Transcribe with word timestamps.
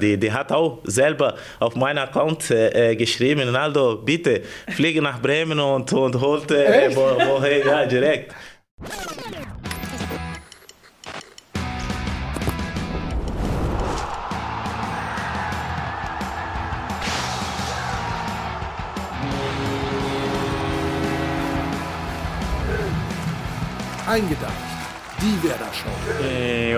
Die, 0.00 0.16
die 0.16 0.32
hat 0.32 0.52
auch 0.52 0.78
selber 0.84 1.34
auf 1.60 1.74
meinen 1.74 1.98
Account 1.98 2.50
äh, 2.50 2.94
geschrieben, 2.96 3.42
Ronaldo, 3.42 3.96
bitte 3.96 4.42
fliege 4.68 5.02
nach 5.02 5.20
Bremen 5.20 5.58
und, 5.58 5.92
und 5.92 6.20
holt 6.20 6.50
äh, 6.50 6.90
wo, 6.94 7.00
woher, 7.00 7.66
ja, 7.66 7.86
direkt. 7.86 8.34
Eingedacht. 24.06 24.54
Die 25.20 25.42
Werder 25.46 25.70
Show. 25.72 25.88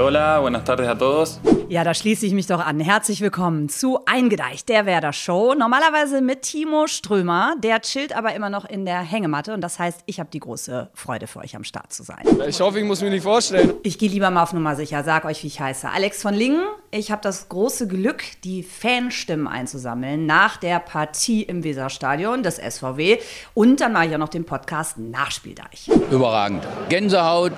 Hola, 0.00 0.40
buenas 0.40 0.64
tardes 0.64 0.88
a 0.88 0.94
todos. 0.94 1.40
Ja, 1.68 1.84
da 1.84 1.92
schließe 1.92 2.24
ich 2.24 2.32
mich 2.32 2.46
doch 2.46 2.64
an. 2.64 2.80
Herzlich 2.80 3.20
willkommen 3.20 3.68
zu 3.68 4.00
Eingedeicht, 4.06 4.70
der 4.70 4.86
Werder 4.86 5.12
Show. 5.12 5.54
Normalerweise 5.54 6.22
mit 6.22 6.40
Timo 6.40 6.86
Strömer. 6.86 7.54
Der 7.62 7.82
chillt 7.82 8.16
aber 8.16 8.34
immer 8.34 8.48
noch 8.48 8.64
in 8.64 8.86
der 8.86 9.00
Hängematte. 9.00 9.52
Und 9.52 9.60
das 9.60 9.78
heißt, 9.78 10.00
ich 10.06 10.18
habe 10.18 10.30
die 10.32 10.40
große 10.40 10.88
Freude 10.94 11.26
für 11.26 11.40
euch 11.40 11.54
am 11.54 11.64
Start 11.64 11.92
zu 11.92 12.02
sein. 12.02 12.24
Ich 12.48 12.62
hoffe, 12.62 12.80
ich 12.80 12.84
muss 12.86 13.02
mich 13.02 13.10
nicht 13.10 13.24
vorstellen. 13.24 13.74
Ich 13.82 13.98
gehe 13.98 14.08
lieber 14.08 14.30
mal 14.30 14.42
auf 14.42 14.54
Nummer 14.54 14.74
sicher. 14.74 15.04
Sag 15.04 15.26
euch, 15.26 15.42
wie 15.42 15.48
ich 15.48 15.60
heiße. 15.60 15.90
Alex 15.90 16.22
von 16.22 16.32
Lingen. 16.32 16.64
Ich 16.90 17.12
habe 17.12 17.20
das 17.20 17.50
große 17.50 17.86
Glück, 17.86 18.22
die 18.42 18.62
Fanstimmen 18.62 19.46
einzusammeln 19.46 20.24
nach 20.24 20.56
der 20.56 20.78
Partie 20.78 21.42
im 21.42 21.62
Weserstadion 21.62 22.42
des 22.42 22.56
SVW. 22.56 23.18
Und 23.52 23.82
dann 23.82 23.92
mache 23.92 24.06
ich 24.06 24.14
auch 24.14 24.18
noch 24.18 24.30
den 24.30 24.46
Podcast 24.46 24.96
Nachspieldeich. 24.96 25.90
Überragend. 26.10 26.66
Gänsehaut 26.88 27.52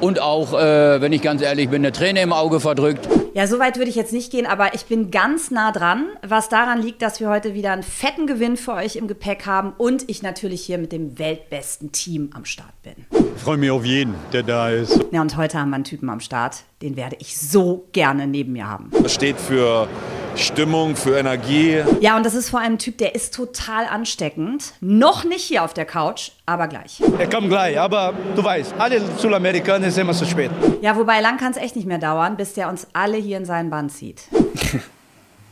und 0.00 0.20
auch, 0.20 0.52
äh, 0.52 1.00
wenn 1.00 1.12
ich 1.12 1.22
ganz 1.22 1.42
ehrlich 1.42 1.68
bin, 1.68 1.82
eine 1.82 1.92
Träne 1.92 2.20
im 2.20 2.32
Auge 2.32 2.60
verdrückt. 2.60 3.08
Ja, 3.36 3.46
so 3.46 3.58
weit 3.58 3.76
würde 3.76 3.90
ich 3.90 3.96
jetzt 3.96 4.14
nicht 4.14 4.32
gehen, 4.32 4.46
aber 4.46 4.72
ich 4.72 4.86
bin 4.86 5.10
ganz 5.10 5.50
nah 5.50 5.70
dran, 5.70 6.06
was 6.26 6.48
daran 6.48 6.80
liegt, 6.80 7.02
dass 7.02 7.20
wir 7.20 7.28
heute 7.28 7.52
wieder 7.52 7.70
einen 7.72 7.82
fetten 7.82 8.26
Gewinn 8.26 8.56
für 8.56 8.72
euch 8.72 8.96
im 8.96 9.08
Gepäck 9.08 9.44
haben 9.44 9.74
und 9.76 10.08
ich 10.08 10.22
natürlich 10.22 10.64
hier 10.64 10.78
mit 10.78 10.90
dem 10.90 11.18
weltbesten 11.18 11.92
Team 11.92 12.30
am 12.32 12.46
Start 12.46 12.72
bin. 12.82 12.94
Ich 13.36 13.42
freue 13.42 13.58
mich 13.58 13.70
auf 13.70 13.84
jeden, 13.84 14.14
der 14.32 14.42
da 14.42 14.70
ist. 14.70 14.98
Ja, 15.10 15.20
und 15.20 15.36
heute 15.36 15.58
haben 15.58 15.68
wir 15.68 15.74
einen 15.74 15.84
Typen 15.84 16.08
am 16.08 16.20
Start, 16.20 16.62
den 16.80 16.96
werde 16.96 17.16
ich 17.18 17.38
so 17.38 17.86
gerne 17.92 18.26
neben 18.26 18.52
mir 18.52 18.68
haben. 18.68 18.90
Das 19.02 19.12
steht 19.12 19.38
für 19.38 19.86
Stimmung, 20.34 20.96
für 20.96 21.18
Energie. 21.18 21.82
Ja, 22.00 22.16
und 22.16 22.24
das 22.24 22.34
ist 22.34 22.50
vor 22.50 22.60
allem 22.60 22.74
ein 22.74 22.78
Typ, 22.78 22.98
der 22.98 23.14
ist 23.14 23.34
total 23.34 23.86
ansteckend. 23.86 24.72
Noch 24.80 25.24
nicht 25.24 25.42
hier 25.42 25.62
auf 25.64 25.74
der 25.74 25.84
Couch, 25.84 26.30
aber 26.44 26.68
gleich. 26.68 27.02
Er 27.18 27.28
kommt 27.28 27.48
gleich, 27.48 27.78
aber 27.78 28.14
du 28.34 28.44
weißt, 28.44 28.74
alle 28.78 29.00
Südamerikaner 29.18 29.90
sind 29.90 30.02
immer 30.02 30.12
zu 30.12 30.24
spät. 30.24 30.50
Ja, 30.80 30.96
wobei 30.96 31.20
lang 31.20 31.38
kann 31.38 31.52
es 31.52 31.56
echt 31.56 31.76
nicht 31.76 31.86
mehr 31.86 31.98
dauern, 31.98 32.36
bis 32.36 32.54
der 32.54 32.68
uns 32.68 32.86
alle 32.92 33.16
hier 33.16 33.25
in 33.32 33.44
seinen 33.44 33.70
Bann 33.70 33.88
zieht. 33.90 34.22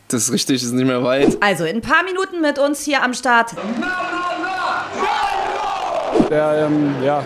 Das 0.08 0.25
ist 0.25 0.33
richtig, 0.33 0.62
ist 0.62 0.72
nicht 0.72 0.86
mehr 0.86 1.03
weit. 1.03 1.39
Also 1.41 1.64
in 1.64 1.77
ein 1.77 1.83
paar 1.83 2.05
Minuten 2.05 2.42
mit 2.42 2.58
uns 2.58 2.83
hier 2.84 3.03
am 3.03 3.14
Start. 3.14 3.53
Der 6.31 6.66
ähm, 6.66 6.94
ja, 7.03 7.25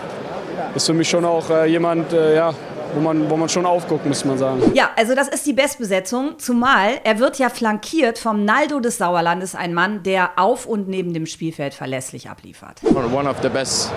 ist 0.73 0.85
für 0.85 0.93
mich 0.93 1.09
schon 1.09 1.25
auch 1.25 1.49
äh, 1.49 1.65
jemand, 1.65 2.13
äh, 2.13 2.35
ja, 2.35 2.53
wo 2.93 3.01
man, 3.01 3.29
wo 3.29 3.37
man 3.37 3.49
schon 3.49 3.65
aufguckt, 3.65 4.05
muss 4.05 4.25
man 4.25 4.37
sagen. 4.37 4.71
Ja, 4.73 4.89
also 4.95 5.13
das 5.13 5.27
ist 5.27 5.45
die 5.45 5.53
Bestbesetzung, 5.53 6.39
zumal 6.39 6.99
er 7.03 7.19
wird 7.19 7.37
ja 7.37 7.49
flankiert 7.49 8.17
vom 8.17 8.45
Naldo 8.45 8.79
des 8.79 8.97
Sauerlandes, 8.97 9.55
ein 9.55 9.73
Mann, 9.73 10.03
der 10.03 10.31
auf 10.37 10.65
und 10.65 10.87
neben 10.87 11.13
dem 11.13 11.25
Spielfeld 11.25 11.73
verlässlich 11.73 12.29
abliefert. 12.29 12.81
One 12.83 13.29
of 13.29 13.37
the 13.41 13.49
best, 13.49 13.91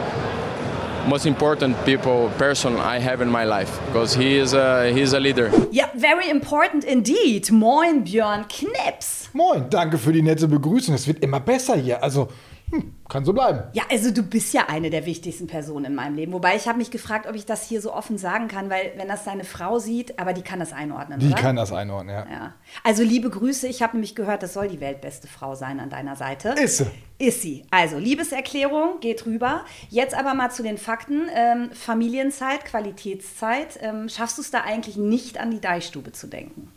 most 1.08 1.26
important 1.26 1.76
people, 1.84 2.30
person 2.38 2.76
I 2.76 2.98
have 3.00 3.22
in 3.22 3.30
my 3.30 3.44
life, 3.44 3.80
because 3.86 4.14
he 4.14 4.38
is 4.38 4.54
a, 4.54 4.90
he 4.92 5.02
is 5.02 5.12
a 5.14 5.20
leader. 5.20 5.50
Ja, 5.70 5.86
very 5.94 6.30
important 6.30 6.84
indeed. 6.84 7.50
Moin, 7.50 8.04
Björn 8.04 8.46
Knips. 8.48 9.28
Moin, 9.32 9.68
danke 9.70 9.98
für 9.98 10.12
die 10.12 10.22
nette 10.22 10.46
Begrüßung. 10.48 10.94
Es 10.94 11.06
wird 11.06 11.22
immer 11.22 11.40
besser 11.40 11.76
hier. 11.76 12.02
Also, 12.02 12.28
hm, 12.72 12.94
kann 13.06 13.22
so 13.26 13.34
bleiben. 13.34 13.64
Ja, 13.74 13.82
also 13.90 14.10
du 14.10 14.22
bist 14.22 14.54
ja 14.54 14.68
eine 14.68 14.88
der 14.88 15.04
wichtigsten 15.04 15.46
Personen 15.46 15.84
in 15.84 15.94
meinem 15.94 16.14
Leben. 16.16 16.32
Wobei 16.32 16.56
ich 16.56 16.66
habe 16.66 16.78
mich 16.78 16.90
gefragt, 16.90 17.26
ob 17.26 17.34
ich 17.34 17.44
das 17.44 17.62
hier 17.68 17.82
so 17.82 17.92
offen 17.92 18.16
sagen 18.16 18.48
kann, 18.48 18.70
weil 18.70 18.92
wenn 18.96 19.08
das 19.08 19.24
deine 19.24 19.44
Frau 19.44 19.78
sieht, 19.78 20.18
aber 20.18 20.32
die 20.32 20.40
kann 20.40 20.58
das 20.58 20.72
einordnen, 20.72 21.20
Die 21.20 21.26
oder? 21.26 21.36
kann 21.36 21.54
das 21.54 21.70
einordnen, 21.70 22.14
ja. 22.16 22.26
Ja. 22.30 22.54
Also 22.82 23.02
liebe 23.02 23.28
Grüße, 23.28 23.68
ich 23.68 23.82
habe 23.82 23.92
nämlich 23.92 24.14
gehört, 24.14 24.42
das 24.42 24.54
soll 24.54 24.68
die 24.68 24.80
weltbeste 24.80 25.28
Frau 25.28 25.54
sein 25.54 25.80
an 25.80 25.90
deiner 25.90 26.16
Seite. 26.16 26.54
Ist 26.58 26.78
sie. 26.78 26.86
Ist 27.18 27.42
sie. 27.42 27.66
Also 27.70 27.98
Liebeserklärung, 27.98 29.00
geht 29.00 29.26
rüber. 29.26 29.66
Jetzt 29.90 30.14
aber 30.14 30.32
mal 30.32 30.50
zu 30.50 30.62
den 30.62 30.78
Fakten. 30.78 31.28
Ähm, 31.34 31.70
Familienzeit, 31.72 32.64
Qualitätszeit. 32.64 33.78
Ähm, 33.82 34.08
schaffst 34.08 34.38
du 34.38 34.42
es 34.42 34.50
da 34.50 34.62
eigentlich 34.62 34.96
nicht 34.96 35.38
an 35.38 35.50
die 35.50 35.60
Deichstube 35.60 36.12
zu 36.12 36.26
denken? 36.26 36.72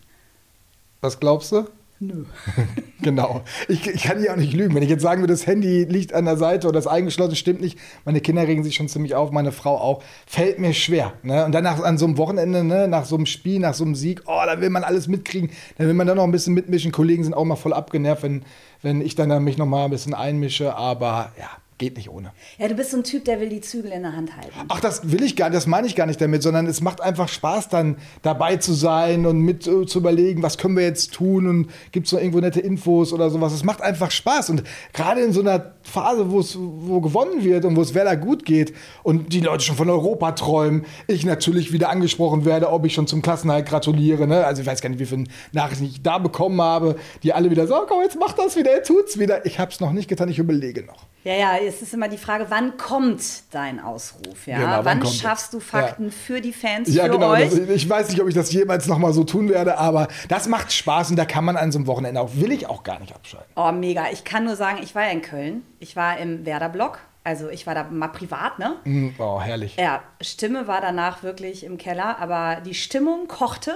Was 1.00 1.22
glaubst 1.22 1.54
du? 1.54 1.68
Nö. 2.00 2.26
genau. 3.02 3.44
Ich, 3.70 3.88
ich 3.88 4.04
kann 4.04 4.22
ja 4.22 4.34
auch 4.34 4.38
nicht 4.38 4.54
lügen. 4.54 4.76
Wenn 4.76 4.84
ich 4.84 4.90
jetzt 4.90 5.02
sagen 5.02 5.22
würde, 5.22 5.34
das 5.34 5.48
Handy 5.48 5.86
liegt 5.86 6.14
an 6.14 6.26
der 6.26 6.36
Seite 6.36 6.68
oder 6.68 6.78
das 6.78 6.88
eingeschlossen, 6.88 7.38
stimmt 7.38 7.62
nicht. 7.62 7.80
Meine 8.04 8.20
Kinder 8.20 8.46
regen 8.46 8.66
sich 8.66 8.76
schon 8.76 8.90
ziemlich 8.90 9.16
auf, 9.16 9.32
meine 9.32 9.54
Frau 9.54 9.78
auch. 9.78 10.04
Fällt 10.28 10.60
mir 10.60 10.74
schwer. 10.74 11.14
Ne? 11.24 11.46
Und 11.46 11.54
dann 11.54 11.64
nach, 11.64 11.82
an 11.82 11.98
so 11.98 12.06
einem 12.06 12.18
Wochenende, 12.18 12.66
ne? 12.66 12.90
nach 12.90 13.06
so 13.06 13.16
einem 13.16 13.26
Spiel, 13.26 13.60
nach 13.60 13.74
so 13.74 13.86
einem 13.86 13.96
Sieg, 13.96 14.24
oh, 14.26 14.42
da 14.46 14.60
will 14.60 14.70
man 14.70 14.84
alles 14.84 15.08
mitkriegen. 15.08 15.52
Dann 15.78 15.88
will 15.88 15.94
man 15.94 16.06
dann 16.06 16.18
noch 16.18 16.26
ein 16.26 16.32
bisschen 16.32 16.54
mitmischen. 16.54 16.92
Kollegen 16.92 17.24
sind 17.24 17.34
auch 17.34 17.46
mal 17.46 17.56
voll 17.56 17.74
abgenervt, 17.74 18.24
wenn, 18.24 18.44
wenn 18.82 19.00
ich 19.00 19.16
dann, 19.16 19.30
dann 19.30 19.44
mich 19.46 19.58
noch 19.58 19.66
mal 19.66 19.86
ein 19.86 19.92
bisschen 19.92 20.14
einmische. 20.14 20.76
Aber 20.76 21.32
ja, 21.40 21.50
geht 21.78 21.98
nicht 21.98 22.10
ohne. 22.10 22.32
Ja, 22.58 22.68
du 22.68 22.76
bist 22.76 22.92
so 22.92 22.98
ein 22.98 23.04
Typ, 23.04 23.26
der 23.26 23.40
will 23.42 23.50
die 23.50 23.60
Zügel 23.60 23.92
in 23.92 24.04
der 24.04 24.16
Hand 24.16 24.36
halten. 24.36 24.52
Ach, 24.70 24.80
das 24.80 25.12
will 25.12 25.24
ich 25.24 25.36
gar 25.36 25.50
nicht, 25.50 25.58
das 25.58 25.68
meine 25.68 25.88
ich 25.88 25.96
gar 25.96 26.06
nicht 26.06 26.22
damit, 26.22 26.42
sondern 26.42 26.68
es 26.68 26.80
macht 26.80 27.02
einfach 27.02 27.28
Spaß, 27.28 27.68
dann 27.70 27.98
dabei 28.22 28.56
zu 28.56 28.74
sein 28.74 29.26
und 29.26 29.40
mit 29.40 29.68
äh, 29.68 29.86
zu 29.86 30.00
überlegen, 30.00 30.42
was 30.42 30.58
können 30.58 30.78
wir 30.78 30.84
jetzt 30.84 31.14
tun 31.14 31.48
und 31.48 31.70
gibt 31.92 32.08
es 32.08 32.14
noch 32.14 32.20
irgendwo 32.20 32.40
nette 32.40 32.62
Infos 32.62 33.12
oder 33.12 33.30
sowas. 33.30 33.52
Es 33.52 33.64
macht 33.64 33.82
einfach 33.82 34.10
Spaß 34.10 34.52
und 34.52 34.64
gerade 34.94 35.22
in 35.22 35.34
so 35.34 35.42
einer 35.42 35.74
Phase, 35.84 36.32
wo 36.32 36.40
es 36.40 36.58
wo 36.58 37.02
gewonnen 37.02 37.44
wird 37.44 37.66
und 37.66 37.76
wo 37.76 37.82
es 37.82 37.94
Werder 37.94 38.16
gut 38.16 38.46
geht 38.46 38.74
und 39.04 39.34
die 39.34 39.42
Leute 39.42 39.64
schon 39.64 39.76
von 39.76 39.90
Europa 39.90 40.32
träumen, 40.32 40.86
ich 41.08 41.26
natürlich 41.26 41.74
wieder 41.74 41.90
angesprochen 41.90 42.46
werde, 42.46 42.72
ob 42.72 42.86
ich 42.86 42.94
schon 42.94 43.08
zum 43.08 43.22
Klassenhalt 43.22 43.68
gratuliere. 43.68 44.28
Ne? 44.28 44.46
Also 44.46 44.62
ich 44.62 44.68
weiß 44.68 44.82
gar 44.82 44.90
nicht, 44.90 45.00
wie 45.00 45.06
viele 45.06 45.26
Nachrichten 45.52 45.86
ich 45.86 46.02
da 46.02 46.20
bekommen 46.20 46.62
habe, 46.62 46.96
die 47.24 47.34
alle 47.34 47.52
wieder 47.52 47.68
sagen, 47.68 47.86
komm, 47.90 48.02
jetzt 48.02 48.18
mach 48.18 48.32
das 48.34 48.56
wieder, 48.56 48.74
jetzt 48.74 48.88
tut's 48.88 49.20
wieder. 49.20 49.46
Ich 49.46 49.60
habe 49.60 49.72
es 49.72 49.80
noch 49.82 49.92
nicht 49.92 50.08
getan, 50.08 50.30
ich 50.30 50.40
überlege 50.40 50.84
noch. 50.84 51.06
Ja, 51.26 51.34
ja, 51.34 51.58
es 51.66 51.82
ist 51.82 51.94
immer 51.94 52.08
die 52.08 52.18
Frage, 52.18 52.46
wann 52.50 52.78
kommt 52.78 53.22
dein 53.52 53.80
Ausruf? 53.80 54.48
Ja? 54.48 54.58
Genau, 54.58 54.86
wann 54.86 55.02
wann 55.04 55.08
schaffst 55.12 55.54
du 55.54 55.60
Fakten 55.60 56.12
für 56.12 56.42
die 56.42 56.54
Fans, 56.54 56.94
Ja, 56.94 57.06
für 57.06 57.12
genau. 57.12 57.32
euch? 57.32 57.50
Das, 57.50 57.60
ich 57.70 57.90
weiß 57.90 58.10
nicht, 58.10 58.22
ob 58.22 58.28
ich 58.28 58.36
das 58.36 58.52
jemals 58.52 58.88
noch 58.88 58.98
mal 58.98 59.14
so 59.14 59.24
tun 59.24 59.50
werde, 59.50 59.78
aber 59.78 60.08
das 60.30 60.48
macht 60.48 60.72
Spaß 60.72 61.10
und 61.12 61.16
da 61.16 61.26
kann 61.26 61.46
man 61.46 61.58
an 61.58 61.72
so 61.72 61.80
einem 61.80 61.88
Wochenende 61.88 62.22
auch, 62.22 62.30
will 62.36 62.52
ich 62.52 62.68
auch 62.68 62.84
gar 62.84 63.00
nicht 63.00 63.14
abschalten. 63.14 63.52
Oh, 63.56 63.72
mega. 63.72 64.06
Ich 64.12 64.24
kann 64.24 64.46
nur 64.46 64.56
sagen, 64.56 64.80
ich 64.84 64.96
war 64.96 65.04
ja 65.04 65.12
in 65.12 65.22
Köln. 65.22 65.64
Ich 65.80 65.96
war 65.96 66.18
im 66.18 66.46
Werder-Block. 66.46 67.00
Also 67.24 67.50
ich 67.50 67.66
war 67.66 67.74
da 67.74 67.86
mal 67.86 68.10
privat, 68.10 68.60
ne? 68.60 68.76
Oh, 69.18 69.42
herrlich. 69.42 69.78
Ja, 69.80 70.04
Stimme 70.22 70.68
war 70.68 70.80
danach 70.80 71.24
wirklich 71.24 71.64
im 71.64 71.80
Keller, 71.80 72.20
aber 72.20 72.62
die 72.62 72.76
Stimmung 72.76 73.28
kochte 73.28 73.76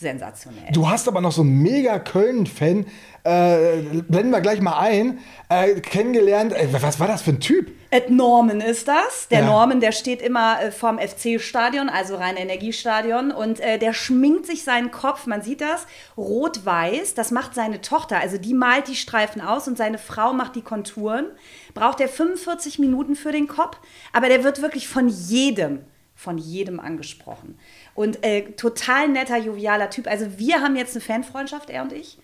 sensationell. 0.00 0.72
Du 0.72 0.88
hast 0.88 1.06
aber 1.08 1.20
noch 1.20 1.32
so 1.32 1.42
einen 1.42 1.60
mega 1.62 1.98
Köln-Fan, 1.98 2.86
äh, 3.22 3.76
blenden 4.08 4.30
wir 4.30 4.40
gleich 4.40 4.60
mal 4.62 4.78
ein, 4.78 5.18
äh, 5.50 5.74
kennengelernt. 5.80 6.52
Äh, 6.54 6.68
was 6.72 6.98
war 6.98 7.06
das 7.06 7.20
für 7.22 7.32
ein 7.32 7.40
Typ? 7.40 7.70
Ed 7.90 8.08
Norman 8.08 8.60
ist 8.62 8.88
das. 8.88 9.28
Der 9.28 9.40
Ja. 9.40 9.46
Norman, 9.46 9.80
der 9.80 9.92
steht 9.92 10.22
immer 10.22 10.62
äh, 10.62 10.70
vorm 10.70 10.98
FC-Stadion, 10.98 11.88
also 11.90 12.16
rein 12.16 12.36
Energiestadion, 12.36 13.30
und 13.30 13.60
äh, 13.60 13.78
der 13.78 13.92
schminkt 13.92 14.46
sich 14.46 14.64
seinen 14.64 14.90
Kopf, 14.90 15.26
man 15.26 15.42
sieht 15.42 15.60
das, 15.60 15.86
rot-weiß. 16.16 17.14
Das 17.14 17.30
macht 17.30 17.54
seine 17.54 17.80
Tochter, 17.82 18.18
also 18.20 18.38
die 18.38 18.54
malt 18.54 18.88
die 18.88 18.94
Streifen 18.96 19.42
aus 19.42 19.68
und 19.68 19.76
seine 19.76 19.98
Frau 19.98 20.32
macht 20.32 20.56
die 20.56 20.62
Konturen. 20.62 21.26
Braucht 21.74 22.00
er 22.00 22.08
45 22.08 22.78
Minuten 22.78 23.16
für 23.16 23.32
den 23.32 23.48
Kopf, 23.48 23.76
aber 24.12 24.28
der 24.28 24.44
wird 24.44 24.62
wirklich 24.62 24.88
von 24.88 25.08
jedem, 25.08 25.80
von 26.14 26.38
jedem 26.38 26.80
angesprochen. 26.80 27.58
Und 27.94 28.24
äh, 28.24 28.52
total 28.52 29.08
netter, 29.08 29.36
jovialer 29.38 29.90
Typ. 29.90 30.06
Also 30.06 30.38
wir 30.38 30.60
haben 30.60 30.76
jetzt 30.76 30.94
eine 30.94 31.02
Fanfreundschaft, 31.02 31.70
er 31.70 31.82
und 31.82 31.92
ich. 31.92 32.18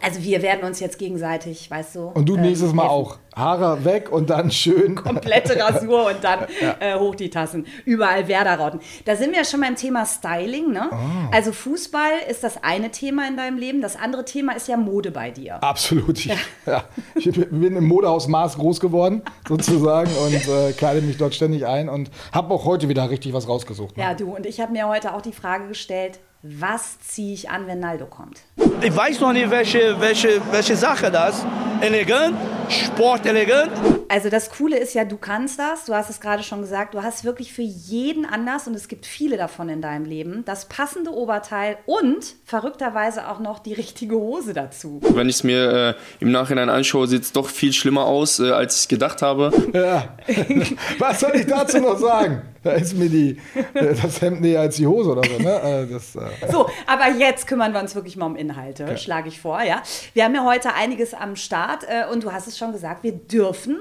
Also 0.00 0.22
wir 0.22 0.40
werden 0.42 0.64
uns 0.64 0.80
jetzt 0.80 0.98
gegenseitig, 0.98 1.70
weißt 1.70 1.96
du. 1.96 2.00
Und 2.08 2.28
du 2.28 2.36
ähm, 2.36 2.42
nächstes 2.42 2.72
Mal 2.72 2.84
helfen. 2.84 2.94
auch. 2.94 3.18
Haare 3.34 3.84
weg 3.84 4.10
und 4.10 4.30
dann 4.30 4.50
schön. 4.50 4.94
komplette 4.94 5.58
Rasur 5.58 6.06
und 6.06 6.22
dann 6.22 6.46
äh, 6.80 6.98
hoch 6.98 7.14
die 7.14 7.30
Tassen. 7.30 7.66
Überall 7.84 8.28
Werder-Rauten. 8.28 8.80
Da 9.04 9.16
sind 9.16 9.30
wir 9.30 9.38
ja 9.38 9.44
schon 9.44 9.60
beim 9.60 9.76
Thema 9.76 10.04
Styling. 10.04 10.70
Ne? 10.70 10.90
Also 11.30 11.52
Fußball 11.52 12.12
ist 12.28 12.44
das 12.44 12.62
eine 12.62 12.90
Thema 12.90 13.26
in 13.28 13.36
deinem 13.36 13.58
Leben. 13.58 13.80
Das 13.80 13.96
andere 13.96 14.24
Thema 14.24 14.52
ist 14.52 14.68
ja 14.68 14.76
Mode 14.76 15.10
bei 15.10 15.30
dir. 15.30 15.62
Absolut. 15.62 16.18
Ich, 16.18 16.26
ja. 16.66 16.84
ich 17.14 17.30
bin 17.32 17.76
im 17.76 17.84
Modehaus 17.84 18.28
Maß 18.28 18.56
groß 18.56 18.80
geworden, 18.80 19.22
sozusagen, 19.48 20.10
und 20.26 20.48
äh, 20.48 20.72
kleide 20.72 21.00
mich 21.00 21.16
dort 21.16 21.34
ständig 21.34 21.66
ein 21.66 21.88
und 21.88 22.10
habe 22.32 22.52
auch 22.52 22.64
heute 22.64 22.88
wieder 22.88 23.08
richtig 23.08 23.32
was 23.32 23.48
rausgesucht. 23.48 23.96
Ne? 23.96 24.02
Ja, 24.02 24.14
du 24.14 24.34
und 24.34 24.46
ich 24.46 24.60
habe 24.60 24.72
mir 24.72 24.88
heute 24.88 25.14
auch 25.14 25.22
die 25.22 25.32
Frage 25.32 25.68
gestellt, 25.68 26.18
Was 26.42 26.98
ziehe 26.98 27.32
ich 27.34 27.50
an, 27.50 27.68
wenn 27.68 27.78
Naldo 27.78 28.06
kommt? 28.06 28.40
Ich 28.80 28.94
weiß 28.96 29.20
noch 29.20 29.32
nicht, 29.32 29.50
welche, 29.50 30.00
welche, 30.00 30.40
welche 30.50 30.76
Sache 30.76 31.10
das. 31.10 31.44
Elegant, 31.80 32.36
sportelegant. 32.68 33.70
Also 34.08 34.28
das 34.28 34.50
Coole 34.50 34.76
ist 34.78 34.94
ja, 34.94 35.04
du 35.04 35.16
kannst 35.16 35.58
das, 35.58 35.86
du 35.86 35.94
hast 35.94 36.10
es 36.10 36.20
gerade 36.20 36.42
schon 36.42 36.60
gesagt, 36.60 36.94
du 36.94 37.02
hast 37.02 37.24
wirklich 37.24 37.52
für 37.52 37.62
jeden 37.62 38.24
Anlass 38.24 38.68
und 38.68 38.74
es 38.74 38.86
gibt 38.86 39.06
viele 39.06 39.36
davon 39.36 39.68
in 39.68 39.80
deinem 39.80 40.04
Leben, 40.04 40.44
das 40.44 40.66
passende 40.66 41.10
Oberteil 41.12 41.78
und 41.86 42.34
verrückterweise 42.44 43.28
auch 43.28 43.40
noch 43.40 43.58
die 43.58 43.72
richtige 43.72 44.14
Hose 44.16 44.52
dazu. 44.52 45.00
Wenn 45.02 45.28
ich 45.28 45.36
es 45.36 45.44
mir 45.44 45.72
äh, 45.72 45.94
im 46.20 46.30
Nachhinein 46.30 46.68
anschaue, 46.68 47.08
sieht 47.08 47.22
es 47.22 47.32
doch 47.32 47.48
viel 47.48 47.72
schlimmer 47.72 48.04
aus, 48.04 48.38
äh, 48.38 48.50
als 48.50 48.82
ich 48.82 48.88
gedacht 48.88 49.22
habe. 49.22 49.50
Ja. 49.72 50.16
Was 50.98 51.20
soll 51.20 51.32
ich 51.34 51.46
dazu 51.46 51.78
noch 51.78 51.98
sagen? 51.98 52.42
Da 52.62 52.72
ist 52.72 52.96
mir 52.96 53.08
die, 53.08 53.38
äh, 53.74 53.94
das 54.00 54.20
Hemd 54.20 54.40
näher 54.42 54.60
als 54.60 54.76
die 54.76 54.86
Hose 54.86 55.10
oder 55.10 55.22
so. 55.28 55.42
Ne? 55.42 55.54
Äh, 55.62 55.86
Das, 55.92 56.14
äh, 56.14 56.52
So, 56.52 56.68
aber 56.86 57.08
jetzt 57.18 57.46
kümmern 57.48 57.72
wir 57.72 57.80
uns 57.80 57.94
wirklich 57.96 58.16
mal 58.16 58.26
um 58.26 58.36
Inhalte, 58.62 58.98
schlage 58.98 59.28
ich 59.28 59.40
vor, 59.40 59.62
ja. 59.62 59.82
Wir 60.14 60.24
haben 60.24 60.34
ja 60.34 60.44
heute 60.44 60.74
einiges 60.74 61.14
am 61.14 61.36
Start 61.36 61.84
äh, 61.88 62.04
und 62.10 62.24
du 62.24 62.32
hast 62.32 62.46
es 62.46 62.56
schon 62.56 62.72
gesagt, 62.72 63.02
wir 63.02 63.12
dürfen 63.12 63.80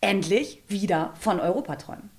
endlich 0.00 0.62
wieder 0.68 1.14
von 1.18 1.40
Europa 1.40 1.76
träumen. 1.76 2.10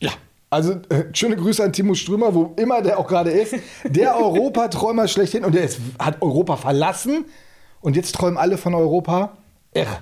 ja. 0.00 0.10
Also 0.52 0.72
äh, 0.88 1.04
schöne 1.12 1.36
Grüße 1.36 1.62
an 1.62 1.72
Timo 1.72 1.94
Strömer, 1.94 2.34
wo 2.34 2.54
immer 2.56 2.82
der 2.82 2.98
auch 2.98 3.06
gerade 3.06 3.30
ist. 3.30 3.54
Der 3.84 4.16
Europaträumer 4.16 5.06
schlechthin 5.08 5.44
und 5.44 5.54
der 5.54 5.62
ist, 5.62 5.78
hat 5.96 6.20
Europa 6.20 6.56
verlassen 6.56 7.24
und 7.80 7.94
jetzt 7.94 8.16
träumen 8.16 8.36
alle 8.36 8.58
von 8.58 8.74
Europa. 8.74 9.36
Irre. 9.72 9.98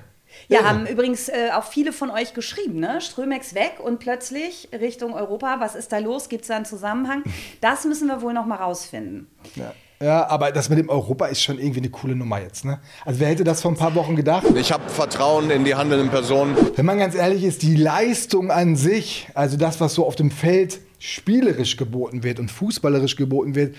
Ja, 0.49 0.65
haben 0.65 0.87
übrigens 0.87 1.29
äh, 1.29 1.51
auch 1.55 1.65
viele 1.65 1.93
von 1.93 2.09
euch 2.09 2.33
geschrieben, 2.33 2.81
ne? 2.81 3.03
Strömex 3.03 3.55
weg 3.55 3.75
und 3.85 3.99
plötzlich 3.99 4.71
Richtung 4.73 5.13
Europa. 5.13 5.57
Was 5.61 5.75
ist 5.75 5.93
da 5.93 5.99
los? 5.99 6.31
Gibt 6.31 6.43
es 6.43 6.49
da 6.49 6.57
einen 6.57 6.65
Zusammenhang? 6.65 7.25
Das 7.61 7.85
müssen 7.85 8.09
wir 8.09 8.23
wohl 8.23 8.33
noch 8.33 8.47
mal 8.47 8.57
rausfinden. 8.57 9.31
Ja. 9.55 9.75
Ja, 10.01 10.29
aber 10.29 10.53
das 10.53 10.69
mit 10.69 10.79
dem 10.79 10.89
Europa 10.89 11.27
ist 11.27 11.43
schon 11.43 11.59
irgendwie 11.59 11.81
eine 11.81 11.91
coole 11.91 12.15
Nummer 12.15 12.41
jetzt. 12.41 12.65
Ne? 12.65 12.79
Also 13.05 13.19
wer 13.19 13.29
hätte 13.29 13.43
das 13.43 13.63
vor 13.63 13.73
ein 13.73 13.77
paar 13.77 13.97
Wochen 13.97 14.15
gedacht? 14.15 14.45
Ich 14.55 14.71
habe 14.71 14.89
Vertrauen 14.89 15.51
in 15.51 15.65
die 15.65 15.75
handelnden 15.75 16.09
Personen. 16.09 16.57
Wenn 16.77 16.87
man 16.87 16.99
ganz 16.99 17.17
ehrlich 17.17 17.43
ist, 17.43 17.63
die 17.63 17.75
Leistung 17.75 18.53
an 18.53 18.77
sich, 18.77 19.29
also 19.35 19.57
das, 19.57 19.81
was 19.81 19.95
so 19.95 20.07
auf 20.07 20.15
dem 20.15 20.31
Feld 20.31 20.79
spielerisch 21.01 21.77
geboten 21.77 22.23
wird 22.23 22.39
und 22.39 22.49
fußballerisch 22.49 23.17
geboten 23.17 23.57
wird, 23.57 23.75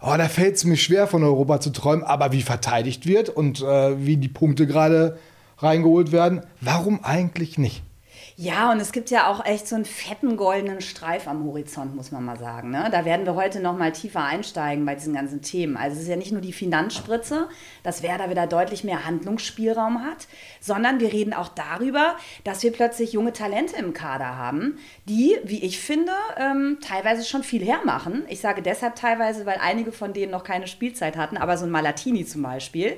oh, 0.00 0.14
da 0.18 0.28
fällt 0.28 0.56
es 0.56 0.64
mir 0.64 0.76
schwer, 0.76 1.06
von 1.06 1.22
Europa 1.22 1.60
zu 1.60 1.70
träumen. 1.70 2.02
Aber 2.02 2.32
wie 2.32 2.42
verteidigt 2.42 3.06
wird 3.06 3.28
und 3.28 3.62
äh, 3.62 4.04
wie 4.04 4.16
die 4.16 4.28
Punkte 4.28 4.66
gerade 4.66 5.18
reingeholt 5.58 6.10
werden, 6.10 6.42
warum 6.60 7.04
eigentlich 7.04 7.58
nicht? 7.58 7.83
Ja, 8.36 8.72
und 8.72 8.80
es 8.80 8.90
gibt 8.90 9.10
ja 9.10 9.28
auch 9.28 9.44
echt 9.44 9.68
so 9.68 9.76
einen 9.76 9.84
fetten 9.84 10.36
goldenen 10.36 10.80
Streif 10.80 11.28
am 11.28 11.44
Horizont, 11.44 11.94
muss 11.94 12.10
man 12.10 12.24
mal 12.24 12.36
sagen. 12.36 12.70
Ne? 12.70 12.88
Da 12.90 13.04
werden 13.04 13.26
wir 13.26 13.36
heute 13.36 13.60
noch 13.60 13.78
mal 13.78 13.92
tiefer 13.92 14.24
einsteigen 14.24 14.84
bei 14.84 14.96
diesen 14.96 15.14
ganzen 15.14 15.40
Themen. 15.40 15.76
Also 15.76 15.96
es 15.96 16.02
ist 16.02 16.08
ja 16.08 16.16
nicht 16.16 16.32
nur 16.32 16.40
die 16.40 16.52
Finanzspritze, 16.52 17.48
dass 17.84 18.02
wer 18.02 18.18
da 18.18 18.30
wieder 18.30 18.48
deutlich 18.48 18.82
mehr 18.82 19.04
Handlungsspielraum 19.06 20.02
hat, 20.02 20.26
sondern 20.58 20.98
wir 20.98 21.12
reden 21.12 21.32
auch 21.32 21.48
darüber, 21.48 22.16
dass 22.42 22.64
wir 22.64 22.72
plötzlich 22.72 23.12
junge 23.12 23.32
Talente 23.32 23.76
im 23.76 23.92
Kader 23.92 24.36
haben, 24.36 24.78
die, 25.08 25.38
wie 25.44 25.62
ich 25.62 25.78
finde, 25.78 26.12
ähm, 26.36 26.78
teilweise 26.80 27.24
schon 27.24 27.44
viel 27.44 27.64
hermachen. 27.64 28.24
Ich 28.28 28.40
sage 28.40 28.62
deshalb 28.62 28.96
teilweise, 28.96 29.46
weil 29.46 29.58
einige 29.60 29.92
von 29.92 30.12
denen 30.12 30.32
noch 30.32 30.42
keine 30.42 30.66
Spielzeit 30.66 31.16
hatten, 31.16 31.36
aber 31.36 31.56
so 31.56 31.66
ein 31.66 31.70
Malatini 31.70 32.26
zum 32.26 32.42
Beispiel. 32.42 32.96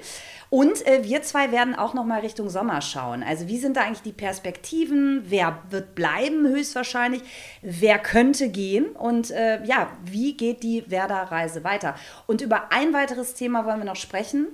Und 0.48 0.86
äh, 0.86 1.02
wir 1.02 1.22
zwei 1.22 1.50
werden 1.50 1.74
auch 1.74 1.94
noch 1.94 2.04
mal 2.04 2.20
Richtung 2.20 2.48
Sommer 2.48 2.80
schauen. 2.80 3.22
Also 3.22 3.48
wie 3.48 3.58
sind 3.58 3.76
da 3.76 3.82
eigentlich 3.82 4.02
die 4.02 4.12
Perspektiven? 4.12 5.24
Wer 5.26 5.62
wird 5.70 5.94
bleiben 5.94 6.46
höchstwahrscheinlich? 6.46 7.22
Wer 7.62 7.98
könnte 7.98 8.48
gehen? 8.48 8.86
Und 8.86 9.30
äh, 9.30 9.64
ja, 9.64 9.90
wie 10.04 10.36
geht 10.36 10.62
die 10.62 10.88
Werder-Reise 10.90 11.64
weiter? 11.64 11.96
Und 12.26 12.40
über 12.40 12.72
ein 12.72 12.92
weiteres 12.92 13.34
Thema 13.34 13.64
wollen 13.64 13.78
wir 13.78 13.84
noch 13.84 13.96
sprechen. 13.96 14.46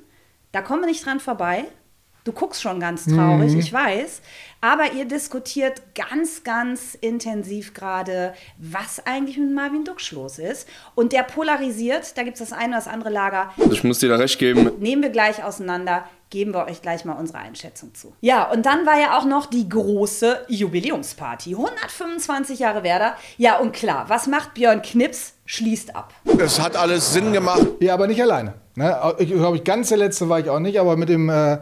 Da 0.52 0.62
kommen 0.62 0.82
wir 0.82 0.88
nicht 0.88 1.04
dran 1.04 1.20
vorbei. 1.20 1.64
Du 2.24 2.30
guckst 2.30 2.62
schon 2.62 2.78
ganz 2.78 3.04
traurig, 3.04 3.54
ich 3.54 3.72
weiß. 3.72 4.22
Aber 4.60 4.92
ihr 4.92 5.06
diskutiert 5.06 5.82
ganz, 5.96 6.44
ganz 6.44 6.94
intensiv 6.94 7.74
gerade, 7.74 8.32
was 8.58 9.04
eigentlich 9.04 9.36
mit 9.36 9.52
Marvin 9.52 9.84
Duksch 9.84 10.12
los 10.12 10.38
ist. 10.38 10.68
Und 10.94 11.12
der 11.12 11.24
polarisiert, 11.24 12.16
da 12.16 12.22
gibt 12.22 12.40
es 12.40 12.48
das 12.48 12.56
eine 12.56 12.68
oder 12.68 12.76
das 12.76 12.86
andere 12.86 13.10
Lager. 13.10 13.52
Ich 13.72 13.82
muss 13.82 13.98
dir 13.98 14.08
da 14.08 14.16
recht 14.16 14.38
geben. 14.38 14.70
Nehmen 14.78 15.02
wir 15.02 15.10
gleich 15.10 15.42
auseinander, 15.42 16.04
geben 16.30 16.54
wir 16.54 16.66
euch 16.66 16.80
gleich 16.80 17.04
mal 17.04 17.14
unsere 17.14 17.38
Einschätzung 17.38 17.92
zu. 17.92 18.12
Ja, 18.20 18.48
und 18.52 18.64
dann 18.64 18.86
war 18.86 19.00
ja 19.00 19.18
auch 19.18 19.24
noch 19.24 19.46
die 19.46 19.68
große 19.68 20.46
Jubiläumsparty. 20.46 21.56
125 21.56 22.60
Jahre 22.60 22.84
Werder. 22.84 23.16
Ja, 23.38 23.58
und 23.58 23.72
klar, 23.72 24.04
was 24.06 24.28
macht 24.28 24.54
Björn 24.54 24.80
Knips? 24.80 25.34
Schließt 25.44 25.96
ab. 25.96 26.14
Es 26.38 26.60
hat 26.60 26.76
alles 26.76 27.12
Sinn 27.12 27.32
gemacht. 27.32 27.66
Ja, 27.80 27.94
aber 27.94 28.06
nicht 28.06 28.22
alleine. 28.22 28.54
Ne? 28.76 29.14
Ich 29.18 29.28
glaube, 29.30 29.56
ich 29.56 29.64
ganz 29.64 29.88
der 29.88 29.98
letzte 29.98 30.28
war 30.28 30.38
ich 30.38 30.48
auch 30.48 30.60
nicht, 30.60 30.78
aber 30.78 30.96
mit 30.96 31.08
dem 31.08 31.28
äh, 31.28 31.58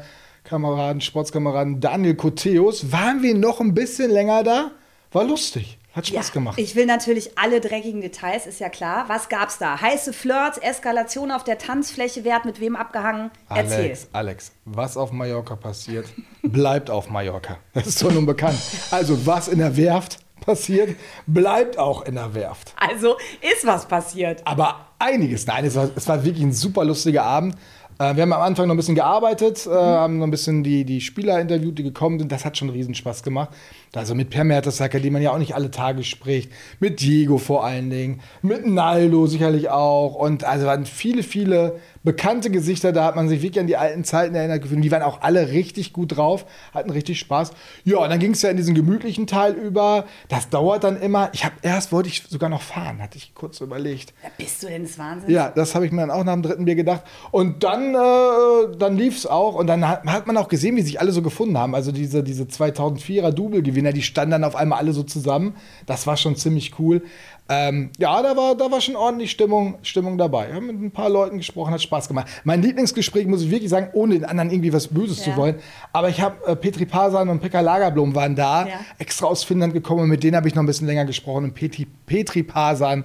Kameraden, 0.50 1.00
Sportskameraden 1.00 1.78
Daniel 1.78 2.16
Koteus 2.16 2.90
waren 2.90 3.22
wir 3.22 3.36
noch 3.36 3.60
ein 3.60 3.72
bisschen 3.72 4.10
länger 4.10 4.42
da. 4.42 4.72
War 5.12 5.22
lustig. 5.22 5.78
Hat 5.92 6.08
Spaß 6.08 6.28
ja, 6.28 6.34
gemacht. 6.34 6.58
Ich 6.58 6.74
will 6.74 6.86
natürlich 6.86 7.38
alle 7.38 7.60
dreckigen 7.60 8.00
Details, 8.00 8.48
ist 8.48 8.58
ja 8.58 8.68
klar. 8.68 9.04
Was 9.06 9.28
gab's 9.28 9.58
da? 9.58 9.80
Heiße 9.80 10.12
Flirts, 10.12 10.58
Eskalation 10.58 11.30
auf 11.30 11.44
der 11.44 11.58
Tanzfläche, 11.58 12.24
wer 12.24 12.34
hat 12.34 12.46
mit 12.46 12.58
wem 12.58 12.74
abgehangen? 12.74 13.30
Erzähl. 13.48 13.76
Alex, 13.76 14.08
Alex, 14.12 14.52
was 14.64 14.96
auf 14.96 15.12
Mallorca 15.12 15.54
passiert, 15.54 16.06
bleibt 16.42 16.90
auf 16.90 17.10
Mallorca. 17.10 17.58
Das 17.72 17.86
ist 17.86 18.02
doch 18.02 18.10
nun 18.10 18.26
bekannt. 18.26 18.58
Also, 18.90 19.24
was 19.24 19.46
in 19.46 19.58
der 19.58 19.76
Werft 19.76 20.18
passiert, 20.40 20.96
bleibt 21.28 21.78
auch 21.78 22.02
in 22.02 22.16
der 22.16 22.34
Werft. 22.34 22.74
Also 22.76 23.16
ist 23.40 23.64
was 23.64 23.86
passiert. 23.86 24.44
Aber 24.46 24.88
einiges. 24.98 25.46
Nein, 25.46 25.64
es 25.64 25.76
war, 25.76 25.90
es 25.94 26.08
war 26.08 26.24
wirklich 26.24 26.42
ein 26.42 26.52
super 26.52 26.84
lustiger 26.84 27.22
Abend. 27.22 27.54
Äh, 28.00 28.16
wir 28.16 28.22
haben 28.22 28.32
am 28.32 28.40
Anfang 28.40 28.66
noch 28.66 28.74
ein 28.74 28.78
bisschen 28.78 28.94
gearbeitet, 28.94 29.66
äh, 29.66 29.70
haben 29.70 30.18
noch 30.18 30.26
ein 30.26 30.30
bisschen 30.30 30.64
die, 30.64 30.84
die 30.84 31.02
Spieler 31.02 31.38
interviewt, 31.38 31.78
die 31.78 31.82
gekommen 31.82 32.18
sind. 32.18 32.32
Das 32.32 32.46
hat 32.46 32.56
schon 32.56 32.70
riesen 32.70 32.94
Spaß 32.94 33.22
gemacht. 33.22 33.50
Also 33.94 34.14
mit 34.14 34.30
Per 34.30 34.44
Mertesacker, 34.44 35.00
den 35.00 35.12
man 35.12 35.20
ja 35.20 35.32
auch 35.32 35.38
nicht 35.38 35.54
alle 35.54 35.70
Tage 35.70 36.02
spricht. 36.02 36.50
Mit 36.80 37.02
Diego 37.02 37.36
vor 37.36 37.64
allen 37.64 37.90
Dingen. 37.90 38.20
Mit 38.40 38.66
Naldo 38.66 39.26
sicherlich 39.26 39.68
auch. 39.68 40.14
Und 40.14 40.44
also 40.44 40.66
waren 40.66 40.86
viele, 40.86 41.22
viele 41.22 41.78
bekannte 42.02 42.50
Gesichter. 42.50 42.92
Da 42.92 43.04
hat 43.04 43.16
man 43.16 43.28
sich 43.28 43.42
wirklich 43.42 43.60
an 43.60 43.66
die 43.66 43.76
alten 43.76 44.04
Zeiten 44.04 44.34
erinnert 44.34 44.62
gefühlt. 44.62 44.82
Die 44.82 44.90
waren 44.90 45.02
auch 45.02 45.22
alle 45.22 45.50
richtig 45.50 45.92
gut 45.92 46.16
drauf, 46.16 46.46
hatten 46.72 46.90
richtig 46.90 47.18
Spaß. 47.18 47.52
Ja, 47.84 47.98
und 47.98 48.10
dann 48.10 48.18
ging 48.18 48.32
es 48.32 48.42
ja 48.42 48.50
in 48.50 48.56
diesen 48.56 48.74
gemütlichen 48.74 49.26
Teil 49.26 49.54
über. 49.54 50.06
Das 50.28 50.48
dauert 50.48 50.84
dann 50.84 51.00
immer. 51.00 51.30
Ich 51.32 51.44
habe 51.44 51.54
erst 51.62 51.92
wollte 51.92 52.08
ich 52.08 52.22
sogar 52.28 52.48
noch 52.48 52.62
fahren, 52.62 53.02
hatte 53.02 53.18
ich 53.18 53.34
kurz 53.34 53.60
überlegt. 53.60 54.14
Ja, 54.22 54.30
bist 54.36 54.62
du 54.62 54.68
denn 54.68 54.82
des 54.82 54.98
Wahnsinns? 54.98 55.32
Ja, 55.32 55.50
das 55.50 55.74
habe 55.74 55.86
ich 55.86 55.92
mir 55.92 56.00
dann 56.00 56.10
auch 56.10 56.24
nach 56.24 56.34
dem 56.34 56.42
dritten 56.42 56.64
Bier 56.64 56.76
gedacht. 56.76 57.02
Und 57.30 57.62
dann, 57.62 57.94
äh, 57.94 58.76
dann 58.78 58.96
lief 58.96 59.16
es 59.16 59.26
auch. 59.26 59.54
Und 59.54 59.66
dann 59.66 59.86
hat, 59.86 60.04
hat 60.06 60.26
man 60.26 60.36
auch 60.36 60.48
gesehen, 60.48 60.76
wie 60.76 60.82
sich 60.82 61.00
alle 61.00 61.12
so 61.12 61.22
gefunden 61.22 61.58
haben. 61.58 61.74
Also 61.74 61.92
diese, 61.92 62.22
diese 62.22 62.44
2004er 62.44 63.30
Double-Gewinner, 63.30 63.92
die 63.92 64.02
standen 64.02 64.32
dann 64.32 64.44
auf 64.44 64.56
einmal 64.56 64.78
alle 64.78 64.92
so 64.92 65.02
zusammen. 65.02 65.56
Das 65.86 66.06
war 66.06 66.16
schon 66.16 66.36
ziemlich 66.36 66.78
cool. 66.78 67.02
Ähm, 67.52 67.90
ja, 67.98 68.22
da 68.22 68.36
war, 68.36 68.54
da 68.54 68.70
war 68.70 68.80
schon 68.80 68.94
ordentlich 68.94 69.32
Stimmung, 69.32 69.74
Stimmung 69.82 70.16
dabei. 70.16 70.46
Wir 70.48 70.54
haben 70.54 70.68
mit 70.68 70.80
ein 70.80 70.90
paar 70.92 71.10
Leuten 71.10 71.38
gesprochen, 71.38 71.72
hat 71.74 71.82
Spaß 71.82 72.06
gemacht. 72.06 72.28
Mein 72.44 72.62
Lieblingsgespräch, 72.62 73.26
muss 73.26 73.42
ich 73.42 73.50
wirklich 73.50 73.70
sagen, 73.70 73.88
ohne 73.92 74.14
den 74.14 74.24
anderen 74.24 74.50
irgendwie 74.50 74.72
was 74.72 74.86
Böses 74.86 75.18
Ja. 75.26 75.32
zu 75.32 75.36
wollen. 75.36 75.56
Aber 75.92 76.08
ich 76.08 76.20
habe 76.20 76.36
äh, 76.46 76.54
Petri 76.54 76.86
Pasan 76.86 77.28
und 77.28 77.40
Pekka 77.40 77.60
Lagerblom 77.60 78.14
waren 78.14 78.36
da, 78.36 78.68
Ja. 78.68 78.74
extra 78.98 79.26
aus 79.26 79.42
Finnland 79.42 79.72
gekommen 79.74 80.02
und 80.02 80.08
mit 80.08 80.22
denen 80.22 80.36
habe 80.36 80.46
ich 80.46 80.54
noch 80.54 80.62
ein 80.62 80.66
bisschen 80.66 80.86
länger 80.86 81.04
gesprochen. 81.06 81.42
Und 81.44 81.54
Petri, 81.54 81.88
Petri 82.06 82.44
Pasan, 82.44 83.04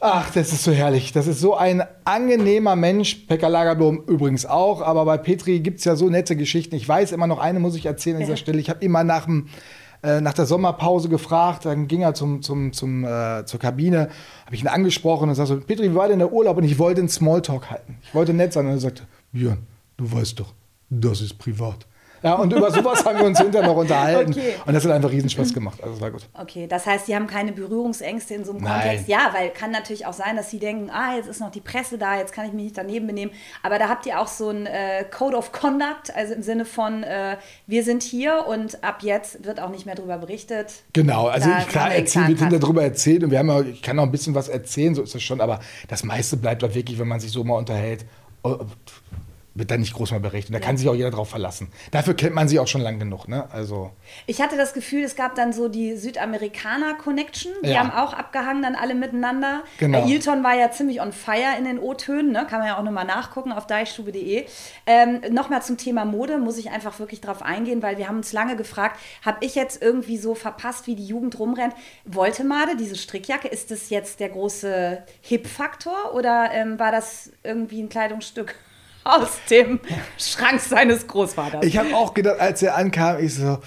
Ach, 0.00 0.30
das 0.30 0.52
ist 0.52 0.62
so 0.62 0.70
herrlich. 0.70 1.10
Das 1.12 1.26
ist 1.26 1.40
so 1.40 1.56
ein 1.56 1.82
angenehmer 2.04 2.76
Mensch. 2.76 3.16
Pekka 3.26 3.48
Lagerblom 3.48 4.04
übrigens 4.06 4.46
auch. 4.46 4.80
Aber 4.80 5.04
bei 5.04 5.18
Petri 5.18 5.58
gibt 5.58 5.80
es 5.80 5.84
ja 5.86 5.96
so 5.96 6.08
nette 6.08 6.36
Geschichten. 6.36 6.76
Ich 6.76 6.88
weiß 6.88 7.10
immer 7.10 7.26
noch 7.26 7.40
eine, 7.40 7.58
muss 7.58 7.74
ich 7.74 7.84
erzählen 7.86 8.14
an 8.16 8.22
dieser 8.22 8.36
Stelle. 8.36 8.60
Ich 8.60 8.70
habe 8.70 8.88
mal 8.88 9.02
nach, 9.02 9.24
dem, 9.24 9.48
äh, 10.02 10.20
nach 10.20 10.34
der 10.34 10.46
Sommerpause 10.46 11.08
gefragt. 11.08 11.64
Dann 11.64 11.88
ging 11.88 12.02
er 12.02 12.14
zum, 12.14 12.42
zum, 12.42 12.72
zum, 12.72 13.04
äh, 13.04 13.44
zur 13.44 13.60
Kabine. 13.60 14.08
Habe 14.46 14.54
ich 14.54 14.62
ihn 14.62 14.68
angesprochen 14.68 15.28
und 15.28 15.34
sagte 15.34 15.54
so, 15.54 15.60
Petri, 15.60 15.90
wie 15.90 15.94
war 15.94 16.08
denn 16.08 16.18
der 16.18 16.32
Urlaub? 16.32 16.56
Und 16.56 16.64
ich 16.64 16.78
wollte 16.78 17.00
einen 17.00 17.08
Smalltalk 17.08 17.70
halten. 17.70 17.96
Ich 18.02 18.14
wollte 18.14 18.32
nett 18.32 18.52
sein. 18.52 18.66
Und 18.66 18.72
er 18.72 18.78
sagte, 18.78 19.02
Björn, 19.32 19.58
du 19.96 20.10
weißt 20.10 20.38
doch, 20.40 20.54
das 20.90 21.20
ist 21.20 21.38
privat. 21.38 21.86
Ja, 22.22 22.34
und 22.34 22.52
über 22.52 22.70
sowas 22.70 23.04
haben 23.04 23.18
wir 23.18 23.26
uns 23.26 23.38
hinterher 23.40 23.68
noch 23.68 23.76
unterhalten. 23.76 24.32
Okay. 24.32 24.54
Und 24.66 24.74
das 24.74 24.84
hat 24.84 24.92
einfach 24.92 25.10
riesen 25.10 25.30
Spaß 25.30 25.54
gemacht. 25.54 25.78
Also 25.82 25.94
es 25.94 26.00
war 26.00 26.10
gut. 26.10 26.28
Okay, 26.34 26.66
das 26.66 26.86
heißt, 26.86 27.06
die 27.08 27.14
haben 27.14 27.26
keine 27.26 27.52
Berührungsängste 27.52 28.34
in 28.34 28.44
so 28.44 28.52
einem 28.52 28.62
Nein. 28.62 28.80
Kontext. 28.80 29.08
Ja, 29.08 29.30
weil 29.32 29.50
kann 29.50 29.70
natürlich 29.70 30.06
auch 30.06 30.12
sein, 30.12 30.36
dass 30.36 30.50
sie 30.50 30.58
denken, 30.58 30.90
ah, 30.90 31.14
jetzt 31.16 31.28
ist 31.28 31.40
noch 31.40 31.50
die 31.50 31.60
Presse 31.60 31.98
da, 31.98 32.16
jetzt 32.18 32.32
kann 32.32 32.46
ich 32.46 32.52
mich 32.52 32.64
nicht 32.64 32.78
daneben 32.78 33.06
benehmen. 33.06 33.32
Aber 33.62 33.78
da 33.78 33.88
habt 33.88 34.06
ihr 34.06 34.20
auch 34.20 34.26
so 34.28 34.48
ein 34.50 34.66
äh, 34.66 35.04
Code 35.10 35.36
of 35.36 35.52
Conduct, 35.52 36.14
also 36.14 36.34
im 36.34 36.42
Sinne 36.42 36.64
von, 36.64 37.02
äh, 37.02 37.36
wir 37.66 37.84
sind 37.84 38.02
hier 38.02 38.46
und 38.48 38.82
ab 38.82 38.98
jetzt 39.02 39.44
wird 39.44 39.60
auch 39.60 39.70
nicht 39.70 39.86
mehr 39.86 39.94
darüber 39.94 40.18
berichtet. 40.18 40.72
Genau, 40.92 41.28
also 41.28 41.48
Da 41.48 41.58
ich, 41.60 41.68
klar 41.68 41.92
erzählen, 41.94 42.26
wir 42.28 42.34
exakt- 42.34 42.50
sind 42.52 42.62
darüber 42.62 42.82
erzählt 42.82 43.22
und 43.24 43.30
wir 43.30 43.38
haben 43.38 43.48
ja, 43.48 43.60
ich 43.60 43.82
kann 43.82 43.98
auch 43.98 44.02
ein 44.04 44.10
bisschen 44.10 44.34
was 44.34 44.48
erzählen, 44.48 44.94
so 44.94 45.02
ist 45.02 45.14
das 45.14 45.22
schon, 45.22 45.40
aber 45.40 45.60
das 45.88 46.02
meiste 46.04 46.36
bleibt 46.36 46.62
doch 46.62 46.74
wirklich, 46.74 46.98
wenn 46.98 47.08
man 47.08 47.20
sich 47.20 47.30
so 47.30 47.44
mal 47.44 47.54
unterhält. 47.56 48.04
Oh, 48.42 48.56
wird 49.58 49.70
dann 49.70 49.80
nicht 49.80 49.94
groß 49.94 50.12
mal 50.12 50.20
berichtet. 50.20 50.54
Da 50.54 50.60
kann 50.60 50.76
sich 50.76 50.88
auch 50.88 50.94
jeder 50.94 51.10
drauf 51.10 51.30
verlassen. 51.30 51.68
Dafür 51.90 52.14
kennt 52.14 52.34
man 52.34 52.48
sie 52.48 52.58
auch 52.60 52.66
schon 52.68 52.80
lang 52.80 52.98
genug. 52.98 53.28
Ne? 53.28 53.48
Also, 53.52 53.90
Ich 54.26 54.40
hatte 54.40 54.56
das 54.56 54.72
Gefühl, 54.72 55.02
es 55.04 55.16
gab 55.16 55.34
dann 55.34 55.52
so 55.52 55.68
die 55.68 55.96
Südamerikaner-Connection. 55.96 57.52
Die 57.64 57.70
Ja. 57.70 57.80
haben 57.80 57.90
auch 57.90 58.12
abgehangen 58.12 58.62
dann 58.62 58.74
alle 58.74 58.94
miteinander. 58.94 59.62
Genau. 59.78 60.06
Äh, 60.06 60.12
Ilton 60.12 60.42
war 60.44 60.54
ja 60.54 60.70
ziemlich 60.70 61.00
on 61.00 61.12
fire 61.12 61.56
in 61.58 61.64
den 61.64 61.78
O-Tönen. 61.78 62.32
Ne? 62.32 62.46
Kann 62.48 62.60
man 62.60 62.68
ja 62.68 62.78
auch 62.78 62.82
nochmal 62.82 63.04
nachgucken 63.04 63.52
auf 63.52 63.66
deichstube.de. 63.66 64.46
Ähm, 64.86 65.20
nochmal 65.30 65.62
zum 65.62 65.76
Thema 65.76 66.04
Mode 66.04 66.38
muss 66.38 66.58
ich 66.58 66.70
einfach 66.70 66.98
wirklich 66.98 67.20
drauf 67.20 67.42
eingehen, 67.42 67.82
weil 67.82 67.98
wir 67.98 68.08
haben 68.08 68.18
uns 68.18 68.32
lange 68.32 68.56
gefragt, 68.56 68.98
habe 69.24 69.38
ich 69.44 69.54
jetzt 69.54 69.82
irgendwie 69.82 70.18
so 70.18 70.34
verpasst, 70.34 70.86
wie 70.86 70.94
die 70.94 71.06
Jugend 71.06 71.38
rumrennt? 71.38 71.74
Wollte 72.04 72.44
Made 72.44 72.76
diese 72.76 72.96
Strickjacke, 72.96 73.48
ist 73.48 73.70
das 73.70 73.90
jetzt 73.90 74.20
der 74.20 74.28
große 74.30 75.02
Hip-Faktor 75.22 76.14
oder 76.14 76.50
ähm, 76.52 76.78
war 76.78 76.92
das 76.92 77.30
irgendwie 77.42 77.82
ein 77.82 77.88
Kleidungsstück 77.88 78.54
aus 79.08 79.28
dem 79.50 79.80
Schrank 80.18 80.60
seines 80.60 81.06
Großvaters? 81.06 81.64
ich 81.64 81.76
habe 81.78 81.94
auch 81.94 82.14
gedacht, 82.14 82.38
als 82.40 82.62
er 82.62 82.76
ankam, 82.76 83.18
ich 83.24 83.34
so, 83.34 83.58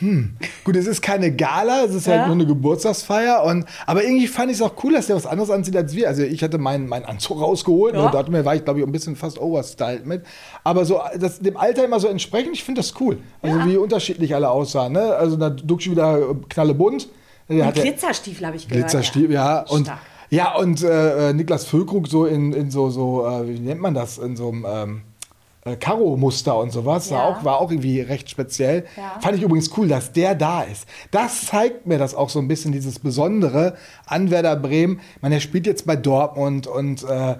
hm, 0.00 0.36
gut, 0.64 0.76
es 0.76 0.86
ist 0.86 1.02
keine 1.02 1.32
Gala, 1.34 1.84
es 1.84 1.94
ist 1.94 2.06
Ja. 2.06 2.14
halt 2.18 2.26
nur 2.26 2.34
eine 2.36 2.46
Geburtstagsfeier. 2.46 3.42
Und, 3.44 3.64
aber 3.86 4.04
irgendwie 4.04 4.26
fand 4.28 4.50
ich 4.50 4.58
es 4.58 4.62
auch 4.62 4.72
cool, 4.84 4.92
dass 4.92 5.06
der 5.08 5.16
was 5.16 5.26
anderes 5.26 5.50
anzieht 5.50 5.76
als 5.76 5.94
wir. 5.94 6.06
Also 6.08 6.22
ich 6.22 6.42
hatte 6.42 6.58
meinen, 6.58 6.86
meinen 6.88 7.04
Anzug 7.04 7.40
rausgeholt 7.40 7.94
Ja. 7.94 8.04
und 8.06 8.14
dort 8.14 8.30
war 8.44 8.54
ich, 8.54 8.64
glaube 8.64 8.80
ich, 8.80 8.86
ein 8.86 8.92
bisschen 8.92 9.16
fast 9.16 9.40
overstyled 9.40 10.06
mit. 10.06 10.24
Aber 10.62 10.84
so 10.84 11.00
das, 11.18 11.40
dem 11.40 11.56
Alter 11.56 11.84
immer 11.84 11.98
so 11.98 12.06
entsprechend, 12.08 12.52
ich 12.54 12.62
finde 12.64 12.80
das 12.80 12.94
cool. 13.00 13.18
Also 13.42 13.64
wie 13.66 13.76
unterschiedlich 13.76 14.34
alle 14.34 14.50
aussahen. 14.50 14.92
Ne? 14.92 15.02
Also 15.16 15.36
da 15.36 15.50
Duxi 15.50 15.90
wieder 15.90 16.18
äh, 16.18 16.34
knallebunt. 16.48 17.08
Der 17.48 17.66
Und 17.66 17.76
ja- 17.76 17.82
Glitzerstiefel 17.82 18.46
habe 18.46 18.56
ich 18.56 18.68
gehört. 18.68 18.84
Glitzerstiefel, 18.90 19.32
ja. 19.32 19.60
Und, 19.62 19.86
Stark. 19.86 19.98
Ja, 20.30 20.54
und 20.56 20.82
äh, 20.82 21.30
äh, 21.30 21.32
Niklas 21.32 21.64
Füllkrug 21.64 22.08
so 22.08 22.26
in, 22.26 22.52
in 22.52 22.70
so, 22.70 22.90
so 22.90 23.26
äh, 23.26 23.48
wie 23.48 23.58
nennt 23.58 23.80
man 23.80 23.94
das, 23.94 24.18
in 24.18 24.36
so 24.36 24.48
einem 24.48 24.66
ähm, 24.68 25.02
äh, 25.64 25.76
Karo-Muster 25.76 26.58
und 26.58 26.70
sowas. 26.70 27.10
Ja. 27.10 27.16
War, 27.16 27.24
auch, 27.24 27.44
war 27.44 27.58
auch 27.60 27.70
irgendwie 27.70 28.00
recht 28.00 28.30
speziell. 28.30 28.84
Ja. 28.96 29.18
Fand 29.20 29.36
ich 29.36 29.42
übrigens 29.42 29.70
cool, 29.76 29.88
dass 29.88 30.12
der 30.12 30.34
da 30.34 30.62
ist. 30.62 30.86
Das 31.10 31.46
zeigt 31.46 31.86
mir 31.86 31.98
das 31.98 32.14
auch 32.14 32.28
so 32.28 32.38
ein 32.38 32.48
bisschen, 32.48 32.72
dieses 32.72 32.98
Besondere 32.98 33.76
an 34.06 34.30
Werder 34.30 34.56
Bremen. 34.56 35.00
Man, 35.20 35.30
der 35.30 35.40
spielt 35.40 35.66
jetzt 35.66 35.86
bei 35.86 35.96
Dortmund 35.96 36.66
und 36.66 37.04
äh, 37.04 37.36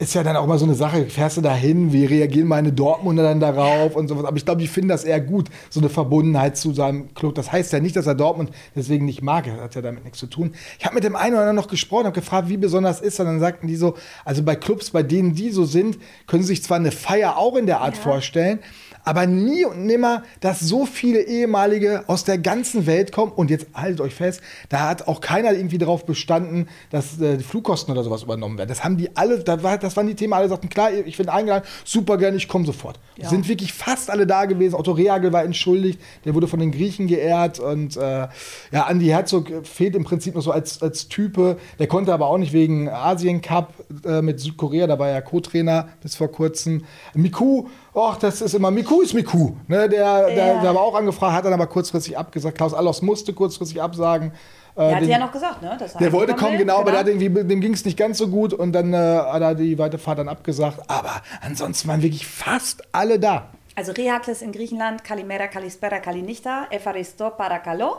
ist 0.00 0.14
ja 0.14 0.22
dann 0.22 0.36
auch 0.36 0.46
mal 0.46 0.58
so 0.58 0.64
eine 0.64 0.74
Sache, 0.74 1.06
fährst 1.06 1.38
du 1.38 1.40
da 1.40 1.52
hin, 1.52 1.92
wie 1.92 2.04
reagieren 2.04 2.46
meine 2.46 2.72
Dortmunder 2.72 3.24
dann 3.24 3.40
darauf 3.40 3.96
und 3.96 4.06
sowas. 4.06 4.24
Aber 4.26 4.36
ich 4.36 4.44
glaube, 4.44 4.60
die 4.60 4.68
finden 4.68 4.88
das 4.88 5.02
eher 5.02 5.20
gut, 5.20 5.48
so 5.70 5.80
eine 5.80 5.88
Verbundenheit 5.88 6.56
zu 6.56 6.72
seinem 6.72 7.12
Club. 7.14 7.34
Das 7.34 7.50
heißt 7.50 7.72
ja 7.72 7.80
nicht, 7.80 7.96
dass 7.96 8.06
er 8.06 8.14
Dortmund 8.14 8.52
deswegen 8.76 9.06
nicht 9.06 9.22
mag, 9.22 9.46
das 9.46 9.60
hat 9.60 9.74
ja 9.74 9.82
damit 9.82 10.04
nichts 10.04 10.20
zu 10.20 10.28
tun. 10.28 10.54
Ich 10.78 10.84
habe 10.84 10.94
mit 10.94 11.02
dem 11.02 11.16
einen 11.16 11.32
oder 11.32 11.40
anderen 11.40 11.56
noch 11.56 11.66
gesprochen, 11.66 12.04
habe 12.04 12.14
gefragt, 12.20 12.48
wie 12.48 12.56
besonders 12.56 13.00
ist 13.00 13.18
er. 13.18 13.24
Dann 13.24 13.40
sagten 13.40 13.66
die 13.66 13.74
so, 13.74 13.96
also 14.24 14.44
bei 14.44 14.54
Clubs, 14.54 14.90
bei 14.90 15.02
denen 15.02 15.34
die 15.34 15.50
so 15.50 15.64
sind, 15.64 15.98
können 16.28 16.44
sie 16.44 16.48
sich 16.48 16.62
zwar 16.62 16.76
eine 16.76 16.92
Feier 16.92 17.36
auch 17.36 17.56
in 17.56 17.66
der 17.66 17.80
Art 17.80 17.96
vorstellen, 17.96 18.60
aber 19.04 19.26
nie 19.26 19.64
und 19.64 19.86
nimmer, 19.86 20.22
dass 20.40 20.60
so 20.60 20.84
viele 20.84 21.22
ehemalige 21.22 22.04
aus 22.08 22.24
der 22.24 22.36
ganzen 22.36 22.86
Welt 22.86 23.10
kommen. 23.10 23.32
Und 23.32 23.50
jetzt 23.50 23.66
haltet 23.72 24.02
euch 24.02 24.14
fest, 24.14 24.42
da 24.68 24.88
hat 24.88 25.08
auch 25.08 25.22
keiner 25.22 25.52
irgendwie 25.52 25.78
darauf 25.78 26.04
bestanden, 26.04 26.68
dass 26.90 27.18
äh, 27.18 27.38
die 27.38 27.44
Flugkosten 27.44 27.90
oder 27.92 28.04
sowas 28.04 28.22
übernommen 28.22 28.58
werden. 28.58 28.68
Das 28.68 28.84
haben 28.84 28.98
die 28.98 29.16
alle, 29.16 29.38
da 29.38 29.62
war, 29.62 29.78
das 29.78 29.87
waren 29.96 30.06
die 30.06 30.14
Themen, 30.14 30.32
alle 30.32 30.48
sagten, 30.48 30.68
klar, 30.68 30.92
ich 30.92 31.16
bin 31.16 31.28
eingeladen, 31.28 31.64
super 31.84 32.16
gerne, 32.18 32.36
ich 32.36 32.48
komme 32.48 32.66
sofort. 32.66 32.98
Sind 33.20 33.48
wirklich 33.48 33.72
fast 33.72 34.10
alle 34.10 34.26
da 34.26 34.44
gewesen. 34.44 34.74
Otto 34.76 34.92
Rehagel 34.92 35.32
war 35.32 35.42
entschuldigt, 35.42 36.00
der 36.24 36.34
wurde 36.34 36.46
von 36.46 36.60
den 36.60 36.70
Griechen 36.70 37.08
geehrt. 37.08 37.58
Und 37.58 37.96
äh, 37.96 38.28
ja, 38.70 38.84
Andi 38.86 39.06
Herzog 39.06 39.50
fehlt 39.64 39.96
im 39.96 40.04
Prinzip 40.04 40.36
noch 40.36 40.42
so 40.42 40.52
als, 40.52 40.80
als 40.82 41.08
Type. 41.08 41.56
Der 41.80 41.88
konnte 41.88 42.12
aber 42.12 42.26
auch 42.26 42.38
nicht 42.38 42.52
wegen 42.52 42.88
Asien 42.88 43.40
Cup 43.40 43.74
äh, 44.04 44.22
mit 44.22 44.38
Südkorea, 44.38 44.86
da 44.86 44.98
war 44.98 45.08
er 45.08 45.20
Co-Trainer 45.22 45.88
bis 46.00 46.14
vor 46.14 46.28
kurzem. 46.28 46.84
Miku, 47.14 47.66
Och, 47.94 48.16
das 48.16 48.40
ist 48.42 48.54
immer, 48.54 48.70
Miku 48.70 49.00
ist 49.00 49.14
Miku. 49.14 49.54
Ne, 49.66 49.88
der, 49.88 50.28
Ja. 50.32 50.62
der 50.62 50.74
war 50.74 50.82
auch 50.82 50.94
angefragt, 50.94 51.32
hat 51.34 51.44
dann 51.44 51.52
aber 51.52 51.66
kurzfristig 51.66 52.16
abgesagt. 52.16 52.56
Klaus 52.56 52.72
Allofs 52.72 53.02
musste 53.02 53.32
kurzfristig 53.32 53.82
absagen. 53.82 54.30
Äh, 54.78 54.86
Der 54.86 54.94
hat 54.94 55.02
den- 55.02 55.08
ja 55.10 55.18
noch 55.18 55.32
gesagt, 55.32 55.60
ne? 55.60 55.76
dass 55.76 55.94
er 55.94 55.98
der 55.98 56.12
wollte 56.12 56.34
kommen 56.34 56.52
will. 56.52 56.58
genau, 56.60 56.78
aber 56.78 57.04
irgendwie, 57.04 57.28
dem 57.28 57.60
ging 57.60 57.74
es 57.74 57.84
nicht 57.84 57.98
ganz 57.98 58.16
so 58.16 58.28
gut 58.28 58.54
und 58.54 58.70
dann 58.72 58.94
äh, 58.94 58.96
hat 58.96 59.42
er 59.42 59.54
die 59.56 59.76
Weiterfahrt 59.76 60.20
dann 60.20 60.28
abgesagt. 60.28 60.78
Aber 60.86 61.20
ansonsten 61.40 61.88
waren 61.88 62.00
wirklich 62.00 62.26
fast 62.28 62.82
alle 62.92 63.18
da. 63.18 63.48
Also 63.74 63.90
Rehakles 63.92 64.40
in 64.40 64.52
Griechenland, 64.52 65.02
Kalimera, 65.02 65.48
Kalispera, 65.48 65.98
Kalinichta, 65.98 66.66
Evaristo, 66.70 67.30
Parakalo. 67.30 67.96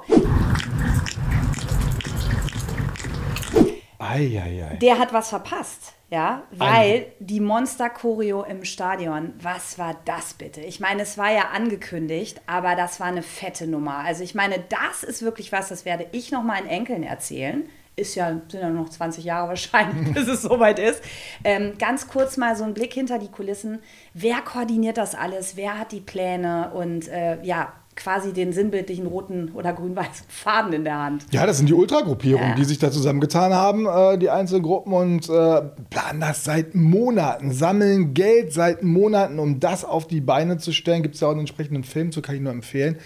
Eieiei. 3.98 4.78
Der 4.82 4.98
hat 4.98 5.12
was 5.14 5.30
verpasst, 5.30 5.94
ja, 6.12 6.44
weil 6.52 7.06
die 7.20 7.40
Monster-Choreo 7.40 8.44
im 8.44 8.66
Stadion, 8.66 9.34
was 9.42 9.78
war 9.78 9.96
das 10.06 10.34
bitte? 10.34 10.62
Ich 10.62 10.80
meine, 10.80 11.04
es 11.04 11.20
war 11.20 11.32
ja 11.32 11.50
angekündigt, 11.54 12.42
aber 12.48 12.76
das 12.76 13.00
war 13.00 13.08
eine 13.08 13.22
fette 13.22 13.68
Nummer. 13.68 13.98
Also 13.98 14.24
ich 14.24 14.34
meine, 14.34 14.56
das 14.70 15.04
ist 15.04 15.22
wirklich 15.22 15.52
was, 15.52 15.70
das 15.70 15.86
werde 15.86 16.08
ich 16.12 16.32
noch 16.32 16.42
meinen 16.42 16.68
Enkeln 16.68 17.04
erzählen. 17.04 17.70
Ist 17.96 18.16
ja, 18.16 18.30
sind 18.48 18.62
ja 18.62 18.70
noch 18.70 18.90
20 18.90 19.24
Jahre 19.24 19.50
wahrscheinlich, 19.50 20.14
bis 20.14 20.28
es 20.28 20.42
soweit 20.42 20.80
ist. 20.80 21.04
Ähm, 21.44 21.78
ganz 21.78 22.08
kurz 22.08 22.38
mal 22.38 22.56
so 22.56 22.64
ein 22.64 22.74
Blick 22.74 22.94
hinter 22.94 23.20
die 23.20 23.30
Kulissen. 23.30 23.80
Wer 24.16 24.42
koordiniert 24.42 24.98
das 24.98 25.14
alles? 25.14 25.58
Wer 25.58 25.78
hat 25.78 25.92
die 25.92 26.02
Pläne? 26.02 26.72
Und 26.74 27.08
äh, 27.08 27.40
ja, 27.44 27.74
quasi 28.00 28.34
den 28.34 28.54
sinnbildlichen 28.54 29.06
roten 29.06 29.52
oder 29.54 29.74
grün-weißen 29.74 30.26
Faden 30.28 30.74
in 30.74 30.84
der 30.84 30.98
Hand. 30.98 31.26
Ja, 31.32 31.46
das 31.46 31.58
sind 31.58 31.68
die 31.68 31.74
Ultragruppierungen, 31.74 32.50
Ja. 32.52 32.56
die 32.56 32.64
sich 32.66 32.80
da 32.80 32.92
zusammengetan 32.92 33.54
haben, 33.54 33.86
äh, 33.86 34.18
die 34.18 34.30
einzelnen 34.30 34.64
Gruppen 34.64 34.94
und 34.94 35.30
äh, 35.30 35.62
planen 35.90 36.22
das 36.22 36.44
seit 36.44 36.76
Monaten, 36.76 37.52
sammeln 37.52 38.14
Geld 38.14 38.54
seit 38.54 38.84
Monaten, 38.84 39.38
um 39.40 39.60
das 39.60 39.84
auf 39.86 40.08
die 40.08 40.22
Beine 40.22 40.58
zu 40.58 40.72
stellen. 40.72 41.04
Gibt 41.04 41.16
es 41.16 41.22
ja 41.22 41.28
auch 41.28 41.32
einen 41.32 41.42
entsprechenden 41.42 41.84
Film 41.84 42.12
zu, 42.12 42.22
kann 42.22 42.36
ich 42.36 42.42
nur 42.42 42.54
empfehlen. 42.54 42.98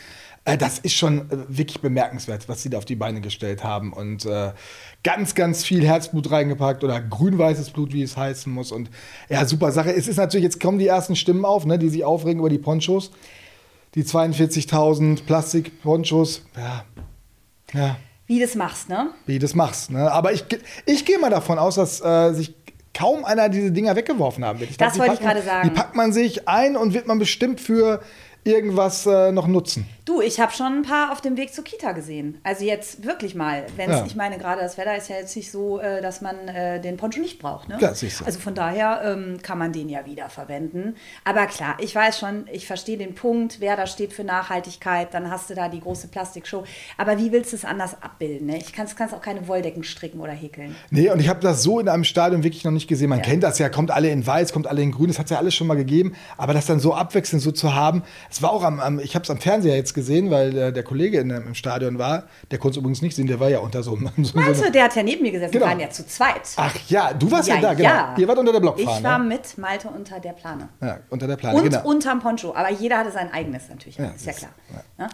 Äh, 0.46 0.58
das 0.58 0.78
ist 0.80 0.94
schon 0.94 1.22
äh, 1.32 1.38
wirklich 1.48 1.82
bemerkenswert, 1.82 2.48
was 2.48 2.62
sie 2.62 2.70
da 2.70 2.78
auf 2.78 2.86
die 2.86 2.96
Beine 2.96 3.22
gestellt 3.22 3.64
haben 3.64 3.94
und 3.94 4.26
äh, 4.26 4.52
ganz, 5.04 5.36
ganz 5.36 5.64
viel 5.64 5.86
Herzblut 5.86 6.30
reingepackt 6.32 6.84
oder 6.84 7.00
grün-weißes 7.02 7.72
Blut, 7.72 7.94
wie 7.94 8.04
es 8.04 8.16
heißen 8.18 8.52
muss. 8.52 8.72
Und 8.72 8.90
ja, 9.30 9.46
super 9.46 9.72
Sache. 9.72 9.96
Es 9.96 10.08
ist 10.08 10.18
natürlich, 10.18 10.44
jetzt 10.44 10.62
kommen 10.62 10.80
die 10.80 10.88
ersten 10.88 11.16
Stimmen 11.16 11.46
auf, 11.46 11.66
ne, 11.66 11.80
die 11.80 11.90
sich 11.90 12.04
aufregen 12.04 12.40
über 12.40 12.50
die 12.50 12.58
Ponchos. 12.60 13.12
Die 13.96 14.04
42.000 14.04 15.24
Plastik-Ponchos. 15.26 16.44
Ja. 16.56 16.86
Ja 17.74 17.98
Wie 18.28 18.40
das 18.40 18.56
machst, 18.56 18.90
ne? 18.90 19.12
wie 19.26 19.40
das 19.40 19.56
machst. 19.56 19.92
Ne? 19.92 20.12
Aber 20.12 20.32
ich, 20.32 20.46
ich 20.86 21.06
gehe 21.06 21.20
mal 21.20 21.30
davon 21.30 21.60
aus, 21.60 21.76
dass 21.76 22.02
äh, 22.02 22.34
sich 22.34 22.54
kaum 22.94 23.26
einer 23.26 23.50
diese 23.50 23.72
Dinger 23.72 23.96
weggeworfen 23.96 24.46
haben 24.46 24.60
wird. 24.60 24.72
Ich 24.72 24.78
Das 24.78 24.98
wollte 25.00 25.16
ich 25.16 25.20
gerade 25.20 25.42
sagen. 25.42 25.70
Die 25.70 25.76
packt 25.76 25.96
man 25.96 26.14
sich 26.14 26.48
ein 26.48 26.78
und 26.78 26.94
wird 26.94 27.08
man 27.08 27.20
bestimmt 27.20 27.60
für 27.60 28.02
irgendwas 28.44 29.06
äh, 29.06 29.32
noch 29.32 29.48
nutzen. 29.48 29.88
Du, 30.06 30.20
ich 30.20 30.42
habe 30.42 30.52
schon 30.52 30.80
ein 30.80 30.82
paar 30.82 31.14
auf 31.14 31.22
dem 31.22 31.38
Weg 31.38 31.54
zur 31.54 31.64
Kita 31.64 31.94
gesehen. 31.94 32.38
Also 32.44 32.66
jetzt 32.66 33.06
wirklich 33.06 33.36
mal. 33.36 33.64
Wenn 33.78 33.90
Ja. 33.90 34.04
ich 34.06 34.18
meine, 34.18 34.38
gerade 34.38 34.60
das 34.60 34.78
Wetter 34.78 34.98
ist 34.98 35.08
ja 35.08 35.16
jetzt 35.16 35.34
nicht 35.34 35.50
so, 35.50 35.80
äh, 35.80 36.02
dass 36.02 36.20
man 36.20 36.36
äh, 36.50 36.82
den 36.82 36.98
Poncho 36.98 37.22
nicht 37.22 37.40
braucht. 37.40 37.70
Ne? 37.70 37.78
Ja, 37.80 37.94
du. 37.94 38.08
Also 38.26 38.40
von 38.42 38.54
daher 38.54 39.02
ähm, 39.06 39.38
kann 39.42 39.58
man 39.58 39.72
den 39.72 39.88
ja 39.88 40.06
wieder 40.06 40.28
verwenden. 40.28 40.98
Aber 41.24 41.46
klar, 41.46 41.78
ich 41.80 41.96
weiß 41.96 42.20
schon, 42.20 42.48
ich 42.52 42.68
verstehe 42.68 42.98
den 42.98 43.16
Punkt, 43.16 43.62
wer 43.62 43.78
da 43.78 43.88
steht 43.88 44.12
für 44.12 44.26
Nachhaltigkeit, 44.26 45.14
dann 45.14 45.32
hast 45.32 45.50
du 45.50 45.56
da 45.56 45.70
die 45.70 45.80
große 45.80 46.10
Plastikshow. 46.10 46.66
Aber 46.98 47.18
wie 47.18 47.32
willst 47.32 47.54
du 47.54 47.56
es 47.56 47.64
anders 47.64 47.96
abbilden? 48.02 48.48
Ne? 48.48 48.58
Ich 48.58 48.74
kann 48.74 48.88
es 48.88 49.14
auch 49.14 49.22
keine 49.22 49.48
Wolldecken 49.48 49.86
stricken 49.86 50.20
oder 50.20 50.34
häkeln. 50.34 50.76
Nee, 50.92 51.12
und 51.12 51.22
ich 51.22 51.30
habe 51.30 51.40
das 51.40 51.64
so 51.64 51.80
in 51.80 51.88
einem 51.88 52.04
Stadion 52.04 52.44
wirklich 52.44 52.66
noch 52.66 52.72
nicht 52.72 52.90
gesehen. 52.90 53.08
Man 53.08 53.20
Ja. 53.20 53.26
kennt 53.26 53.44
das 53.44 53.58
ja, 53.58 53.70
kommt 53.70 53.90
alle 53.90 54.10
in 54.10 54.28
weiß, 54.28 54.52
kommt 54.52 54.68
alle 54.68 54.82
in 54.82 54.92
grün, 54.92 55.08
das 55.08 55.18
hat 55.18 55.28
es 55.28 55.32
ja 55.32 55.38
alles 55.38 55.56
schon 55.56 55.68
mal 55.68 55.76
gegeben. 55.78 56.14
Aber 56.36 56.54
das 56.54 56.66
dann 56.66 56.82
so 56.82 56.94
abwechselnd 56.94 57.42
so 57.42 57.54
zu 57.54 57.74
haben, 57.74 58.04
es 58.30 58.42
war 58.42 58.52
auch 58.52 58.64
am, 58.64 58.82
am 58.82 59.00
ich 59.00 59.16
habe 59.16 59.24
es 59.24 59.30
am 59.30 59.38
Fernseher 59.40 59.78
jetzt 59.78 59.93
gesehen, 59.94 60.32
weil 60.32 60.58
äh, 60.58 60.74
der 60.74 60.84
Kollege 60.84 61.20
in, 61.20 61.30
im 61.30 61.56
Stadion 61.56 61.98
war, 61.98 62.24
der 62.52 62.60
konnte 62.60 62.76
es 62.76 62.78
übrigens 62.80 63.02
nicht 63.02 63.16
sehen, 63.16 63.28
der 63.28 63.40
war 63.40 63.50
ja 63.50 63.60
unter 63.60 63.84
so, 63.84 63.96
einem- 63.96 64.10
so 64.24 64.38
Meinst 64.40 64.60
so 64.60 64.66
du, 64.66 64.72
der 64.72 64.84
hat 64.86 64.96
ja 64.96 65.04
neben 65.04 65.22
mir 65.22 65.32
gesessen, 65.32 65.52
Genau. 65.52 65.66
wir 65.66 65.70
waren 65.72 65.80
ja 65.80 65.90
zu 65.90 66.06
zweit. 66.06 66.42
Ach 66.58 66.76
ja, 66.88 67.14
du 67.14 67.30
warst 67.32 67.48
ja, 67.50 67.56
Ja, 67.56 67.62
da, 67.62 67.74
genau. 67.74 67.90
ja. 67.90 68.16
Ihr 68.18 68.28
wart 68.28 68.38
unter 68.38 68.52
der 68.52 68.60
Blockfahne. 68.60 68.98
Ich 68.98 69.04
war 69.04 69.20
mit 69.20 69.58
Malte 69.58 69.88
unter 69.90 70.20
der 70.20 70.34
Plane. 70.34 70.70
ja, 70.82 71.00
unter 71.10 71.28
der 71.28 71.36
Plane, 71.38 71.58
Und 71.58 71.64
genau. 71.70 71.86
unterm 71.88 72.20
Poncho. 72.20 72.54
Aber 72.56 72.72
jeder 72.72 72.98
hatte 72.98 73.12
sein 73.12 73.32
eigenes 73.32 73.70
natürlich. 73.70 73.98
Ja, 73.98 74.06
ist 74.10 74.26
ja 74.26 74.34
klar. 74.34 74.52
du, 74.70 75.04
Ja. 75.04 75.10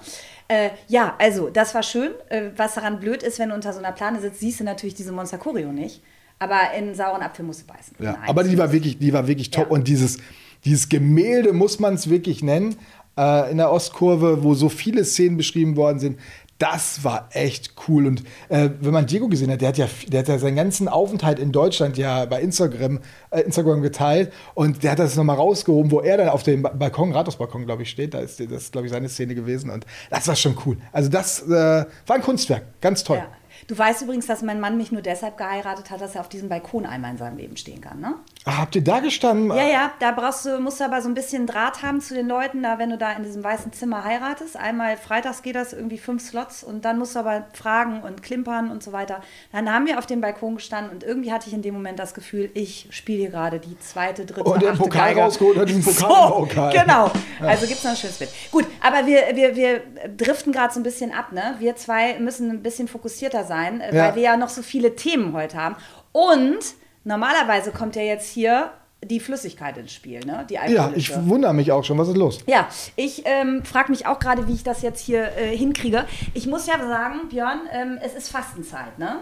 Äh, 0.47 0.69
ja, 0.87 1.15
also 1.19 1.49
das 1.49 1.75
war 1.75 1.83
schön. 1.83 2.11
Äh, 2.29 2.49
was 2.55 2.73
daran 2.75 2.99
blöd 2.99 3.21
ist, 3.23 3.37
wenn 3.39 3.49
du 3.49 3.55
unter 3.55 3.71
so 3.73 3.79
einer 3.79 3.91
Plane 3.91 4.19
sitzt, 4.19 4.39
siehst 4.39 4.59
du 4.59 4.63
natürlich 4.63 4.95
diese 4.95 5.11
Monster 5.11 5.37
Choreo 5.37 5.71
nicht. 5.71 6.01
Aber 6.39 6.57
in 6.77 6.95
sauren 6.95 7.21
Apfel 7.21 7.43
musst 7.45 7.61
du 7.63 7.65
beißen. 7.73 7.95
Ja, 7.99 8.13
Nein. 8.13 8.21
aber 8.29 8.43
die 8.45 8.57
war 8.57 8.71
wirklich, 8.71 8.97
die 8.97 9.11
war 9.11 9.27
wirklich 9.27 9.51
top. 9.51 9.65
Ja. 9.65 9.71
Und 9.71 9.87
dieses, 9.89 10.19
dieses 10.65 10.87
Gemälde 10.89 11.51
muss 11.53 11.79
man 11.79 11.95
es 11.95 12.09
wirklich 12.09 12.41
nennen, 12.41 12.77
äh, 13.19 13.51
in 13.51 13.57
der 13.57 13.71
Ostkurve, 13.71 14.43
wo 14.43 14.53
so 14.53 14.69
viele 14.69 15.03
Szenen 15.03 15.35
beschrieben 15.37 15.75
worden 15.75 15.99
sind. 15.99 16.19
Das 16.57 17.05
war 17.05 17.29
echt 17.31 17.73
cool. 17.87 18.05
Und 18.05 18.23
äh, 18.49 18.69
wenn 18.81 18.91
man 18.91 19.05
Diego 19.05 19.29
gesehen 19.29 19.49
hat, 19.49 19.61
der 19.61 19.69
hat, 19.69 19.77
ja, 19.77 19.87
der 20.09 20.19
hat 20.19 20.27
ja 20.27 20.37
seinen 20.37 20.57
ganzen 20.57 20.89
Aufenthalt 20.89 21.39
in 21.39 21.53
Deutschland 21.53 21.97
ja 21.97 22.25
bei 22.25 22.41
Instagram, 22.41 22.99
äh, 23.31 23.39
Instagram 23.41 23.81
geteilt. 23.81 24.33
Und 24.55 24.83
der 24.83 24.91
hat 24.91 24.99
das 24.99 25.15
nochmal 25.15 25.37
rausgehoben, 25.37 25.89
wo 25.89 26.01
er 26.01 26.17
dann 26.17 26.27
auf 26.27 26.43
dem 26.43 26.61
Ba- 26.63 26.73
Balkon, 26.77 27.13
Rathausbalkon, 27.13 27.65
glaube 27.65 27.83
ich, 27.83 27.89
steht. 27.89 28.13
Da 28.13 28.19
ist 28.19 28.41
das, 28.51 28.71
glaube 28.71 28.87
ich, 28.87 28.91
seine 28.91 29.07
Szene 29.07 29.35
gewesen. 29.35 29.69
Und 29.69 29.85
das 30.09 30.27
war 30.27 30.35
schon 30.35 30.57
cool. 30.65 30.75
Also, 30.91 31.09
das 31.09 31.43
äh, 31.43 31.49
war 31.49 31.85
ein 32.15 32.21
Kunstwerk. 32.21 32.63
Ganz 32.81 33.05
toll. 33.05 33.17
Ja. 33.17 33.27
Du 33.69 33.77
weißt 33.77 34.01
übrigens, 34.01 34.25
dass 34.25 34.41
mein 34.41 34.59
Mann 34.59 34.77
mich 34.77 34.91
nur 34.91 35.03
deshalb 35.03 35.37
geheiratet 35.37 35.91
hat, 35.91 36.01
dass 36.01 36.15
er 36.15 36.21
auf 36.21 36.29
diesem 36.29 36.49
Balkon 36.49 36.87
einmal 36.87 37.11
in 37.11 37.17
seinem 37.19 37.37
Leben 37.37 37.55
stehen 37.55 37.81
kann, 37.81 37.99
ne? 37.99 38.15
Ach, 38.45 38.57
habt 38.57 38.75
ihr 38.75 38.83
da 38.83 38.99
gestanden? 38.99 39.49
Ja, 39.55 39.67
ja, 39.67 39.91
da 39.99 40.11
brauchst 40.11 40.43
du, 40.43 40.59
musst 40.59 40.79
du 40.79 40.85
aber 40.85 41.03
so 41.03 41.07
ein 41.07 41.13
bisschen 41.13 41.45
Draht 41.45 41.83
haben 41.83 42.01
zu 42.01 42.15
den 42.15 42.27
Leuten, 42.27 42.63
da, 42.63 42.79
wenn 42.79 42.89
du 42.89 42.97
da 42.97 43.11
in 43.11 43.21
diesem 43.21 43.43
weißen 43.43 43.71
Zimmer 43.71 44.03
heiratest. 44.03 44.57
Einmal 44.57 44.97
freitags 44.97 45.43
geht 45.43 45.53
das 45.55 45.73
irgendwie 45.73 45.99
fünf 45.99 46.27
Slots 46.27 46.63
und 46.63 46.83
dann 46.83 46.97
musst 46.97 47.13
du 47.13 47.19
aber 47.19 47.45
fragen 47.53 48.01
und 48.01 48.23
klimpern 48.23 48.71
und 48.71 48.81
so 48.81 48.91
weiter. 48.91 49.21
Dann 49.51 49.71
haben 49.71 49.85
wir 49.85 49.99
auf 49.99 50.07
dem 50.07 50.19
Balkon 50.19 50.55
gestanden 50.55 50.91
und 50.91 51.03
irgendwie 51.03 51.31
hatte 51.31 51.47
ich 51.47 51.53
in 51.53 51.61
dem 51.61 51.75
Moment 51.75 51.99
das 51.99 52.15
Gefühl, 52.15 52.49
ich 52.55 52.87
spiele 52.89 53.19
hier 53.19 53.29
gerade 53.29 53.59
die 53.59 53.77
zweite, 53.77 54.25
dritte, 54.25 54.49
Und 54.49 54.63
den 54.63 54.69
achte 54.69 54.79
Pokal 54.79 55.09
Geige. 55.09 55.21
rausgeholt 55.21 55.59
hat 55.59 55.69
diesen 55.69 55.83
Pokal 55.83 56.27
so, 56.27 56.33
Pokal. 56.39 56.73
Genau. 56.73 57.11
Also 57.39 57.67
gibt 57.67 57.77
es 57.77 57.83
noch 57.83 57.91
ein 57.91 57.97
schönes 57.97 58.17
Bild. 58.17 58.31
Gut, 58.49 58.65
aber 58.81 59.05
wir, 59.05 59.35
wir, 59.35 59.55
wir 59.55 59.81
driften 60.17 60.53
gerade 60.53 60.73
so 60.73 60.79
ein 60.79 60.83
bisschen 60.83 61.13
ab, 61.13 61.33
ne? 61.33 61.53
Wir 61.59 61.75
zwei 61.75 62.17
müssen 62.17 62.49
ein 62.49 62.63
bisschen 62.63 62.87
fokussierter 62.87 63.43
sein, 63.43 63.58
äh, 63.67 63.95
Ja. 63.95 64.07
weil 64.07 64.15
wir 64.15 64.21
ja 64.23 64.37
noch 64.37 64.49
so 64.49 64.61
viele 64.61 64.95
Themen 64.95 65.33
heute 65.33 65.57
haben. 65.57 65.75
Und 66.11 66.59
normalerweise 67.03 67.71
kommt 67.71 67.95
ja 67.95 68.01
jetzt 68.01 68.29
hier 68.29 68.71
die 69.03 69.19
Flüssigkeit 69.21 69.77
ins 69.77 69.93
Spiel, 69.93 70.19
ne? 70.25 70.45
Die 70.49 70.55
Ja, 70.55 70.91
ich 70.93 71.15
wundere 71.25 71.53
mich 71.53 71.71
auch 71.71 71.83
schon. 71.85 71.97
Was 71.97 72.09
ist 72.09 72.17
los? 72.17 72.39
Ja, 72.47 72.67
ich 72.97 73.23
ähm, 73.25 73.63
frage 73.63 73.91
mich 73.91 74.05
auch 74.07 74.19
gerade, 74.19 74.47
wie 74.47 74.53
ich 74.53 74.63
das 74.63 74.81
jetzt 74.81 74.99
hier 74.99 75.31
äh, 75.37 75.55
hinkriege. 75.55 76.05
Ich 76.33 76.47
muss 76.47 76.67
ja 76.67 76.77
sagen, 76.79 77.29
Björn, 77.29 77.61
ähm, 77.71 77.97
es 78.01 78.13
ist 78.13 78.29
Fastenzeit, 78.29 78.99
ne? 78.99 79.19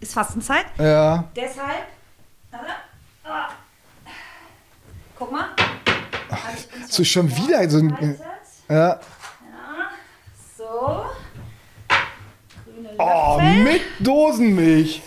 Ist 0.00 0.12
Fastenzeit. 0.14 0.66
Ja. 0.78 1.24
Deshalb. 1.36 1.84
Warte. 2.50 2.66
Ah. 3.24 3.48
Guck 5.18 5.30
mal. 5.32 5.46
Uns 6.82 6.94
So 6.94 7.04
schon 7.04 7.30
wieder 7.36 7.68
so 7.70 7.78
ein. 7.78 8.18
Ja. 8.68 8.98
So. 10.58 11.04
Grüne 12.64 12.85
Oh, 12.98 13.40
mit 13.40 13.80
Dosenmilch. 14.00 15.02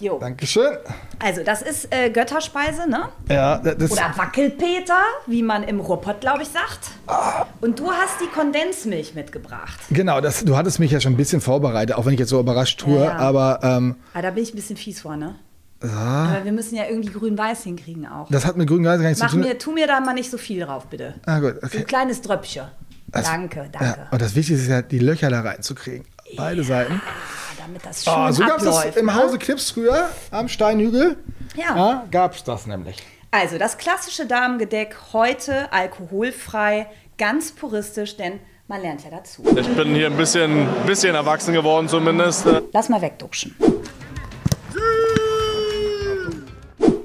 Jo. 0.00 0.18
Dankeschön. 0.18 0.78
Also, 1.20 1.44
das 1.44 1.62
ist 1.62 1.94
äh, 1.94 2.10
Götterspeise, 2.10 2.90
ne? 2.90 3.08
Ja, 3.28 3.58
das 3.58 3.92
Oder 3.92 4.12
Wackelpeter, 4.16 4.98
wie 5.28 5.44
man 5.44 5.62
im 5.62 5.78
Ruhrpott, 5.78 6.20
glaube 6.20 6.42
ich, 6.42 6.48
sagt. 6.48 6.90
Und 7.60 7.78
du 7.78 7.92
hast 7.92 8.20
die 8.20 8.26
Kondensmilch 8.26 9.14
mitgebracht. 9.14 9.78
Genau, 9.90 10.20
das, 10.20 10.44
du 10.44 10.56
hattest 10.56 10.80
mich 10.80 10.90
ja 10.90 11.00
schon 11.00 11.12
ein 11.12 11.16
bisschen 11.16 11.40
vorbereitet, 11.40 11.94
auch 11.96 12.04
wenn 12.04 12.14
ich 12.14 12.18
jetzt 12.18 12.30
so 12.30 12.40
überrascht 12.40 12.80
tue. 12.80 12.98
Ja, 12.98 13.04
ja. 13.04 13.16
Aber 13.18 13.60
ähm, 13.62 13.94
Ah, 14.12 14.22
da 14.22 14.30
bin 14.30 14.42
ich 14.42 14.52
ein 14.52 14.56
bisschen 14.56 14.76
fies 14.76 15.00
vor, 15.02 15.16
ne? 15.16 15.36
Aber 15.80 16.44
wir 16.44 16.52
müssen 16.52 16.76
ja 16.76 16.84
irgendwie 16.88 17.12
grün-weiß 17.12 17.62
hinkriegen 17.64 18.06
auch. 18.06 18.28
das 18.30 18.44
hat 18.46 18.56
mit 18.56 18.68
grün 18.68 18.82
gar 18.84 18.96
nichts 18.98 19.18
zu 19.18 19.24
Mach 19.24 19.32
tun. 19.32 19.40
mir, 19.40 19.58
tu 19.58 19.72
mir 19.72 19.86
da 19.88 19.98
mal 20.00 20.14
nicht 20.14 20.30
so 20.30 20.38
viel 20.38 20.64
drauf, 20.64 20.86
bitte. 20.86 21.14
Ah, 21.26 21.40
gut, 21.40 21.54
So 21.60 21.66
okay. 21.66 21.78
ein 21.78 21.86
kleines 21.86 22.22
Dröpfchen. 22.22 22.64
danke, 23.12 23.68
danke. 23.72 23.84
Ja, 24.00 24.08
und 24.12 24.22
das 24.22 24.34
Wichtigste 24.36 24.62
ist 24.64 24.68
ja, 24.70 24.82
die 24.82 25.00
Löcher 25.00 25.28
da 25.30 25.40
reinzukriegen. 25.40 26.06
Beide 26.36 26.62
Seiten. 26.64 27.00
Ah, 27.04 27.54
damit 27.58 27.84
das 27.84 28.04
schön 28.04 28.12
Oh, 28.16 28.30
so 28.30 28.44
gab 28.44 28.58
es 28.58 28.64
das 28.64 28.96
im 28.96 29.06
ne? 29.06 29.14
Hause 29.14 29.38
Knips 29.38 29.70
früher 29.70 30.08
am 30.30 30.48
Steinhügel. 30.48 31.16
Ja. 31.56 31.76
Ja, 31.76 32.06
gab 32.10 32.34
es 32.34 32.44
das 32.44 32.66
nämlich. 32.66 32.96
Also, 33.30 33.58
das 33.58 33.78
klassische 33.78 34.26
Damengedeck 34.26 34.96
heute 35.12 35.72
alkoholfrei, 35.72 36.86
ganz 37.18 37.52
puristisch, 37.52 38.16
denn 38.16 38.40
man 38.68 38.82
lernt 38.82 39.04
ja 39.04 39.10
dazu. 39.10 39.42
Ich 39.56 39.68
bin 39.74 39.94
hier 39.94 40.06
ein 40.06 40.16
bisschen, 40.16 40.66
bisschen 40.86 41.14
erwachsen 41.14 41.52
geworden 41.54 41.88
zumindest. 41.88 42.46
Lass 42.72 42.88
mal 42.88 43.00
wegduschen. 43.00 43.54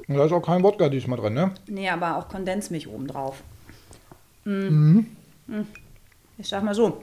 Da 0.08 0.24
ist 0.24 0.32
auch 0.32 0.40
kein 0.40 0.62
Wodka 0.62 0.88
diesmal 0.88 1.18
drin, 1.18 1.34
ne? 1.34 1.50
Nee, 1.66 1.88
aber 1.90 2.16
auch 2.16 2.28
Kondensmilch 2.28 2.88
obendrauf. 2.88 3.42
Mm. 4.44 5.00
Mm. 5.46 5.66
Ich 6.38 6.48
sag 6.48 6.62
mal 6.62 6.74
so, 6.74 7.02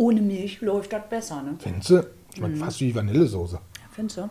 ohne 0.00 0.22
Milch 0.22 0.60
läuft 0.62 0.92
das 0.94 1.02
besser, 1.10 1.42
ne? 1.42 1.56
Findest 1.58 1.90
du? 1.90 2.06
Schmeckt 2.34 2.56
Mhm. 2.56 2.60
fast 2.60 2.80
wie 2.80 2.94
Vanillesoße. 2.94 3.60
Findest 3.92 4.16
du? 4.16 4.30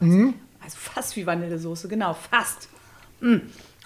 Mhm. 0.00 0.34
Also 0.62 0.76
fast 0.78 1.16
wie 1.16 1.24
Vanillesoße, 1.26 1.88
genau, 1.88 2.12
fast. 2.14 2.68
Mm. 3.20 3.36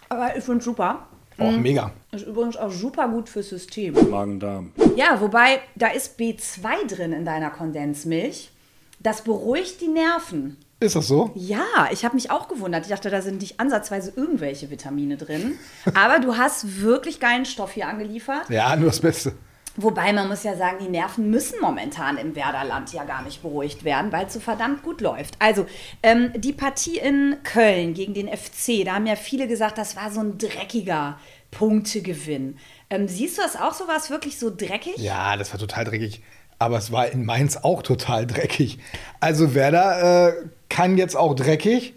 Aber 0.09 0.37
ich 0.37 0.43
finde 0.45 0.65
super. 0.65 1.07
Oh, 1.39 1.51
Mhm. 1.51 1.63
mega. 1.63 1.93
Ist 2.13 2.27
übrigens 2.27 2.57
auch 2.57 2.71
super 2.73 3.09
gut 3.09 3.29
fürs 3.29 3.51
System. 3.51 3.95
Magen-Darm. 4.11 4.73
Ja, 4.97 5.21
wobei, 5.21 5.61
da 5.77 5.89
ist 5.89 6.19
B2 6.19 6.87
drin 6.89 7.13
in 7.13 7.25
deiner 7.25 7.51
Kondensmilch. 7.51 8.51
Das 8.99 9.23
beruhigt 9.23 9.81
die 9.83 9.89
Nerven. 9.89 10.57
Ist 10.81 10.97
das 10.97 11.07
so? 11.07 11.31
Ja, 11.35 11.89
ich 11.93 12.05
habe 12.05 12.15
mich 12.15 12.31
auch 12.31 12.49
gewundert. 12.49 12.85
Ich 12.85 12.91
dachte, 12.91 13.11
da 13.11 13.23
sind 13.23 13.41
nicht 13.41 13.61
ansatzweise 13.61 14.13
irgendwelche 14.17 14.71
Vitamine 14.71 15.17
drin. 15.17 15.53
Aber 15.95 16.19
du 16.19 16.37
hast 16.37 16.81
wirklich 16.83 17.21
geilen 17.21 17.45
Stoff 17.45 17.73
hier 17.73 17.87
angeliefert. 17.89 18.49
Ja, 18.51 18.75
nur 18.77 18.87
das 18.89 19.01
Beste. 19.01 19.33
Wobei 19.77 20.13
man 20.13 20.29
muss 20.29 20.43
ja 20.43 20.57
sagen, 20.57 20.79
die 20.81 20.89
Nerven 20.89 21.31
müssen 21.31 21.61
momentan 21.61 22.17
im 22.17 22.35
Werderland 22.35 22.93
ja 22.93 23.05
gar 23.05 23.23
nicht 23.23 23.43
beruhigt 23.43 23.85
werden, 23.85 24.11
weil 24.13 24.27
es 24.27 24.33
so 24.33 24.41
verdammt 24.41 24.83
gut 24.83 25.01
läuft. 25.01 25.35
Also 25.39 25.67
ähm, 26.03 26.33
die 26.37 26.53
Partie 26.53 26.99
in 26.99 27.37
Köln 27.45 27.93
gegen 27.95 28.15
den 28.15 28.29
FC, 28.29 28.85
da 28.85 28.95
haben 28.95 29.07
ja 29.07 29.17
viele 29.17 29.47
gesagt, 29.47 29.79
das 29.79 29.97
war 29.97 30.11
so 30.11 30.21
ein 30.21 30.39
dreckiger 30.39 31.19
Punktegewinn. 31.51 32.59
Ähm, 32.91 33.09
siehst 33.09 33.39
du 33.39 33.43
das 33.43 33.57
auch 33.57 33.75
so? 33.75 33.87
War 33.89 33.97
es 33.97 34.11
wirklich 34.11 34.39
so 34.39 34.55
dreckig? 34.55 34.97
Ja, 34.97 35.37
das 35.37 35.53
war 35.53 35.61
total 35.61 35.85
dreckig. 35.85 36.23
Aber 36.59 36.79
es 36.79 36.91
war 36.91 37.09
in 37.09 37.25
Mainz 37.25 37.59
auch 37.59 37.83
total 37.83 38.27
dreckig. 38.27 38.79
Also 39.21 39.55
Werder 39.55 40.29
äh, 40.29 40.33
kann 40.69 40.97
jetzt 40.97 41.17
auch 41.17 41.35
dreckig. 41.35 41.95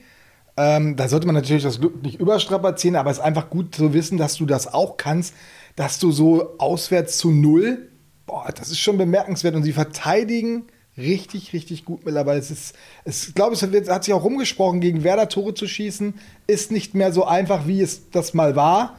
Ähm, 0.58 0.98
da 0.98 1.08
sollte 1.08 1.26
man 1.26 1.36
natürlich 1.36 1.64
das 1.64 1.80
Glück 1.80 2.04
nicht 2.04 2.20
überstrapazieren, 2.20 2.98
aber 2.98 3.12
es 3.12 3.20
ist 3.20 3.24
einfach 3.24 3.50
gut 3.50 3.74
zu 3.74 3.94
wissen, 3.94 4.18
dass 4.18 4.36
du 4.36 4.46
das 4.46 4.74
auch 4.74 4.98
kannst, 4.98 5.34
dass 5.80 5.98
du 5.98 6.12
so 6.12 6.58
auswärts 6.58 7.18
zu 7.20 7.32
null, 7.32 7.88
boah, 8.26 8.52
das 8.54 8.70
ist 8.70 8.80
schon 8.80 8.98
bemerkenswert 8.98 9.56
und 9.56 9.64
sie 9.64 9.72
verteidigen 9.72 10.64
richtig, 10.98 11.54
richtig 11.54 11.86
gut 11.86 12.04
mittlerweile. 12.04 12.38
Es 12.38 12.52
ist, 12.52 12.76
ich 13.06 13.34
glaube, 13.34 13.54
es 13.54 13.64
hat 13.64 14.04
sich 14.04 14.14
auch 14.14 14.26
rumgesprochen, 14.26 14.82
gegen 14.82 15.06
Werder 15.06 15.30
Tore 15.30 15.54
zu 15.54 15.70
schießen, 15.70 16.16
ist 16.48 16.74
nicht 16.74 16.96
mehr 16.96 17.14
so 17.14 17.24
einfach, 17.24 17.66
wie 17.66 17.80
es 17.80 18.10
das 18.10 18.34
mal 18.34 18.58
war. 18.58 18.98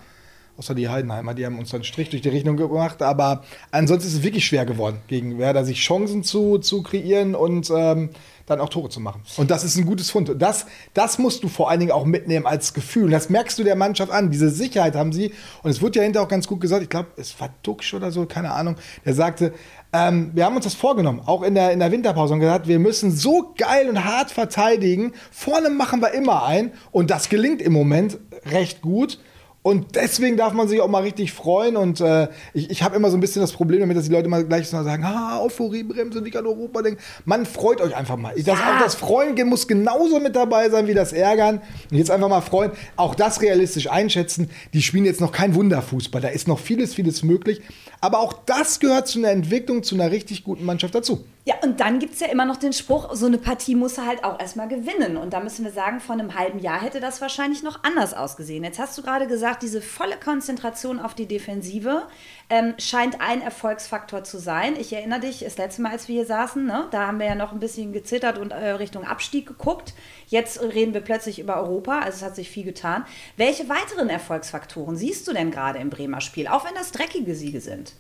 Außer 0.61 0.75
die 0.75 0.91
Heidenheimer, 0.91 1.33
die 1.33 1.47
haben 1.47 1.59
uns 1.59 1.71
dann 1.71 1.85
Strich 1.85 2.11
durch 2.11 2.21
die 2.21 2.29
Rechnung 2.29 2.59
gemacht. 2.59 3.01
Aber 3.01 3.45
ansonsten 3.71 4.09
ist 4.09 4.15
es 4.17 4.23
wirklich 4.23 4.45
schwer 4.45 4.67
geworden, 4.67 4.99
gegen 5.09 5.39
Werder 5.39 5.65
sich 5.65 5.81
Chancen 5.81 6.23
zu, 6.23 6.59
zu 6.59 6.83
kreieren 6.83 7.35
und 7.35 7.73
ähm, 7.75 8.11
dann 8.45 8.61
auch 8.61 8.69
Tore 8.69 8.91
zu 8.91 9.01
machen. 9.01 9.23
Und 9.39 9.51
das 9.51 9.65
ist 9.65 9.79
ein 9.79 9.87
gutes 9.87 10.11
Fund. 10.11 10.29
Und 10.29 10.39
Das, 10.43 10.67
das 10.93 11.19
musst 11.19 11.43
du 11.45 11.49
vor 11.49 11.71
allen 11.71 11.81
Dingen 11.81 11.93
auch 11.93 12.05
mitnehmen 12.05 12.45
als 12.47 12.75
Gefühl. 12.75 13.11
Das 13.11 13.31
merkst 13.31 13.59
du 13.59 13.65
der 13.65 13.75
Mannschaft 13.75 14.13
an. 14.13 14.31
Diese 14.31 14.51
Sicherheit 14.51 14.97
haben 14.97 15.15
sie. 15.15 15.33
Und 15.63 15.71
es 15.71 15.81
wird 15.81 15.97
ja 15.97 16.03
hinterher 16.03 16.27
auch 16.27 16.31
ganz 16.31 16.47
gut 16.47 16.61
gesagt. 16.61 16.83
Ich 16.83 16.91
glaube, 16.91 17.09
es 17.17 17.41
war 17.41 17.49
Duxch 17.63 17.95
oder 17.95 18.11
so, 18.11 18.27
keine 18.27 18.53
Ahnung. 18.53 18.77
Der 19.07 19.15
sagte, 19.15 19.55
ähm, 19.95 20.31
wir 20.35 20.45
haben 20.45 20.57
uns 20.57 20.67
das 20.67 20.75
vorgenommen, 20.75 21.23
auch 21.25 21.43
in 21.43 21.55
der, 21.55 21.73
in 21.73 21.79
der 21.79 21.91
Winterpause, 21.91 22.35
und 22.35 22.41
gesagt, 22.41 22.69
wir 22.69 22.81
müssen 22.81 23.17
so 23.17 23.55
geil 23.57 23.89
und 23.89 24.05
hart 24.05 24.31
verteidigen. 24.31 25.15
Vorne 25.31 25.71
machen 25.71 26.03
wir 26.03 26.13
immer 26.13 26.45
ein. 26.45 26.73
Und 26.93 27.11
das 27.11 27.31
gelingt 27.31 27.63
im 27.63 27.73
Moment 27.73 28.19
recht 28.45 28.83
gut. 28.83 29.19
Und 29.63 29.95
deswegen 29.95 30.39
darf 30.39 30.55
man 30.55 30.69
sich 30.69 30.81
auch 30.81 30.89
mal 30.89 31.03
richtig 31.03 31.33
freuen. 31.33 31.77
Und 31.77 32.01
äh, 32.01 32.29
ich, 32.55 32.71
ich 32.71 32.83
habe 32.83 32.97
immer 32.97 33.11
so 33.11 33.19
ein 33.19 33.21
bisschen 33.21 33.43
das 33.43 33.53
Problem 33.53 33.81
damit, 33.81 33.95
dass 33.95 34.07
die 34.07 34.13
Leute 34.13 34.29
mal 34.29 34.43
gleich 34.45 34.69
so 34.69 34.83
sagen, 34.83 35.05
ah, 35.05 35.39
Euphorie-Bremse, 35.43 36.23
nicht 36.23 36.37
an 36.37 36.47
Europa 36.47 36.81
denken. 36.81 37.01
Man 37.27 37.45
freut 37.45 37.83
euch 37.83 37.95
einfach 37.95 38.17
mal. 38.17 38.35
Das, 38.37 38.59
Auch 38.59 38.79
das 38.81 38.95
Freuen 38.95 39.37
muss 39.49 39.69
genauso 39.69 40.19
mit 40.19 40.35
dabei 40.35 40.71
sein 40.71 40.87
wie 40.87 40.95
das 40.95 41.13
Ärgern. 41.13 41.61
Und 41.91 41.99
jetzt 41.99 42.11
einfach 42.11 42.31
mal 42.31 42.41
freuen. 42.41 42.71
Auch 42.97 43.15
das 43.15 43.43
realistisch 43.43 43.91
einschätzen. 43.91 44.51
Die 44.73 44.81
spielen 44.81 45.05
jetzt 45.05 45.21
noch 45.21 45.33
kein 45.33 45.55
Wunderfußball. 45.55 46.23
Da 46.23 46.29
ist 46.29 46.49
noch 46.49 46.59
vieles, 46.59 46.95
vieles 46.95 47.23
möglich. 47.23 47.61
Aber 48.01 48.21
auch 48.21 48.33
das 48.47 48.81
gehört 48.81 49.09
zu 49.09 49.19
einer 49.19 49.31
Entwicklung, 49.31 49.83
zu 49.83 49.95
einer 49.95 50.11
richtig 50.11 50.43
guten 50.43 50.65
Mannschaft 50.65 50.95
dazu. 50.95 51.25
Ja, 51.47 51.55
und 51.63 51.81
dann 51.81 51.99
gibt 51.99 52.13
es 52.15 52.21
ja 52.21 52.27
immer 52.27 52.45
noch 52.45 52.59
den 52.59 52.75
Spruch, 52.75 53.15
so 53.15 53.25
eine 53.25 53.39
Partie 53.39 53.75
muss 53.75 53.97
er 53.97 54.05
halt 54.05 54.25
auch 54.25 54.39
erstmal 54.39 54.69
gewinnen. 54.69 55.17
Und 55.17 55.33
da 55.33 55.41
müssen 55.41 55.65
wir 55.65 55.73
sagen, 55.73 55.99
vor 55.99 56.15
einem 56.15 56.35
halben 56.35 56.59
Jahr 56.59 56.83
hätte 56.83 57.01
das 57.01 57.23
wahrscheinlich 57.23 57.63
noch 57.63 57.83
anders 57.83 58.13
ausgesehen. 58.13 58.63
Jetzt 58.63 58.79
hast 58.79 58.99
du 58.99 59.03
gerade 59.03 59.27
gesagt, 59.27 59.63
diese 59.63 59.81
volle 59.81 60.19
Konzentration 60.19 61.01
auf 61.01 61.15
die 61.15 61.25
Defensive 61.25 62.03
ähm, 62.51 62.75
scheint 62.77 63.23
ein 63.23 63.41
Erfolgsfaktor 63.41 64.23
zu 64.23 64.39
sein. 64.39 64.77
Ich 64.79 64.93
erinnere 64.93 65.21
dich, 65.21 65.41
das 65.41 65.57
letzte 65.57 65.81
Mal, 65.81 65.93
als 65.93 66.09
wir 66.09 66.17
hier 66.17 66.27
saßen, 66.27 66.67
ne, 66.67 66.89
da 66.91 67.07
haben 67.07 67.19
wir 67.19 67.27
ja 67.27 67.35
noch 67.35 67.53
ein 67.53 67.61
bisschen 67.61 67.95
gezittert 67.95 68.37
und 68.37 68.51
äh, 68.51 68.73
Richtung 68.73 69.05
Abstieg 69.05 69.47
geguckt. 69.47 69.95
Jetzt 70.27 70.61
reden 70.61 70.93
wir 70.93 71.01
plötzlich 71.01 71.39
über 71.39 71.57
Europa, 71.57 72.01
also 72.01 72.17
es 72.17 72.23
hat 72.23 72.37
sich 72.37 72.51
viel 72.51 72.65
getan. 72.65 73.07
Welche 73.39 73.67
weiteren 73.71 74.11
Erfolgsfaktoren 74.11 74.95
siehst 74.95 75.27
du 75.27 75.33
denn 75.33 75.51
gerade 75.51 75.79
im 75.79 75.89
Bremer 75.89 76.21
Spiel, 76.21 76.49
auch 76.49 76.67
wenn 76.67 76.75
das 76.75 76.93
dreckige 76.93 77.35
Siege 77.35 77.63
sind? 77.63 77.95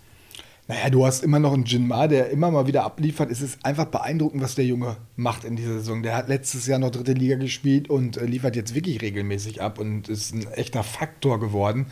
Naja, 0.70 0.88
du 0.88 1.04
hast 1.04 1.24
immer 1.24 1.40
noch 1.40 1.52
einen 1.52 1.64
Jinmar, 1.64 2.06
der 2.06 2.30
immer 2.30 2.48
mal 2.52 2.68
wieder 2.68 2.84
abliefert. 2.84 3.28
Es 3.28 3.42
ist 3.42 3.58
einfach 3.66 3.86
beeindruckend, 3.86 4.40
was 4.40 4.54
der 4.54 4.64
Junge 4.66 4.98
macht 5.16 5.42
in 5.42 5.56
dieser 5.56 5.72
Saison. 5.72 6.04
Der 6.04 6.14
hat 6.14 6.28
letztes 6.28 6.68
Jahr 6.68 6.78
noch 6.78 6.90
dritte 6.90 7.12
Liga 7.12 7.34
gespielt 7.34 7.90
und 7.90 8.16
äh, 8.16 8.24
liefert 8.24 8.54
jetzt 8.54 8.72
wirklich 8.72 9.02
regelmäßig 9.02 9.60
ab 9.60 9.80
und 9.80 10.08
ist 10.08 10.32
ein 10.32 10.46
echter 10.52 10.84
Faktor 10.84 11.40
geworden. 11.40 11.86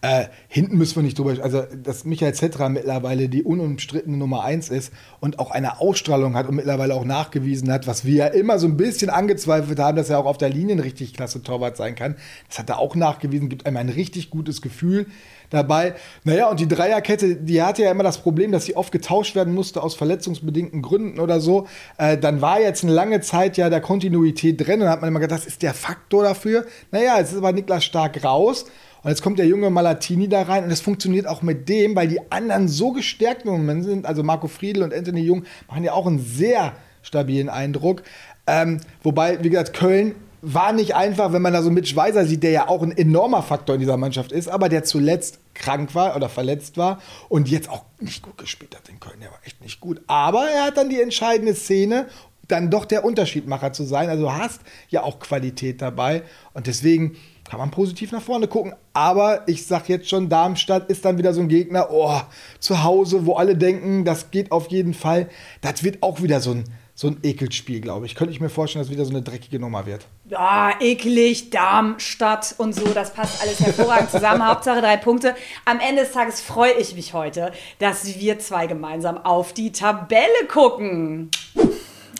Äh, 0.00 0.26
hinten 0.46 0.78
müssen 0.78 0.94
wir 0.94 1.02
nicht 1.02 1.18
drüber, 1.18 1.34
also 1.42 1.62
dass 1.82 2.04
Michael 2.04 2.32
Zetra 2.32 2.68
mittlerweile 2.68 3.28
die 3.28 3.42
unumstrittene 3.42 4.16
Nummer 4.16 4.44
eins 4.44 4.68
ist 4.68 4.92
und 5.18 5.40
auch 5.40 5.50
eine 5.50 5.80
Ausstrahlung 5.80 6.36
hat 6.36 6.48
und 6.48 6.54
mittlerweile 6.54 6.94
auch 6.94 7.04
nachgewiesen 7.04 7.72
hat, 7.72 7.88
was 7.88 8.04
wir 8.04 8.14
ja 8.14 8.26
immer 8.28 8.60
so 8.60 8.68
ein 8.68 8.76
bisschen 8.76 9.10
angezweifelt 9.10 9.80
haben, 9.80 9.96
dass 9.96 10.08
er 10.08 10.20
auch 10.20 10.26
auf 10.26 10.38
der 10.38 10.50
Linie 10.50 10.76
ein 10.76 10.80
richtig 10.80 11.14
klasse 11.14 11.42
Torwart 11.42 11.76
sein 11.76 11.96
kann. 11.96 12.14
Das 12.46 12.60
hat 12.60 12.70
er 12.70 12.78
auch 12.78 12.94
nachgewiesen, 12.94 13.48
gibt 13.48 13.66
einem 13.66 13.76
ein 13.76 13.88
richtig 13.88 14.30
gutes 14.30 14.62
Gefühl 14.62 15.06
dabei. 15.50 15.94
Naja, 16.22 16.48
und 16.48 16.60
die 16.60 16.68
Dreierkette, 16.68 17.34
die 17.34 17.60
hatte 17.60 17.82
ja 17.82 17.90
immer 17.90 18.04
das 18.04 18.18
Problem, 18.18 18.52
dass 18.52 18.66
sie 18.66 18.76
oft 18.76 18.92
getauscht 18.92 19.34
werden 19.34 19.52
musste 19.52 19.82
aus 19.82 19.96
verletzungsbedingten 19.96 20.80
Gründen 20.80 21.18
oder 21.18 21.40
so. 21.40 21.66
Äh, 21.96 22.18
dann 22.18 22.40
war 22.40 22.60
jetzt 22.60 22.84
eine 22.84 22.92
lange 22.92 23.20
Zeit 23.20 23.56
ja 23.56 23.68
der 23.68 23.80
Kontinuität 23.80 24.64
drin 24.64 24.82
und 24.82 24.88
hat 24.88 25.00
man 25.00 25.08
immer 25.08 25.20
gedacht, 25.20 25.40
das 25.40 25.46
ist 25.46 25.62
der 25.62 25.74
Faktor 25.74 26.22
dafür. 26.22 26.66
Naja, 26.92 27.18
jetzt 27.18 27.32
ist 27.32 27.38
aber 27.38 27.50
Niklas 27.50 27.84
Stark 27.84 28.22
raus. 28.22 28.66
Und 29.02 29.10
jetzt 29.10 29.22
kommt 29.22 29.38
der 29.38 29.46
junge 29.46 29.70
Malatini 29.70 30.28
da 30.28 30.42
rein 30.42 30.64
und 30.64 30.70
es 30.70 30.80
funktioniert 30.80 31.26
auch 31.26 31.42
mit 31.42 31.68
dem, 31.68 31.94
weil 31.94 32.08
die 32.08 32.30
anderen 32.30 32.68
so 32.68 32.92
gestärkt 32.92 33.44
im 33.44 33.52
Moment 33.52 33.84
sind. 33.84 34.06
Also 34.06 34.22
Marco 34.22 34.48
Friedl 34.48 34.82
und 34.82 34.92
Anthony 34.92 35.20
Jung 35.20 35.44
machen 35.68 35.84
ja 35.84 35.92
auch 35.92 36.06
einen 36.06 36.18
sehr 36.18 36.72
stabilen 37.02 37.48
Eindruck. 37.48 38.02
Ähm, 38.46 38.80
wobei, 39.02 39.42
wie 39.42 39.50
gesagt, 39.50 39.74
Köln 39.74 40.14
war 40.40 40.72
nicht 40.72 40.94
einfach, 40.94 41.32
wenn 41.32 41.42
man 41.42 41.52
da 41.52 41.62
so 41.62 41.70
Mitch 41.70 41.96
Weiser 41.96 42.24
sieht, 42.24 42.42
der 42.42 42.50
ja 42.50 42.68
auch 42.68 42.82
ein 42.82 42.96
enormer 42.96 43.42
Faktor 43.42 43.74
in 43.74 43.80
dieser 43.80 43.96
Mannschaft 43.96 44.30
ist, 44.30 44.48
aber 44.48 44.68
der 44.68 44.84
zuletzt 44.84 45.40
krank 45.54 45.94
war 45.94 46.14
oder 46.14 46.28
verletzt 46.28 46.76
war 46.76 47.00
und 47.28 47.48
jetzt 47.48 47.68
auch 47.68 47.84
nicht 47.98 48.22
gut 48.22 48.38
gespielt 48.38 48.76
hat 48.76 48.88
in 48.88 49.00
Köln. 49.00 49.20
Der 49.20 49.30
war 49.30 49.40
echt 49.44 49.60
nicht 49.60 49.80
gut. 49.80 50.00
Aber 50.06 50.48
er 50.48 50.64
hat 50.64 50.76
dann 50.76 50.90
die 50.90 51.00
entscheidende 51.00 51.54
Szene, 51.54 52.06
dann 52.46 52.70
doch 52.70 52.84
der 52.84 53.04
Unterschiedmacher 53.04 53.72
zu 53.72 53.84
sein. 53.84 54.08
Also 54.08 54.24
du 54.24 54.32
hast 54.32 54.60
ja 54.88 55.02
auch 55.02 55.18
Qualität 55.18 55.82
dabei 55.82 56.22
und 56.54 56.66
deswegen 56.66 57.16
kann 57.48 57.58
man 57.58 57.70
positiv 57.70 58.12
nach 58.12 58.22
vorne 58.22 58.48
gucken. 58.48 58.74
Aber 58.92 59.46
ich 59.48 59.66
sag 59.66 59.88
jetzt 59.88 60.08
schon, 60.08 60.28
Darmstadt 60.28 60.90
ist 60.90 61.04
dann 61.04 61.18
wieder 61.18 61.32
so 61.32 61.40
ein 61.40 61.48
Gegner, 61.48 61.88
oh, 61.90 62.20
zu 62.60 62.82
Hause, 62.82 63.26
wo 63.26 63.34
alle 63.34 63.56
denken, 63.56 64.04
das 64.04 64.30
geht 64.30 64.52
auf 64.52 64.68
jeden 64.68 64.94
Fall. 64.94 65.28
Das 65.60 65.82
wird 65.82 66.02
auch 66.02 66.22
wieder 66.22 66.40
so 66.40 66.52
ein 66.52 66.64
so 66.98 67.06
ein 67.06 67.18
Ekelspiel, 67.22 67.80
glaube 67.80 68.06
ich. 68.06 68.16
Könnte 68.16 68.32
ich 68.32 68.40
mir 68.40 68.48
vorstellen, 68.48 68.80
dass 68.80 68.88
es 68.88 68.92
wieder 68.92 69.04
so 69.04 69.12
eine 69.12 69.22
dreckige 69.22 69.60
Nummer 69.60 69.86
wird. 69.86 70.08
Ja, 70.28 70.72
eklig, 70.80 71.48
Darmstadt 71.50 72.56
und 72.58 72.74
so, 72.74 72.88
das 72.88 73.14
passt 73.14 73.40
alles 73.40 73.60
hervorragend 73.60 74.10
zusammen. 74.10 74.44
Hauptsache 74.48 74.80
drei 74.80 74.96
Punkte. 74.96 75.36
Am 75.64 75.78
Ende 75.78 76.02
des 76.02 76.10
Tages 76.10 76.40
freue 76.40 76.72
ich 76.72 76.96
mich 76.96 77.14
heute, 77.14 77.52
dass 77.78 78.18
wir 78.18 78.40
zwei 78.40 78.66
gemeinsam 78.66 79.16
auf 79.16 79.52
die 79.52 79.70
Tabelle 79.70 80.48
gucken. 80.48 81.30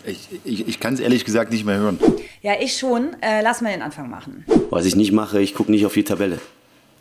Ich, 0.04 0.28
ich, 0.44 0.68
ich 0.68 0.80
kann 0.80 0.94
es 0.94 1.00
ehrlich 1.00 1.24
gesagt 1.24 1.50
nicht 1.52 1.64
mehr 1.64 1.78
hören. 1.78 1.98
Ja, 2.42 2.52
ich 2.60 2.76
schon. 2.76 3.16
Äh, 3.20 3.42
lass 3.42 3.60
mal 3.60 3.72
den 3.72 3.82
Anfang 3.82 4.08
machen. 4.08 4.44
Was 4.70 4.86
ich 4.86 4.96
nicht 4.96 5.12
mache, 5.12 5.40
ich 5.40 5.54
gucke 5.54 5.70
nicht 5.70 5.84
auf 5.86 5.94
die 5.94 6.04
Tabelle. 6.04 6.38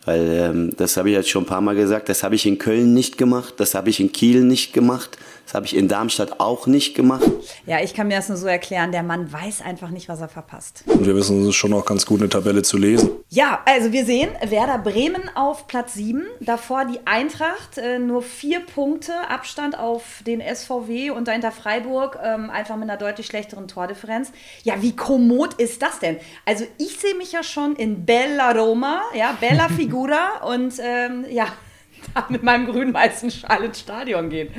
Weil 0.05 0.29
ähm, 0.29 0.73
das 0.77 0.95
habe 0.95 1.09
ich 1.09 1.15
jetzt 1.15 1.29
schon 1.29 1.43
ein 1.43 1.47
paar 1.47 1.61
Mal 1.61 1.75
gesagt, 1.75 2.07
das 2.07 2.23
habe 2.23 2.35
ich 2.35 2.45
in 2.45 2.57
Köln 2.57 2.93
nicht 2.93 3.17
gemacht, 3.17 3.55
das 3.57 3.75
habe 3.75 3.89
ich 3.89 3.99
in 3.99 4.13
Kiel 4.13 4.41
nicht 4.43 4.71
gemacht, 4.71 5.17
das 5.47 5.53
habe 5.53 5.65
ich 5.65 5.77
in 5.77 5.87
Darmstadt 5.87 6.41
auch 6.41 6.67
nicht 6.67 6.93
gemacht. 6.93 7.23
Ja, 7.65 7.79
ich 7.79 7.93
kann 7.93 8.09
mir 8.09 8.17
das 8.17 8.27
nur 8.27 8.37
so 8.37 8.47
erklären, 8.47 8.91
der 8.91 9.01
Mann 9.01 9.31
weiß 9.31 9.61
einfach 9.61 9.91
nicht, 9.91 10.09
was 10.09 10.19
er 10.19 10.27
verpasst. 10.27 10.83
Und 10.87 11.05
wir 11.05 11.15
wissen, 11.15 11.41
es 11.43 11.47
ist 11.47 11.55
schon 11.55 11.71
auch 11.71 11.85
ganz 11.85 12.05
gut, 12.05 12.19
eine 12.19 12.27
Tabelle 12.27 12.63
zu 12.63 12.77
lesen. 12.77 13.11
Ja, 13.29 13.61
also 13.63 13.93
wir 13.93 14.03
sehen 14.03 14.27
Werder 14.45 14.77
Bremen 14.77 15.29
auf 15.35 15.67
Platz 15.67 15.93
7, 15.93 16.25
davor 16.41 16.83
die 16.83 16.99
Eintracht, 17.05 17.77
äh, 17.77 17.97
nur 17.97 18.23
vier 18.23 18.59
Punkte 18.59 19.13
Abstand 19.29 19.79
auf 19.79 20.21
den 20.25 20.41
SVW 20.41 21.11
und 21.11 21.29
dahinter 21.29 21.53
Freiburg, 21.53 22.19
ähm, 22.21 22.49
einfach 22.49 22.75
mit 22.75 22.89
einer 22.89 22.97
deutlich 22.97 23.27
schlechteren 23.27 23.69
Tordifferenz. 23.69 24.33
Ja, 24.63 24.81
wie 24.81 24.97
kommod 24.97 25.53
ist 25.53 25.81
das 25.81 25.99
denn? 25.99 26.17
Also 26.45 26.65
ich 26.77 26.99
sehe 26.99 27.15
mich 27.15 27.31
ja 27.31 27.43
schon 27.43 27.77
in 27.77 28.05
Bella 28.05 28.51
Roma, 28.51 29.01
ja, 29.15 29.37
Bella 29.39 29.69
Figura 29.77 30.45
und 30.45 30.73
ähm, 30.81 31.23
ja, 31.29 31.47
mit 32.27 32.43
meinem 32.43 32.65
grün-weißen 32.65 33.31
Schal 33.31 33.63
ins 33.63 33.79
Stadion 33.79 34.29
gehen 34.29 34.49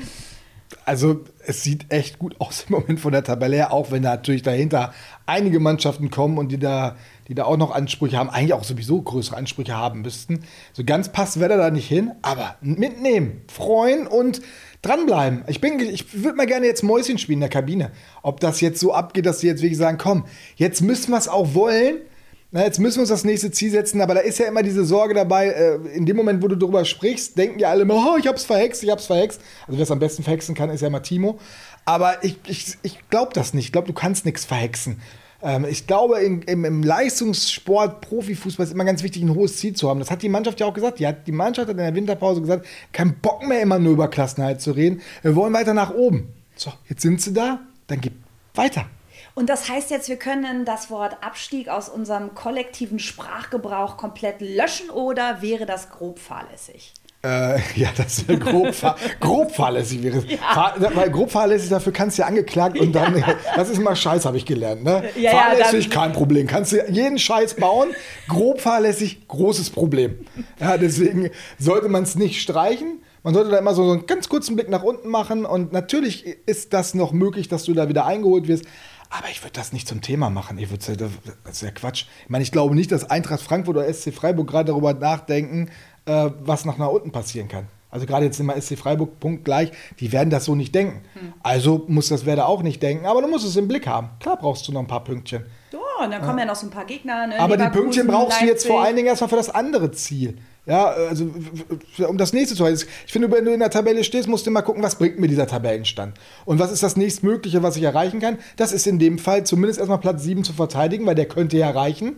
also 0.85 1.25
es 1.47 1.63
sieht 1.63 1.87
echt 1.91 2.19
gut 2.19 2.37
aus 2.41 2.67
im 2.69 2.77
Moment 2.77 3.01
von 3.01 3.13
der 3.13 3.25
Tabelle 3.25 3.57
her, 3.57 3.73
auch 3.73 3.91
wenn 3.91 4.03
natürlich 4.03 4.43
dahinter 4.43 4.93
einige 5.27 5.61
Mannschaften 5.61 6.11
kommen 6.11 6.39
und 6.39 6.51
die 6.51 6.59
da, 6.59 6.97
die 7.29 7.35
da 7.35 7.45
auch 7.45 7.57
noch 7.57 7.71
Ansprüche 7.71 8.17
haben, 8.17 8.31
eigentlich 8.31 8.55
auch 8.55 8.65
sowieso 8.65 9.01
größere 9.01 9.37
Ansprüche 9.37 9.77
haben 9.77 10.03
müssten. 10.03 10.41
So 10.73 10.85
ganz 10.85 11.11
passt 11.11 11.41
Wetter 11.41 11.57
da 11.57 11.71
nicht 11.71 11.89
hin, 11.89 12.13
aber 12.23 12.57
mitnehmen, 12.61 13.43
freuen 13.49 14.07
und 14.07 14.41
dranbleiben. 14.83 15.45
Ich, 15.49 15.63
ich 15.63 16.23
würde 16.23 16.37
mal 16.37 16.47
gerne 16.47 16.67
jetzt 16.67 16.83
Mäuschen 16.83 17.19
spielen 17.19 17.39
in 17.39 17.41
der 17.41 17.49
Kabine. 17.49 17.91
Ob 18.23 18.41
das 18.41 18.61
jetzt 18.61 18.81
so 18.81 18.93
abgeht, 18.93 19.27
dass 19.27 19.41
sie 19.41 19.47
jetzt 19.47 19.63
wirklich 19.63 19.79
sagen, 19.79 19.99
komm, 19.99 20.25
jetzt 20.57 20.81
müssen 20.81 21.11
wir 21.11 21.19
es 21.19 21.29
auch 21.29 21.55
wollen 21.55 21.99
na, 22.51 22.65
jetzt 22.65 22.81
müssen 22.81 22.97
wir 22.97 23.03
uns 23.03 23.11
das 23.11 23.25
nächste 23.25 23.51
Ziel 23.51 23.71
setzen, 23.71 24.01
aber 24.01 24.15
da 24.15 24.21
ist 24.21 24.39
ja 24.39 24.47
immer 24.47 24.63
diese 24.63 24.85
Sorge 24.85 25.13
dabei, 25.13 25.49
äh, 25.49 25.75
in 25.95 26.07
dem 26.07 26.17
Moment, 26.17 26.43
wo 26.43 26.49
du 26.49 26.57
darüber 26.57 26.85
sprichst, 26.87 27.37
denken 27.37 27.59
ja 27.59 27.69
alle 27.69 27.83
immer, 27.83 27.95
oh, 27.95 28.17
ich 28.19 28.27
hab's 28.27 28.45
verhext, 28.45 28.83
ich 28.83 28.91
hab's 28.91 29.07
verhext. 29.07 29.41
Also 29.67 29.77
wer 29.79 29.83
es 29.83 29.91
am 29.91 29.99
besten 29.99 30.23
verhexen 30.23 30.55
kann, 30.55 30.71
ist 30.71 30.81
ja 30.81 30.87
immer 30.87 31.03
Timo. 31.03 31.39
Aber 31.85 32.25
ich, 32.25 32.39
ich, 32.47 32.79
ich 32.83 32.99
glaube 33.11 33.33
das 33.35 33.53
nicht. 33.53 33.67
Ich 33.67 33.73
glaube, 33.73 33.87
du 33.87 33.93
kannst 33.93 34.25
nichts 34.25 34.47
verhexen. 34.47 35.01
Ähm, 35.43 35.67
ich 35.69 35.87
glaube, 35.87 36.21
in, 36.21 36.41
im, 36.43 36.65
im, 36.65 36.83
Leistungssport, 36.83 38.01
Profifußball 38.01 38.65
ist 38.65 38.73
immer 38.73 38.85
ganz 38.85 39.03
wichtig, 39.03 39.23
ein 39.23 39.35
hohes 39.35 39.59
Ziel 39.59 39.75
zu 39.75 39.89
haben. 39.91 40.01
Das 40.01 40.11
hat 40.11 40.23
die 40.23 40.31
Mannschaft 40.31 40.59
ja 40.61 40.67
auch 40.67 40.75
gesagt. 40.75 41.01
Die, 41.01 41.07
hat, 41.07 41.27
die 41.27 41.33
Mannschaft 41.33 41.69
hat 41.69 41.77
in 41.77 41.83
der 41.83 41.95
Winterpause 41.95 42.41
gesagt, 42.41 42.67
kein 42.93 43.19
Bock 43.21 43.47
mehr 43.47 43.61
immer 43.61 43.79
nur 43.79 43.93
über 43.93 44.09
Klassenheit 44.09 44.63
zu 44.63 44.73
reden. 44.73 45.03
Wir 45.21 45.37
wollen 45.37 45.53
weiter 45.53 45.75
nach 45.75 45.93
oben. 45.93 46.33
So, 46.57 46.73
jetzt 46.89 47.03
sind 47.03 47.21
sie 47.21 47.35
da, 47.35 47.61
dann 47.87 48.01
gib 48.01 48.15
weiter. 48.55 48.87
Und 49.39 49.49
das 49.49 49.69
heißt 49.69 49.93
jetzt, 49.93 50.09
wir 50.09 50.17
können 50.17 50.65
das 50.65 50.91
Wort 50.91 51.19
Abstieg 51.21 51.69
aus 51.69 51.89
unserem 51.89 52.35
kollektiven 52.35 52.99
Sprachgebrauch 52.99 53.97
komplett 53.97 54.41
löschen 54.41 54.91
oder 54.91 55.41
wäre 55.41 55.65
das 55.65 55.91
grob 55.91 56.19
fahrlässig? 56.19 56.93
Äh, 57.23 57.61
ja, 57.77 57.91
das 57.97 58.27
wäre 58.27 58.41
grob, 58.41 58.75
grob 59.21 59.55
fahrlässig. 59.55 60.03
Wäre 60.03 60.25
ja. 60.27 60.75
weil 60.93 61.09
grob 61.11 61.31
fahrlässig, 61.31 61.71
dafür 61.71 61.93
kannst 61.93 62.19
du 62.19 62.23
ja 62.23 62.27
angeklagt 62.27 62.81
und 62.81 62.93
dann, 62.93 63.23
das 63.55 63.71
ist 63.71 63.79
immer 63.79 63.95
Scheiß, 63.95 64.25
habe 64.25 64.37
ich 64.37 64.45
gelernt. 64.45 64.83
Ne? 64.83 65.05
Ja, 65.15 65.31
fahrlässig, 65.31 65.85
ja, 65.85 65.91
kein 65.93 66.13
Problem. 66.13 66.49
Kannst 66.49 66.73
du 66.73 66.85
jeden 66.89 67.21
Scheiß 67.21 67.55
bauen. 67.55 67.91
Grob 68.27 68.61
fahrlässig, 68.61 69.29
großes 69.29 69.71
Problem. 69.71 70.19
Ja, 70.59 70.77
deswegen 70.79 71.31
sollte 71.61 71.89
man 71.89 72.03
es 72.03 72.17
nicht 72.17 72.43
streichen. 72.43 73.03
Man 73.23 73.35
sollte 73.35 73.51
da 73.51 73.59
immer 73.59 73.75
so 73.75 73.83
einen 73.83 74.07
ganz 74.07 74.29
kurzen 74.29 74.57
Blick 74.57 74.69
nach 74.69 74.83
unten 74.83 75.09
machen 75.09 75.45
und 75.45 75.73
natürlich 75.73 76.27
ist 76.47 76.73
das 76.73 76.95
noch 76.95 77.13
möglich, 77.13 77.49
dass 77.49 77.65
du 77.65 77.75
da 77.75 77.89
wieder 77.89 78.07
eingeholt 78.07 78.49
wirst. 78.49 78.65
Aber 79.11 79.29
ich 79.31 79.43
würde 79.43 79.53
das 79.55 79.73
nicht 79.73 79.89
zum 79.89 80.01
Thema 80.03 80.31
machen. 80.31 80.59
Ich 80.59 80.71
würde, 80.71 81.09
das 81.45 81.53
ist 81.53 81.63
ja 81.63 81.71
Quatsch. 81.71 82.05
Ich 82.25 82.31
meine, 82.31 82.43
ich 82.43 82.53
glaube 82.53 82.75
nicht, 82.75 82.93
dass 82.93 83.09
Eintracht 83.09 83.41
Frankfurt 83.41 83.77
oder 83.77 83.93
SC 83.93 84.13
Freiburg 84.13 84.49
gerade 84.49 84.67
darüber 84.67 84.93
nachdenken, 84.93 85.71
äh, 86.05 86.31
was 86.41 86.65
nach 86.65 86.77
nach 86.77 86.89
unten 86.89 87.11
passieren 87.11 87.49
kann. 87.49 87.69
Also 87.91 88.05
gerade 88.05 88.27
jetzt 88.27 88.37
sind 88.37 88.47
wir 88.47 88.61
SC 88.61 88.77
Freiburg 88.77 89.19
Punkt 89.19 89.45
gleich, 89.45 89.73
die 89.99 90.13
werden 90.13 90.29
das 90.29 90.45
so 90.45 90.55
nicht 90.55 90.75
denken. 90.75 91.03
Hm. 91.15 91.33
Also 91.43 91.85
muss 91.89 92.09
das 92.09 92.27
Werder 92.27 92.47
auch 92.47 92.63
nicht 92.63 92.83
denken, 92.83 93.07
aber 93.07 93.23
du 93.23 93.29
musst 93.29 93.47
es 93.47 93.57
im 93.57 93.67
Blick 93.67 93.87
haben. 93.87 94.11
Klar 94.21 94.37
brauchst 94.37 94.69
du 94.69 94.73
noch 94.73 94.81
ein 94.81 94.87
paar 94.87 95.05
Pünktchen. 95.05 95.45
Ja, 95.73 96.05
und 96.05 96.11
dann 96.11 96.21
kommen 96.21 96.39
ja, 96.39 96.45
ja 96.45 96.51
noch 96.51 96.57
so 96.57 96.67
ein 96.67 96.71
paar 96.71 96.85
Gegner. 96.85 97.27
Ne? 97.27 97.41
Aber 97.41 97.57
die 97.57 97.69
Pünktchen 97.69 98.07
brauchst 98.07 98.41
Leipzig. 98.41 98.47
du 98.47 98.53
jetzt 98.53 98.67
vor 98.67 98.83
allen 98.83 98.95
Dingen 98.95 99.09
erstmal 99.09 99.31
für 99.31 99.37
das 99.37 99.51
andere 99.51 99.91
Ziel. 99.93 100.39
Ja, 100.69 100.89
also 100.89 101.31
um 102.07 102.19
das 102.19 102.35
nächste 102.35 102.55
zu 102.55 102.65
halten. 102.65 102.85
Ich 103.07 103.13
finde, 103.13 103.31
wenn 103.33 103.45
du 103.45 103.53
in 103.53 103.61
der 103.61 103.71
Tabelle 103.71 104.05
stehst, 104.05 104.29
musst 104.29 104.47
du 104.47 104.51
mal 104.51 104.61
gucken, 104.61 104.83
was 104.83 104.97
bringt 104.97 105.19
mir 105.19 105.27
dieser 105.27 105.47
Tabellenstand. 105.47 106.15
Und 106.45 106.59
was 106.59 106.71
ist 106.71 106.83
das 106.83 106.97
nächstmögliche, 106.97 107.63
was 107.63 107.77
ich 107.77 107.83
erreichen 107.83 108.21
kann? 108.21 108.39
Das 108.57 108.73
ist 108.73 108.87
in 108.87 108.99
dem 108.99 109.19
Fall 109.19 109.45
zumindest 109.45 109.79
erstmal 109.79 109.99
Platz 109.99 110.23
7 110.23 110.45
zu 110.45 110.53
verteidigen, 110.53 111.07
weil 111.07 111.15
der 111.15 111.27
könnte 111.27 111.57
ja 111.57 111.71
reichen. 111.71 112.17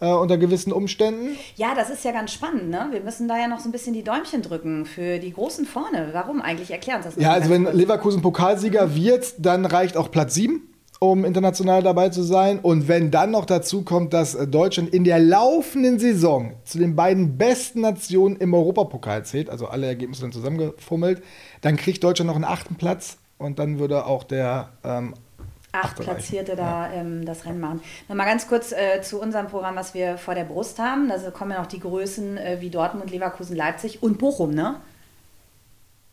Äh, 0.00 0.12
unter 0.12 0.38
gewissen 0.38 0.72
Umständen. 0.72 1.36
Ja, 1.56 1.74
das 1.74 1.90
ist 1.90 2.04
ja 2.04 2.12
ganz 2.12 2.32
spannend. 2.32 2.70
Ne? 2.70 2.86
Wir 2.92 3.00
müssen 3.00 3.26
da 3.26 3.36
ja 3.36 3.48
noch 3.48 3.58
so 3.58 3.68
ein 3.68 3.72
bisschen 3.72 3.94
die 3.94 4.04
Däumchen 4.04 4.42
drücken 4.42 4.86
für 4.86 5.18
die 5.18 5.32
Großen 5.32 5.66
vorne. 5.66 6.10
Warum 6.12 6.40
eigentlich? 6.40 6.70
Erklären 6.70 7.02
Sie 7.02 7.08
das 7.08 7.16
Ja, 7.16 7.32
also 7.32 7.50
wenn 7.50 7.64
Leverkusen 7.64 8.22
Pokalsieger 8.22 8.94
wird, 8.94 9.34
dann 9.38 9.66
reicht 9.66 9.96
auch 9.96 10.12
Platz 10.12 10.34
7 10.34 10.62
um 10.98 11.24
international 11.24 11.82
dabei 11.82 12.08
zu 12.08 12.22
sein. 12.22 12.58
Und 12.58 12.88
wenn 12.88 13.10
dann 13.10 13.30
noch 13.30 13.44
dazu 13.44 13.82
kommt, 13.82 14.12
dass 14.12 14.36
Deutschland 14.50 14.92
in 14.92 15.04
der 15.04 15.18
laufenden 15.18 15.98
Saison 15.98 16.54
zu 16.64 16.78
den 16.78 16.96
beiden 16.96 17.38
besten 17.38 17.82
Nationen 17.82 18.36
im 18.36 18.54
Europapokal 18.54 19.24
zählt, 19.24 19.50
also 19.50 19.66
alle 19.66 19.86
Ergebnisse 19.86 20.22
dann 20.22 20.32
zusammengefummelt, 20.32 21.22
dann 21.60 21.76
kriegt 21.76 22.02
Deutschland 22.02 22.28
noch 22.28 22.36
einen 22.36 22.44
achten 22.44 22.74
Platz 22.74 23.18
und 23.38 23.58
dann 23.58 23.78
würde 23.78 24.06
auch 24.06 24.24
der 24.24 24.70
ähm, 24.84 25.14
acht 25.72 25.96
Platzierte 25.96 26.56
da 26.56 26.88
ja. 26.88 27.00
ähm, 27.00 27.24
das 27.24 27.44
Rennen 27.44 27.60
machen. 27.60 27.80
Nochmal 28.08 28.26
ganz 28.26 28.48
kurz 28.48 28.72
äh, 28.72 29.00
zu 29.02 29.20
unserem 29.20 29.46
Programm, 29.46 29.76
was 29.76 29.94
wir 29.94 30.18
vor 30.18 30.34
der 30.34 30.44
Brust 30.44 30.78
haben. 30.78 31.08
Da 31.08 31.18
kommen 31.30 31.52
ja 31.52 31.58
noch 31.58 31.66
die 31.66 31.80
Größen 31.80 32.36
äh, 32.36 32.56
wie 32.60 32.70
Dortmund, 32.70 33.10
Leverkusen, 33.10 33.56
Leipzig 33.56 34.02
und 34.02 34.18
Bochum, 34.18 34.52
ne? 34.52 34.80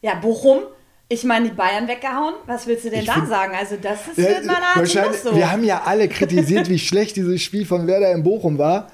Ja, 0.02 0.16
Bochum 0.16 0.60
ich 1.08 1.24
meine, 1.24 1.50
die 1.50 1.56
Bayern 1.56 1.88
weggehauen. 1.88 2.34
Was 2.48 2.66
willst 2.68 2.86
du 2.86 2.90
denn 2.90 3.02
ich 3.02 3.06
da 3.06 3.26
sagen? 3.26 3.54
Also, 3.58 3.76
das 3.82 4.08
ist 4.08 4.18
ja, 4.18 4.42
mal 4.44 4.58
wahrscheinlich, 4.76 5.22
so. 5.22 5.36
Wir 5.36 5.52
haben 5.52 5.64
ja 5.64 5.84
alle 5.86 6.08
kritisiert, 6.08 6.70
wie 6.70 6.80
schlecht 6.80 7.16
dieses 7.16 7.42
Spiel 7.42 7.66
von 7.66 7.88
Werder 7.88 8.12
in 8.12 8.24
Bochum 8.24 8.58
war. 8.58 8.88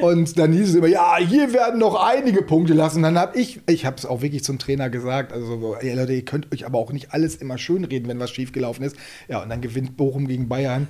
Und 0.00 0.38
dann 0.38 0.52
hieß 0.52 0.70
es 0.70 0.74
immer, 0.74 0.88
ja, 0.88 1.16
hier 1.18 1.52
werden 1.52 1.78
noch 1.78 1.94
einige 1.94 2.42
Punkte 2.42 2.74
lassen. 2.74 3.02
dann 3.02 3.16
habe 3.16 3.38
ich, 3.38 3.60
ich 3.68 3.86
habe 3.86 3.96
es 3.96 4.04
auch 4.04 4.22
wirklich 4.22 4.42
zum 4.42 4.58
Trainer 4.58 4.90
gesagt, 4.90 5.32
also 5.32 5.76
ja, 5.82 5.94
Leute, 5.94 6.14
ihr 6.14 6.24
könnt 6.24 6.52
euch 6.52 6.66
aber 6.66 6.78
auch 6.78 6.90
nicht 6.90 7.12
alles 7.12 7.36
immer 7.36 7.58
schön 7.58 7.84
reden, 7.84 8.08
wenn 8.08 8.18
was 8.18 8.30
schiefgelaufen 8.30 8.84
ist. 8.84 8.96
Ja, 9.28 9.42
und 9.42 9.50
dann 9.50 9.60
gewinnt 9.60 9.96
Bochum 9.96 10.26
gegen 10.26 10.48
Bayern. 10.48 10.88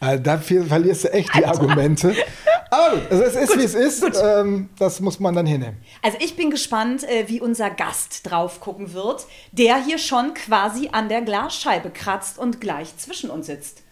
Äh, 0.00 0.20
dafür 0.20 0.64
verlierst 0.66 1.04
du 1.04 1.12
echt 1.12 1.34
die 1.34 1.44
Argumente. 1.44 2.14
Aber 2.74 2.96
gut, 2.96 3.10
also 3.10 3.22
es 3.22 3.36
ist, 3.36 3.58
wie 3.58 3.64
es 3.64 3.74
ist. 3.74 4.22
Ähm, 4.22 4.68
das 4.78 5.00
muss 5.00 5.20
man 5.20 5.34
dann 5.34 5.46
hinnehmen. 5.46 5.76
Also 6.02 6.18
ich 6.20 6.36
bin 6.36 6.50
gespannt, 6.50 7.04
äh, 7.04 7.28
wie 7.28 7.40
unser 7.40 7.70
Gast 7.70 8.28
drauf 8.28 8.60
gucken 8.60 8.92
wird, 8.92 9.26
der 9.52 9.76
hier 9.82 9.98
schon 9.98 10.34
quasi 10.34 10.88
an 10.92 11.08
der 11.08 11.22
Glasscheibe 11.22 11.90
kratzt 11.90 12.38
und 12.38 12.60
gleich 12.60 12.96
zwischen 12.96 13.30
uns 13.30 13.46
sitzt. 13.46 13.82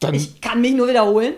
Dann 0.00 0.14
Ich 0.14 0.40
kann 0.40 0.60
mich 0.60 0.74
nur 0.74 0.88
wiederholen. 0.88 1.34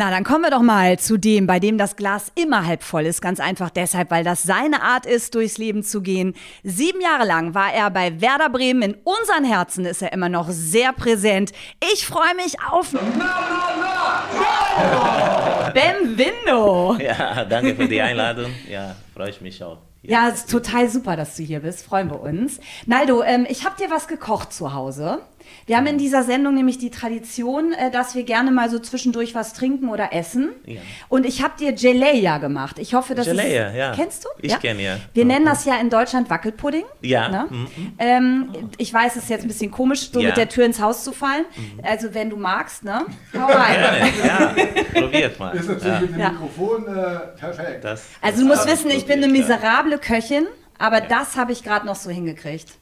Na, 0.00 0.10
dann 0.10 0.24
kommen 0.24 0.44
wir 0.44 0.50
doch 0.50 0.62
mal 0.62 0.98
zu 0.98 1.18
dem, 1.18 1.46
bei 1.46 1.60
dem 1.60 1.76
das 1.76 1.94
Glas 1.94 2.32
immer 2.34 2.64
halb 2.64 2.82
voll 2.82 3.04
ist. 3.04 3.20
Ganz 3.20 3.38
einfach 3.38 3.68
deshalb, 3.68 4.10
weil 4.10 4.24
das 4.24 4.42
seine 4.42 4.80
Art 4.80 5.04
ist, 5.04 5.34
durchs 5.34 5.58
Leben 5.58 5.82
zu 5.82 6.00
gehen. 6.00 6.32
Sieben 6.62 7.02
Jahre 7.02 7.26
lang 7.26 7.52
war 7.52 7.74
er 7.74 7.90
bei 7.90 8.22
Werder 8.22 8.48
Bremen. 8.48 8.80
In 8.80 8.96
unseren 9.04 9.44
Herzen 9.44 9.84
ist 9.84 10.00
er 10.00 10.14
immer 10.14 10.30
noch 10.30 10.48
sehr 10.48 10.94
präsent. 10.94 11.52
Ich 11.92 12.06
freue 12.06 12.34
mich 12.34 12.56
auf 12.66 12.92
Benvindo. 15.74 16.96
Ja, 16.98 17.44
danke 17.44 17.74
für 17.74 17.86
die 17.86 18.00
Einladung. 18.00 18.52
Ja, 18.70 18.96
freue 19.14 19.28
ich 19.28 19.42
mich 19.42 19.62
auch. 19.62 19.76
Ja, 20.02 20.28
es 20.28 20.36
ist 20.36 20.50
total 20.50 20.88
super, 20.88 21.14
dass 21.14 21.36
du 21.36 21.42
hier 21.42 21.60
bist. 21.60 21.84
Freuen 21.84 22.08
wir 22.08 22.22
uns. 22.22 22.58
Naldo, 22.86 23.22
ähm, 23.22 23.46
ich 23.50 23.66
habe 23.66 23.76
dir 23.76 23.90
was 23.90 24.08
gekocht 24.08 24.50
zu 24.50 24.72
Hause. 24.72 25.18
Wir 25.66 25.76
haben 25.76 25.86
in 25.86 25.98
dieser 25.98 26.22
Sendung 26.22 26.54
nämlich 26.54 26.78
die 26.78 26.90
Tradition, 26.90 27.72
äh, 27.72 27.90
dass 27.90 28.14
wir 28.14 28.24
gerne 28.24 28.50
mal 28.50 28.68
so 28.70 28.78
zwischendurch 28.78 29.34
was 29.34 29.52
trinken 29.52 29.88
oder 29.88 30.12
essen. 30.12 30.50
Ja. 30.66 30.80
Und 31.08 31.26
ich 31.26 31.42
habe 31.42 31.54
dir 31.58 31.72
Geleia 31.72 32.38
gemacht. 32.38 32.78
Ich 32.78 32.94
hoffe, 32.94 33.14
das 33.14 33.26
Geleia, 33.26 33.72
ja. 33.72 33.92
Kennst 33.94 34.24
du? 34.24 34.28
Ich 34.42 34.58
kenne, 34.60 34.82
ja. 34.82 34.96
Wir 35.14 35.24
nennen 35.24 35.46
das 35.46 35.64
ja 35.64 35.76
in 35.80 35.90
Deutschland 35.90 36.28
Wackelpudding. 36.30 36.84
Ja. 37.02 37.28
Ne? 37.28 37.46
mhm. 37.50 37.68
Ähm, 37.98 38.48
ich 38.78 38.92
weiß, 38.92 39.16
es 39.16 39.24
ist 39.24 39.30
jetzt 39.30 39.42
ein 39.42 39.48
bisschen 39.48 39.70
komisch, 39.70 40.10
so 40.12 40.20
Ja. 40.20 40.28
mit 40.28 40.36
der 40.36 40.48
Tür 40.48 40.64
ins 40.66 40.80
Haus 40.80 41.04
zu 41.04 41.12
fallen. 41.12 41.44
Also 41.82 42.14
wenn 42.14 42.30
du 42.30 42.36
magst, 42.36 42.84
ne? 42.84 43.04
Hau 43.34 43.46
rein. 43.46 44.12
Ja. 44.26 44.54
Probiert 45.00 45.38
mal. 45.38 45.54
Ist 45.54 45.68
natürlich 45.68 45.92
Ja. 45.94 46.00
mit 46.00 46.10
dem 46.12 46.18
Ja. 46.20 46.30
Mikrofon 46.30 46.86
äh, 46.86 47.18
perfekt. 47.38 47.84
Das, 47.84 48.04
Also 48.20 48.42
du 48.42 48.48
musst 48.48 48.64
das 48.64 48.72
wissen, 48.72 48.90
ich 48.90 49.06
bin 49.06 49.22
eine 49.22 49.26
ja. 49.26 49.32
miserable 49.32 49.98
Köchin, 49.98 50.46
aber 50.78 51.00
das 51.00 51.36
habe 51.36 51.52
ich 51.52 51.62
gerade 51.62 51.86
noch 51.86 51.96
so 51.96 52.10
hingekriegt. 52.10 52.72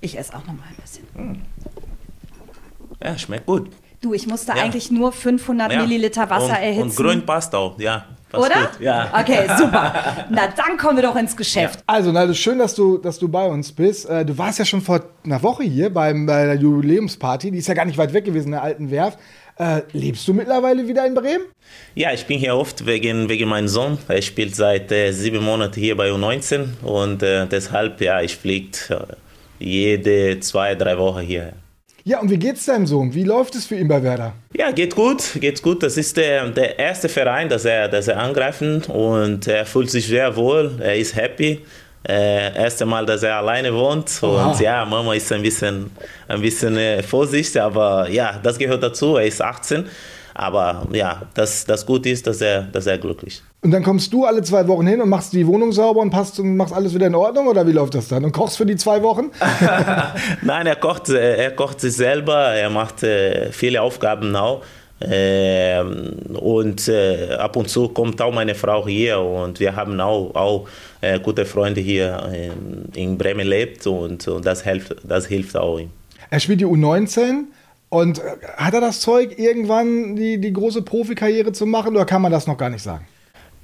Ich 0.00 0.18
esse 0.18 0.32
auch 0.34 0.40
noch 0.46 0.54
mal 0.54 0.64
ein 0.68 0.76
bisschen. 0.82 1.42
Ja, 3.02 3.16
schmeckt 3.18 3.46
gut. 3.46 3.70
Du, 4.00 4.14
ich 4.14 4.26
musste 4.26 4.52
Ja. 4.52 4.62
eigentlich 4.62 4.90
nur 4.90 5.10
500 5.12 5.72
Ja. 5.72 5.80
Milliliter 5.82 6.30
Wasser 6.30 6.50
und, 6.50 6.62
erhitzen. 6.62 6.82
Und 6.82 6.96
grün 6.96 7.26
passt 7.26 7.54
auch, 7.54 7.78
ja. 7.80 8.04
Passt 8.30 8.44
Oder? 8.44 8.60
Gut. 8.66 8.80
Ja. 8.80 9.10
Okay, 9.20 9.48
super. 9.56 10.26
Na, 10.30 10.48
dann 10.54 10.76
kommen 10.76 10.96
wir 10.98 11.02
doch 11.02 11.16
ins 11.16 11.36
Geschäft. 11.36 11.82
Also, 11.86 12.12
Naldo, 12.12 12.34
schön, 12.34 12.58
dass 12.58 12.74
du, 12.74 12.98
dass 12.98 13.18
du 13.18 13.26
bei 13.28 13.46
uns 13.46 13.72
bist. 13.72 14.08
Äh, 14.08 14.24
Du 14.24 14.36
warst 14.36 14.58
ja 14.58 14.64
schon 14.64 14.82
vor 14.82 15.00
einer 15.24 15.42
Woche 15.42 15.64
hier 15.64 15.92
beim, 15.92 16.26
bei 16.26 16.44
der 16.44 16.54
Jubiläumsparty. 16.56 17.50
Die 17.50 17.58
ist 17.58 17.68
ja 17.68 17.74
gar 17.74 17.86
nicht 17.86 17.96
weit 17.98 18.12
weg 18.12 18.24
gewesen 18.26 18.48
in 18.48 18.52
der 18.52 18.62
alten 18.62 18.90
Werft. 18.90 19.18
Äh, 19.56 19.80
lebst 19.92 20.28
du 20.28 20.34
mittlerweile 20.34 20.86
wieder 20.86 21.04
in 21.06 21.14
Bremen? 21.14 21.44
Ja, 21.96 22.12
ich 22.12 22.26
bin 22.26 22.38
hier 22.38 22.54
oft 22.54 22.86
wegen, 22.86 23.28
wegen 23.28 23.48
meinem 23.48 23.66
Sohn. 23.66 23.98
Er 24.06 24.22
spielt 24.22 24.54
seit 24.54 24.92
äh, 24.92 25.10
sieben 25.10 25.42
Monaten 25.42 25.80
hier 25.80 25.96
bei 25.96 26.10
U19 26.10 26.82
und 26.84 27.22
äh, 27.24 27.46
deshalb, 27.46 28.00
ja, 28.00 28.20
ich 28.20 28.36
fliege 28.36 28.68
äh, 28.90 29.14
jede 29.58 30.40
zwei, 30.40 30.74
drei 30.74 30.98
Wochen 30.98 31.20
hierher. 31.20 31.54
Ja, 32.04 32.20
und 32.20 32.30
wie 32.30 32.38
geht's 32.38 32.64
deinem 32.64 32.86
Sohn? 32.86 33.12
Wie 33.12 33.24
läuft 33.24 33.54
es 33.54 33.66
für 33.66 33.74
ihn 33.74 33.86
bei 33.86 34.02
Werder? 34.02 34.32
Ja, 34.56 34.70
geht 34.70 34.94
gut, 34.94 35.22
geht 35.40 35.62
gut. 35.62 35.82
Das 35.82 35.98
ist 35.98 36.16
der, 36.16 36.48
der 36.48 36.78
erste 36.78 37.06
Verein, 37.06 37.50
das 37.50 37.66
er, 37.66 37.86
das 37.88 38.08
er 38.08 38.18
angreifen 38.18 38.82
und 38.84 39.46
er 39.46 39.66
fühlt 39.66 39.90
sich 39.90 40.06
sehr 40.06 40.34
wohl, 40.34 40.72
er 40.80 40.96
ist 40.96 41.14
happy. 41.14 41.60
Äh, 42.08 42.56
erste 42.56 42.86
Mal, 42.86 43.04
dass 43.04 43.22
er 43.22 43.36
alleine 43.36 43.74
wohnt 43.74 44.22
und 44.22 44.58
ja, 44.60 44.86
Mama 44.86 45.12
ist 45.12 45.30
ein 45.32 45.42
bisschen, 45.42 45.90
ein 46.28 46.40
bisschen 46.40 46.76
äh, 46.78 47.02
vorsichtig, 47.02 47.60
aber 47.60 48.08
ja, 48.08 48.40
das 48.42 48.56
gehört 48.56 48.82
dazu. 48.82 49.16
Er 49.16 49.26
ist 49.26 49.42
18, 49.42 49.84
aber 50.32 50.86
ja, 50.92 51.22
das, 51.34 51.66
das 51.66 51.84
Gute 51.84 52.08
ist, 52.08 52.26
dass 52.26 52.40
er, 52.40 52.62
dass 52.62 52.86
er 52.86 52.96
glücklich 52.96 53.34
ist. 53.34 53.47
Und 53.60 53.72
dann 53.72 53.82
kommst 53.82 54.12
du 54.12 54.24
alle 54.24 54.42
zwei 54.42 54.68
Wochen 54.68 54.86
hin 54.86 55.00
und 55.00 55.08
machst 55.08 55.32
die 55.32 55.44
Wohnung 55.44 55.72
sauber 55.72 56.00
und 56.00 56.10
passt 56.10 56.38
und 56.38 56.56
machst 56.56 56.72
alles 56.72 56.94
wieder 56.94 57.08
in 57.08 57.14
Ordnung? 57.16 57.48
Oder 57.48 57.66
wie 57.66 57.72
läuft 57.72 57.94
das 57.94 58.06
dann? 58.06 58.24
Und 58.24 58.30
kochst 58.30 58.56
für 58.56 58.66
die 58.66 58.76
zwei 58.76 59.02
Wochen? 59.02 59.30
Nein, 60.42 60.68
er 60.68 60.76
kocht, 60.76 61.08
äh, 61.08 61.36
er 61.36 61.50
kocht 61.50 61.80
sich 61.80 61.94
selber, 61.94 62.36
er 62.54 62.70
macht 62.70 63.02
äh, 63.02 63.50
viele 63.50 63.82
Aufgaben 63.82 64.36
auch. 64.36 64.62
Ähm, 65.00 66.12
und 66.34 66.86
äh, 66.88 67.34
ab 67.34 67.56
und 67.56 67.68
zu 67.68 67.88
kommt 67.88 68.22
auch 68.22 68.32
meine 68.32 68.54
Frau 68.54 68.86
hier 68.86 69.20
und 69.20 69.58
wir 69.60 69.74
haben 69.74 70.00
auch, 70.00 70.34
auch 70.34 70.68
gute 71.22 71.46
Freunde 71.46 71.80
hier 71.80 72.28
in, 72.92 73.16
Bremen 73.16 73.46
lebt 73.46 73.86
und, 73.86 74.26
und 74.26 74.44
das, 74.44 74.62
hilft, 74.62 74.96
das 75.04 75.26
hilft 75.26 75.56
auch 75.56 75.78
ihm. 75.78 75.90
Er 76.28 76.40
spielt 76.40 76.60
die 76.60 76.66
U19 76.66 77.44
und 77.88 78.20
hat 78.56 78.74
er 78.74 78.80
das 78.80 78.98
Zeug, 78.98 79.38
irgendwann 79.38 80.16
die, 80.16 80.40
die 80.40 80.52
große 80.52 80.82
Profikarriere 80.82 81.52
zu 81.52 81.66
machen 81.66 81.94
oder 81.94 82.04
kann 82.04 82.20
man 82.20 82.32
das 82.32 82.48
noch 82.48 82.58
gar 82.58 82.70
nicht 82.70 82.82
sagen? 82.82 83.06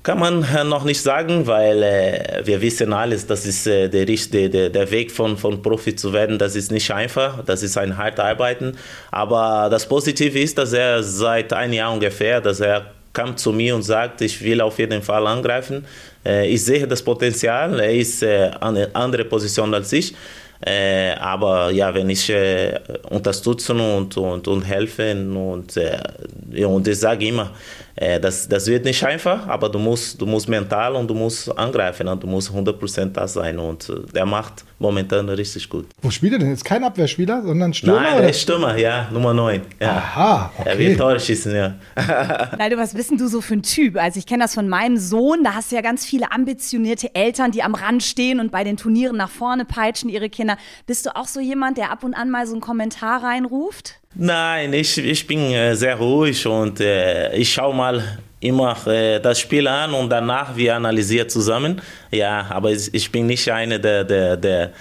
Kann 0.05 0.19
man 0.19 0.43
äh, 0.43 0.64
noch 0.64 0.85
nicht 0.85 1.01
sagen, 1.01 1.47
weil 1.47 1.83
äh, 1.83 2.43
wir 2.45 2.61
wissen 2.61 2.93
alles, 2.93 3.27
das 3.27 3.47
ist 3.47 3.67
äh, 3.67 3.88
der, 3.88 4.05
der, 4.05 4.69
der, 4.69 4.90
Weg 4.90 5.11
von, 5.11 5.38
von 5.38 5.62
Profi 5.62 5.97
zu 5.97 6.12
werden, 6.12 6.38
das 6.38 6.55
ist 6.57 6.71
nicht 6.71 6.90
einfach, 6.90 7.43
das 7.43 7.62
ist 7.62 7.79
ein 7.79 7.97
hart 7.97 8.21
Arbeiten. 8.21 8.77
Aber 9.11 9.69
das 9.71 9.88
Positive 9.88 10.38
ist, 10.38 10.59
dass 10.59 10.75
er 10.75 11.03
seit 11.03 11.55
einem 11.55 11.73
Jahr 11.73 11.90
ungefähr, 11.90 12.43
dass 12.43 12.61
er 12.61 12.85
kam 13.14 13.35
zu 13.35 13.51
mir 13.51 13.75
und 13.75 13.83
sagt, 13.83 14.21
ich 14.21 14.45
will 14.45 14.61
auf 14.61 14.79
jeden 14.79 15.01
Fall 15.01 15.27
angreifen. 15.27 15.87
Äh, 16.23 16.49
ich 16.49 16.62
sehe 16.62 16.87
das 16.87 17.03
Potenzial, 17.03 17.81
er 17.81 17.95
ist 17.95 18.23
äh, 18.23 18.51
eine 18.61 18.95
andere 18.95 19.25
Position 19.25 19.73
als 19.73 19.90
ich. 19.95 20.14
Äh, 20.61 21.12
aber 21.14 21.71
ja, 21.71 21.95
wenn 21.95 22.11
ich 22.11 22.29
äh, 22.29 22.79
unterstützen 23.09 23.81
und, 23.81 24.17
und, 24.19 24.49
und 24.49 24.62
helfen 24.62 25.37
und, 25.37 25.77
äh, 25.79 26.64
und 26.64 26.88
ich 26.88 26.99
sage 26.99 27.27
immer, 27.27 27.51
äh, 27.96 28.18
das, 28.18 28.48
das 28.48 28.66
wird 28.66 28.85
nicht 28.85 29.04
einfach, 29.04 29.46
aber 29.46 29.68
du 29.68 29.78
musst, 29.78 30.20
du 30.20 30.26
musst 30.26 30.48
mental 30.48 30.96
und 30.96 31.09
du 31.09 31.14
musst 31.14 31.57
angreifen 31.57 32.09
und 32.09 32.22
du 32.22 32.26
musst 32.26 32.50
100% 32.50 33.07
da 33.12 33.28
sein 33.28 33.59
und 33.59 33.88
äh, 33.88 34.12
der 34.12 34.26
macht 34.26 34.64
momentan 34.78 35.28
richtig 35.28 35.68
gut. 35.68 35.87
Wo 36.02 36.11
spielt 36.11 36.33
er 36.33 36.38
denn? 36.40 36.52
Ist 36.52 36.64
kein 36.64 36.83
Abwehrspieler, 36.83 37.42
sondern 37.44 37.72
Stürmer? 37.72 38.00
Nein, 38.00 38.18
der 38.18 38.30
ist 38.30 38.40
Stürmer, 38.40 38.76
ja, 38.76 39.09
Nummer 39.12 39.33
9. 39.33 39.62
Ja. 39.80 39.90
Aha, 39.90 40.52
Er 40.59 40.72
okay. 40.72 40.78
will 40.78 40.96
Tore 40.96 41.20
schießen, 41.20 41.54
ja. 41.54 41.74
Naldo, 42.59 42.76
was 42.76 42.94
bist 42.94 43.11
denn 43.11 43.18
du 43.18 43.28
so 43.28 43.40
für 43.40 43.54
ein 43.54 43.62
Typ? 43.62 43.96
Also 43.96 44.18
ich 44.18 44.26
kenne 44.26 44.42
das 44.42 44.54
von 44.54 44.68
meinem 44.68 44.96
Sohn, 44.96 45.44
da 45.44 45.54
hast 45.54 45.70
du 45.70 45.76
ja 45.76 45.83
ganz 45.83 46.04
viele 46.04 46.33
ambitionierte 46.33 47.14
Eltern, 47.14 47.52
die 47.52 47.62
am 47.62 47.74
Rand 47.74 48.02
stehen 48.02 48.40
und 48.40 48.50
bei 48.50 48.64
den 48.64 48.76
Turnieren 48.76 49.16
nach 49.16 49.30
vorne 49.30 49.64
peitschen 49.64 50.11
ihre 50.11 50.28
Kinder. 50.30 50.57
Bist 50.87 51.07
du 51.07 51.14
auch 51.14 51.26
so 51.26 51.40
jemand, 51.40 51.78
der 51.78 51.90
ab 51.92 52.02
und 52.02 52.14
an 52.14 52.30
mal 52.30 52.46
so 52.46 52.52
einen 52.52 52.61
Kommentar 52.61 53.22
reinruft? 53.22 54.00
Nein, 54.16 54.72
ich, 54.74 54.96
ich 54.96 55.27
bin 55.27 55.40
äh, 55.53 55.74
sehr 55.74 55.96
ruhig 55.96 56.46
und 56.46 56.79
äh, 56.79 57.35
ich 57.35 57.53
schaue 57.53 57.74
mal 57.74 58.18
immer 58.38 58.77
äh, 58.87 59.18
das 59.18 59.40
Spiel 59.40 59.66
an 59.66 59.92
und 59.92 60.09
danach 60.09 60.55
wir 60.55 60.77
analysieren 60.77 61.29
zusammen. 61.29 61.83
Ja, 62.12 62.46
aber 62.48 62.70
ich, 62.70 63.11
bin 63.11 63.27
nicht 63.27 63.50
einer, 63.50 63.81
der, 63.81 64.05
der, 64.05 64.37
der, 64.37 64.72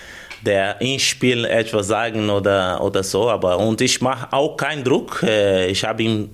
der 0.45 0.79
im 0.81 0.99
Spiel 0.99 1.45
etwas 1.45 1.87
sagen 1.87 2.29
oder, 2.29 2.79
oder 2.83 3.01
so. 3.01 3.27
Aber 3.27 3.57
und 3.57 3.81
ich 3.81 4.01
mache 4.01 4.31
auch 4.31 4.55
keinen 4.55 4.83
Druck. 4.83 5.23
Äh, 5.23 5.65
ich 5.67 5.83
habe 5.83 6.03
ihm 6.03 6.29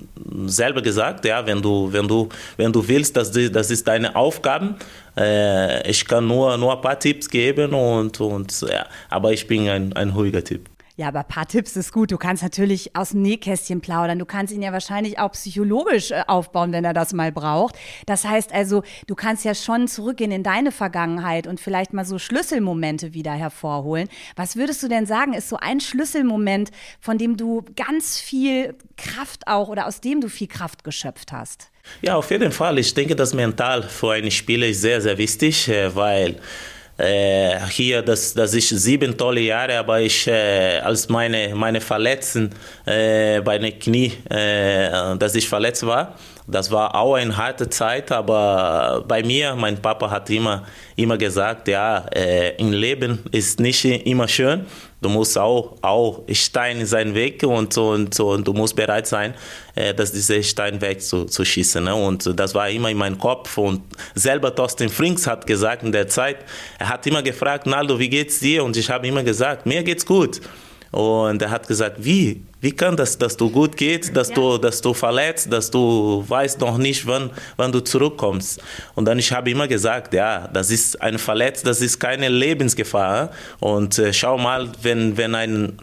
selber 0.48 0.82
gesagt, 0.82 1.24
ja, 1.24 1.46
wenn 1.48 1.62
du, 1.62 1.88
wenn 1.94 2.06
du, 2.06 2.28
wenn 2.58 2.74
du 2.74 2.86
willst, 2.86 3.16
das, 3.16 3.32
das 3.32 3.72
ist 3.72 3.88
deine 3.88 4.14
Aufgabe. 4.14 4.76
Äh, 5.18 5.90
ich 5.90 6.06
kann 6.06 6.28
nur, 6.28 6.58
nur 6.58 6.76
ein 6.76 6.82
paar 6.82 7.00
Tipps 7.00 7.30
geben 7.30 7.74
und, 7.74 8.20
und 8.20 8.62
ja, 8.70 8.86
aber 9.10 9.32
ich 9.32 9.48
bin 9.48 9.70
ein, 9.70 9.94
ein 9.94 10.10
ruhiger 10.10 10.44
Typ. 10.44 10.69
Ja, 11.00 11.08
aber 11.08 11.20
ein 11.20 11.28
paar 11.30 11.48
Tipps 11.48 11.78
ist 11.78 11.94
gut. 11.94 12.12
Du 12.12 12.18
kannst 12.18 12.44
natürlich 12.44 12.94
aus 12.94 13.12
dem 13.12 13.22
Nähkästchen 13.22 13.80
plaudern. 13.80 14.20
Du 14.20 14.26
kannst 14.26 14.54
ihn 14.54 14.62
ja 14.62 14.74
wahrscheinlich 14.74 15.18
auch 15.18 15.32
psychologisch 15.32 16.12
äh, 16.12 16.24
aufbauen, 16.28 16.74
wenn 16.74 16.84
er 16.84 16.92
das 16.92 17.14
mal 17.14 17.32
braucht. 17.32 17.76
Das 18.06 18.26
heißt 18.26 18.52
also, 18.52 18.84
du 19.08 19.16
kannst 19.16 19.46
ja 19.46 19.56
schon 19.56 19.88
zurückgehen 19.88 20.34
in 20.34 20.44
deine 20.44 20.74
Vergangenheit 20.74 21.48
und 21.48 21.62
vielleicht 21.62 21.94
mal 21.94 22.04
so 22.04 22.20
Schlüsselmomente 22.20 23.14
wieder 23.14 23.32
hervorholen. 23.32 24.10
Was 24.36 24.58
würdest 24.58 24.84
du 24.84 24.90
denn 24.90 25.06
sagen, 25.06 25.32
ist 25.32 25.48
so 25.48 25.56
ein 25.56 25.80
Schlüsselmoment, 25.80 26.70
von 27.00 27.18
dem 27.18 27.38
du 27.38 27.64
ganz 27.78 28.20
viel 28.20 28.76
Kraft 28.98 29.48
auch 29.48 29.70
oder 29.70 29.88
aus 29.88 30.02
dem 30.02 30.20
du 30.20 30.28
viel 30.28 30.48
Kraft 30.48 30.84
geschöpft 30.84 31.32
hast? 31.32 31.72
Ja, 32.02 32.18
auf 32.18 32.30
jeden 32.30 32.52
Fall. 32.52 32.78
Ich 32.78 32.94
denke, 32.94 33.16
das 33.16 33.34
Mental 33.34 33.84
für 33.84 34.12
einen 34.12 34.32
Spieler 34.32 34.68
ist 34.68 34.82
sehr, 34.82 35.00
sehr 35.00 35.18
wichtig, 35.18 35.70
äh, 35.70 35.96
weil 35.96 36.42
äh, 37.00 37.58
hier, 37.70 38.02
das, 38.02 38.34
das 38.34 38.54
ist 38.54 38.70
sieben 38.70 39.18
tolle 39.18 39.42
Jahre, 39.42 39.78
aber 39.78 40.02
ich, 40.02 40.28
äh, 40.28 40.80
als 40.84 41.08
meine, 41.08 41.56
meine 41.56 41.80
Verletzung 41.80 42.50
äh, 42.86 43.42
bei 43.42 43.58
den 43.58 43.80
Knie, 43.80 44.12
äh, 44.30 45.18
dass 45.18 45.36
ich 45.36 45.48
verletzt 45.48 45.86
war, 45.86 46.16
das 46.46 46.72
war 46.72 46.96
auch 46.96 47.14
eine 47.16 47.36
harte 47.36 47.70
Zeit, 47.70 48.12
aber 48.12 49.04
bei 49.08 49.24
mir, 49.24 49.56
mein 49.56 49.82
Papa 49.82 50.10
hat 50.10 50.30
immer, 50.30 50.64
immer 51.02 51.18
gesagt, 51.18 51.68
ja, 51.68 52.06
äh, 52.14 52.56
im 52.58 52.72
Leben 52.72 53.20
ist 53.32 53.60
nicht 53.60 53.86
immer 53.86 54.28
schön. 54.28 54.66
Du 55.02 55.08
musst 55.08 55.38
auch, 55.38 55.78
auch 55.82 56.24
Stein 56.32 56.82
in 56.82 56.86
seinen 56.86 57.16
Weg 57.16 57.42
und, 57.44 57.78
und, 57.78 58.20
und 58.20 58.48
du 58.48 58.54
musst 58.54 58.76
bereit 58.76 59.08
sein, 59.08 59.34
äh, 59.76 59.94
dass 59.94 60.12
dieser 60.12 60.44
Stein 60.44 60.82
wegzuschießen. 60.82 61.84
Ne? 61.84 61.96
Und 61.96 62.38
das 62.38 62.54
war 62.54 62.70
immer 62.70 62.90
in 62.90 62.98
meinem 62.98 63.18
Kopf. 63.18 63.58
Und 63.58 63.82
selber 64.14 64.54
Thorsten 64.54 64.90
Frings 64.90 65.26
hat 65.26 65.48
gesagt 65.48 65.84
in 65.84 65.94
der 65.94 66.08
Zeit, 66.10 66.38
er 66.78 66.90
hat 66.90 67.08
immer 67.08 67.24
gefragt, 67.24 67.66
Naldo, 67.66 67.98
wie 67.98 68.10
geht's 68.10 68.40
dir? 68.40 68.64
Und 68.64 68.76
ich 68.76 68.90
habe 68.90 69.08
immer 69.08 69.24
gesagt, 69.24 69.66
mir 69.66 69.84
geht's 69.84 70.06
gut. 70.06 70.42
Und 70.92 71.42
er 71.42 71.52
hat 71.52 71.68
gesagt, 71.68 71.98
wie? 72.00 72.44
Wie 72.62 72.72
kann 72.72 72.98
das, 72.98 73.18
dass 73.18 73.38
du 73.38 73.50
gut 73.50 73.78
geht, 73.78 74.16
dass, 74.16 74.30
ja. 74.30 74.36
du, 74.36 74.58
dass 74.58 74.82
du 74.82 74.94
verletzt, 74.94 75.52
dass 75.52 75.72
du 75.72 76.26
weißt 76.28 76.60
noch 76.60 76.78
nicht, 76.78 77.06
wann, 77.08 77.30
wann 77.56 77.72
du 77.72 77.80
zurückkommst. 77.80 78.62
Und 78.96 79.06
dann 79.06 79.18
ich 79.20 79.32
habe 79.32 79.50
immer 79.52 79.68
gesagt, 79.68 80.14
ja, 80.14 80.48
das 80.48 80.72
ist 80.72 81.02
ein 81.02 81.18
Verletzt, 81.18 81.66
das 81.66 81.82
ist 81.82 82.00
keine 82.00 82.28
Lebensgefahr. 82.28 83.32
Und 83.60 83.98
äh, 84.00 84.12
schau 84.12 84.38
mal, 84.38 84.70
wenn, 84.82 85.16
wenn 85.16 85.36
ein, 85.36 85.78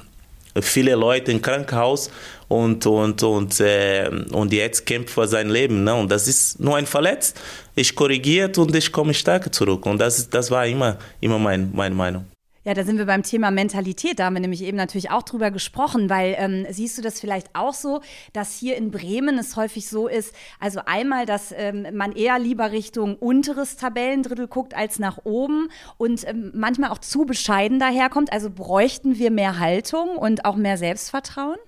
viele 0.60 0.94
Leute 0.96 1.30
im 1.32 1.40
Krankenhaus 1.40 2.10
und, 2.48 2.84
und, 2.86 3.22
und, 3.22 3.60
äh, 3.60 4.10
und 4.32 4.52
jetzt 4.52 4.84
kämpft 4.84 5.10
für 5.10 5.26
sein 5.26 5.48
Leben. 5.48 5.84
Ne? 5.84 5.94
Und 5.94 6.10
das 6.10 6.28
ist 6.28 6.60
nur 6.60 6.76
ein 6.76 6.86
Verletzt. 6.86 7.40
Ich 7.74 7.94
korrigiert 7.94 8.58
und 8.58 8.74
ich 8.74 8.90
komme 8.92 9.14
stärker 9.14 9.50
zurück. 9.50 9.86
Und 9.86 9.98
das, 9.98 10.28
das 10.28 10.50
war 10.50 10.66
immer, 10.66 10.98
immer 11.20 11.38
mein, 11.38 11.70
meine 11.74 11.94
Meinung. 11.94 12.26
Ja, 12.66 12.74
da 12.74 12.82
sind 12.82 12.98
wir 12.98 13.06
beim 13.06 13.22
Thema 13.22 13.52
Mentalität. 13.52 14.18
Da 14.18 14.24
haben 14.24 14.34
wir 14.34 14.40
nämlich 14.40 14.64
eben 14.64 14.76
natürlich 14.76 15.12
auch 15.12 15.22
drüber 15.22 15.52
gesprochen, 15.52 16.10
weil 16.10 16.34
ähm, 16.36 16.66
siehst 16.68 16.98
du 16.98 17.02
das 17.02 17.20
vielleicht 17.20 17.46
auch 17.52 17.72
so, 17.72 18.00
dass 18.32 18.58
hier 18.58 18.76
in 18.76 18.90
Bremen 18.90 19.38
es 19.38 19.54
häufig 19.54 19.88
so 19.88 20.08
ist, 20.08 20.34
also 20.58 20.80
einmal, 20.84 21.26
dass 21.26 21.54
ähm, 21.56 21.86
man 21.92 22.10
eher 22.10 22.40
lieber 22.40 22.72
Richtung 22.72 23.14
unteres 23.18 23.76
Tabellendrittel 23.76 24.48
guckt 24.48 24.74
als 24.74 24.98
nach 24.98 25.18
oben 25.22 25.68
und 25.96 26.26
ähm, 26.26 26.50
manchmal 26.56 26.90
auch 26.90 26.98
zu 26.98 27.24
bescheiden 27.24 27.78
daherkommt. 27.78 28.32
Also 28.32 28.50
bräuchten 28.50 29.16
wir 29.16 29.30
mehr 29.30 29.60
Haltung 29.60 30.16
und 30.16 30.44
auch 30.44 30.56
mehr 30.56 30.76
Selbstvertrauen? 30.76 31.58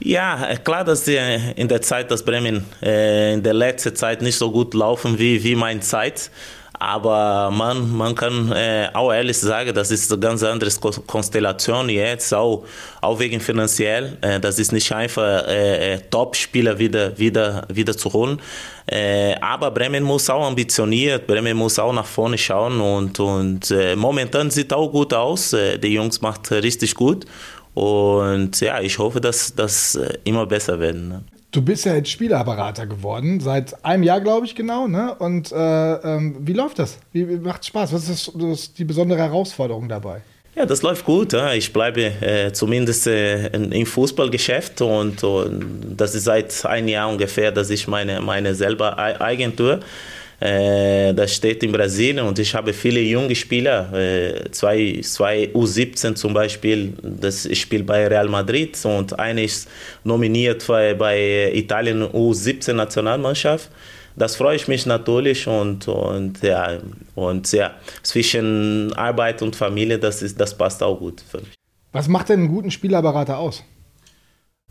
Ja, 0.00 0.56
klar, 0.56 0.82
dass 0.82 1.06
in 1.06 1.68
der 1.68 1.82
Zeit, 1.82 2.10
dass 2.10 2.24
Bremen 2.24 2.64
äh, 2.82 3.34
in 3.34 3.44
der 3.44 3.54
letzten 3.54 3.94
Zeit 3.94 4.20
nicht 4.20 4.36
so 4.36 4.50
gut 4.50 4.74
laufen 4.74 5.20
wie, 5.20 5.44
wie 5.44 5.54
meine 5.54 5.78
Zeit. 5.78 6.32
Aber 6.82 7.50
man, 7.50 7.94
man 7.94 8.14
kann 8.14 8.50
äh, 8.52 8.88
auch 8.94 9.12
ehrlich 9.12 9.36
sagen, 9.36 9.74
das 9.74 9.90
ist 9.90 10.10
eine 10.10 10.18
ganz 10.18 10.42
andere 10.42 10.70
Konstellation 11.06 11.90
jetzt, 11.90 12.32
auch, 12.32 12.64
auch 13.02 13.18
wegen 13.18 13.38
finanziell. 13.38 14.16
Äh, 14.22 14.40
das 14.40 14.58
ist 14.58 14.72
nicht 14.72 14.90
einfach, 14.90 15.46
äh, 15.46 15.92
äh, 15.92 16.00
Top-Spieler 16.10 16.78
wieder, 16.78 17.18
wieder, 17.18 17.66
wieder 17.68 17.94
zu 17.94 18.10
holen. 18.14 18.40
Äh, 18.86 19.34
aber 19.42 19.70
Bremen 19.70 20.02
muss 20.02 20.30
auch 20.30 20.46
ambitioniert, 20.46 21.26
Bremen 21.26 21.54
muss 21.54 21.78
auch 21.78 21.92
nach 21.92 22.06
vorne 22.06 22.38
schauen 22.38 22.80
und, 22.80 23.20
und 23.20 23.70
äh, 23.70 23.94
momentan 23.94 24.48
sieht 24.50 24.72
auch 24.72 24.88
gut 24.88 25.12
aus. 25.12 25.50
die 25.50 25.92
Jungs 25.92 26.22
machen 26.22 26.42
richtig 26.62 26.94
gut. 26.94 27.26
Und 27.74 28.58
ja, 28.58 28.80
ich 28.80 28.98
hoffe, 28.98 29.20
dass 29.20 29.54
das 29.54 30.00
immer 30.24 30.46
besser 30.46 30.80
werden. 30.80 31.08
Ne? 31.08 31.24
Du 31.50 31.62
bist 31.62 31.84
ja 31.84 31.94
jetzt 31.94 32.10
Spielerberater 32.10 32.86
geworden, 32.86 33.40
seit 33.40 33.84
einem 33.84 34.04
Jahr, 34.04 34.20
glaube 34.20 34.46
ich, 34.46 34.54
genau. 34.54 34.86
Ne? 34.86 35.14
Und 35.18 35.50
äh, 35.50 35.56
ähm, 35.56 36.36
wie 36.40 36.52
läuft 36.52 36.78
das? 36.78 36.98
Wie, 37.12 37.24
macht 37.24 37.64
Spaß? 37.64 37.92
Was 37.92 38.08
ist, 38.08 38.28
das, 38.28 38.34
das 38.38 38.72
die 38.72 38.84
besondere 38.84 39.18
Herausforderung 39.18 39.88
dabei? 39.88 40.20
Ja, 40.54 40.66
das 40.66 40.82
läuft 40.82 41.04
gut. 41.04 41.32
Ja. 41.32 41.52
Ich 41.52 41.72
bleibe 41.72 42.02
äh, 42.02 42.52
zumindest 42.52 43.06
äh, 43.06 43.48
im 43.48 43.86
Fußballgeschäft 43.86 44.80
und, 44.80 45.24
und, 45.24 45.94
das 45.96 46.14
ist 46.14 46.24
seit 46.24 46.64
einem 46.66 46.88
Jahr 46.88 47.08
ungefähr, 47.08 47.50
dass 47.50 47.70
ich 47.70 47.88
meine, 47.88 48.20
meine 48.20 48.54
selber 48.54 48.98
Agentur 48.98 49.74
äh, 49.74 49.80
das 50.40 51.34
steht 51.34 51.62
in 51.62 51.70
Brasilien 51.70 52.26
und 52.26 52.38
ich 52.38 52.54
habe 52.54 52.72
viele 52.72 53.00
junge 53.00 53.34
Spieler, 53.34 53.92
äh, 53.92 54.50
zwei, 54.50 54.98
zwei 55.02 55.50
U17 55.52 56.14
zum 56.14 56.32
Beispiel, 56.32 56.94
das 57.02 57.46
spielt 57.58 57.86
bei 57.86 58.06
Real 58.06 58.28
Madrid 58.28 58.78
und 58.84 59.18
einer 59.18 59.42
ist 59.42 59.68
nominiert 60.02 60.66
bei, 60.66 60.94
bei 60.94 61.52
Italien 61.52 62.02
U17 62.04 62.72
Nationalmannschaft. 62.72 63.70
Das 64.16 64.36
freue 64.36 64.56
ich 64.56 64.66
mich 64.66 64.86
natürlich 64.86 65.46
und, 65.46 65.86
und, 65.88 66.42
ja, 66.42 66.78
und 67.14 67.52
ja, 67.52 67.74
zwischen 68.02 68.92
Arbeit 68.94 69.42
und 69.42 69.54
Familie, 69.54 69.98
das, 69.98 70.22
ist, 70.22 70.40
das 70.40 70.56
passt 70.56 70.82
auch 70.82 70.98
gut 70.98 71.20
für 71.20 71.38
mich. 71.38 71.54
Was 71.92 72.08
macht 72.08 72.30
denn 72.30 72.40
einen 72.40 72.48
guten 72.48 72.70
Spielerberater 72.70 73.36
aus? 73.38 73.62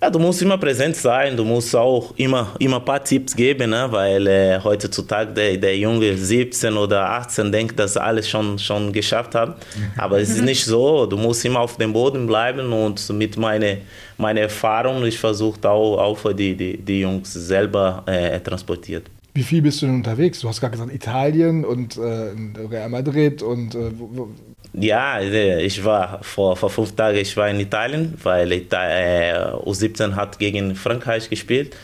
Ja, 0.01 0.09
du 0.09 0.17
musst 0.17 0.41
immer 0.41 0.57
präsent 0.57 0.95
sein, 0.95 1.35
du 1.35 1.43
musst 1.43 1.75
auch 1.75 2.13
immer, 2.15 2.55
immer 2.57 2.77
ein 2.77 2.85
paar 2.85 3.03
Tipps 3.03 3.35
geben, 3.35 3.71
ne? 3.71 3.85
weil 3.89 4.25
äh, 4.27 4.57
heutzutage 4.63 5.33
der, 5.33 5.57
der 5.57 5.77
Junge 5.77 6.15
17 6.15 6.73
oder 6.77 7.09
18 7.09 7.51
denkt, 7.51 7.77
dass 7.77 7.97
er 7.97 8.05
alles 8.05 8.29
schon, 8.29 8.57
schon 8.57 8.93
geschafft 8.93 9.35
hat. 9.35 9.57
Aber 9.97 10.21
es 10.21 10.29
ist 10.29 10.41
nicht 10.41 10.63
so, 10.63 11.05
du 11.05 11.17
musst 11.17 11.43
immer 11.43 11.59
auf 11.59 11.75
dem 11.75 11.91
Boden 11.91 12.25
bleiben 12.27 12.71
und 12.71 13.09
mit 13.09 13.35
meiner 13.35 13.75
meine 14.17 14.41
Erfahrung, 14.41 15.03
ich 15.05 15.17
versuche 15.17 15.69
auch, 15.69 15.97
auch 15.97 16.17
für 16.17 16.33
die, 16.33 16.55
die, 16.55 16.77
die 16.77 17.01
Jungs 17.01 17.33
selber 17.33 18.03
äh, 18.05 18.39
transportiert. 18.39 19.03
Wie 19.33 19.43
viel 19.43 19.61
bist 19.61 19.81
du 19.81 19.85
denn 19.85 19.95
unterwegs? 19.95 20.39
Du 20.39 20.47
hast 20.47 20.59
gerade 20.59 20.71
gesagt 20.71 20.93
Italien 20.93 21.63
und 21.65 21.97
äh, 21.97 22.33
Real 22.69 22.89
Madrid 22.89 23.41
und 23.41 23.75
äh, 23.75 23.91
wo, 23.97 24.29
ja, 24.73 25.19
ich 25.21 25.83
war 25.83 26.19
vor, 26.21 26.55
vor 26.55 26.69
fünf 26.69 26.95
Tagen 26.95 27.17
ich 27.17 27.35
war 27.35 27.49
in 27.49 27.59
Italien, 27.59 28.13
weil 28.21 28.51
Italien, 28.51 29.35
äh, 29.35 29.69
U17 29.69 30.15
hat 30.15 30.37
gegen 30.37 30.75
Frankreich 30.75 31.29
gespielt. 31.29 31.75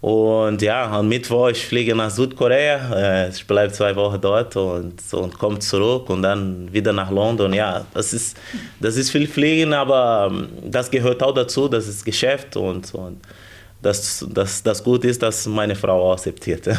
Und 0.00 0.60
ja, 0.60 0.90
am 0.90 1.08
Mittwoch 1.08 1.48
ich 1.48 1.64
fliege 1.64 1.94
nach 1.94 2.10
Südkorea. 2.10 2.94
Äh, 2.94 3.30
ich 3.30 3.46
bleibe 3.46 3.72
zwei 3.72 3.96
Wochen 3.96 4.20
dort 4.20 4.54
und, 4.54 5.00
und 5.12 5.38
komme 5.38 5.58
zurück 5.60 6.10
und 6.10 6.20
dann 6.20 6.70
wieder 6.70 6.92
nach 6.92 7.10
London. 7.10 7.54
Ja, 7.54 7.86
das 7.94 8.12
ist, 8.12 8.36
das 8.80 8.96
ist 8.96 9.10
viel 9.10 9.26
Fliegen, 9.26 9.72
aber 9.72 10.28
ähm, 10.30 10.48
das 10.62 10.90
gehört 10.90 11.22
auch 11.22 11.32
dazu. 11.32 11.68
Das 11.68 11.88
ist 11.88 12.04
Geschäft 12.04 12.54
und, 12.56 12.92
und 12.94 13.18
dass 13.84 14.24
das, 14.30 14.62
das 14.62 14.82
gut 14.82 15.04
ist, 15.04 15.22
dass 15.22 15.46
meine 15.46 15.74
Frau 15.74 16.12
akzeptiert. 16.12 16.66
äh, 16.66 16.74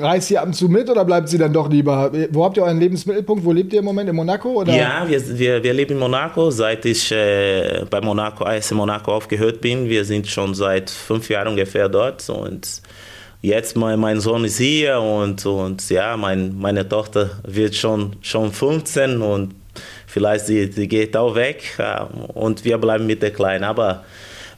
reist 0.00 0.28
sie 0.28 0.38
ab 0.38 0.46
und 0.46 0.54
zu 0.54 0.68
mit 0.68 0.88
oder 0.88 1.04
bleibt 1.04 1.28
sie 1.28 1.36
dann 1.36 1.52
doch 1.52 1.68
lieber? 1.68 2.10
Wo 2.30 2.44
habt 2.44 2.56
ihr 2.56 2.62
euren 2.62 2.80
Lebensmittelpunkt? 2.80 3.44
Wo 3.44 3.52
lebt 3.52 3.72
ihr 3.72 3.80
im 3.80 3.84
Moment? 3.84 4.08
In 4.08 4.16
Monaco? 4.16 4.48
Oder? 4.60 4.74
Ja, 4.74 5.04
wir, 5.06 5.38
wir, 5.38 5.62
wir 5.62 5.74
leben 5.74 5.94
in 5.94 5.98
Monaco, 5.98 6.50
seit 6.50 6.84
ich 6.86 7.12
äh, 7.12 7.84
bei 7.90 8.00
Monaco, 8.00 8.44
AS 8.44 8.70
Monaco 8.70 9.12
aufgehört 9.12 9.60
bin. 9.60 9.88
Wir 9.88 10.04
sind 10.04 10.26
schon 10.26 10.54
seit 10.54 10.88
fünf 10.88 11.28
Jahren 11.28 11.48
ungefähr 11.48 11.88
dort 11.88 12.28
und 12.30 12.80
jetzt 13.42 13.76
mein, 13.76 14.00
mein 14.00 14.20
Sohn 14.20 14.44
ist 14.44 14.58
hier 14.58 15.00
und, 15.00 15.44
und 15.44 15.88
ja, 15.90 16.16
mein, 16.16 16.58
meine 16.58 16.88
Tochter 16.88 17.30
wird 17.46 17.74
schon, 17.74 18.16
schon 18.22 18.52
15 18.52 19.20
und 19.20 19.54
vielleicht 20.06 20.46
sie, 20.46 20.72
sie 20.72 20.88
geht 20.88 21.16
auch 21.16 21.34
weg 21.34 21.78
und 22.34 22.64
wir 22.64 22.78
bleiben 22.78 23.06
mit 23.06 23.22
der 23.22 23.32
Kleinen. 23.32 23.64
Aber 23.64 24.04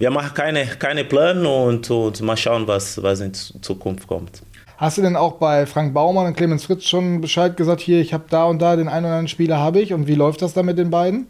wir 0.02 0.10
machen 0.10 0.34
keine, 0.34 0.66
keine 0.66 1.04
Pläne 1.04 1.48
und, 1.48 1.88
und 1.88 2.20
mal 2.22 2.36
schauen, 2.36 2.66
was, 2.66 3.00
was 3.00 3.20
in 3.20 3.32
Zukunft 3.32 4.08
kommt. 4.08 4.42
Hast 4.76 4.98
du 4.98 5.02
denn 5.02 5.14
auch 5.14 5.34
bei 5.34 5.64
Frank 5.64 5.94
Baumann 5.94 6.26
und 6.26 6.36
Clemens 6.36 6.64
Fritz 6.64 6.86
schon 6.86 7.20
Bescheid 7.20 7.56
gesagt, 7.56 7.80
hier, 7.80 8.00
ich 8.00 8.12
habe 8.12 8.24
da 8.28 8.46
und 8.46 8.60
da 8.60 8.74
den 8.74 8.88
einen 8.88 9.04
oder 9.04 9.14
anderen 9.14 9.28
Spieler 9.28 9.58
habe 9.58 9.80
ich 9.80 9.92
und 9.92 10.08
wie 10.08 10.16
läuft 10.16 10.42
das 10.42 10.54
da 10.54 10.64
mit 10.64 10.76
den 10.76 10.90
beiden? 10.90 11.28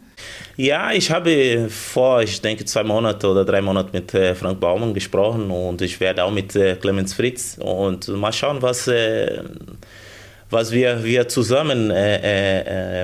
Ja, 0.57 0.91
ich 0.91 1.11
habe 1.11 1.67
vor, 1.69 2.23
ich 2.23 2.41
denke, 2.41 2.65
zwei 2.65 2.83
Monate 2.83 3.27
oder 3.27 3.45
drei 3.45 3.61
Monate 3.61 3.89
mit 3.93 4.11
äh, 4.15 4.33
Frank 4.33 4.59
Baumann 4.59 4.95
gesprochen 4.95 5.51
und 5.51 5.79
ich 5.83 5.99
werde 5.99 6.23
auch 6.23 6.31
mit 6.31 6.55
äh, 6.55 6.75
Clemens 6.75 7.13
Fritz 7.13 7.59
und 7.61 8.07
mal 8.07 8.33
schauen, 8.33 8.59
was, 8.59 8.87
äh, 8.87 9.43
was 10.49 10.71
wir, 10.71 11.03
wir 11.03 11.27
zusammen 11.27 11.89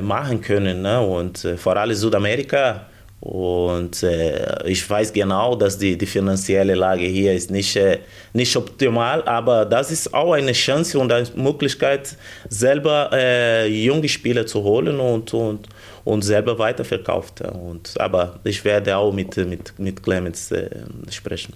machen 0.04 0.42
können. 0.42 0.82
Ne? 0.82 1.00
Und 1.00 1.48
vor 1.58 1.78
allem 1.78 1.96
Südamerika 1.96 2.88
und 3.22 4.02
äh, 4.04 4.66
ich 4.66 4.90
weiß 4.90 5.12
genau, 5.12 5.56
dass 5.56 5.78
die, 5.78 5.98
die 5.98 6.06
finanzielle 6.06 6.74
Lage 6.74 7.04
hier 7.04 7.34
ist 7.34 7.52
nicht, 7.52 7.76
äh, 7.76 8.00
nicht 8.32 8.56
optimal, 8.56 9.24
aber 9.24 9.66
das 9.66 9.92
ist 9.92 10.14
auch 10.14 10.34
eine 10.34 10.54
Chance 10.54 10.98
und 10.98 11.12
eine 11.12 11.28
Möglichkeit, 11.36 12.16
selber 12.48 13.10
äh, 13.12 13.68
junge 13.68 14.08
Spieler 14.08 14.46
zu 14.46 14.64
holen 14.64 15.00
und, 15.02 15.34
und, 15.34 15.68
und 16.06 16.22
selber 16.22 16.58
weiterverkauft. 16.58 17.42
Und, 17.42 18.00
aber 18.00 18.40
ich 18.46 18.64
werde 18.64 18.96
auch 18.96 19.12
mit, 19.12 19.36
mit, 19.36 19.78
mit 19.78 20.02
Clemens 20.02 20.52
äh, 20.52 20.70
sprechen. 21.10 21.54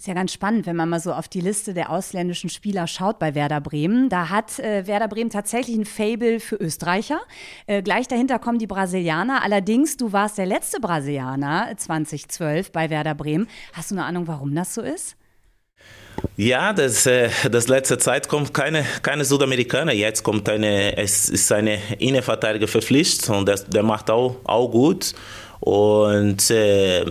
Ist 0.00 0.06
ja 0.06 0.14
ganz 0.14 0.32
spannend, 0.32 0.64
wenn 0.64 0.76
man 0.76 0.88
mal 0.88 0.98
so 0.98 1.12
auf 1.12 1.28
die 1.28 1.42
Liste 1.42 1.74
der 1.74 1.90
ausländischen 1.90 2.48
Spieler 2.48 2.86
schaut 2.86 3.18
bei 3.18 3.34
Werder 3.34 3.60
Bremen. 3.60 4.08
Da 4.08 4.30
hat 4.30 4.58
äh, 4.58 4.86
Werder 4.86 5.08
Bremen 5.08 5.28
tatsächlich 5.28 5.76
ein 5.76 5.84
Fable 5.84 6.40
für 6.40 6.56
Österreicher. 6.56 7.20
Äh, 7.66 7.82
gleich 7.82 8.08
dahinter 8.08 8.38
kommen 8.38 8.58
die 8.58 8.66
Brasilianer. 8.66 9.42
Allerdings, 9.42 9.98
du 9.98 10.10
warst 10.10 10.38
der 10.38 10.46
letzte 10.46 10.80
Brasilianer 10.80 11.74
2012 11.76 12.72
bei 12.72 12.88
Werder 12.88 13.14
Bremen. 13.14 13.46
Hast 13.74 13.90
du 13.90 13.94
eine 13.94 14.06
Ahnung, 14.06 14.26
warum 14.26 14.54
das 14.54 14.72
so 14.72 14.80
ist? 14.80 15.16
Ja, 16.38 16.72
das, 16.72 17.04
äh, 17.04 17.28
das 17.50 17.68
letzte 17.68 17.98
Zeit 17.98 18.26
kommt 18.26 18.54
keine, 18.54 18.86
keine 19.02 19.26
Südamerikaner. 19.26 19.92
Jetzt 19.92 20.22
kommt 20.22 20.48
eine, 20.48 20.96
es 20.96 21.28
ist 21.28 21.52
eine 21.52 21.78
Innenverteidiger 21.98 22.68
verpflichtet 22.68 23.28
und 23.28 23.46
das, 23.46 23.66
der 23.66 23.82
macht 23.82 24.10
auch, 24.10 24.36
auch 24.44 24.68
gut. 24.70 25.12
Und 25.60 26.50
äh, 26.50 27.04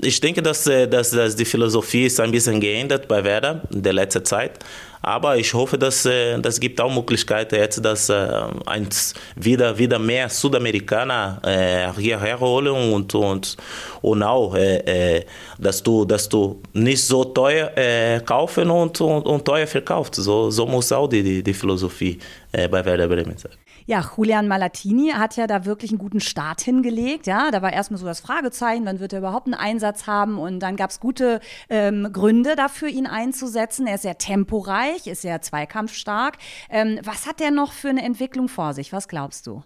ich 0.00 0.20
denke, 0.20 0.40
dass, 0.40 0.66
äh, 0.68 0.86
dass, 0.86 1.10
dass 1.10 1.34
die 1.34 1.44
Philosophie 1.44 2.06
ist 2.06 2.20
ein 2.20 2.30
bisschen 2.30 2.60
geändert 2.60 3.08
bei 3.08 3.22
Werder 3.22 3.62
in 3.72 3.82
der 3.82 3.92
letzten 3.92 4.24
Zeit. 4.24 4.60
Aber 5.02 5.36
ich 5.36 5.52
hoffe, 5.52 5.76
dass 5.76 6.06
äh, 6.06 6.38
das 6.38 6.58
gibt 6.60 6.80
auch 6.80 6.92
Möglichkeiten 6.92 7.56
jetzt, 7.56 7.84
dass 7.84 8.08
äh, 8.08 8.28
ein, 8.66 8.88
wieder, 9.34 9.76
wieder 9.76 9.98
mehr 9.98 10.28
Südamerikaner 10.28 11.40
äh, 11.44 12.00
hierher 12.00 12.38
holen 12.38 12.92
und, 12.92 13.14
und, 13.14 13.56
und 14.02 14.22
auch, 14.22 14.54
äh, 14.54 15.24
dass, 15.58 15.82
du, 15.82 16.04
dass 16.04 16.28
du 16.28 16.60
nicht 16.72 17.04
so 17.04 17.24
teuer 17.24 17.76
äh, 17.76 18.20
kaufen 18.20 18.70
und, 18.70 19.00
und, 19.00 19.26
und 19.26 19.44
teuer 19.44 19.66
verkaufst. 19.66 20.14
So, 20.14 20.50
so 20.50 20.64
muss 20.66 20.92
auch 20.92 21.08
die, 21.08 21.22
die, 21.22 21.42
die 21.42 21.54
Philosophie 21.54 22.18
bei 22.52 22.84
Werder 22.84 23.06
Bremen 23.06 23.36
sein. 23.36 23.52
Ja, 23.88 24.04
Julian 24.16 24.48
Malatini 24.48 25.10
hat 25.10 25.36
ja 25.36 25.46
da 25.46 25.64
wirklich 25.64 25.92
einen 25.92 25.98
guten 25.98 26.18
Start 26.18 26.60
hingelegt. 26.60 27.28
Ja, 27.28 27.52
da 27.52 27.62
war 27.62 27.72
erstmal 27.72 27.98
so 27.98 28.06
das 28.06 28.18
Fragezeichen, 28.18 28.84
wann 28.84 28.98
wird 28.98 29.12
er 29.12 29.20
überhaupt 29.20 29.46
einen 29.46 29.54
Einsatz 29.54 30.08
haben? 30.08 30.38
Und 30.38 30.58
dann 30.58 30.74
gab 30.74 30.90
es 30.90 30.98
gute 30.98 31.38
ähm, 31.68 32.08
Gründe 32.12 32.56
dafür, 32.56 32.88
ihn 32.88 33.06
einzusetzen. 33.06 33.86
Er 33.86 33.94
ist 33.94 34.02
sehr 34.02 34.18
temporeich, 34.18 35.06
ist 35.06 35.22
sehr 35.22 35.40
zweikampfstark. 35.40 36.38
Ähm, 36.68 36.98
was 37.04 37.26
hat 37.26 37.38
der 37.38 37.52
noch 37.52 37.72
für 37.72 37.88
eine 37.88 38.02
Entwicklung 38.02 38.48
vor 38.48 38.74
sich? 38.74 38.92
Was 38.92 39.06
glaubst 39.06 39.46
du? 39.46 39.62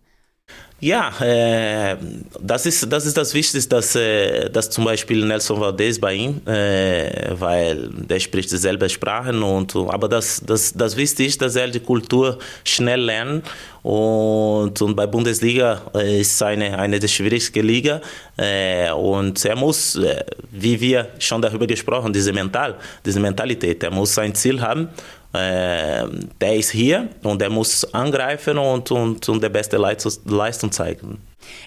Ja, 0.82 1.12
äh, 1.20 1.96
das, 2.40 2.64
ist, 2.64 2.90
das 2.90 3.04
ist 3.04 3.14
das 3.14 3.34
Wichtigste, 3.34 3.68
dass, 3.68 3.94
äh, 3.96 4.48
dass 4.48 4.70
zum 4.70 4.86
Beispiel 4.86 5.26
Nelson 5.26 5.61
Valdez 5.61 6.01
bei 6.01 6.14
ihm, 6.14 6.40
äh, 6.46 7.38
weil 7.38 7.90
der 7.90 8.18
spricht 8.18 8.51
dieselbe 8.51 8.88
Sprachen, 8.88 9.42
und, 9.42 9.76
aber 9.76 10.09
das, 10.09 10.42
das, 10.44 10.72
das 10.72 10.96
Wichtigste 10.96 11.24
ist, 11.24 11.42
dass 11.42 11.55
er 11.57 11.68
die 11.68 11.80
Kultur 11.80 12.38
schnell 12.64 13.03
lernt. 13.03 13.44
Und, 13.82 14.80
und 14.80 14.94
bei 14.96 15.07
Bundesliga 15.07 15.82
äh, 15.94 16.20
ist 16.20 16.42
eine, 16.42 16.78
eine 16.78 16.98
der 16.98 17.09
schwierigsten 17.09 17.66
Liga. 17.66 18.01
Äh, 18.38 18.90
und 18.92 19.44
er 19.44 19.57
muss, 19.57 19.96
äh, 19.96 20.24
wie 20.51 20.80
wir 20.80 21.09
schon 21.18 21.42
darüber 21.42 21.66
gesprochen, 21.66 22.11
diese 22.11 22.32
Mental, 22.32 22.76
diese 23.05 23.20
Mentalität, 23.20 23.82
er 23.82 23.90
muss 23.90 24.14
sein 24.14 24.34
Ziel 24.34 24.61
haben 24.62 24.88
äh, 25.33 26.07
der 26.41 26.57
ist 26.57 26.70
hier 26.70 27.09
und 27.22 27.41
er 27.43 27.51
muss 27.51 27.95
angreifen 27.95 28.59
und, 28.59 28.91
und, 28.91 29.28
und 29.28 29.43
der 29.43 29.49
beste 29.49 29.76
Leistung 29.76 30.72
zeigen. 30.72 31.18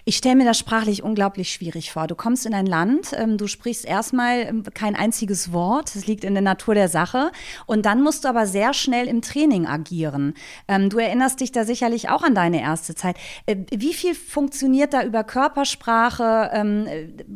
Ich 0.06 0.18
stelle 0.18 0.36
mir 0.36 0.46
das 0.46 0.60
sprachlich 0.60 1.04
unglaublich 1.04 1.52
schwierig 1.52 1.92
vor. 1.92 2.08
Du 2.08 2.16
kommst 2.16 2.46
in 2.46 2.54
ein 2.54 2.66
Land, 2.66 3.12
ähm, 3.16 3.38
du 3.38 3.48
sprichst 3.48 3.86
erstmal 3.86 4.42
ähm, 4.42 4.64
kein 4.74 4.96
einziges 4.96 5.52
Wort, 5.52 5.96
das 5.96 6.08
liegt 6.08 6.24
in 6.24 6.34
der 6.34 6.44
Natur 6.44 6.76
der 6.76 6.90
Sache. 6.90 7.32
Und 7.66 7.86
dann 7.86 8.02
musst 8.02 8.24
du 8.24 8.30
aber 8.30 8.46
sehr 8.46 8.74
schnell 8.74 9.08
im 9.08 9.22
Training 9.22 9.66
agieren. 9.66 10.34
Ähm, 10.68 10.90
du 10.90 10.98
erinnerst 10.98 11.40
dich 11.40 11.52
da 11.52 11.66
sicherlich 11.66 12.10
auch 12.10 12.24
an 12.24 12.36
deine 12.36 12.62
erste 12.62 12.96
Zeit. 12.96 13.18
Äh, 13.46 13.58
wie 13.72 13.94
viel 13.94 14.16
funktioniert 14.16 14.94
da 14.94 15.04
über 15.04 15.24
Körpersprache? 15.24 16.52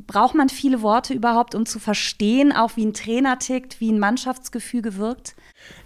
Braucht 0.08 0.36
man 0.36 0.50
viele 0.50 0.82
Worte 0.82 1.14
überhaupt, 1.14 1.56
um 1.56 1.66
zu 1.66 1.80
verstehen, 1.80 2.52
auch 2.52 2.72
wie 2.76 2.86
ein 2.86 2.94
Trainer 2.94 3.40
tickt, 3.40 3.80
wie 3.80 3.92
ein 3.92 4.00
Mannschaftsgefüge 4.00 4.98
wirkt? 4.98 5.36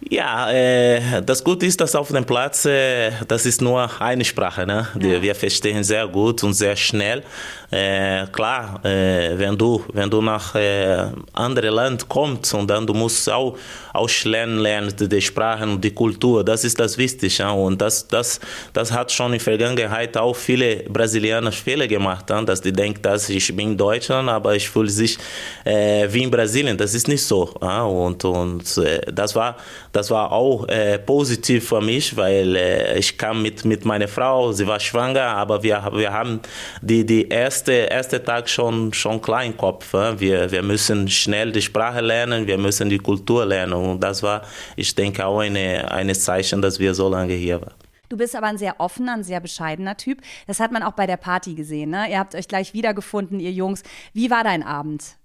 Ja, 0.09 0.51
äh, 0.51 1.21
das 1.21 1.43
Gute 1.43 1.65
ist, 1.65 1.79
dass 1.79 1.95
auf 1.95 2.09
dem 2.09 2.25
Platz, 2.25 2.65
äh, 2.65 3.11
das 3.27 3.45
ist 3.45 3.61
nur 3.61 3.89
eine 4.01 4.25
Sprache, 4.25 4.65
ne? 4.65 4.87
Ja. 4.99 5.21
wir 5.21 5.35
verstehen 5.35 5.83
sehr 5.83 6.07
gut 6.07 6.43
und 6.43 6.53
sehr 6.53 6.75
schnell. 6.75 7.23
Äh, 7.69 8.25
klar, 8.27 8.83
äh, 8.83 9.37
wenn 9.37 9.57
du 9.57 9.81
wenn 9.93 10.09
du 10.09 10.21
nach 10.21 10.53
äh, 10.55 11.05
andere 11.31 11.69
Land 11.69 12.09
kommst 12.09 12.53
und 12.53 12.67
dann 12.69 12.85
du 12.85 12.93
musst 12.93 13.29
auch 13.29 13.57
auch 13.93 14.09
lernen 14.25 14.59
lernen 14.59 14.93
die 14.99 15.21
Sprachen 15.21 15.69
und 15.69 15.81
die 15.81 15.91
Kultur, 15.91 16.43
das 16.43 16.65
ist 16.65 16.77
das 16.77 16.97
Wichtige 16.97 17.33
ja? 17.33 17.51
und 17.51 17.79
das 17.79 18.05
das 18.05 18.41
das 18.73 18.91
hat 18.91 19.09
schon 19.09 19.27
in 19.27 19.39
der 19.39 19.39
Vergangenheit 19.39 20.17
auch 20.17 20.35
viele 20.35 20.83
Brasilianer 20.89 21.53
Fehler 21.53 21.87
gemacht, 21.87 22.29
ja? 22.29 22.41
dass 22.41 22.59
die 22.59 22.73
denken, 22.73 23.01
dass 23.03 23.29
ich 23.29 23.55
bin 23.55 23.77
Deutschland, 23.77 24.27
aber 24.27 24.53
ich 24.53 24.67
fühle 24.69 24.89
sich 24.89 25.17
äh, 25.63 26.09
wie 26.11 26.23
in 26.23 26.31
Brasilien. 26.31 26.75
Das 26.75 26.93
ist 26.93 27.07
nicht 27.07 27.23
so 27.23 27.43
und 27.43 28.25
und 28.25 28.77
äh, 28.79 28.99
das 29.13 29.33
war 29.33 29.55
das 29.91 30.09
war 30.09 30.31
auch 30.31 30.67
äh, 30.67 30.97
positiv 30.99 31.69
für 31.69 31.81
mich, 31.81 32.15
weil 32.17 32.55
ich 32.97 33.17
kam 33.17 33.41
mit 33.41 33.65
mit 33.65 33.85
meiner 33.85 34.07
Frau, 34.07 34.51
sie 34.51 34.67
war 34.67 34.79
schwanger, 34.79 35.23
aber 35.23 35.63
wir 35.63 35.89
wir 35.93 36.11
haben 36.11 36.39
die 36.81 37.05
die 37.05 37.27
erste 37.29 37.71
erste, 37.91 38.23
Tag 38.23 38.49
schon, 38.49 38.93
schon 38.93 39.21
klar 39.21 39.43
im 39.43 39.55
Kopf. 39.55 39.93
Wir, 39.93 40.51
wir 40.51 40.63
müssen 40.63 41.07
schnell 41.09 41.51
die 41.51 41.61
Sprache 41.61 42.01
lernen, 42.01 42.47
wir 42.47 42.57
müssen 42.57 42.89
die 42.89 42.97
Kultur 42.97 43.45
lernen. 43.45 43.73
Und 43.73 43.99
das 44.01 44.23
war, 44.23 44.41
ich 44.75 44.93
denke, 44.95 45.25
auch 45.25 45.39
eine, 45.39 45.91
eine 45.91 46.13
Zeichen, 46.13 46.61
dass 46.61 46.79
wir 46.79 46.93
so 46.93 47.09
lange 47.09 47.33
hier 47.33 47.61
waren. 47.61 47.73
Du 48.09 48.17
bist 48.17 48.35
aber 48.35 48.47
ein 48.47 48.57
sehr 48.57 48.79
offener, 48.79 49.13
ein 49.13 49.23
sehr 49.23 49.39
bescheidener 49.39 49.95
Typ. 49.95 50.19
Das 50.47 50.59
hat 50.59 50.71
man 50.71 50.83
auch 50.83 50.93
bei 50.93 51.07
der 51.07 51.17
Party 51.17 51.53
gesehen. 51.53 51.91
Ne? 51.91 52.11
Ihr 52.11 52.19
habt 52.19 52.35
euch 52.35 52.47
gleich 52.47 52.73
wiedergefunden, 52.73 53.39
ihr 53.39 53.51
Jungs. 53.51 53.83
Wie 54.13 54.29
war 54.29 54.43
dein 54.43 54.63
Abend? 54.63 55.15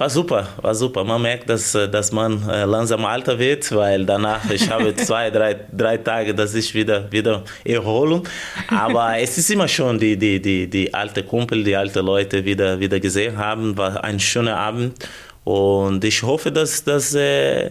War 0.00 0.08
super, 0.08 0.48
war 0.62 0.74
super. 0.74 1.04
Man 1.04 1.20
merkt, 1.20 1.50
dass, 1.50 1.74
äh, 1.74 1.86
dass 1.86 2.10
man 2.10 2.48
äh, 2.48 2.64
langsam 2.64 3.04
alter 3.04 3.38
wird, 3.38 3.70
weil 3.76 4.06
danach, 4.06 4.50
ich 4.50 4.70
habe 4.70 4.96
zwei, 5.06 5.28
drei, 5.30 5.54
drei 5.76 5.98
Tage, 5.98 6.34
das 6.34 6.54
ist 6.54 6.72
wieder, 6.72 7.12
wieder 7.12 7.44
Erholung. 7.64 8.26
Aber 8.68 9.18
es 9.18 9.36
ist 9.36 9.50
immer 9.50 9.68
schon 9.68 9.98
die, 9.98 10.16
die, 10.16 10.40
die, 10.40 10.70
die 10.70 10.94
alte 10.94 11.22
Kumpel, 11.22 11.62
die 11.62 11.76
alte 11.76 12.00
Leute 12.00 12.42
wieder, 12.46 12.80
wieder 12.80 12.98
gesehen 12.98 13.36
haben. 13.36 13.76
War 13.76 14.02
ein 14.02 14.18
schöner 14.18 14.56
Abend. 14.56 15.06
Und 15.44 16.02
ich 16.02 16.22
hoffe, 16.22 16.50
dass, 16.50 16.82
dass, 16.82 17.14
äh, 17.14 17.70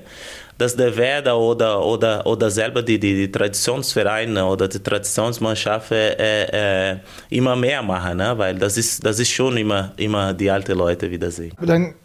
dass 0.55 0.75
der 0.75 0.95
Werder 0.95 1.35
oder, 1.35 1.83
oder, 1.83 2.27
oder 2.27 2.51
selber 2.51 2.83
die, 2.83 2.99
die, 2.99 3.15
die 3.15 3.31
Traditionsvereine 3.31 4.45
oder 4.45 4.67
die 4.67 4.83
Traditionsmannschaften 4.83 5.97
äh, 5.97 6.91
äh, 6.91 6.97
immer 7.31 7.55
mehr 7.55 7.81
machen, 7.81 8.17
ne? 8.17 8.37
weil 8.37 8.53
das 8.53 8.77
ist, 8.77 9.03
das 9.03 9.17
ist 9.17 9.31
schon 9.31 9.57
immer, 9.57 9.93
immer 9.97 10.31
die 10.31 10.51
alten 10.51 10.77
Leute 10.77 11.09
wiedersehen. 11.09 11.53
Dann 11.59 11.95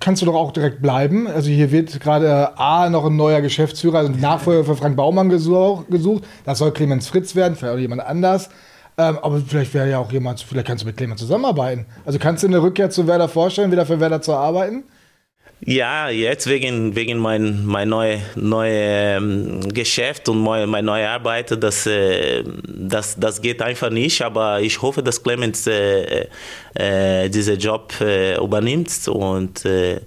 kannst 0.00 0.22
du 0.22 0.26
doch 0.26 0.34
auch 0.34 0.52
direkt 0.52 0.82
bleiben. 0.82 1.28
Also 1.28 1.50
hier 1.50 1.70
wird 1.70 2.00
gerade 2.00 2.58
A 2.58 2.88
noch 2.88 3.04
ein 3.04 3.16
neuer 3.16 3.40
Geschäftsführer, 3.40 3.98
also 3.98 4.12
Nachfolger 4.12 4.64
für 4.64 4.76
Frank 4.76 4.96
Baumann 4.96 5.28
gesucht. 5.28 5.86
Das 6.44 6.58
soll 6.58 6.72
Clemens 6.72 7.08
Fritz 7.08 7.36
werden, 7.36 7.54
vielleicht 7.54 7.74
auch 7.74 7.78
jemand 7.78 8.02
anders. 8.02 8.48
Ähm, 8.98 9.18
aber 9.22 9.40
vielleicht 9.46 9.72
wäre 9.74 9.88
ja 9.88 9.98
auch 9.98 10.10
jemand, 10.10 10.40
vielleicht 10.40 10.66
kannst 10.66 10.82
du 10.82 10.86
mit 10.86 10.96
Clemens 10.96 11.20
zusammenarbeiten. 11.20 11.86
Also 12.04 12.18
kannst 12.18 12.42
du 12.42 12.48
eine 12.48 12.62
Rückkehr 12.62 12.90
zu 12.90 13.06
Werder 13.06 13.28
vorstellen, 13.28 13.70
wieder 13.70 13.86
für 13.86 14.00
Werder 14.00 14.20
zu 14.20 14.34
arbeiten? 14.34 14.84
Ja, 15.62 16.08
jetzt 16.08 16.46
wegen, 16.46 16.96
wegen 16.96 17.18
mein, 17.18 17.66
mein 17.66 17.90
neues 17.90 18.22
neue, 18.34 18.72
ähm, 18.72 19.60
Geschäft 19.68 20.26
und 20.30 20.42
mein, 20.42 20.66
meine 20.70 20.86
neue 20.86 21.06
Arbeit, 21.06 21.62
das, 21.62 21.86
äh, 21.86 22.42
das, 22.66 23.16
das 23.20 23.42
geht 23.42 23.60
einfach 23.60 23.90
nicht. 23.90 24.22
Aber 24.22 24.60
ich 24.62 24.80
hoffe, 24.80 25.02
dass 25.02 25.22
Clemens 25.22 25.66
äh, 25.66 26.28
äh, 26.74 27.28
diesen 27.28 27.58
Job 27.58 27.92
äh, 28.00 28.36
übernimmt 28.38 29.06
und 29.08 29.64
äh, 29.66 30.00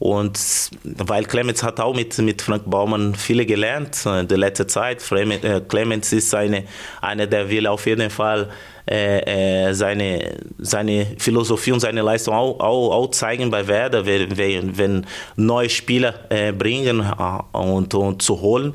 und 0.00 0.40
weil 0.82 1.24
Clemens 1.26 1.62
hat 1.62 1.78
auch 1.78 1.94
mit, 1.94 2.16
mit 2.18 2.40
Frank 2.40 2.62
Baumann 2.64 3.14
viele 3.14 3.44
gelernt 3.44 4.06
in 4.06 4.26
der 4.26 4.38
letzten 4.38 4.66
Zeit. 4.66 5.04
Äh, 5.12 5.60
Clemens 5.68 6.10
ist 6.14 6.34
eine, 6.34 6.64
einer, 7.02 7.26
der 7.26 7.50
will 7.50 7.66
auf 7.66 7.84
jeden 7.84 8.08
Fall 8.08 8.48
äh, 8.90 9.68
äh, 9.68 9.74
seine, 9.74 10.38
seine 10.58 11.06
Philosophie 11.18 11.72
und 11.72 11.80
seine 11.80 12.00
Leistung 12.00 12.32
auch, 12.32 12.58
auch, 12.60 12.92
auch 12.92 13.10
zeigen 13.10 13.50
bei 13.50 13.68
Werder, 13.68 14.06
wenn, 14.06 14.78
wenn, 14.78 15.06
neue 15.36 15.68
Spieler 15.68 16.14
äh, 16.30 16.50
bringen 16.52 17.00
äh, 17.00 17.56
und, 17.58 17.92
und 17.92 18.22
zu 18.22 18.40
holen. 18.40 18.72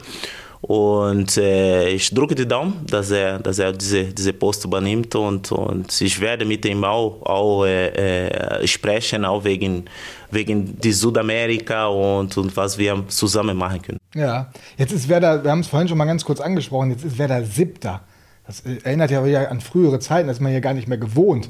Und 0.68 1.38
äh, 1.38 1.90
ich 1.90 2.10
drücke 2.12 2.34
die 2.34 2.48
Daumen, 2.48 2.88
dass 2.88 3.12
er, 3.12 3.38
dass 3.38 3.60
er 3.60 3.72
diese, 3.72 4.06
diese 4.06 4.34
Post 4.34 4.66
übernimmt 4.66 5.14
und, 5.14 5.52
und 5.52 6.02
ich 6.02 6.20
werde 6.20 6.44
mit 6.44 6.66
ihm 6.66 6.84
auch, 6.84 7.22
auch 7.22 7.66
äh, 7.66 7.90
äh, 7.90 8.68
sprechen, 8.68 9.26
auch 9.26 9.44
wegen, 9.44 9.86
wegen 10.32 10.76
die 10.80 10.92
Südamerika 10.92 11.86
und, 11.86 12.36
und 12.38 12.58
was 12.58 12.80
wir 12.80 13.04
zusammen 13.10 13.56
machen 13.56 13.80
können. 13.80 14.00
Ja, 14.16 14.52
jetzt 14.76 14.92
ist 14.92 15.08
Werder, 15.08 15.44
wir 15.44 15.52
haben 15.52 15.60
es 15.60 15.68
vorhin 15.68 15.88
schon 15.88 16.00
mal 16.00 16.06
ganz 16.06 16.26
kurz 16.26 16.40
angesprochen, 16.40 16.90
jetzt 16.90 17.06
ist 17.06 17.20
Werder 17.20 17.44
Siebter. 17.44 18.02
Das 18.48 18.62
erinnert 18.62 19.12
ja 19.12 19.22
an 19.22 19.62
frühere 19.62 20.00
Zeiten, 20.00 20.28
das 20.28 20.38
ist 20.38 20.42
man 20.42 20.52
ja 20.52 20.62
gar 20.62 20.74
nicht 20.74 20.88
mehr 20.88 20.98
gewohnt. 20.98 21.48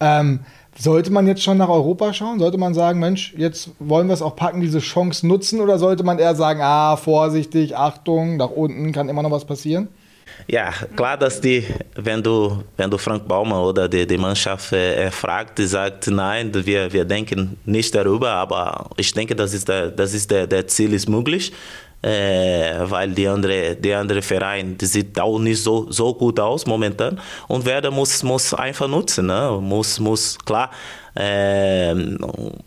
Ähm, 0.00 0.40
sollte 0.76 1.10
man 1.10 1.26
jetzt 1.26 1.42
schon 1.42 1.58
nach 1.58 1.68
Europa 1.68 2.12
schauen? 2.12 2.38
Sollte 2.38 2.58
man 2.58 2.74
sagen, 2.74 2.98
Mensch, 2.98 3.34
jetzt 3.36 3.70
wollen 3.78 4.08
wir 4.08 4.14
es 4.14 4.22
auch 4.22 4.36
packen, 4.36 4.60
diese 4.60 4.80
Chance 4.80 5.26
nutzen? 5.26 5.60
Oder 5.60 5.78
sollte 5.78 6.04
man 6.04 6.18
eher 6.18 6.34
sagen, 6.34 6.60
ah, 6.62 6.96
vorsichtig, 6.96 7.76
Achtung, 7.76 8.36
nach 8.36 8.50
unten 8.50 8.92
kann 8.92 9.08
immer 9.08 9.22
noch 9.22 9.30
was 9.30 9.44
passieren? 9.44 9.88
Ja, 10.48 10.72
klar, 10.96 11.16
dass 11.16 11.40
die, 11.40 11.64
wenn 11.94 12.22
du, 12.22 12.62
wenn 12.76 12.90
du 12.90 12.98
Frank 12.98 13.26
Baumann 13.26 13.60
oder 13.60 13.88
die, 13.88 14.06
die 14.06 14.18
Mannschaft 14.18 14.72
äh, 14.72 15.10
fragt, 15.10 15.58
die 15.58 15.66
sagt, 15.66 16.08
nein, 16.08 16.50
wir, 16.52 16.92
wir 16.92 17.04
denken 17.04 17.56
nicht 17.64 17.94
darüber, 17.94 18.30
aber 18.30 18.90
ich 18.96 19.12
denke, 19.12 19.34
das 19.34 19.54
ist 19.54 19.68
der, 19.68 19.90
das 19.90 20.12
ist 20.12 20.30
der, 20.30 20.46
der 20.46 20.66
Ziel 20.66 20.92
ist 20.92 21.08
möglich 21.08 21.52
äh, 22.04 22.90
weil 22.90 23.12
die 23.12 23.26
andere, 23.26 23.76
die 23.76 23.94
andere 23.94 24.20
Verein, 24.20 24.76
die 24.76 24.84
sieht 24.84 25.18
auch 25.18 25.38
nicht 25.38 25.62
so, 25.62 25.90
so 25.90 26.12
gut 26.12 26.38
aus 26.38 26.66
momentan. 26.66 27.18
Und 27.48 27.64
Werder 27.64 27.90
muss, 27.90 28.22
muss 28.22 28.52
einfach 28.52 28.88
nutzen, 28.88 29.26
ne? 29.26 29.58
muss, 29.60 29.98
muss 29.98 30.36
klar 30.44 30.70
äh, 31.16 31.94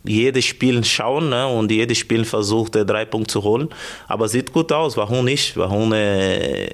jedes 0.04 0.44
Spiel 0.44 0.82
schauen 0.82 1.28
ne? 1.28 1.46
und 1.46 1.70
jedes 1.70 1.98
Spiel 1.98 2.24
versucht, 2.24 2.74
äh, 2.74 2.84
drei 2.84 3.04
Punkte 3.04 3.34
zu 3.34 3.42
holen. 3.44 3.68
Aber 4.08 4.26
sieht 4.28 4.52
gut 4.52 4.72
aus, 4.72 4.96
warum 4.96 5.24
nicht? 5.24 5.56
Warum, 5.56 5.92
äh, 5.92 6.70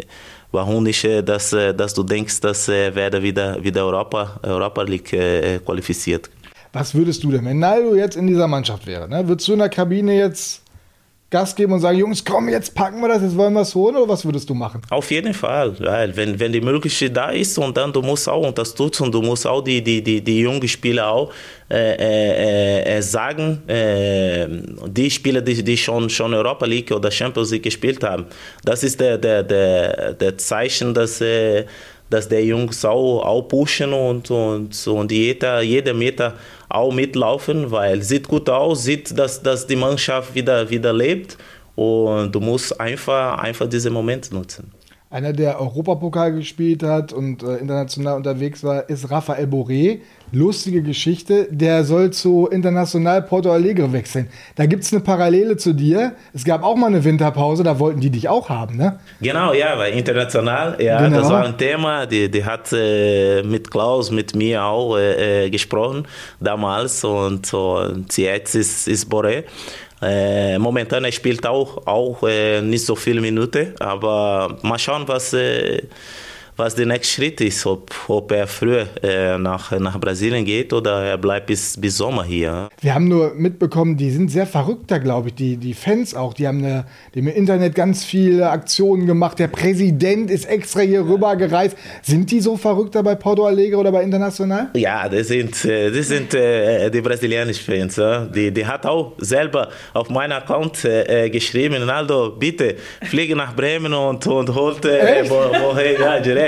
warum 0.51 0.85
nicht, 0.85 1.05
äh, 1.05 1.23
dass, 1.23 1.53
äh, 1.53 1.75
dass 1.75 1.93
du 1.93 2.03
denkst, 2.03 2.41
dass 2.41 2.69
Werder 2.69 3.23
wieder, 3.23 3.63
wieder 3.63 3.85
Europa, 3.85 4.41
Europa 4.43 4.83
League 4.83 5.13
äh, 5.13 5.59
qualifiziert? 5.59 6.31
Was 6.73 6.95
würdest 6.95 7.23
du 7.23 7.31
denn, 7.31 7.45
wenn 7.45 7.59
Naldo 7.59 7.95
jetzt 7.95 8.17
in 8.17 8.27
dieser 8.27 8.49
Mannschaft 8.49 8.87
wäre? 8.87 9.07
Ne? 9.09 9.29
Würdest 9.29 9.47
du 9.49 9.53
in 9.53 9.59
der 9.59 9.69
Kabine 9.69 10.17
jetzt 10.17 10.64
Gas 11.35 11.53
geben 11.57 11.73
und 11.73 11.81
sagen, 11.81 11.99
Jungs, 11.99 12.25
komm, 12.25 12.49
jetzt 12.49 12.73
packen 12.77 13.01
wir 13.01 13.09
das, 13.09 13.21
jetzt 13.21 13.37
wollen 13.37 13.55
wir 13.55 13.63
es 13.63 13.75
holen 13.75 13.97
oder 13.97 14.09
was 14.09 14.25
würdest 14.25 14.49
du 14.49 14.55
machen? 14.55 14.81
Auf 14.89 15.11
jeden 15.11 15.35
Fall, 15.35 15.75
weil 15.81 16.15
wenn, 16.17 16.39
wenn 16.39 16.53
die 16.53 16.61
Möglichkeit 16.61 17.17
da 17.17 17.31
ist 17.31 17.59
und 17.59 17.77
dann 17.77 17.93
du 17.93 18.03
musst 18.03 18.29
auch 18.29 18.47
unterstützen, 18.47 19.11
du 19.11 19.21
musst 19.21 19.45
auch 19.45 19.61
die, 19.61 19.83
die, 19.83 20.01
die, 20.01 20.21
die 20.21 20.39
jungen 20.43 20.69
Spieler 20.69 21.09
auch 21.09 21.33
äh, 21.69 21.95
äh, 21.97 22.99
äh, 22.99 23.03
sagen, 23.03 23.69
äh, 23.69 24.47
die 24.87 25.11
Spieler, 25.11 25.41
die, 25.41 25.61
die 25.65 25.77
schon, 25.77 26.09
schon 26.09 26.33
Europa 26.33 26.67
League 26.67 26.93
oder 26.93 27.11
Champions 27.11 27.51
League 27.51 27.65
gespielt 27.65 28.05
haben, 28.05 28.27
das 28.65 28.85
ist 28.85 29.01
der, 29.01 29.19
der, 29.19 29.43
der, 29.43 30.13
der 30.13 30.39
Zeichen, 30.39 30.95
dass, 30.95 31.21
äh, 31.21 31.65
dass 32.11 32.29
der 32.29 32.45
Jungs 32.45 32.85
auch, 32.85 33.25
auch 33.25 33.43
pushen 33.43 33.93
und, 33.93 34.31
und, 34.31 34.87
und 34.87 35.11
jeder, 35.11 35.63
jeder 35.63 35.95
Meter 35.95 36.35
auch 36.75 36.93
mitlaufen, 36.93 37.71
weil 37.71 38.03
sieht 38.03 38.29
gut 38.29 38.49
aus, 38.51 38.85
sieht, 38.85 39.17
dass, 39.19 39.43
dass 39.43 39.67
die 39.67 39.77
Mannschaft 39.77 40.35
wieder, 40.35 40.69
wieder 40.69 40.93
lebt 40.93 41.37
und 41.77 42.33
du 42.33 42.41
musst 42.41 42.79
einfach, 42.81 43.39
einfach 43.39 43.69
diese 43.69 43.91
Momente 43.91 44.35
nutzen. 44.35 44.71
Einer, 45.15 45.33
der 45.33 45.61
Europapokal 45.61 46.33
gespielt 46.33 46.83
hat 46.83 47.13
und 47.13 47.45
äh, 47.45 47.59
international 47.59 48.17
unterwegs 48.17 48.65
war, 48.65 48.89
ist 48.89 49.13
Rafael 49.13 49.47
Boré. 49.47 50.01
Lustige 50.33 50.83
Geschichte, 50.83 51.47
der 51.53 51.85
soll 51.85 52.11
zu 52.11 52.49
International 52.51 53.23
Porto 53.23 53.53
Alegre 53.53 53.93
wechseln. 53.93 54.29
Da 54.57 54.67
gibt 54.67 54.83
es 54.83 54.93
eine 54.93 55.01
Parallele 55.03 55.57
zu 55.57 55.73
dir. 55.73 56.15
Es 56.33 56.45
gab 56.45 56.65
auch 56.65 56.75
mal 56.75 56.89
eine 56.89 57.05
Winterpause, 57.05 57.63
da 57.63 57.79
wollten 57.79 58.01
die 58.01 58.11
dich 58.11 58.29
auch 58.29 58.49
haben, 58.49 58.77
ne? 58.77 58.99
Genau, 59.21 59.53
ja, 59.53 59.79
weil 59.79 59.93
international, 59.93 60.77
ja, 60.83 61.01
Genau. 61.01 61.21
das 61.21 61.31
war 61.31 61.45
ein 61.45 61.57
Thema. 61.57 62.07
Die, 62.07 62.29
die 62.29 62.45
hat 62.45 62.73
äh, 62.73 63.45
mit 63.45 63.71
Klaus, 63.71 64.11
mit 64.11 64.35
mir 64.35 64.65
auch 64.65 64.97
äh, 64.97 65.45
äh, 65.45 65.51
gesprochen 65.51 66.09
damals 66.41 67.05
und, 67.05 67.55
und 67.55 68.17
jetzt 68.19 68.57
ist, 68.57 68.89
ist 68.89 69.09
Boré. 69.09 69.45
Momentan 70.01 71.11
spielt 71.13 71.47
auch, 71.47 71.87
auch 71.87 72.23
nicht 72.63 72.85
so 72.85 72.95
viele 72.95 73.21
Minuten, 73.21 73.75
aber 73.79 74.59
mal 74.63 74.79
schauen, 74.79 75.09
was, 75.09 75.35
was 76.57 76.75
der 76.75 76.87
nächste 76.87 77.15
Schritt 77.15 77.41
ist, 77.41 77.67
ob, 77.67 77.91
ob 78.09 78.31
er 78.31 78.47
früher 78.47 78.87
äh, 79.03 79.37
nach, 79.39 79.73
nach 79.79 79.99
Brasilien 79.99 80.45
geht 80.45 80.73
oder 80.73 81.03
er 81.03 81.19
bleibt 81.19 81.47
bis, 81.47 81.77
bis 81.77 81.97
Sommer 81.97 82.25
hier. 82.25 82.69
Wir 82.81 82.95
haben 82.95 83.09
nur 83.09 83.35
mitbekommen, 83.35 83.97
die 83.97 84.11
sind 84.11 84.31
sehr 84.31 84.47
verrückt 84.47 84.91
da, 84.91 84.99
glaube 84.99 85.29
ich, 85.29 85.35
die, 85.35 85.57
die 85.57 85.75
Fans 85.75 86.15
auch. 86.15 86.35
Die 86.35 86.47
haben, 86.47 86.59
eine, 86.59 86.85
die 87.15 87.21
haben 87.21 87.29
im 87.29 87.35
Internet 87.35 87.75
ganz 87.75 88.05
viele 88.05 88.49
Aktionen 88.51 89.07
gemacht. 89.07 89.39
Der 89.39 89.49
Präsident 89.49 90.31
ist 90.31 90.45
extra 90.45 90.81
hier 90.81 91.05
rüber 91.05 91.35
gereist. 91.37 91.77
Sind 92.03 92.31
die 92.31 92.41
so 92.41 92.57
verrückt 92.57 92.95
da 92.95 93.03
bei 93.03 93.17
Porto 93.17 93.47
Alegre 93.47 93.79
oder 93.79 93.91
bei 93.91 94.03
International? 94.03 94.69
Ja, 94.75 95.09
das 95.09 95.29
sind, 95.29 95.65
äh, 95.65 95.91
das 95.91 96.09
sind 96.09 96.35
äh, 96.35 96.89
die 96.91 97.01
brasilianischen 97.01 97.65
Fans. 97.65 97.97
Ja. 97.97 98.27
Die, 98.27 98.53
die 98.53 98.65
hat 98.65 98.87
auch 98.87 99.13
selber 99.19 99.69
auf 99.93 100.09
meinem 100.09 100.33
Account 100.33 100.85
äh, 100.85 101.29
geschrieben, 101.31 101.77
Ronaldo, 101.77 102.31
bitte 102.31 102.77
fliege 103.03 103.35
nach 103.35 103.57
Bremen 103.57 103.93
und, 103.93 104.25
und 104.27 104.55
holt 104.55 104.85
äh, 104.85 105.25
Borré, 105.25 106.01
ja, 106.01 106.21
direkt. 106.21 106.44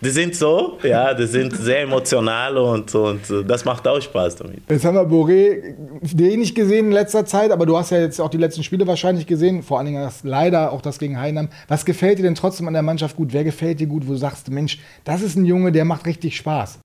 Die 0.00 0.10
sind 0.10 0.34
so, 0.36 0.78
ja, 0.82 1.14
die 1.14 1.26
sind 1.26 1.56
sehr 1.56 1.82
emotional 1.82 2.56
und, 2.56 2.94
und 2.94 3.20
das 3.46 3.64
macht 3.64 3.86
auch 3.86 4.00
Spaß 4.00 4.36
damit. 4.36 4.62
Jetzt 4.68 4.84
haben 4.84 4.96
wir 4.96 5.02
Boré 5.02 5.74
wenig 6.00 6.54
gesehen 6.54 6.86
in 6.86 6.92
letzter 6.92 7.24
Zeit, 7.24 7.50
aber 7.50 7.66
du 7.66 7.76
hast 7.76 7.90
ja 7.90 7.98
jetzt 7.98 8.20
auch 8.20 8.30
die 8.30 8.38
letzten 8.38 8.62
Spiele 8.62 8.86
wahrscheinlich 8.86 9.26
gesehen, 9.26 9.62
vor 9.62 9.78
allen 9.78 9.86
Dingen 9.86 10.02
das, 10.02 10.24
leider 10.24 10.72
auch 10.72 10.82
das 10.82 10.98
gegen 10.98 11.18
Heinheim. 11.18 11.48
Was 11.68 11.84
gefällt 11.84 12.18
dir 12.18 12.22
denn 12.22 12.34
trotzdem 12.34 12.68
an 12.68 12.74
der 12.74 12.82
Mannschaft 12.82 13.16
gut? 13.16 13.32
Wer 13.32 13.44
gefällt 13.44 13.80
dir 13.80 13.86
gut, 13.86 14.06
wo 14.06 14.12
du 14.12 14.18
sagst, 14.18 14.50
Mensch, 14.50 14.78
das 15.04 15.22
ist 15.22 15.36
ein 15.36 15.44
Junge, 15.44 15.72
der 15.72 15.84
macht 15.84 16.06
richtig 16.06 16.36
Spaß? 16.36 16.80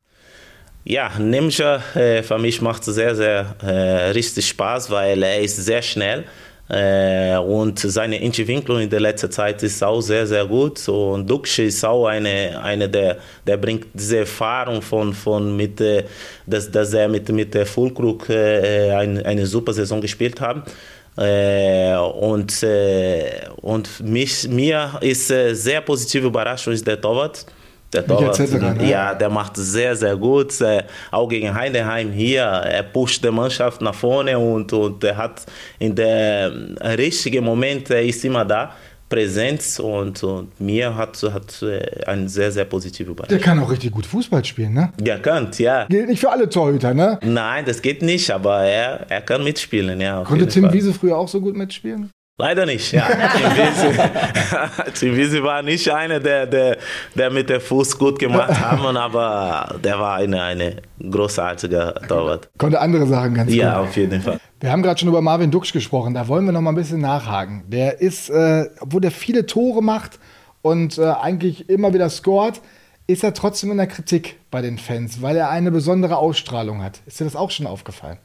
Ja, 0.86 1.12
Nemja 1.20 1.82
äh, 1.94 2.24
für 2.24 2.40
mich 2.40 2.62
macht 2.62 2.84
sehr, 2.86 3.14
sehr 3.16 3.56
äh, 3.62 4.12
richtig 4.12 4.48
Spaß, 4.48 4.90
weil 4.90 5.22
er 5.22 5.42
ist 5.42 5.58
sehr 5.58 5.82
schnell 5.82 6.22
äh, 6.22 6.49
und 6.70 7.80
seine 7.80 8.22
Entwicklung 8.22 8.80
in 8.80 8.90
der 8.90 9.00
letzten 9.00 9.32
Zeit 9.32 9.64
ist 9.64 9.84
auch 9.84 10.02
sehr, 10.02 10.28
sehr 10.28 10.46
gut. 10.46 10.88
Und 10.88 11.28
Duksch 11.28 11.60
ist 11.60 11.84
auch 11.84 12.06
eine, 12.06 12.62
eine 12.62 12.88
der, 12.88 13.18
der 13.48 13.58
bringt 13.58 13.88
diese 13.94 14.20
Erfahrung 14.20 14.82
von, 14.82 15.14
von 15.14 15.56
mit, 15.56 15.82
äh, 15.82 16.04
dass, 16.46 16.70
dass 16.70 16.94
er 16.94 17.08
mit, 17.10 17.28
mit 17.30 17.56
der 17.56 17.66
Fulkrug 17.66 18.30
äh, 18.30 18.92
eine, 18.92 19.26
eine 19.26 19.48
super 19.48 19.74
Saison 19.74 20.00
gespielt 20.00 20.40
hat. 20.40 20.72
Äh, 21.18 21.96
und 21.98 22.64
äh, 22.64 23.50
und 23.58 24.00
mich, 24.02 24.48
mir 24.48 24.92
ist 25.02 25.32
äh, 25.32 25.54
sehr 25.54 25.82
positiv 25.82 26.24
überrascht 26.24 26.68
ist 26.68 26.86
der 26.86 27.02
Torwart. 27.02 27.46
Der 27.92 28.06
Torwart, 28.06 28.82
ja, 28.82 29.16
der 29.16 29.30
macht 29.30 29.58
sehr, 29.58 29.96
sehr 29.96 30.16
gut. 30.16 30.62
Äh, 30.62 30.84
auch 31.10 31.28
gegen 31.28 31.54
Heidenheim 31.54 32.12
hier, 32.12 32.44
er 32.44 32.84
pusht 32.84 33.24
die 33.24 33.32
Mannschaft 33.32 33.82
nach 33.82 33.96
vorne 33.96 34.38
und, 34.38 34.72
und 34.74 35.04
er 35.04 35.18
hat 35.18 35.46
in 35.80 35.96
der 35.96 36.52
richtigen 36.98 37.44
Moment, 37.44 37.90
er 37.90 38.04
ist 38.04 38.24
immer 38.24 38.46
da, 38.46 38.74
präsent 39.10 39.80
und, 39.80 40.24
und 40.24 40.62
mir 40.62 40.96
hat, 40.96 41.22
hat 41.34 41.64
äh, 41.64 42.06
ein 42.06 42.28
sehr, 42.28 42.52
sehr 42.52 42.66
positiver 42.66 43.12
Überraschung. 43.12 43.38
Der 43.38 43.44
kann 43.44 43.60
auch 43.60 43.72
richtig 43.72 43.92
gut 43.92 44.06
Fußball 44.06 44.46
spielen, 44.46 44.74
ne? 44.74 44.94
Ja, 45.04 45.18
kann, 45.18 45.50
ja. 45.58 45.86
Gilt 45.86 46.10
nicht 46.10 46.20
für 46.20 46.30
alle 46.30 46.48
Torhüter, 46.48 46.94
ne? 46.94 47.20
Nein, 47.24 47.66
das 47.66 47.82
geht 47.82 48.04
nicht, 48.04 48.30
aber 48.30 48.62
er, 48.64 49.10
er 49.10 49.22
kann 49.22 49.44
mitspielen, 49.44 50.00
ja. 50.00 50.24
Konnte 50.24 50.48
Tim 50.48 50.66
Fall. 50.66 50.74
Wiese 50.74 50.94
früher 50.94 51.18
auch 51.18 51.28
so 51.28 51.42
gut 51.42 51.58
mitspielen? 51.58 52.12
Leider 52.42 52.66
nicht, 52.66 52.94
ja. 52.94 53.06
Wiese 55.02 55.44
war 55.44 55.62
nicht 55.62 55.90
einer, 55.92 56.20
der, 56.22 56.46
der, 56.48 56.78
der 57.14 57.30
mit 57.32 57.50
dem 57.50 57.60
Fuß 57.60 57.98
gut 57.98 58.18
gemacht 58.18 58.60
haben, 58.62 58.96
aber 58.96 59.76
der 59.84 60.00
war 60.00 60.16
eine, 60.16 60.42
eine 60.42 60.78
großartige 61.02 61.96
Torwart. 62.08 62.50
Konnte 62.58 62.80
andere 62.80 63.06
Sachen 63.08 63.34
ganz 63.34 63.54
Ja, 63.54 63.80
gut. 63.80 63.90
auf 63.90 63.98
jeden 63.98 64.22
Fall. 64.22 64.40
Wir 64.62 64.72
haben 64.72 64.82
gerade 64.82 65.00
schon 65.00 65.10
über 65.10 65.22
Marvin 65.22 65.52
Duksch 65.52 65.74
gesprochen. 65.74 66.14
Da 66.14 66.28
wollen 66.30 66.46
wir 66.46 66.52
noch 66.54 66.62
mal 66.62 66.72
ein 66.72 66.76
bisschen 66.76 67.02
nachhaken. 67.02 67.64
Der 67.68 68.00
ist, 68.00 68.30
äh, 68.30 68.70
obwohl 68.80 69.02
der 69.02 69.12
viele 69.12 69.46
Tore 69.46 69.84
macht 69.84 70.18
und 70.62 70.98
äh, 70.98 71.06
eigentlich 71.22 71.70
immer 71.70 71.94
wieder 71.94 72.10
scoret, 72.10 72.62
ist 73.08 73.24
er 73.24 73.34
trotzdem 73.34 73.72
in 73.72 73.78
der 73.78 73.88
Kritik 73.88 74.38
bei 74.52 74.62
den 74.62 74.78
Fans, 74.78 75.22
weil 75.22 75.36
er 75.36 75.50
eine 75.50 75.72
besondere 75.72 76.16
Ausstrahlung 76.18 76.84
hat. 76.84 77.02
Ist 77.06 77.20
dir 77.20 77.26
das 77.26 77.36
auch 77.36 77.52
schon 77.52 77.68
aufgefallen? 77.68 78.18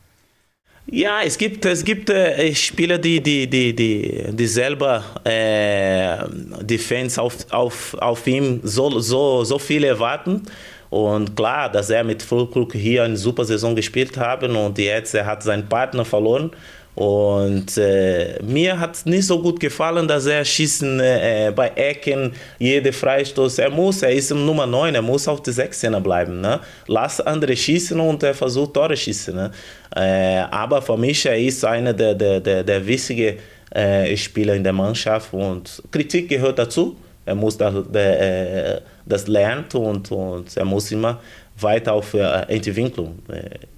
Ja, 0.87 1.22
es 1.22 1.39
gibt, 1.39 1.64
es 1.64 1.82
gibt 1.82 2.11
äh, 2.11 2.55
Spieler, 2.55 2.99
die, 2.99 3.22
die, 3.22 3.49
die, 3.49 3.74
die, 3.74 4.26
die 4.30 4.47
selber 4.47 5.03
äh, 5.24 6.18
die 6.62 6.76
Fans 6.76 7.18
auf, 7.18 7.51
auf, 7.51 7.95
auf 7.95 8.26
ihm 8.26 8.61
so, 8.62 9.01
so, 9.01 9.45
so 9.45 9.59
viel 9.59 9.85
erwarten. 9.85 10.43
Und 10.91 11.35
klar, 11.35 11.72
dass 11.72 11.89
er 11.89 12.05
mit 12.05 12.22
Fulkrug 12.22 12.74
hier 12.74 13.05
eine 13.05 13.16
super 13.16 13.45
Saison 13.45 13.74
gespielt 13.74 14.16
hat 14.18 14.45
und 14.45 14.78
jetzt 14.78 15.14
er 15.14 15.26
hat 15.26 15.43
seinen 15.43 15.68
Partner 15.68 16.05
verloren. 16.05 16.51
Und 16.95 17.76
äh, 17.76 18.40
mir 18.42 18.78
hat 18.78 18.95
es 18.95 19.05
nicht 19.05 19.26
so 19.26 19.40
gut 19.42 19.59
gefallen, 19.59 20.07
dass 20.07 20.26
er 20.26 20.45
schießen 20.45 21.01
äh, 21.01 21.53
bei 21.55 21.68
Ecken, 21.74 22.32
jede 22.59 22.92
Freistoß. 22.92 23.59
Er 23.59 23.70
muss, 23.70 24.03
er 24.03 24.12
ist 24.12 24.30
Nummer 24.30 24.66
9, 24.66 24.95
er 24.95 25.03
muss 25.03 25.26
auf 25.26 25.42
der 25.42 25.55
16er 25.55 25.99
bleiben. 25.99 26.40
Ne? 26.40 26.61
Lass 26.86 27.20
andere 27.20 27.57
schießen 27.57 27.99
und 27.99 28.22
er 28.22 28.34
versucht 28.34 28.74
Tore 28.74 28.97
schießen. 28.97 29.34
Ne? 29.34 29.51
Äh, 29.97 30.45
aber 30.51 30.80
für 30.80 30.97
mich, 30.97 31.26
er 31.26 31.36
ist 31.36 31.64
einer 31.64 31.92
der, 31.92 32.14
der, 32.14 32.38
der, 32.38 32.62
der 32.62 32.86
wichtigen 32.86 33.38
äh, 33.70 34.16
Spieler 34.16 34.55
in 34.55 34.62
der 34.62 34.72
Mannschaft 34.72 35.32
und 35.34 35.82
Kritik 35.90 36.28
gehört 36.28 36.61
dazu. 36.61 36.97
Er 37.26 37.34
muss 37.34 37.59
das, 37.59 37.74
der, 37.92 38.76
äh, 38.76 38.80
das 39.05 39.26
lernen 39.26 39.64
und, 39.74 40.12
und 40.12 40.57
er 40.57 40.64
muss 40.64 40.92
immer 40.92 41.18
weiter 41.59 41.92
auf 41.92 42.14
äh, 42.14 42.42
Entwicklung. 42.49 43.18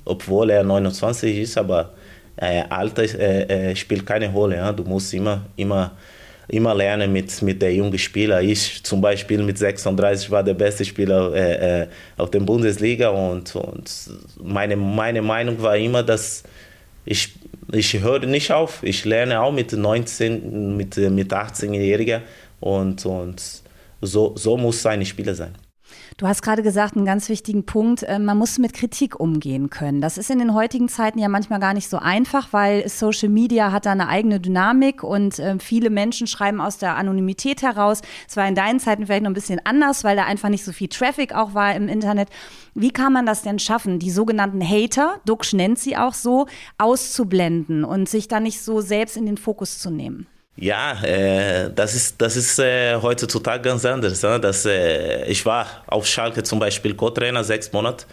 Obwohl 0.04 0.50
er 0.50 0.62
29 0.62 1.38
ist, 1.38 1.56
aber 1.56 1.94
äh, 2.37 2.62
Alter 2.68 3.03
äh, 3.03 3.70
äh, 3.70 3.76
spielt 3.76 4.05
keine 4.07 4.30
Rolle. 4.30 4.57
Ja? 4.57 4.72
Du 4.72 4.84
musst 4.84 5.12
immer, 5.14 5.43
immer, 5.57 5.93
immer 6.49 6.74
lernen 6.74 7.12
mit, 7.12 7.43
mit 7.43 7.62
der 7.62 7.74
jungen 7.74 7.99
Spieler. 7.99 8.43
Ich 8.43 8.82
zum 8.84 9.01
Beispiel 9.01 9.43
mit 9.43 9.59
36 9.59 10.30
war 10.30 10.43
der 10.43 10.55
beste 10.55 10.84
Spieler 10.84 11.34
äh, 11.34 11.82
äh, 11.82 11.87
auf 12.16 12.30
der 12.30 12.41
Bundesliga 12.41 13.09
und, 13.09 13.55
und 13.57 13.91
meine, 14.43 14.76
meine 14.76 15.22
Meinung 15.22 15.61
war 15.62 15.76
immer, 15.76 16.03
dass 16.03 16.45
ich, 17.05 17.34
ich 17.72 18.01
höre 18.01 18.26
nicht 18.26 18.53
auf. 18.53 18.82
Ich 18.82 19.05
lerne 19.05 19.41
auch 19.41 19.53
mit 19.53 19.72
19, 19.72 20.76
mit, 20.76 20.97
mit 20.97 21.32
18-Jährigen 21.32 22.22
und, 22.61 23.05
und 23.07 23.43
so, 24.03 24.34
so 24.37 24.57
muss 24.57 24.84
ein 24.87 25.05
Spieler 25.05 25.34
sein. 25.34 25.55
Du 26.18 26.26
hast 26.26 26.40
gerade 26.40 26.62
gesagt, 26.62 26.96
einen 26.96 27.04
ganz 27.04 27.28
wichtigen 27.28 27.66
Punkt, 27.66 28.02
äh, 28.02 28.18
man 28.18 28.38
muss 28.38 28.58
mit 28.58 28.72
Kritik 28.72 29.20
umgehen 29.20 29.68
können. 29.68 30.00
Das 30.00 30.16
ist 30.16 30.30
in 30.30 30.38
den 30.38 30.54
heutigen 30.54 30.88
Zeiten 30.88 31.18
ja 31.18 31.28
manchmal 31.28 31.60
gar 31.60 31.74
nicht 31.74 31.90
so 31.90 31.98
einfach, 31.98 32.54
weil 32.54 32.88
Social 32.88 33.28
Media 33.28 33.70
hat 33.70 33.84
da 33.84 33.92
eine 33.92 34.08
eigene 34.08 34.40
Dynamik 34.40 35.02
und 35.02 35.38
äh, 35.38 35.58
viele 35.58 35.90
Menschen 35.90 36.26
schreiben 36.26 36.62
aus 36.62 36.78
der 36.78 36.96
Anonymität 36.96 37.60
heraus. 37.60 38.00
Es 38.26 38.34
war 38.34 38.48
in 38.48 38.54
deinen 38.54 38.80
Zeiten 38.80 39.04
vielleicht 39.04 39.24
noch 39.24 39.30
ein 39.30 39.34
bisschen 39.34 39.60
anders, 39.64 40.04
weil 40.04 40.16
da 40.16 40.24
einfach 40.24 40.48
nicht 40.48 40.64
so 40.64 40.72
viel 40.72 40.88
Traffic 40.88 41.34
auch 41.34 41.52
war 41.52 41.74
im 41.74 41.86
Internet. 41.86 42.30
Wie 42.74 42.92
kann 42.92 43.12
man 43.12 43.26
das 43.26 43.42
denn 43.42 43.58
schaffen, 43.58 43.98
die 43.98 44.10
sogenannten 44.10 44.66
Hater, 44.66 45.20
Duxch 45.26 45.52
nennt 45.52 45.78
sie 45.78 45.98
auch 45.98 46.14
so, 46.14 46.46
auszublenden 46.78 47.84
und 47.84 48.08
sich 48.08 48.26
da 48.26 48.40
nicht 48.40 48.62
so 48.62 48.80
selbst 48.80 49.18
in 49.18 49.26
den 49.26 49.36
Fokus 49.36 49.78
zu 49.80 49.90
nehmen? 49.90 50.26
Ja, 50.57 51.02
äh, 51.02 51.70
das 51.74 51.94
ist, 51.94 52.20
das 52.20 52.34
ist 52.36 52.59
äh, 52.59 52.96
heutzutage 52.96 53.62
ganz 53.62 53.84
anders. 53.84 54.22
Ne? 54.22 54.40
Das, 54.40 54.64
äh, 54.64 55.26
ich 55.26 55.44
war 55.44 55.66
auf 55.86 56.07
Schalke 56.07 56.42
zum 56.42 56.59
Beispiel 56.59 56.94
Co-Trainer 56.94 57.44
sechs 57.44 57.70
Monate 57.72 58.07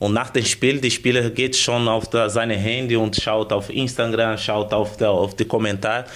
und 0.00 0.14
nach 0.14 0.30
dem 0.30 0.44
Spiel, 0.46 0.80
die 0.80 0.90
Spieler 0.90 1.28
geht 1.28 1.54
schon 1.54 1.86
auf 1.86 2.08
der, 2.08 2.30
seine 2.30 2.54
Handy 2.54 2.96
und 2.96 3.14
schaut 3.14 3.52
auf 3.52 3.68
Instagram, 3.68 4.38
schaut 4.38 4.72
auf, 4.72 4.96
der, 4.96 5.10
auf 5.10 5.36
die 5.36 5.44
Kommentare. 5.44 6.06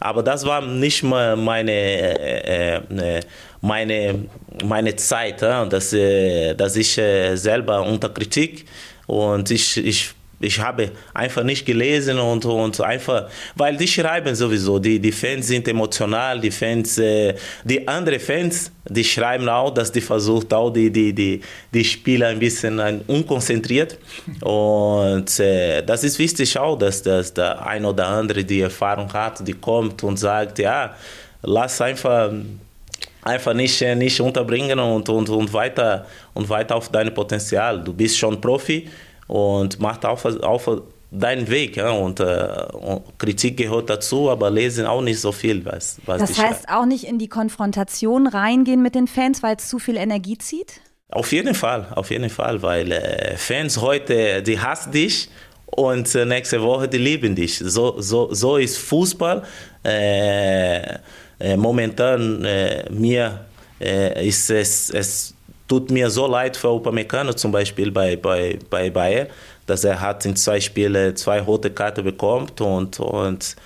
Aber 0.00 0.22
das 0.22 0.46
war 0.46 0.62
nicht 0.62 1.02
mal 1.02 1.36
meine, 1.36 1.72
äh, 1.72 2.76
äh, 2.76 3.20
meine, 3.60 4.24
meine 4.64 4.96
Zeit, 4.96 5.42
dass, 5.42 5.92
äh, 5.92 6.54
dass 6.54 6.74
ich 6.76 6.96
äh, 6.96 7.36
selber 7.36 7.82
unter 7.82 8.08
Kritik 8.08 8.64
und 9.06 9.50
ich, 9.50 9.76
ich 9.76 10.14
ich 10.44 10.60
habe 10.60 10.90
einfach 11.12 11.42
nicht 11.42 11.66
gelesen 11.66 12.18
und, 12.18 12.44
und 12.44 12.80
einfach, 12.80 13.28
weil 13.54 13.76
die 13.76 13.88
schreiben 13.88 14.34
sowieso, 14.34 14.78
die, 14.78 14.98
die 14.98 15.12
Fans 15.12 15.48
sind 15.48 15.66
emotional, 15.66 16.40
die 16.40 16.50
Fans, 16.50 16.98
äh, 16.98 17.34
die 17.64 17.86
anderen 17.88 18.20
Fans, 18.20 18.70
die 18.88 19.04
schreiben 19.04 19.48
auch, 19.48 19.72
dass 19.72 19.90
die 19.90 20.00
versucht 20.00 20.52
auch 20.52 20.70
die, 20.70 20.90
die, 20.90 21.12
die, 21.12 21.40
die 21.72 21.84
Spieler 21.84 22.28
ein 22.28 22.38
bisschen 22.38 22.78
ein, 22.78 23.00
unkonzentriert 23.06 23.98
und 24.42 25.40
äh, 25.40 25.82
das 25.82 26.04
ist 26.04 26.18
wichtig 26.18 26.56
auch, 26.58 26.78
dass, 26.78 27.02
dass 27.02 27.32
der 27.34 27.66
ein 27.66 27.84
oder 27.84 28.06
andere 28.06 28.44
die 28.44 28.60
Erfahrung 28.60 29.12
hat, 29.12 29.46
die 29.46 29.54
kommt 29.54 30.02
und 30.04 30.18
sagt, 30.18 30.58
ja, 30.58 30.94
lass 31.42 31.80
einfach 31.80 32.30
einfach 33.24 33.54
nicht, 33.54 33.80
äh, 33.82 33.94
nicht 33.94 34.20
unterbringen 34.20 34.78
und, 34.78 35.08
und, 35.08 35.28
und, 35.28 35.52
weiter, 35.52 36.06
und 36.34 36.48
weiter 36.48 36.76
auf 36.76 36.90
dein 36.90 37.12
Potenzial. 37.12 37.82
Du 37.82 37.92
bist 37.92 38.18
schon 38.18 38.40
Profi 38.40 38.88
und 39.26 39.80
mach 39.80 40.02
auf, 40.04 40.24
auf 40.24 40.68
deinen 41.10 41.48
Weg. 41.48 41.76
Ja? 41.76 41.90
Und, 41.90 42.20
äh, 42.20 42.66
und, 42.72 43.18
Kritik 43.18 43.56
gehört 43.56 43.90
dazu, 43.90 44.30
aber 44.30 44.50
lesen 44.50 44.86
auch 44.86 45.02
nicht 45.02 45.20
so 45.20 45.32
viel. 45.32 45.64
Was, 45.64 45.98
was 46.06 46.20
das 46.20 46.38
heißt 46.38 46.68
auch 46.68 46.86
nicht 46.86 47.04
in 47.04 47.18
die 47.18 47.28
Konfrontation 47.28 48.26
reingehen 48.26 48.82
mit 48.82 48.94
den 48.94 49.06
Fans, 49.06 49.42
weil 49.42 49.56
es 49.56 49.68
zu 49.68 49.78
viel 49.78 49.96
Energie 49.96 50.38
zieht? 50.38 50.80
Auf 51.10 51.32
jeden 51.32 51.54
Fall, 51.54 51.86
auf 51.94 52.10
jeden 52.10 52.30
Fall, 52.30 52.60
weil 52.62 52.90
äh, 52.90 53.36
Fans 53.36 53.80
heute, 53.80 54.42
die 54.42 54.58
hassen 54.58 54.90
dich 54.90 55.28
und 55.66 56.14
äh, 56.14 56.24
nächste 56.24 56.62
Woche, 56.62 56.88
die 56.88 56.98
lieben 56.98 57.34
dich. 57.34 57.58
So, 57.58 58.00
so, 58.00 58.32
so 58.32 58.56
ist 58.56 58.78
Fußball. 58.78 59.42
Äh, 59.84 60.98
äh, 61.38 61.56
momentan 61.56 62.44
äh, 62.44 62.90
mir 62.90 63.46
ist 63.80 64.50
es, 64.50 64.88
es 64.88 65.33
tut 65.68 65.90
mir 65.90 66.10
so 66.10 66.26
leid 66.26 66.56
für 66.56 66.68
Upamecano 66.68 67.32
zum 67.32 67.52
Beispiel 67.52 67.90
bei, 67.90 68.16
bei, 68.16 68.58
bei 68.70 68.90
Bayern, 68.90 69.28
dass 69.66 69.84
er 69.84 70.00
hat 70.00 70.24
in 70.26 70.36
zwei 70.36 70.60
Spielen 70.60 71.16
zwei 71.16 71.40
rote 71.40 71.70
Karten 71.70 72.04
bekommen 72.04 72.48
und, 72.60 73.00
und, 73.00 73.56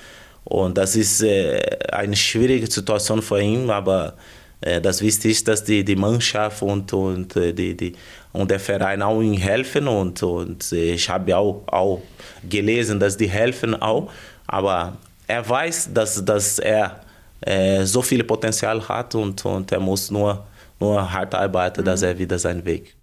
und 0.44 0.78
das 0.78 0.96
ist 0.96 1.22
äh, 1.22 1.60
eine 1.92 2.16
schwierige 2.16 2.70
Situation 2.70 3.20
für 3.20 3.40
ihn, 3.40 3.68
aber 3.70 4.14
äh, 4.60 4.80
das 4.80 5.02
Wichtige 5.02 5.32
ist, 5.32 5.48
dass 5.48 5.64
die, 5.64 5.84
die 5.84 5.96
Mannschaft 5.96 6.62
und, 6.62 6.92
und, 6.92 7.36
äh, 7.36 7.52
die, 7.52 7.76
die, 7.76 7.92
und 8.32 8.50
der 8.50 8.60
Verein 8.60 9.02
auch 9.02 9.20
ihm 9.20 9.36
helfen 9.36 9.88
und, 9.88 10.22
und 10.22 10.70
ich 10.72 11.08
habe 11.08 11.36
auch, 11.36 11.62
auch 11.66 12.00
gelesen, 12.48 13.00
dass 13.00 13.16
die 13.16 13.28
helfen 13.28 13.74
auch, 13.80 14.10
aber 14.46 14.96
er 15.26 15.48
weiß, 15.48 15.90
dass, 15.92 16.24
dass 16.24 16.58
er 16.58 17.00
äh, 17.40 17.84
so 17.84 18.02
viel 18.02 18.24
Potenzial 18.24 18.86
hat 18.88 19.14
und, 19.14 19.44
und 19.44 19.70
er 19.72 19.80
muss 19.80 20.10
nur, 20.10 20.46
nur 20.80 21.12
hart 21.12 21.34
arbeiten, 21.34 21.82
mhm. 21.82 21.84
dass 21.86 22.02
er 22.02 22.18
wieder 22.18 22.38
seinen 22.38 22.64
Weg. 22.64 22.96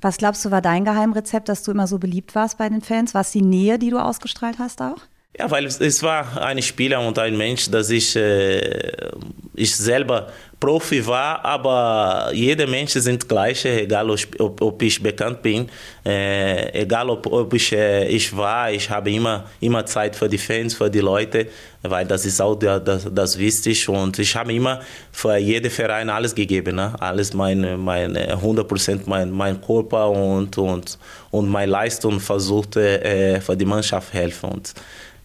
Was 0.00 0.16
glaubst 0.16 0.44
du, 0.44 0.50
war 0.50 0.62
dein 0.62 0.84
Geheimrezept, 0.84 1.48
dass 1.48 1.62
du 1.62 1.70
immer 1.70 1.86
so 1.86 1.98
beliebt 1.98 2.34
warst 2.34 2.58
bei 2.58 2.68
den 2.68 2.80
Fans? 2.80 3.14
War 3.14 3.20
es 3.20 3.30
die 3.30 3.42
Nähe, 3.42 3.78
die 3.78 3.90
du 3.90 3.98
ausgestrahlt 3.98 4.58
hast 4.58 4.82
auch? 4.82 4.98
Ja, 5.38 5.50
weil 5.50 5.66
es 5.66 6.02
war 6.02 6.42
ein 6.42 6.60
Spieler 6.62 7.06
und 7.06 7.18
ein 7.18 7.36
Mensch, 7.36 7.70
dass 7.70 7.90
ich, 7.90 8.16
äh, 8.16 9.10
ich 9.54 9.76
selber 9.76 10.32
Profi 10.60 11.06
war, 11.06 11.44
aber 11.44 12.32
jede 12.34 12.66
Mensch 12.66 12.92
sind 12.92 13.28
gleich, 13.28 13.64
egal 13.64 14.10
ob, 14.10 14.60
ob 14.60 14.82
ich 14.82 15.00
bekannt 15.00 15.40
bin, 15.40 15.68
äh, 16.04 16.82
egal 16.82 17.08
ob, 17.10 17.26
ob 17.26 17.54
ich, 17.54 17.72
äh, 17.72 18.08
ich 18.08 18.36
war, 18.36 18.72
ich 18.72 18.90
habe 18.90 19.10
immer, 19.12 19.44
immer 19.60 19.86
Zeit 19.86 20.16
für 20.16 20.28
die 20.28 20.38
Fans, 20.38 20.74
für 20.74 20.90
die 20.90 20.98
Leute, 20.98 21.46
weil 21.82 22.04
das 22.06 22.26
ist 22.26 22.40
auch 22.40 22.56
das, 22.56 22.82
das, 22.82 23.08
das 23.12 23.38
wichtig 23.38 23.88
und 23.88 24.18
ich 24.18 24.34
habe 24.34 24.52
immer 24.52 24.80
für 25.12 25.36
jeden 25.36 25.70
Verein 25.70 26.10
alles 26.10 26.34
gegeben, 26.34 26.74
ne? 26.74 26.92
alles 26.98 27.32
meine, 27.34 27.76
meine 27.76 28.34
100% 28.36 29.02
mein, 29.06 29.30
mein 29.30 29.60
Körper 29.60 30.10
und, 30.10 30.58
und, 30.58 30.98
und 31.30 31.48
meine 31.48 31.70
Leistung 31.70 32.18
versucht 32.18 32.76
äh, 32.76 33.40
für 33.40 33.56
die 33.56 33.64
Mannschaft 33.64 34.12
helfen 34.12 34.50
und 34.50 34.74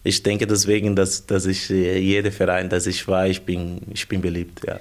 ich 0.04 0.22
denke 0.22 0.46
deswegen, 0.46 0.94
dass, 0.94 1.26
dass 1.26 1.46
ich 1.46 1.70
äh, 1.70 1.98
jeder 1.98 2.30
Verein, 2.30 2.68
dass 2.68 2.86
ich 2.86 3.08
war, 3.08 3.26
ich 3.26 3.40
bin, 3.40 3.80
ich 3.92 4.06
bin 4.06 4.20
beliebt, 4.20 4.60
ja. 4.64 4.78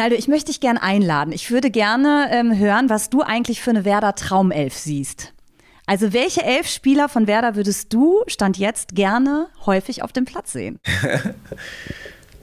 Naldo, 0.00 0.16
ich 0.16 0.28
möchte 0.28 0.46
dich 0.46 0.60
gerne 0.60 0.82
einladen. 0.82 1.30
Ich 1.30 1.50
würde 1.50 1.70
gerne 1.70 2.28
ähm, 2.30 2.56
hören, 2.56 2.88
was 2.88 3.10
du 3.10 3.20
eigentlich 3.20 3.60
für 3.60 3.68
eine 3.68 3.84
Werder 3.84 4.14
Traumelf 4.14 4.74
siehst. 4.74 5.34
Also 5.84 6.14
welche 6.14 6.42
elf 6.42 6.68
Spieler 6.68 7.10
von 7.10 7.26
Werder 7.26 7.54
würdest 7.54 7.92
du, 7.92 8.22
Stand 8.26 8.56
jetzt, 8.56 8.94
gerne 8.94 9.48
häufig 9.66 10.02
auf 10.02 10.10
dem 10.10 10.24
Platz 10.24 10.52
sehen? 10.52 10.80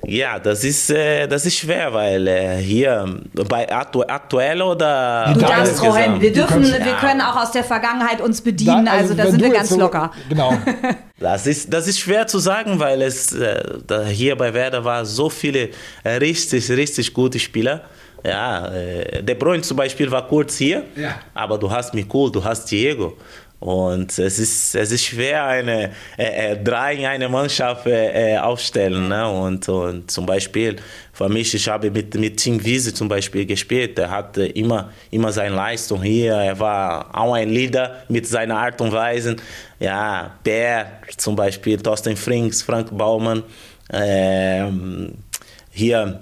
Ja, 0.06 0.40
das 0.40 0.64
ist, 0.64 0.90
äh, 0.90 1.28
das 1.28 1.46
ist 1.46 1.58
schwer, 1.58 1.94
weil 1.94 2.28
äh, 2.28 2.58
hier 2.58 3.20
bei 3.50 3.70
aktu 3.70 4.04
aktuell 4.04 4.62
oder. 4.62 5.32
Du 5.34 5.40
darfst, 5.40 5.82
Rohan, 5.82 6.22
wir 6.22 6.32
dürfen, 6.32 6.62
kannst, 6.62 6.86
wir 6.86 6.94
können 6.94 7.22
auch 7.22 7.36
aus 7.36 7.52
der 7.52 7.64
Vergangenheit 7.64 8.22
uns 8.22 8.42
bedienen, 8.42 8.86
da, 8.86 8.92
also, 8.92 9.14
also 9.14 9.16
da 9.16 9.32
sind 9.32 9.42
wir 9.42 9.50
ganz 9.50 9.70
so, 9.70 9.80
locker. 9.80 10.12
Genau. 10.30 10.54
Das 11.20 11.48
ist, 11.48 11.74
das 11.74 11.88
ist 11.88 11.98
schwer 11.98 12.28
zu 12.28 12.38
sagen, 12.38 12.80
weil 12.80 13.02
es 13.02 13.34
äh, 13.34 13.80
hier 14.10 14.36
bei 14.36 14.54
Werder 14.54 14.86
war 14.86 15.04
so 15.04 15.32
viele 15.32 15.70
äh, 16.04 16.10
richtig, 16.12 16.70
richtig 16.70 17.12
gute 17.12 17.40
Spieler. 17.40 17.82
Ja, 18.24 18.68
äh, 18.68 19.24
De 19.24 19.34
Bruyne 19.34 19.64
zum 19.64 19.78
Beispiel 19.78 20.12
war 20.12 20.28
kurz 20.28 20.58
hier, 20.58 20.84
ja. 20.96 21.16
aber 21.34 21.58
du 21.58 21.72
hast 21.72 21.96
Mikul, 21.96 22.32
du 22.32 22.44
hast 22.44 22.70
Diego. 22.70 23.18
Und 23.60 24.20
es 24.20 24.38
ist, 24.38 24.76
es 24.76 24.92
ist 24.92 25.04
schwer, 25.04 25.46
eine, 25.46 25.92
äh, 26.16 26.52
äh, 26.52 26.64
drei 26.64 26.94
in 26.94 27.06
einer 27.06 27.28
Mannschaft 27.28 27.88
äh, 27.88 28.38
aufstellen. 28.38 29.08
Ne? 29.08 29.28
Und, 29.28 29.68
und 29.68 30.12
zum 30.12 30.28
Beispiel 30.28 30.76
für 31.12 31.28
mich, 31.28 31.56
ich 31.56 31.68
habe 31.68 31.90
mit, 31.90 32.14
mit 32.14 32.38
Tim 32.38 32.64
Wiese 32.64 32.94
zum 32.94 33.08
Beispiel 33.08 33.48
gespielt. 33.48 33.98
Er 33.98 34.12
hatte 34.12 34.46
immer, 34.46 34.92
immer 35.10 35.32
seine 35.32 35.56
Leistung 35.56 36.04
hier. 36.04 36.36
Er 36.36 36.60
war 36.60 37.10
auch 37.18 37.34
ein 37.34 37.50
Leader 37.50 38.04
mit 38.10 38.28
seiner 38.28 38.60
Art 38.60 38.80
und 38.80 38.92
Weise. 38.92 39.36
Ja, 39.80 40.36
Bär 40.44 41.00
zum 41.18 41.36
Beispiel, 41.36 41.78
Thorsten 41.78 42.16
Frings, 42.16 42.62
Frank 42.62 42.96
Baumann. 42.96 43.42
Ähm, 43.92 45.14
hier, 45.72 46.20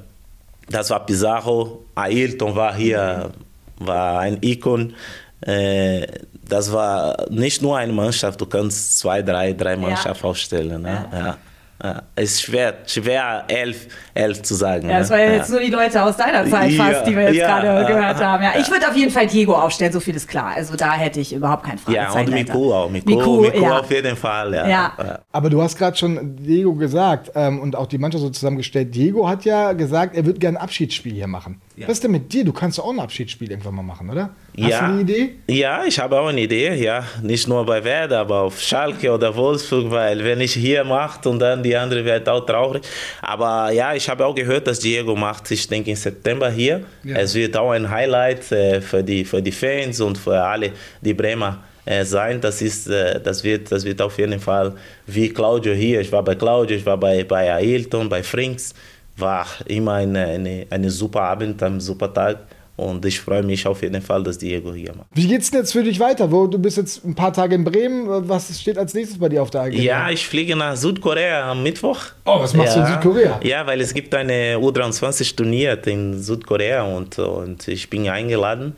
das 0.69 0.89
war 0.89 1.05
Pizarro. 1.05 1.83
Ailton 1.95 2.55
war 2.55 2.73
hier, 2.73 3.31
war 3.79 4.19
ein 4.19 4.37
Ikon. 4.41 4.93
Äh, 5.41 6.07
das 6.47 6.71
war 6.71 7.25
nicht 7.29 7.61
nur 7.61 7.77
eine 7.77 7.93
Mannschaft, 7.93 8.39
du 8.39 8.45
kannst 8.45 8.99
zwei, 8.99 9.21
drei, 9.21 9.53
drei 9.53 9.75
Mannschaften 9.75 10.23
ja. 10.23 10.29
aufstellen. 10.29 10.81
Ne? 10.81 11.05
Ja. 11.11 11.19
ja. 11.19 11.37
Ja, 11.83 12.03
es 12.15 12.31
ist 12.31 12.43
schwer, 12.43 12.73
schwer 12.85 13.43
elf, 13.49 13.87
elf 14.13 14.41
zu 14.43 14.55
sagen. 14.55 14.89
Ja, 14.89 14.99
das 14.99 15.09
waren 15.09 15.19
ja 15.19 15.33
jetzt 15.33 15.51
nur 15.51 15.59
die 15.59 15.69
Leute 15.69 16.01
aus 16.01 16.15
deiner 16.15 16.49
Zeit 16.49 16.71
fast, 16.71 16.91
ja, 16.93 17.03
die 17.03 17.15
wir 17.15 17.23
jetzt 17.23 17.35
ja, 17.35 17.59
gerade 17.59 17.85
gehört 17.85 18.23
haben. 18.23 18.43
Ja, 18.43 18.53
ich 18.57 18.71
würde 18.71 18.87
auf 18.87 18.95
jeden 18.95 19.11
Fall 19.11 19.27
Diego 19.27 19.53
aufstellen, 19.53 19.91
so 19.91 19.99
viel 19.99 20.15
ist 20.15 20.29
klar. 20.29 20.53
Also 20.55 20.77
da 20.77 20.93
hätte 20.93 21.19
ich 21.19 21.33
überhaupt 21.33 21.65
keinen 21.65 21.77
Fragezeichen. 21.77 22.31
Ja, 22.31 22.37
und 22.37 22.47
Miku 22.47 22.73
auch. 22.73 22.89
Miku, 22.89 23.09
Miku, 23.09 23.41
Miku 23.41 23.65
auf 23.65 23.91
jeden 23.91 24.15
Fall. 24.15 24.53
Ja. 24.53 25.19
Aber 25.33 25.49
du 25.49 25.61
hast 25.61 25.77
gerade 25.77 25.97
schon 25.97 26.37
Diego 26.37 26.73
gesagt 26.75 27.31
ähm, 27.35 27.59
und 27.59 27.75
auch 27.75 27.87
die 27.87 27.97
Mannschaft 27.97 28.23
so 28.23 28.29
zusammengestellt. 28.29 28.95
Diego 28.95 29.27
hat 29.27 29.43
ja 29.43 29.73
gesagt, 29.73 30.15
er 30.15 30.25
würde 30.25 30.39
gerne 30.39 30.57
ein 30.57 30.63
Abschiedsspiel 30.63 31.13
hier 31.13 31.27
machen. 31.27 31.61
Was 31.77 31.97
ist 31.97 32.03
denn 32.03 32.11
mit 32.11 32.31
dir? 32.31 32.45
Du 32.45 32.53
kannst 32.53 32.79
auch 32.79 32.89
ein 32.89 32.99
Abschiedsspiel 32.99 33.51
irgendwann 33.51 33.75
mal 33.75 33.83
machen, 33.83 34.09
oder? 34.09 34.29
Hast 34.57 34.69
ja, 34.69 34.79
du 34.79 34.85
eine 34.85 35.01
Idee? 35.01 35.35
Ja, 35.47 35.83
ich 35.85 35.99
habe 35.99 36.19
auch 36.19 36.27
eine 36.27 36.41
Idee, 36.41 36.73
ja. 36.75 37.05
Nicht 37.21 37.47
nur 37.47 37.65
bei 37.65 37.83
Werder, 37.83 38.19
aber 38.19 38.41
auf 38.41 38.61
Schalke 38.61 39.11
oder 39.11 39.35
Wolfsburg, 39.35 39.91
weil 39.91 40.23
wenn 40.23 40.39
ich 40.39 40.53
hier 40.53 40.85
mache 40.85 41.27
und 41.27 41.39
dann 41.39 41.61
die 41.61 41.75
andere 41.75 42.05
wird 42.05 42.29
auch 42.29 42.45
traurig. 42.45 42.83
Aber 43.21 43.71
ja, 43.71 43.93
ich 43.93 44.07
habe 44.07 44.25
auch 44.25 44.33
gehört, 44.33 44.67
dass 44.67 44.79
Diego 44.79 45.15
macht, 45.15 45.51
ich 45.51 45.67
denke 45.67 45.89
im 45.89 45.97
September 45.97 46.49
hier. 46.49 46.83
Ja. 47.03 47.17
Es 47.17 47.35
wird 47.35 47.57
auch 47.57 47.71
ein 47.71 47.89
Highlight 47.89 48.51
äh, 48.53 48.79
für, 48.79 49.03
die, 49.03 49.25
für 49.25 49.41
die 49.41 49.51
Fans 49.51 49.99
und 49.99 50.17
für 50.17 50.41
alle, 50.41 50.71
die 51.01 51.13
Bremer 51.13 51.61
äh, 51.85 52.05
sein. 52.05 52.39
Das, 52.41 52.61
ist, 52.61 52.87
äh, 52.87 53.19
das, 53.21 53.43
wird, 53.43 53.71
das 53.71 53.83
wird 53.83 54.01
auf 54.01 54.17
jeden 54.17 54.39
Fall 54.39 54.73
wie 55.07 55.29
Claudio 55.29 55.73
hier. 55.73 56.01
Ich 56.01 56.11
war 56.11 56.23
bei 56.23 56.35
Claudio, 56.35 56.77
ich 56.77 56.85
war 56.85 56.97
bei, 56.97 57.23
bei 57.23 57.53
Ailton, 57.53 58.07
bei 58.07 58.23
Frinks. 58.23 58.73
War 59.17 59.47
immer 59.65 59.93
eine, 59.93 60.25
eine, 60.25 60.67
eine 60.69 60.91
super 60.91 61.21
Abend, 61.21 61.61
ein 61.63 61.79
super 61.79 62.13
Tag. 62.13 62.39
Und 62.77 63.05
ich 63.05 63.21
freue 63.21 63.41
mich 63.41 63.65
auf 63.65 63.81
jeden 63.83 64.01
Fall, 64.01 64.21
dass 64.23 64.37
Diego 64.37 64.73
hier 64.73 64.93
macht. 64.93 65.07
Wie 65.13 65.27
geht's 65.27 65.49
denn 65.49 65.61
jetzt 65.61 65.71
für 65.71 65.83
dich 65.83 65.97
weiter? 65.97 66.29
Wo, 66.29 66.45
du 66.45 66.59
bist 66.59 66.75
jetzt 66.75 67.05
ein 67.05 67.15
paar 67.15 67.31
Tage 67.31 67.55
in 67.55 67.63
Bremen. 67.63 68.27
Was 68.27 68.59
steht 68.59 68.77
als 68.77 68.93
nächstes 68.93 69.17
bei 69.17 69.29
dir 69.29 69.41
auf 69.41 69.49
der 69.49 69.61
Agenda? 69.61 69.81
Ja, 69.81 70.09
ich 70.09 70.27
fliege 70.27 70.57
nach 70.57 70.75
Südkorea 70.75 71.51
am 71.51 71.63
Mittwoch. 71.63 71.99
Oh, 72.25 72.41
was 72.41 72.53
machst 72.53 72.75
ja. 72.75 72.81
du 72.81 72.87
in 72.87 72.93
Südkorea? 72.93 73.39
Ja, 73.43 73.65
weil 73.65 73.79
es 73.79 73.93
gibt 73.93 74.13
eine 74.13 74.57
U23-Turnier 74.57 75.87
in 75.87 76.21
Südkorea 76.21 76.83
und, 76.83 77.17
und 77.17 77.65
ich 77.69 77.89
bin 77.89 78.09
eingeladen. 78.09 78.75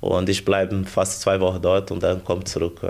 Und 0.00 0.28
ich 0.28 0.44
bleibe 0.44 0.84
fast 0.84 1.20
zwei 1.20 1.40
Wochen 1.40 1.60
dort 1.62 1.90
und 1.90 2.02
dann 2.02 2.24
komme 2.24 2.44
zurück. 2.44 2.80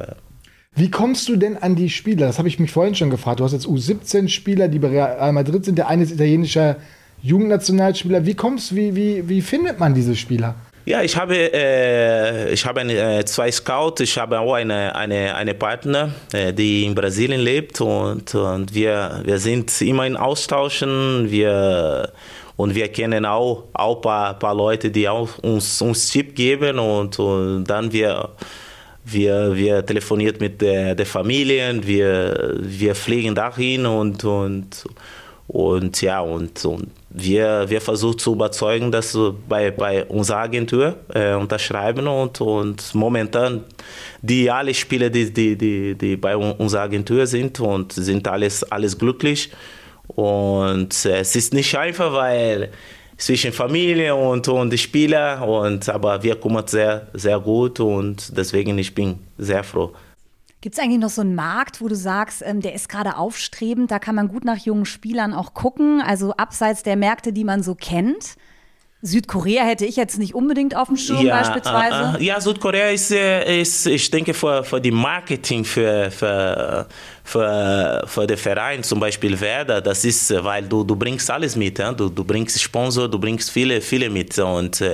Wie 0.74 0.90
kommst 0.90 1.28
du 1.28 1.36
denn 1.36 1.58
an 1.58 1.76
die 1.76 1.90
Spieler? 1.90 2.26
Das 2.26 2.38
habe 2.38 2.48
ich 2.48 2.58
mich 2.58 2.72
vorhin 2.72 2.94
schon 2.94 3.10
gefragt. 3.10 3.40
Du 3.40 3.44
hast 3.44 3.52
jetzt 3.52 3.66
U17-Spieler, 3.66 4.68
die 4.68 4.78
bei 4.78 4.88
Real 4.88 5.32
Madrid 5.32 5.66
sind. 5.66 5.76
Der 5.76 5.88
eine 5.88 6.02
ist 6.02 6.12
italienischer 6.12 6.76
Jugendnationalspieler. 7.20 8.24
Wie 8.24 8.34
kommst 8.34 8.74
wie, 8.74 8.96
wie, 8.96 9.28
wie 9.28 9.42
findet 9.42 9.78
man 9.78 9.92
diese 9.94 10.16
Spieler? 10.16 10.54
Ja, 10.84 11.02
ich 11.02 11.16
habe, 11.16 11.36
äh, 11.36 12.52
ich 12.52 12.64
habe 12.66 12.80
eine, 12.80 13.18
äh, 13.18 13.24
zwei 13.24 13.52
Scouts, 13.52 14.00
ich 14.00 14.18
habe 14.18 14.40
auch 14.40 14.54
eine, 14.54 14.96
eine, 14.96 15.32
eine 15.36 15.54
Partner, 15.54 16.10
äh, 16.32 16.52
die 16.52 16.84
in 16.84 16.94
Brasilien 16.96 17.40
lebt 17.40 17.80
und, 17.80 18.34
und 18.34 18.74
wir, 18.74 19.20
wir 19.24 19.38
sind 19.38 19.80
immer 19.80 20.06
in 20.06 20.16
Austauschen, 20.16 21.30
wir, 21.30 22.12
und 22.56 22.74
wir 22.74 22.88
kennen 22.88 23.24
auch 23.24 23.66
ein 23.74 24.00
paar, 24.00 24.36
paar 24.36 24.54
Leute, 24.56 24.90
die 24.90 25.08
auch 25.08 25.38
uns, 25.38 25.80
uns 25.80 26.10
Tipp 26.10 26.34
geben 26.34 26.80
und, 26.80 27.16
und 27.20 27.64
dann 27.64 27.92
wir 27.92 28.30
wir, 29.04 29.54
wir 29.56 29.84
telefonieren 29.84 30.36
mit 30.40 30.60
der, 30.60 30.94
der 30.94 31.06
Familien, 31.06 31.86
wir, 31.86 32.56
wir 32.60 32.94
fliegen 32.94 33.34
dahin 33.34 33.86
und, 33.86 34.24
und, 34.24 34.84
und 35.48 36.00
ja, 36.00 36.20
und, 36.20 36.64
und 36.64 36.88
wir, 37.10 37.68
wir 37.68 37.80
versuchen 37.80 38.18
zu 38.18 38.32
überzeugen, 38.32 38.90
dass 38.90 39.18
bei, 39.48 39.70
bei 39.70 40.04
unserer 40.04 40.38
Agentur 40.38 40.96
äh, 41.12 41.34
unterschreiben 41.34 42.06
und, 42.06 42.40
und 42.40 42.94
momentan 42.94 43.64
die 44.22 44.50
alle 44.50 44.72
Spieler, 44.72 45.10
die, 45.10 45.32
die, 45.32 45.56
die, 45.56 45.94
die 45.94 46.16
bei 46.16 46.36
unserer 46.36 46.82
Agentur 46.82 47.26
sind 47.26 47.60
und 47.60 47.92
sind 47.92 48.26
alles, 48.28 48.62
alles 48.64 48.96
glücklich. 48.96 49.50
Und 50.06 51.04
äh, 51.04 51.20
es 51.20 51.36
ist 51.36 51.52
nicht 51.52 51.76
einfach, 51.76 52.12
weil 52.12 52.70
zwischen 53.22 53.52
Familie 53.52 54.16
und, 54.16 54.48
und 54.48 54.78
Spieler, 54.78 55.46
und, 55.46 55.88
aber 55.88 56.22
wir 56.22 56.40
kümmern 56.40 56.66
sehr, 56.66 57.06
sehr 57.14 57.38
gut 57.38 57.78
und 57.78 58.36
deswegen 58.36 58.76
ich 58.78 58.94
bin 58.94 59.20
sehr 59.38 59.62
froh. 59.62 59.92
Gibt 60.60 60.76
es 60.76 60.82
eigentlich 60.82 61.00
noch 61.00 61.10
so 61.10 61.20
einen 61.20 61.34
Markt, 61.34 61.80
wo 61.80 61.88
du 61.88 61.94
sagst, 61.94 62.42
ähm, 62.44 62.60
der 62.60 62.74
ist 62.74 62.88
gerade 62.88 63.16
aufstrebend, 63.16 63.90
da 63.90 63.98
kann 63.98 64.16
man 64.16 64.28
gut 64.28 64.44
nach 64.44 64.58
jungen 64.58 64.86
Spielern 64.86 65.34
auch 65.34 65.54
gucken, 65.54 66.00
also 66.00 66.32
abseits 66.32 66.82
der 66.82 66.96
Märkte, 66.96 67.32
die 67.32 67.44
man 67.44 67.62
so 67.62 67.74
kennt? 67.76 68.36
Südkorea 69.04 69.64
hätte 69.64 69.84
ich 69.84 69.96
jetzt 69.96 70.16
nicht 70.20 70.32
unbedingt 70.32 70.76
auf 70.76 70.86
dem 70.86 70.96
Schirm 70.96 71.26
ja, 71.26 71.40
beispielsweise. 71.40 72.18
Äh, 72.20 72.24
ja, 72.24 72.40
Südkorea 72.40 72.90
ist, 72.90 73.10
äh, 73.10 73.60
ist, 73.60 73.86
ich 73.86 74.08
denke, 74.08 74.32
für, 74.32 74.62
für 74.62 74.80
die 74.80 74.92
Marketing, 74.92 75.64
für, 75.64 76.08
für, 76.12 76.86
für, 77.24 78.04
für 78.06 78.26
den 78.28 78.36
Verein, 78.36 78.84
zum 78.84 79.00
Beispiel 79.00 79.40
Werder, 79.40 79.80
das 79.80 80.04
ist, 80.04 80.32
weil 80.44 80.62
du, 80.62 80.84
du 80.84 80.94
bringst 80.94 81.28
alles 81.32 81.56
mit. 81.56 81.80
Ja? 81.80 81.92
Du, 81.92 82.08
du 82.08 82.22
bringst 82.22 82.60
Sponsor, 82.60 83.08
du 83.08 83.18
bringst 83.18 83.50
viele, 83.50 83.80
viele 83.80 84.08
mit. 84.08 84.38
Und, 84.38 84.84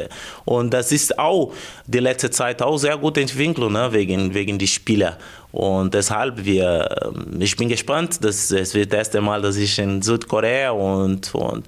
und 0.47 0.73
das 0.73 0.91
ist 0.91 1.19
auch 1.19 1.53
die 1.87 1.99
letzte 2.01 2.31
Zeit 2.31 2.63
auch 2.63 2.79
sehr 2.79 2.97
gute 2.97 3.21
Entwicklung, 3.21 3.75
ne? 3.75 3.93
wegen, 3.93 4.33
wegen 4.33 4.57
die 4.59 4.69
Spieler. 4.69 5.19
Und 5.53 5.93
deshalb, 5.93 6.43
wir, 6.43 6.89
ähm, 7.03 7.41
ich 7.41 7.55
bin 7.57 7.69
gespannt, 7.69 8.25
das, 8.25 8.51
es 8.53 8.73
wird 8.73 8.91
das 8.91 8.99
erste 8.99 9.21
Mal, 9.21 9.43
dass 9.43 9.57
ich 9.57 9.79
in 9.79 10.01
Südkorea 10.01 10.71
und, 10.71 11.35
und 11.35 11.67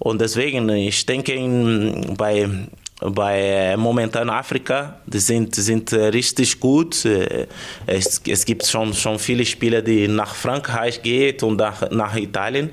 und 0.00 0.20
deswegen, 0.20 0.68
ich 0.68 1.04
denke, 1.06 1.32
in, 1.32 2.14
bei, 2.16 2.48
bei 3.00 3.76
momentan 3.76 4.30
Afrika, 4.30 5.00
die 5.06 5.18
sind, 5.18 5.54
sind 5.54 5.92
richtig 5.92 6.60
gut. 6.60 7.04
Es, 7.86 8.20
es 8.26 8.44
gibt 8.44 8.66
schon, 8.66 8.94
schon 8.94 9.18
viele 9.18 9.44
Spieler, 9.44 9.82
die 9.82 10.08
nach 10.08 10.34
Frankreich 10.34 11.02
gehen 11.02 11.36
und 11.42 11.56
nach, 11.58 11.90
nach 11.90 12.16
Italien. 12.16 12.70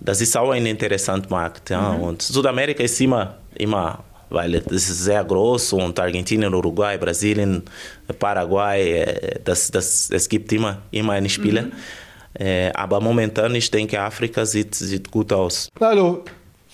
Das 0.00 0.20
ist 0.20 0.36
auch 0.36 0.50
ein 0.50 0.66
interessanter 0.66 1.30
Markt. 1.30 1.70
Ja. 1.70 1.92
Mhm. 1.92 2.02
Und 2.02 2.22
Südamerika 2.22 2.82
ist 2.82 3.00
immer, 3.00 3.36
immer 3.54 4.04
weil 4.30 4.54
es 4.56 4.66
ist 4.66 5.04
sehr 5.04 5.24
groß 5.24 5.72
und 5.72 5.98
Argentinien, 5.98 6.52
Uruguay, 6.54 6.98
Brasilien, 6.98 7.62
Paraguay, 8.18 9.38
das, 9.42 9.70
das, 9.70 10.10
es 10.10 10.28
gibt 10.28 10.52
immer, 10.52 10.82
immer 10.90 11.14
einen 11.14 11.28
Spieler. 11.28 11.62
Mhm. 11.62 12.72
aber 12.74 13.00
momentan, 13.00 13.54
ich 13.54 13.70
denke, 13.70 13.98
Afrika 13.98 14.44
sieht, 14.44 14.74
sieht 14.74 15.10
gut 15.10 15.32
aus. 15.32 15.68
Hallo, 15.80 16.24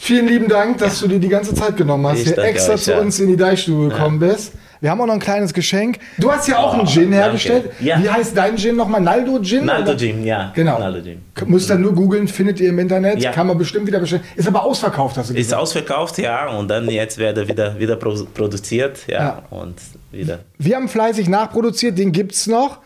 Vielen 0.05 0.29
lieben 0.29 0.49
Dank, 0.49 0.77
dass 0.77 1.01
du 1.01 1.09
dir 1.09 1.19
die 1.19 1.31
ganze 1.31 1.55
Zeit 1.55 1.79
genommen 1.79 2.07
hast, 2.07 2.19
hier 2.19 2.37
extra 2.37 2.75
euch, 2.75 2.83
zu 2.83 2.91
ja. 2.91 2.99
uns 2.99 3.19
in 3.21 3.27
die 3.27 3.39
Deichstube 3.39 3.89
gekommen 3.89 4.21
ja. 4.21 4.29
bist. 4.35 4.53
Wir 4.83 4.91
haben 4.91 5.01
auch 5.01 5.07
noch 5.07 5.15
ein 5.15 5.19
kleines 5.19 5.55
Geschenk. 5.55 5.99
Du 6.19 6.31
hast 6.31 6.47
ja 6.47 6.59
auch 6.59 6.75
oh, 6.75 6.81
einen 6.81 6.87
Gin 6.87 7.11
hergestellt. 7.11 7.71
Ja. 7.81 7.99
Wie 8.03 8.11
heißt 8.11 8.37
dein 8.37 8.59
Gin 8.59 8.77
nochmal? 8.77 9.01
Naldo 9.01 9.41
Gin? 9.41 9.65
Naldo 9.65 9.93
oder? 9.93 9.99
Gin, 9.99 10.23
ja. 10.23 10.53
Genau. 10.55 10.79
Naldo 10.79 11.03
Gin. 11.03 11.23
Müsst 11.47 11.71
ihr 11.71 11.79
nur 11.79 11.95
googeln, 11.95 12.29
findet 12.29 12.61
ihr 12.61 12.69
im 12.69 12.79
Internet. 12.81 13.23
Ja. 13.23 13.33
Kann 13.33 13.47
man 13.47 13.57
bestimmt 13.57 13.87
wieder 13.87 13.99
bestellen. 13.99 14.23
Ist 14.37 14.47
aber 14.47 14.63
ausverkauft, 14.63 15.17
hast 15.17 15.31
du 15.31 15.33
gesagt. 15.33 15.53
Ist 15.53 15.59
ausverkauft, 15.59 16.19
ja. 16.19 16.51
Und 16.51 16.69
dann 16.69 16.87
jetzt 16.91 17.17
werde 17.17 17.49
wieder, 17.49 17.79
wieder 17.79 17.97
produziert. 17.97 19.07
Ja. 19.07 19.19
ja. 19.19 19.43
Und 19.49 19.77
wieder. 20.13 20.41
Wir 20.59 20.77
haben 20.77 20.91
fleißig 20.91 21.31
nachproduziert, 21.31 21.97
den 21.97 22.13
gibt 22.13 22.33
es 22.33 22.47
noch. 22.47 22.81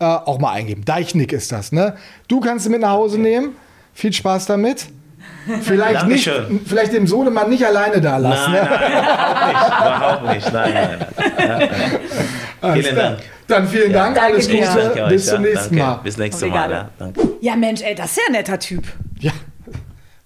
Äh, 0.00 0.06
auch 0.06 0.40
mal 0.40 0.54
eingeben. 0.54 0.84
Deichnick 0.84 1.32
ist 1.32 1.52
das, 1.52 1.70
ne? 1.70 1.94
Du 2.26 2.40
kannst 2.40 2.66
ihn 2.66 2.72
mit 2.72 2.80
nach 2.80 2.90
Hause 2.90 3.20
nehmen. 3.20 3.54
Viel 3.94 4.12
Spaß 4.12 4.46
damit. 4.46 4.86
Vielleicht, 5.62 6.06
nicht, 6.06 6.30
vielleicht 6.66 6.92
dem 6.92 7.06
Sohnemann 7.06 7.48
nicht 7.48 7.64
alleine 7.64 8.00
da 8.00 8.18
lassen. 8.18 8.52
Nein, 8.52 8.68
nein, 8.68 9.50
überhaupt 9.50 10.24
nicht. 10.26 10.48
Überhaupt 10.48 10.52
nicht. 10.52 10.52
Nein, 10.52 11.06
nein, 11.38 11.70
nein. 12.60 12.82
Vielen 12.82 12.96
Dank. 12.96 13.18
Dann 13.46 13.66
vielen 13.66 13.92
Dank, 13.92 14.16
ja, 14.16 14.22
alles 14.24 14.48
Gute. 14.48 14.62
Danke 14.62 15.06
Bis 15.08 15.26
zum 15.26 15.42
nächsten 15.42 15.76
danke. 15.76 15.90
Mal. 15.90 16.00
Bis 16.04 16.18
nächstes 16.18 16.48
Mal. 16.50 16.70
Ja, 16.70 16.90
danke. 16.98 17.28
ja, 17.40 17.56
Mensch, 17.56 17.80
ey, 17.80 17.94
das 17.94 18.10
ist 18.10 18.16
ja 18.18 18.22
ein 18.26 18.32
netter 18.32 18.58
Typ. 18.58 18.84
Ja, 19.20 19.32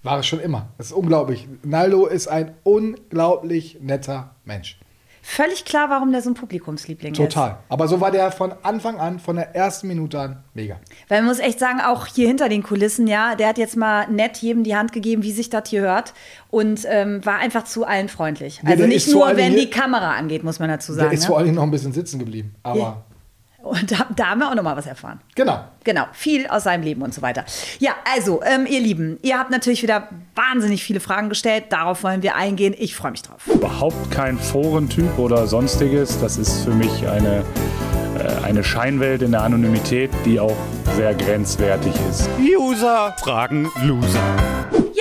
war 0.03 0.19
es 0.19 0.25
schon 0.25 0.41
immer. 0.41 0.67
Das 0.77 0.87
ist 0.87 0.93
unglaublich. 0.93 1.47
Naldo 1.63 2.05
ist 2.05 2.27
ein 2.27 2.53
unglaublich 2.63 3.77
netter 3.81 4.35
Mensch. 4.43 4.77
Völlig 5.25 5.63
klar, 5.63 5.89
warum 5.89 6.11
der 6.11 6.21
so 6.21 6.29
ein 6.29 6.33
Publikumsliebling 6.33 7.13
Total. 7.13 7.27
ist. 7.27 7.33
Total. 7.33 7.57
Aber 7.69 7.87
so 7.87 8.01
war 8.01 8.11
der 8.11 8.29
von 8.29 8.53
Anfang 8.61 8.99
an, 8.99 9.19
von 9.19 9.37
der 9.37 9.55
ersten 9.55 9.87
Minute 9.87 10.19
an, 10.19 10.43
mega. 10.53 10.75
Weil 11.07 11.21
man 11.21 11.29
muss 11.29 11.39
echt 11.39 11.59
sagen, 11.59 11.79
auch 11.79 12.07
hier 12.07 12.27
hinter 12.27 12.49
den 12.49 12.61
Kulissen, 12.61 13.07
ja, 13.07 13.35
der 13.35 13.47
hat 13.47 13.57
jetzt 13.57 13.77
mal 13.77 14.05
nett 14.09 14.37
jedem 14.37 14.65
die 14.65 14.75
Hand 14.75 14.91
gegeben, 14.91 15.23
wie 15.23 15.31
sich 15.31 15.49
das 15.49 15.69
hier 15.69 15.81
hört. 15.81 16.13
Und 16.51 16.85
ähm, 16.89 17.25
war 17.25 17.37
einfach 17.37 17.63
zu 17.63 17.85
allen 17.85 18.09
freundlich. 18.09 18.59
Also 18.65 18.83
ja, 18.83 18.87
nicht 18.87 19.07
nur, 19.07 19.37
wenn 19.37 19.55
die 19.55 19.69
Kamera 19.69 20.11
angeht, 20.11 20.43
muss 20.43 20.59
man 20.59 20.67
dazu 20.67 20.91
sagen. 20.91 21.09
Der 21.09 21.13
ist 21.13 21.21
ne? 21.21 21.27
vor 21.27 21.37
allem 21.37 21.55
noch 21.55 21.63
ein 21.63 21.71
bisschen 21.71 21.93
sitzen 21.93 22.19
geblieben. 22.19 22.53
Aber. 22.61 22.79
Ja. 22.79 23.03
Und 23.63 23.91
da, 23.91 24.05
da, 24.13 24.25
haben 24.31 24.39
wir 24.39 24.49
auch 24.49 24.55
noch 24.55 24.63
mal 24.63 24.75
was 24.75 24.85
erfahren. 24.85 25.21
Genau. 25.35 25.63
Genau, 25.85 26.03
viel 26.11 26.47
aus 26.47 26.63
seinem 26.63 26.83
Leben 26.83 27.01
und 27.01 27.13
so 27.13 27.21
weiter. 27.21 27.45
Ja, 27.79 27.93
also, 28.13 28.41
ähm, 28.43 28.65
ihr 28.65 28.81
Lieben, 28.81 29.17
ihr 29.21 29.39
habt 29.39 29.51
natürlich 29.51 29.81
wieder 29.81 30.09
wahnsinnig 30.35 30.83
viele 30.83 30.99
Fragen 30.99 31.29
gestellt. 31.29 31.65
Darauf 31.69 32.03
wollen 32.03 32.21
wir 32.23 32.35
eingehen. 32.35 32.75
Ich 32.77 32.93
freue 32.93 33.11
mich 33.11 33.21
drauf. 33.21 33.47
Überhaupt 33.47 34.11
kein 34.11 34.37
Forentyp 34.37 35.17
oder 35.17 35.47
sonstiges. 35.47 36.19
Das 36.19 36.35
ist 36.37 36.65
für 36.65 36.71
mich 36.71 37.07
eine, 37.07 37.45
äh, 38.19 38.45
eine 38.45 38.65
Scheinwelt 38.65 39.21
in 39.21 39.31
der 39.31 39.43
Anonymität, 39.43 40.11
die 40.25 40.41
auch 40.41 40.57
sehr 40.97 41.13
grenzwertig 41.13 41.93
ist. 42.09 42.29
User 42.39 43.15
fragen 43.19 43.71
Loser. 43.81 44.42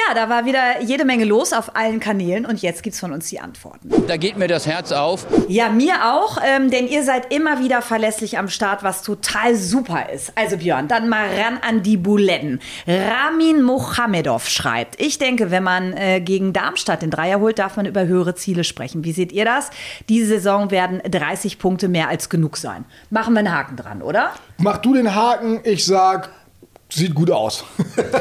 Ja, 0.09 0.15
da 0.15 0.29
war 0.29 0.45
wieder 0.45 0.81
jede 0.81 1.05
Menge 1.05 1.25
los 1.25 1.53
auf 1.53 1.77
allen 1.77 2.01
Kanälen 2.01 2.47
und 2.47 2.63
jetzt 2.63 2.83
gibt's 2.83 2.99
von 2.99 3.13
uns 3.13 3.29
die 3.29 3.41
Antworten. 3.41 3.91
Da 4.07 4.17
geht 4.17 4.37
mir 4.37 4.49
das 4.49 4.67
Herz 4.67 4.91
auf. 4.91 5.27
Ja, 5.49 5.69
mir 5.69 6.13
auch, 6.13 6.39
ähm, 6.45 6.71
denn 6.71 6.89
ihr 6.89 7.03
seid 7.05 7.33
immer 7.33 7.61
wieder 7.61 7.83
verlässlich 7.83 8.39
am 8.39 8.49
Start, 8.49 8.83
was 8.83 9.03
total 9.03 9.55
super 9.55 10.09
ist. 10.11 10.33
Also 10.35 10.57
Björn, 10.57 10.89
dann 10.89 11.09
mal 11.09 11.27
ran 11.27 11.59
an 11.67 11.83
die 11.83 11.97
Buletten. 11.97 12.61
Ramin 12.87 13.63
Mohamedov 13.63 14.49
schreibt, 14.49 15.01
ich 15.01 15.19
denke, 15.19 15.51
wenn 15.51 15.63
man 15.63 15.93
äh, 15.93 16.21
gegen 16.21 16.53
Darmstadt 16.53 17.03
den 17.03 17.11
Dreier 17.11 17.41
holt, 17.41 17.59
darf 17.59 17.77
man 17.77 17.87
über 17.87 18.07
höhere 18.07 18.35
Ziele 18.35 18.65
sprechen. 18.65 19.05
Wie 19.05 19.13
seht 19.13 19.31
ihr 19.33 19.45
das? 19.45 19.71
Diese 20.09 20.27
Saison 20.27 20.71
werden 20.71 21.01
30 21.09 21.59
Punkte 21.59 21.89
mehr 21.89 22.09
als 22.09 22.29
genug 22.29 22.57
sein. 22.57 22.85
Machen 23.11 23.35
wir 23.35 23.41
einen 23.41 23.55
Haken 23.55 23.77
dran, 23.77 24.03
oder? 24.03 24.31
Mach 24.59 24.79
du 24.79 24.95
den 24.95 25.15
Haken, 25.15 25.61
ich 25.65 25.85
sag 25.85 26.31
Sieht 26.95 27.15
gut 27.15 27.31
aus. 27.31 27.65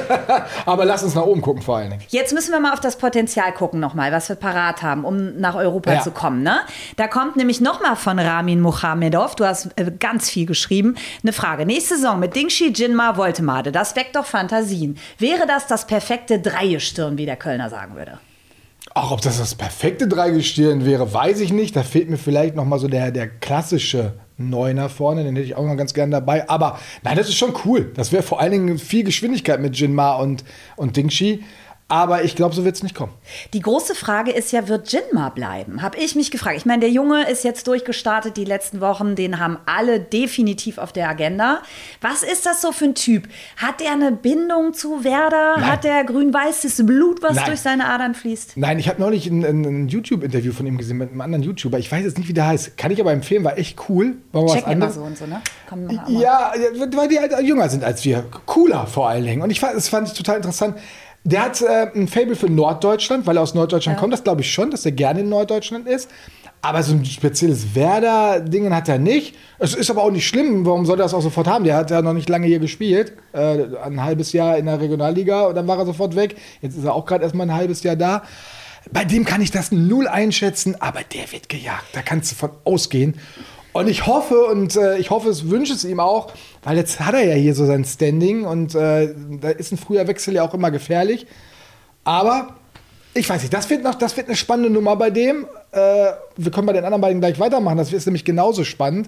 Aber 0.65 0.85
lass 0.85 1.03
uns 1.03 1.13
nach 1.13 1.23
oben 1.23 1.41
gucken 1.41 1.61
vor 1.61 1.77
allen 1.77 1.89
Dingen. 1.89 2.03
Jetzt 2.07 2.33
müssen 2.33 2.53
wir 2.53 2.59
mal 2.61 2.71
auf 2.71 2.79
das 2.79 2.95
Potenzial 2.95 3.51
gucken 3.53 3.81
nochmal, 3.81 4.13
was 4.13 4.29
wir 4.29 4.37
parat 4.37 4.81
haben, 4.81 5.03
um 5.03 5.37
nach 5.37 5.55
Europa 5.55 5.91
ja. 5.91 6.01
zu 6.01 6.11
kommen. 6.11 6.41
Ne? 6.41 6.61
Da 6.95 7.07
kommt 7.09 7.35
nämlich 7.35 7.59
nochmal 7.59 7.97
von 7.97 8.17
Ramin 8.17 8.61
Mohamedov, 8.61 9.35
du 9.35 9.45
hast 9.45 9.71
äh, 9.75 9.91
ganz 9.99 10.29
viel 10.29 10.45
geschrieben, 10.45 10.95
eine 11.21 11.33
Frage. 11.33 11.65
Nächste 11.65 11.95
Saison 11.95 12.17
mit 12.17 12.33
Dingshi, 12.33 12.71
Jinma, 12.71 13.17
Voltemade, 13.17 13.73
das 13.73 13.97
weckt 13.97 14.15
doch 14.15 14.25
Fantasien. 14.25 14.97
Wäre 15.17 15.45
das 15.45 15.67
das 15.67 15.85
perfekte 15.85 16.39
Dreigestirn, 16.39 17.17
wie 17.17 17.25
der 17.25 17.35
Kölner 17.35 17.69
sagen 17.69 17.95
würde? 17.97 18.19
Ach, 18.93 19.11
ob 19.11 19.21
das 19.21 19.37
das 19.37 19.55
perfekte 19.55 20.07
Dreigestirn 20.07 20.85
wäre, 20.85 21.13
weiß 21.13 21.41
ich 21.41 21.51
nicht. 21.51 21.75
Da 21.75 21.83
fehlt 21.83 22.09
mir 22.09 22.17
vielleicht 22.17 22.55
noch 22.55 22.65
mal 22.65 22.79
so 22.79 22.87
der, 22.87 23.11
der 23.11 23.27
klassische 23.27 24.13
Neuner 24.49 24.89
vorne, 24.89 25.23
den 25.23 25.35
hätte 25.35 25.45
ich 25.45 25.55
auch 25.55 25.65
noch 25.65 25.77
ganz 25.77 25.93
gern 25.93 26.11
dabei. 26.11 26.49
Aber 26.49 26.79
nein, 27.03 27.17
das 27.17 27.29
ist 27.29 27.35
schon 27.35 27.53
cool. 27.65 27.91
Das 27.95 28.11
wäre 28.11 28.23
vor 28.23 28.39
allen 28.39 28.51
Dingen 28.51 28.77
viel 28.77 29.03
Geschwindigkeit 29.03 29.61
mit 29.61 29.75
Jinma 29.75 30.15
und, 30.15 30.43
und 30.75 30.97
Dingshi. 30.97 31.43
Aber 31.91 32.23
ich 32.23 32.37
glaube, 32.37 32.55
so 32.55 32.63
wird 32.63 32.77
es 32.77 32.83
nicht 32.83 32.95
kommen. 32.95 33.11
Die 33.51 33.59
große 33.59 33.95
Frage 33.95 34.31
ist 34.31 34.53
ja, 34.53 34.69
wird 34.69 34.93
Jinma 34.93 35.27
bleiben? 35.27 35.81
Habe 35.81 35.97
ich 35.97 36.15
mich 36.15 36.31
gefragt. 36.31 36.55
Ich 36.55 36.65
meine, 36.65 36.79
der 36.79 36.89
Junge 36.89 37.29
ist 37.29 37.43
jetzt 37.43 37.67
durchgestartet 37.67 38.37
die 38.37 38.45
letzten 38.45 38.79
Wochen. 38.79 39.17
Den 39.17 39.41
haben 39.41 39.57
alle 39.65 39.99
definitiv 39.99 40.77
auf 40.77 40.93
der 40.93 41.09
Agenda. 41.09 41.61
Was 41.99 42.23
ist 42.23 42.45
das 42.45 42.61
so 42.61 42.71
für 42.71 42.85
ein 42.85 42.95
Typ? 42.95 43.27
Hat 43.57 43.81
der 43.81 43.91
eine 43.91 44.13
Bindung 44.13 44.73
zu 44.73 45.03
Werder? 45.03 45.55
Nein. 45.57 45.69
Hat 45.69 45.83
der 45.83 46.05
grün-weißes 46.05 46.85
Blut, 46.85 47.21
was 47.21 47.35
Nein. 47.35 47.45
durch 47.47 47.59
seine 47.59 47.89
Adern 47.89 48.15
fließt? 48.15 48.55
Nein, 48.55 48.79
ich 48.79 48.87
habe 48.87 49.01
neulich 49.01 49.27
ein, 49.27 49.43
ein 49.43 49.89
YouTube-Interview 49.89 50.53
von 50.53 50.65
ihm 50.65 50.77
gesehen 50.77 50.97
mit 50.97 51.09
einem 51.09 51.19
anderen 51.19 51.43
YouTuber. 51.43 51.77
Ich 51.77 51.91
weiß 51.91 52.05
jetzt 52.05 52.17
nicht, 52.17 52.29
wie 52.29 52.33
der 52.33 52.47
heißt. 52.47 52.77
Kann 52.77 52.91
ich 52.91 53.01
aber 53.01 53.11
empfehlen, 53.11 53.43
war 53.43 53.57
echt 53.57 53.77
cool. 53.89 54.15
War 54.31 54.47
Check 54.47 54.65
immer 54.65 54.89
so 54.91 55.01
und 55.01 55.17
so, 55.17 55.25
ne? 55.25 55.41
ja, 56.07 56.53
weil 56.95 57.09
die 57.09 57.19
halt 57.19 57.33
jünger 57.41 57.67
sind 57.67 57.83
als 57.83 58.05
wir. 58.05 58.23
Cooler 58.45 58.87
vor 58.87 59.09
allen 59.09 59.25
Dingen. 59.25 59.41
Und 59.41 59.49
ich 59.49 59.59
fand, 59.59 59.75
das 59.75 59.89
fand 59.89 60.07
ich 60.07 60.13
total 60.13 60.37
interessant. 60.37 60.77
Der 61.23 61.43
hat 61.43 61.61
äh, 61.61 61.91
ein 61.93 62.07
Fable 62.07 62.35
für 62.35 62.49
Norddeutschland, 62.49 63.27
weil 63.27 63.37
er 63.37 63.43
aus 63.43 63.53
Norddeutschland 63.53 63.97
ja. 63.97 63.99
kommt. 63.99 64.13
Das 64.13 64.23
glaube 64.23 64.41
ich 64.41 64.51
schon, 64.51 64.71
dass 64.71 64.85
er 64.85 64.91
gerne 64.91 65.19
in 65.19 65.29
Norddeutschland 65.29 65.87
ist. 65.87 66.09
Aber 66.63 66.83
so 66.83 66.93
ein 66.93 67.05
spezielles 67.05 67.73
Werder-Ding 67.73 68.73
hat 68.73 68.87
er 68.87 68.99
nicht. 68.99 69.35
Es 69.57 69.73
ist 69.73 69.89
aber 69.89 70.03
auch 70.03 70.11
nicht 70.11 70.27
schlimm. 70.27 70.65
Warum 70.65 70.85
soll 70.85 70.99
er 70.99 71.03
das 71.03 71.13
auch 71.13 71.21
sofort 71.21 71.47
haben? 71.47 71.63
Der 71.63 71.75
hat 71.75 71.89
ja 71.89 72.01
noch 72.01 72.13
nicht 72.13 72.29
lange 72.29 72.47
hier 72.47 72.59
gespielt. 72.59 73.13
Äh, 73.33 73.65
ein 73.83 74.03
halbes 74.03 74.31
Jahr 74.31 74.57
in 74.57 74.65
der 74.65 74.79
Regionalliga 74.79 75.43
und 75.43 75.55
dann 75.55 75.67
war 75.67 75.77
er 75.77 75.85
sofort 75.85 76.15
weg. 76.15 76.35
Jetzt 76.61 76.77
ist 76.77 76.83
er 76.83 76.93
auch 76.93 77.05
gerade 77.05 77.23
erstmal 77.23 77.47
ein 77.47 77.55
halbes 77.55 77.81
Jahr 77.83 77.95
da. 77.95 78.23
Bei 78.91 79.05
dem 79.05 79.25
kann 79.25 79.41
ich 79.41 79.51
das 79.51 79.71
null 79.71 80.07
einschätzen, 80.07 80.75
aber 80.79 81.01
der 81.13 81.31
wird 81.31 81.49
gejagt. 81.49 81.85
Da 81.93 82.01
kannst 82.01 82.31
du 82.31 82.35
von 82.35 82.51
ausgehen. 82.63 83.15
Und 83.73 83.87
ich 83.87 84.05
hoffe 84.05 84.45
und 84.45 84.75
äh, 84.75 84.97
ich 84.97 85.09
hoffe, 85.11 85.29
es 85.29 85.49
wünsche 85.49 85.73
es 85.73 85.85
ihm 85.85 85.99
auch, 85.99 86.31
weil 86.63 86.77
jetzt 86.77 86.99
hat 86.99 87.13
er 87.13 87.23
ja 87.23 87.35
hier 87.35 87.55
so 87.55 87.65
sein 87.65 87.85
Standing 87.85 88.43
und 88.43 88.75
äh, 88.75 89.13
da 89.41 89.49
ist 89.49 89.71
ein 89.71 89.77
früher 89.77 90.07
Wechsel 90.07 90.33
ja 90.33 90.43
auch 90.43 90.53
immer 90.53 90.71
gefährlich. 90.71 91.25
Aber 92.03 92.55
ich 93.13 93.29
weiß 93.29 93.41
nicht, 93.41 93.53
das 93.53 93.69
wird 93.69 93.83
noch, 93.83 93.95
das 93.95 94.17
wird 94.17 94.27
eine 94.27 94.35
spannende 94.35 94.69
Nummer 94.69 94.95
bei 94.95 95.09
dem. 95.09 95.45
Äh, 95.71 96.11
wir 96.37 96.51
können 96.51 96.67
bei 96.67 96.73
den 96.73 96.83
anderen 96.83 97.01
beiden 97.01 97.21
gleich 97.21 97.39
weitermachen. 97.39 97.77
Das 97.77 97.93
ist 97.93 98.05
nämlich 98.05 98.25
genauso 98.25 98.63
spannend. 98.63 99.07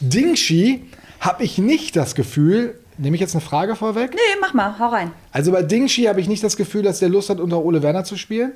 Dingshi 0.00 0.84
habe 1.20 1.44
ich 1.44 1.58
nicht 1.58 1.96
das 1.96 2.14
Gefühl. 2.14 2.78
Nehme 2.98 3.16
ich 3.16 3.20
jetzt 3.20 3.34
eine 3.34 3.40
Frage 3.40 3.76
vorweg? 3.76 4.12
Nee, 4.12 4.38
mach 4.40 4.52
mal, 4.52 4.78
hau 4.78 4.88
rein. 4.88 5.12
Also 5.32 5.52
bei 5.52 5.62
Dingshi 5.62 6.04
habe 6.04 6.20
ich 6.20 6.28
nicht 6.28 6.44
das 6.44 6.56
Gefühl, 6.56 6.82
dass 6.82 6.98
der 6.98 7.08
Lust 7.08 7.30
hat, 7.30 7.40
unter 7.40 7.64
Ole 7.64 7.82
Werner 7.82 8.04
zu 8.04 8.16
spielen. 8.16 8.52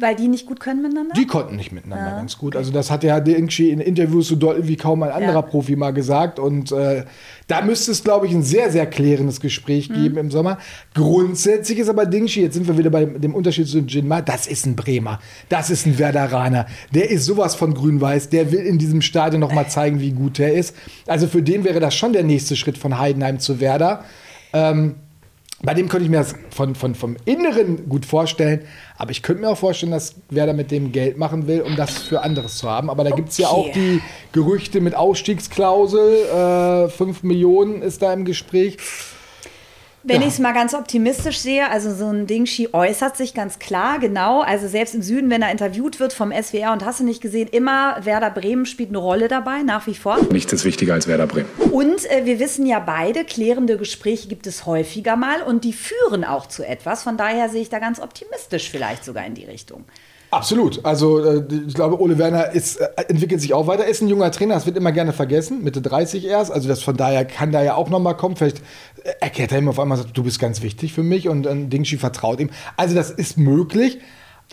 Weil 0.00 0.16
die 0.16 0.28
nicht 0.28 0.46
gut 0.46 0.60
können 0.60 0.82
miteinander? 0.82 1.14
Die 1.14 1.26
konnten 1.26 1.56
nicht 1.56 1.72
miteinander 1.72 2.10
ja. 2.10 2.16
ganz 2.16 2.38
gut. 2.38 2.56
Also 2.56 2.72
das 2.72 2.90
hat 2.90 3.04
ja 3.04 3.20
Dingshi 3.20 3.70
in 3.70 3.80
Interviews 3.80 4.28
so 4.28 4.36
deutlich 4.36 4.68
wie 4.68 4.76
kaum 4.76 5.02
ein 5.02 5.10
anderer 5.10 5.34
ja. 5.34 5.42
Profi 5.42 5.76
mal 5.76 5.92
gesagt. 5.92 6.38
Und 6.38 6.72
äh, 6.72 7.04
da 7.46 7.62
müsste 7.62 7.92
es, 7.92 8.02
glaube 8.02 8.26
ich, 8.26 8.32
ein 8.32 8.42
sehr, 8.42 8.70
sehr 8.70 8.86
klärendes 8.86 9.40
Gespräch 9.40 9.90
mhm. 9.90 9.94
geben 9.94 10.16
im 10.18 10.30
Sommer. 10.30 10.58
Grundsätzlich 10.94 11.78
ist 11.78 11.88
aber 11.88 12.06
Dingshi, 12.06 12.42
jetzt 12.42 12.54
sind 12.54 12.66
wir 12.66 12.78
wieder 12.78 12.90
bei 12.90 13.04
dem 13.04 13.34
Unterschied 13.34 13.68
zu 13.68 13.78
Jinma, 13.78 14.22
das 14.22 14.46
ist 14.46 14.66
ein 14.66 14.76
Bremer. 14.76 15.20
Das 15.48 15.70
ist 15.70 15.86
ein 15.86 15.98
Werderaner. 15.98 16.66
Der 16.92 17.10
ist 17.10 17.24
sowas 17.24 17.54
von 17.54 17.74
grün-weiß. 17.74 18.30
Der 18.30 18.52
will 18.52 18.60
in 18.60 18.78
diesem 18.78 19.02
Stadion 19.02 19.40
noch 19.40 19.52
mal 19.52 19.68
zeigen, 19.68 20.00
wie 20.00 20.12
gut 20.12 20.38
der 20.38 20.54
ist. 20.54 20.74
Also 21.06 21.26
für 21.26 21.42
den 21.42 21.64
wäre 21.64 21.80
das 21.80 21.94
schon 21.94 22.12
der 22.12 22.24
nächste 22.24 22.56
Schritt 22.56 22.78
von 22.78 22.98
Heidenheim 22.98 23.38
zu 23.38 23.60
Werder. 23.60 24.04
Ähm, 24.52 24.94
bei 25.64 25.74
dem 25.74 25.88
könnte 25.88 26.04
ich 26.04 26.10
mir 26.10 26.18
das 26.18 26.34
von, 26.50 26.74
von, 26.74 26.94
vom 26.94 27.16
Inneren 27.24 27.88
gut 27.88 28.04
vorstellen. 28.04 28.60
Aber 28.96 29.10
ich 29.10 29.22
könnte 29.22 29.42
mir 29.42 29.48
auch 29.48 29.58
vorstellen, 29.58 29.92
dass 29.92 30.14
wer 30.28 30.46
da 30.46 30.52
mit 30.52 30.70
dem 30.70 30.92
Geld 30.92 31.16
machen 31.16 31.46
will, 31.46 31.62
um 31.62 31.74
das 31.74 31.98
für 31.98 32.22
anderes 32.22 32.58
zu 32.58 32.68
haben. 32.68 32.90
Aber 32.90 33.02
da 33.02 33.10
okay. 33.10 33.20
gibt 33.20 33.30
es 33.30 33.38
ja 33.38 33.48
auch 33.48 33.70
die 33.72 34.00
Gerüchte 34.32 34.80
mit 34.80 34.94
Ausstiegsklausel. 34.94 36.86
Äh, 36.86 36.88
5 36.90 37.22
Millionen 37.22 37.82
ist 37.82 38.02
da 38.02 38.12
im 38.12 38.24
Gespräch. 38.24 38.76
Wenn 40.06 40.20
ja. 40.20 40.26
ich 40.26 40.34
es 40.34 40.38
mal 40.38 40.52
ganz 40.52 40.74
optimistisch 40.74 41.38
sehe, 41.38 41.70
also 41.70 41.94
so 41.94 42.10
ein 42.10 42.26
Dingshi 42.26 42.68
äußert 42.72 43.16
sich 43.16 43.32
ganz 43.32 43.58
klar, 43.58 43.98
genau. 43.98 44.42
Also 44.42 44.68
selbst 44.68 44.94
im 44.94 45.00
Süden, 45.00 45.30
wenn 45.30 45.40
er 45.40 45.50
interviewt 45.50 45.98
wird 45.98 46.12
vom 46.12 46.30
SWR 46.30 46.72
und 46.72 46.84
hast 46.84 47.00
du 47.00 47.04
nicht 47.04 47.22
gesehen, 47.22 47.48
immer 47.48 47.96
Werder 48.04 48.28
Bremen 48.28 48.66
spielt 48.66 48.90
eine 48.90 48.98
Rolle 48.98 49.28
dabei, 49.28 49.62
nach 49.62 49.86
wie 49.86 49.94
vor. 49.94 50.18
Nichts 50.30 50.52
ist 50.52 50.66
wichtiger 50.66 50.92
als 50.92 51.08
Werder 51.08 51.26
Bremen. 51.26 51.48
Und 51.70 52.04
äh, 52.10 52.26
wir 52.26 52.38
wissen 52.38 52.66
ja 52.66 52.80
beide, 52.80 53.24
klärende 53.24 53.78
Gespräche 53.78 54.28
gibt 54.28 54.46
es 54.46 54.66
häufiger 54.66 55.16
mal 55.16 55.40
und 55.40 55.64
die 55.64 55.72
führen 55.72 56.24
auch 56.24 56.46
zu 56.46 56.66
etwas. 56.66 57.02
Von 57.02 57.16
daher 57.16 57.48
sehe 57.48 57.62
ich 57.62 57.70
da 57.70 57.78
ganz 57.78 57.98
optimistisch 57.98 58.70
vielleicht 58.70 59.06
sogar 59.06 59.24
in 59.24 59.32
die 59.32 59.44
Richtung. 59.44 59.86
Absolut. 60.34 60.84
Also 60.84 61.24
äh, 61.24 61.44
ich 61.68 61.74
glaube, 61.74 62.00
Ole 62.00 62.18
Werner 62.18 62.50
ist, 62.50 62.76
äh, 62.76 62.88
entwickelt 63.08 63.40
sich 63.40 63.54
auch 63.54 63.68
weiter. 63.68 63.86
Ist 63.86 64.02
ein 64.02 64.08
junger 64.08 64.32
Trainer, 64.32 64.54
das 64.54 64.66
wird 64.66 64.76
immer 64.76 64.90
gerne 64.90 65.12
vergessen, 65.12 65.62
Mitte 65.62 65.80
30 65.80 66.26
erst. 66.26 66.50
Also 66.50 66.68
das 66.68 66.82
von 66.82 66.96
daher 66.96 67.24
kann 67.24 67.52
da 67.52 67.62
ja 67.62 67.76
auch 67.76 67.88
nochmal 67.88 68.16
kommen. 68.16 68.34
Vielleicht 68.34 68.58
äh, 69.04 69.12
erklärt 69.20 69.52
er 69.52 69.58
ihm 69.58 69.68
auf 69.68 69.78
einmal, 69.78 70.04
du 70.12 70.24
bist 70.24 70.40
ganz 70.40 70.60
wichtig 70.62 70.92
für 70.92 71.04
mich 71.04 71.28
und 71.28 71.46
ein 71.46 71.70
Dingshi 71.70 71.98
vertraut 71.98 72.40
ihm. 72.40 72.50
Also 72.76 72.96
das 72.96 73.10
ist 73.10 73.38
möglich. 73.38 73.98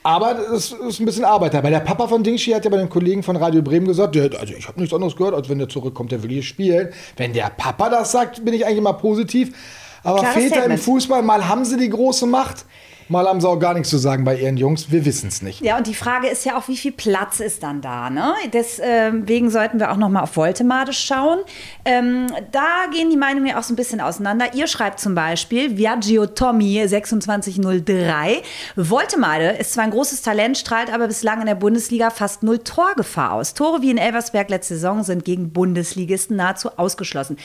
Aber 0.04 0.38
es 0.54 0.72
ist 0.72 1.00
ein 1.00 1.06
bisschen 1.06 1.26
Arbeit 1.26 1.54
dabei. 1.54 1.70
Der 1.70 1.80
Papa 1.80 2.08
von 2.08 2.24
Dingshi 2.24 2.52
hat 2.52 2.64
ja 2.64 2.72
bei 2.72 2.78
den 2.78 2.90
Kollegen 2.90 3.24
von 3.24 3.36
Radio 3.36 3.62
Bremen 3.62 3.88
gesagt, 3.88 4.16
der, 4.16 4.32
also 4.40 4.54
ich 4.54 4.68
habe 4.68 4.80
nichts 4.80 4.94
anderes 4.94 5.16
gehört, 5.16 5.36
als 5.36 5.50
wenn 5.50 5.60
der 5.60 5.70
zurückkommt, 5.70 6.12
der 6.12 6.24
will 6.24 6.30
hier 6.30 6.44
spielen. 6.44 6.90
Wenn 7.18 7.34
der 7.34 7.52
Papa 7.56 7.90
das 7.90 8.12
sagt, 8.12 8.44
bin 8.46 8.54
ich 8.54 8.66
eigentlich 8.66 8.80
immer 8.80 8.94
positiv. 8.94 9.56
Aber 10.04 10.20
Klares 10.20 10.36
Väter 10.36 10.56
Statement. 10.56 10.80
im 10.80 10.84
Fußball, 10.84 11.22
mal 11.22 11.48
haben 11.48 11.66
sie 11.66 11.78
die 11.78 11.90
große 11.90 12.26
Macht. 12.26 12.66
Mal 13.12 13.28
haben 13.28 13.42
sie 13.42 13.50
auch 13.50 13.60
gar 13.60 13.74
nichts 13.74 13.90
zu 13.90 13.98
sagen 13.98 14.24
bei 14.24 14.38
ihren 14.38 14.56
Jungs. 14.56 14.90
Wir 14.90 15.04
wissen 15.04 15.28
es 15.28 15.42
nicht. 15.42 15.60
Ja, 15.60 15.78
und 15.78 15.86
die 15.86 15.94
Frage 15.94 16.30
ist 16.30 16.46
ja 16.46 16.58
auch, 16.58 16.70
wie 16.70 16.78
viel 16.78 16.94
Platz 16.94 17.42
ist 17.42 17.62
dann 17.62 17.82
da? 17.82 18.10
Ne? 18.10 18.34
Deswegen 18.54 19.50
sollten 19.50 19.82
wir 19.82 19.92
auch 19.92 19.98
noch 19.98 20.08
mal 20.08 20.22
auf 20.22 20.38
Voltemade 20.38 20.94
schauen. 20.94 21.40
Ähm, 21.84 22.28
da 22.54 22.86
gehen 22.94 23.10
die 23.10 23.18
Meinungen 23.18 23.48
ja 23.48 23.60
auch 23.60 23.64
so 23.64 23.74
ein 23.74 23.76
bisschen 23.76 24.00
auseinander. 24.00 24.54
Ihr 24.54 24.66
schreibt 24.66 25.02
zum 25.02 25.14
Beispiel, 25.14 25.78
Viaggio 25.78 26.26
Tommy 26.26 26.88
2603. 26.88 28.44
Voltemade 28.78 29.58
ist 29.60 29.74
zwar 29.74 29.84
ein 29.84 29.92
großes 29.92 30.22
Talent, 30.22 30.58
strahlt 30.58 30.90
aber 30.94 31.08
bislang 31.08 31.42
in 31.42 31.48
der 31.48 31.56
Bundesliga 31.56 32.12
fast 32.12 32.44
null 32.44 32.60
Torgefahr 32.60 33.34
aus. 33.34 33.56
Tore 33.56 33.82
wie 33.82 33.92
in 33.92 33.98
Elversberg 33.98 34.50
letzte 34.50 34.76
Saison 34.76 35.04
sind 35.04 35.26
gegen 35.26 35.52
Bundesligisten 35.52 36.38
nahezu 36.38 36.70
ausgeschlossen. 36.78 37.36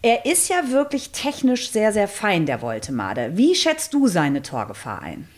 Er 0.00 0.26
ist 0.26 0.48
ja 0.48 0.70
wirklich 0.70 1.10
technisch 1.10 1.72
sehr, 1.72 1.92
sehr 1.92 2.06
fein, 2.06 2.46
der 2.46 2.62
Voltemade. 2.62 3.32
Wie 3.34 3.56
schätzt 3.56 3.92
du 3.94 4.06
seine 4.06 4.42
Torgefahr 4.42 5.02
ein? 5.02 5.07
Ein? 5.08 5.28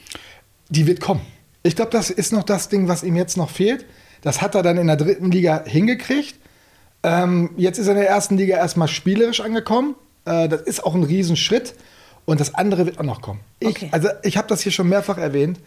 Die 0.69 0.87
wird 0.87 1.01
kommen. 1.01 1.23
Ich 1.63 1.77
glaube, 1.77 1.91
das 1.91 2.11
ist 2.11 2.33
noch 2.33 2.45
das 2.45 2.69
Ding, 2.69 2.89
was 2.89 3.03
ihm 3.03 3.17
jetzt 3.17 3.37
noch 3.37 3.51
fehlt. 3.51 3.85
Das 4.23 4.41
hat 4.41 4.55
er 4.55 4.63
dann 4.63 4.79
in 4.79 4.87
der 4.87 4.97
dritten 4.97 5.31
Liga 5.31 5.65
hingekriegt. 5.65 6.37
Ähm, 7.03 7.51
jetzt 7.57 7.79
ist 7.79 7.87
er 7.87 7.93
in 7.93 8.01
der 8.01 8.09
ersten 8.09 8.37
Liga 8.37 8.57
erstmal 8.57 8.89
spielerisch 8.89 9.41
angekommen. 9.41 9.95
Äh, 10.25 10.49
das 10.49 10.63
ist 10.63 10.85
auch 10.85 10.95
ein 10.95 11.05
Riesenschritt. 11.05 11.75
Und 12.27 12.41
das 12.41 12.55
andere 12.55 12.87
wird 12.87 12.99
auch 12.99 13.05
noch 13.05 13.23
kommen. 13.23 13.41
Ich, 13.59 13.69
okay. 13.69 13.89
Also 13.93 14.09
ich 14.23 14.37
habe 14.37 14.47
das 14.49 14.61
hier 14.61 14.73
schon 14.73 14.89
mehrfach 14.89 15.19
erwähnt. 15.19 15.59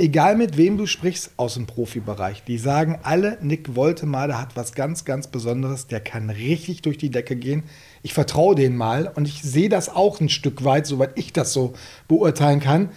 Egal 0.00 0.36
mit 0.36 0.56
wem 0.56 0.78
du 0.78 0.86
sprichst 0.86 1.32
aus 1.36 1.54
dem 1.54 1.66
Profibereich, 1.66 2.44
die 2.44 2.56
sagen 2.56 3.00
alle, 3.02 3.36
Nick 3.42 3.74
Woltemade 3.74 4.38
hat 4.38 4.54
was 4.54 4.72
ganz, 4.74 5.04
ganz 5.04 5.26
Besonderes. 5.26 5.88
Der 5.88 5.98
kann 5.98 6.30
richtig 6.30 6.82
durch 6.82 6.98
die 6.98 7.10
Decke 7.10 7.34
gehen. 7.34 7.64
Ich 8.02 8.14
vertraue 8.14 8.54
denen 8.54 8.76
mal 8.76 9.10
und 9.12 9.26
ich 9.26 9.42
sehe 9.42 9.68
das 9.68 9.88
auch 9.88 10.20
ein 10.20 10.28
Stück 10.28 10.62
weit, 10.62 10.86
soweit 10.86 11.18
ich 11.18 11.32
das 11.32 11.52
so 11.52 11.72
beurteilen 12.06 12.60
kann. 12.60 12.90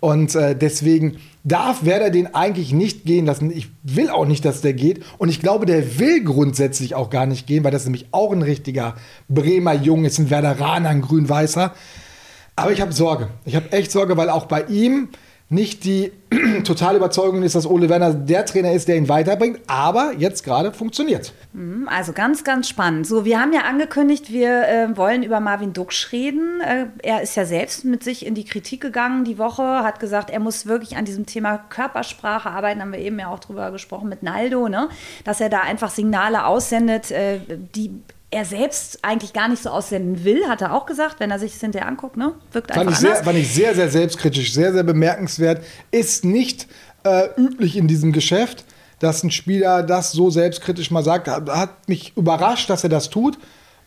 Und 0.00 0.34
äh, 0.34 0.56
deswegen 0.56 1.18
darf 1.44 1.84
Werder 1.84 2.10
den 2.10 2.34
eigentlich 2.34 2.72
nicht 2.72 3.04
gehen 3.04 3.26
lassen. 3.26 3.50
Ich 3.50 3.68
will 3.82 4.10
auch 4.10 4.26
nicht, 4.26 4.44
dass 4.44 4.62
der 4.62 4.72
geht. 4.72 5.02
Und 5.18 5.28
ich 5.28 5.40
glaube, 5.40 5.66
der 5.66 5.98
will 5.98 6.24
grundsätzlich 6.24 6.94
auch 6.94 7.10
gar 7.10 7.26
nicht 7.26 7.46
gehen, 7.46 7.64
weil 7.64 7.70
das 7.70 7.84
nämlich 7.84 8.06
auch 8.12 8.32
ein 8.32 8.42
richtiger 8.42 8.96
Bremer 9.28 9.74
Jung 9.74 10.04
ist, 10.04 10.18
ein 10.18 10.30
Werderaner, 10.30 10.88
ein 10.88 11.02
Grün-Weißer. 11.02 11.74
Aber 12.56 12.72
ich 12.72 12.80
habe 12.80 12.92
Sorge. 12.92 13.28
Ich 13.44 13.56
habe 13.56 13.72
echt 13.72 13.90
Sorge, 13.90 14.16
weil 14.16 14.30
auch 14.30 14.46
bei 14.46 14.64
ihm 14.64 15.08
nicht 15.50 15.82
die 15.82 16.12
totale 16.64 16.96
Überzeugung 16.96 17.42
ist, 17.42 17.56
dass 17.56 17.66
Ole 17.66 17.88
Werner 17.88 18.14
der 18.14 18.46
Trainer 18.46 18.72
ist, 18.72 18.86
der 18.86 18.96
ihn 18.96 19.08
weiterbringt, 19.08 19.58
aber 19.66 20.12
jetzt 20.16 20.44
gerade 20.44 20.72
funktioniert. 20.72 21.32
Mhm, 21.52 21.88
also 21.88 22.12
ganz, 22.12 22.44
ganz 22.44 22.68
spannend. 22.68 23.06
So, 23.08 23.24
wir 23.24 23.40
haben 23.40 23.52
ja 23.52 23.62
angekündigt, 23.62 24.32
wir 24.32 24.68
äh, 24.68 24.96
wollen 24.96 25.24
über 25.24 25.40
Marvin 25.40 25.72
Duksch 25.72 26.12
reden. 26.12 26.60
Äh, 26.60 26.86
er 27.02 27.22
ist 27.22 27.34
ja 27.34 27.44
selbst 27.44 27.84
mit 27.84 28.04
sich 28.04 28.24
in 28.24 28.36
die 28.36 28.44
Kritik 28.44 28.80
gegangen 28.80 29.24
die 29.24 29.38
Woche, 29.38 29.82
hat 29.82 29.98
gesagt, 29.98 30.30
er 30.30 30.38
muss 30.38 30.66
wirklich 30.66 30.96
an 30.96 31.04
diesem 31.04 31.26
Thema 31.26 31.58
Körpersprache 31.58 32.48
arbeiten, 32.48 32.80
haben 32.80 32.92
wir 32.92 33.00
eben 33.00 33.18
ja 33.18 33.26
auch 33.26 33.40
drüber 33.40 33.72
gesprochen 33.72 34.08
mit 34.08 34.22
Naldo, 34.22 34.68
ne? 34.68 34.88
dass 35.24 35.40
er 35.40 35.48
da 35.48 35.62
einfach 35.62 35.90
Signale 35.90 36.46
aussendet, 36.46 37.10
äh, 37.10 37.40
die 37.74 37.90
er 38.30 38.44
selbst 38.44 39.00
eigentlich 39.02 39.32
gar 39.32 39.48
nicht 39.48 39.62
so 39.62 39.70
aussenden 39.70 40.24
will, 40.24 40.48
hat 40.48 40.62
er 40.62 40.72
auch 40.72 40.86
gesagt, 40.86 41.18
wenn 41.18 41.30
er 41.30 41.38
sich 41.38 41.52
das 41.52 41.60
hinterher 41.60 41.88
anguckt, 41.88 42.16
ne? 42.16 42.32
Wirkt 42.52 42.72
fand 42.72 42.88
einfach 42.88 42.92
ich 42.92 42.98
sehr, 42.98 43.16
Fand 43.16 43.38
ich 43.38 43.52
sehr, 43.52 43.74
sehr 43.74 43.90
selbstkritisch, 43.90 44.52
sehr, 44.52 44.72
sehr 44.72 44.84
bemerkenswert. 44.84 45.64
Ist 45.90 46.24
nicht 46.24 46.68
äh, 47.02 47.28
üblich 47.36 47.76
in 47.76 47.88
diesem 47.88 48.12
Geschäft, 48.12 48.64
dass 49.00 49.24
ein 49.24 49.32
Spieler 49.32 49.82
das 49.82 50.12
so 50.12 50.30
selbstkritisch 50.30 50.90
mal 50.90 51.02
sagt. 51.02 51.26
Hat 51.26 51.88
mich 51.88 52.12
überrascht, 52.16 52.70
dass 52.70 52.84
er 52.84 52.90
das 52.90 53.10
tut. 53.10 53.38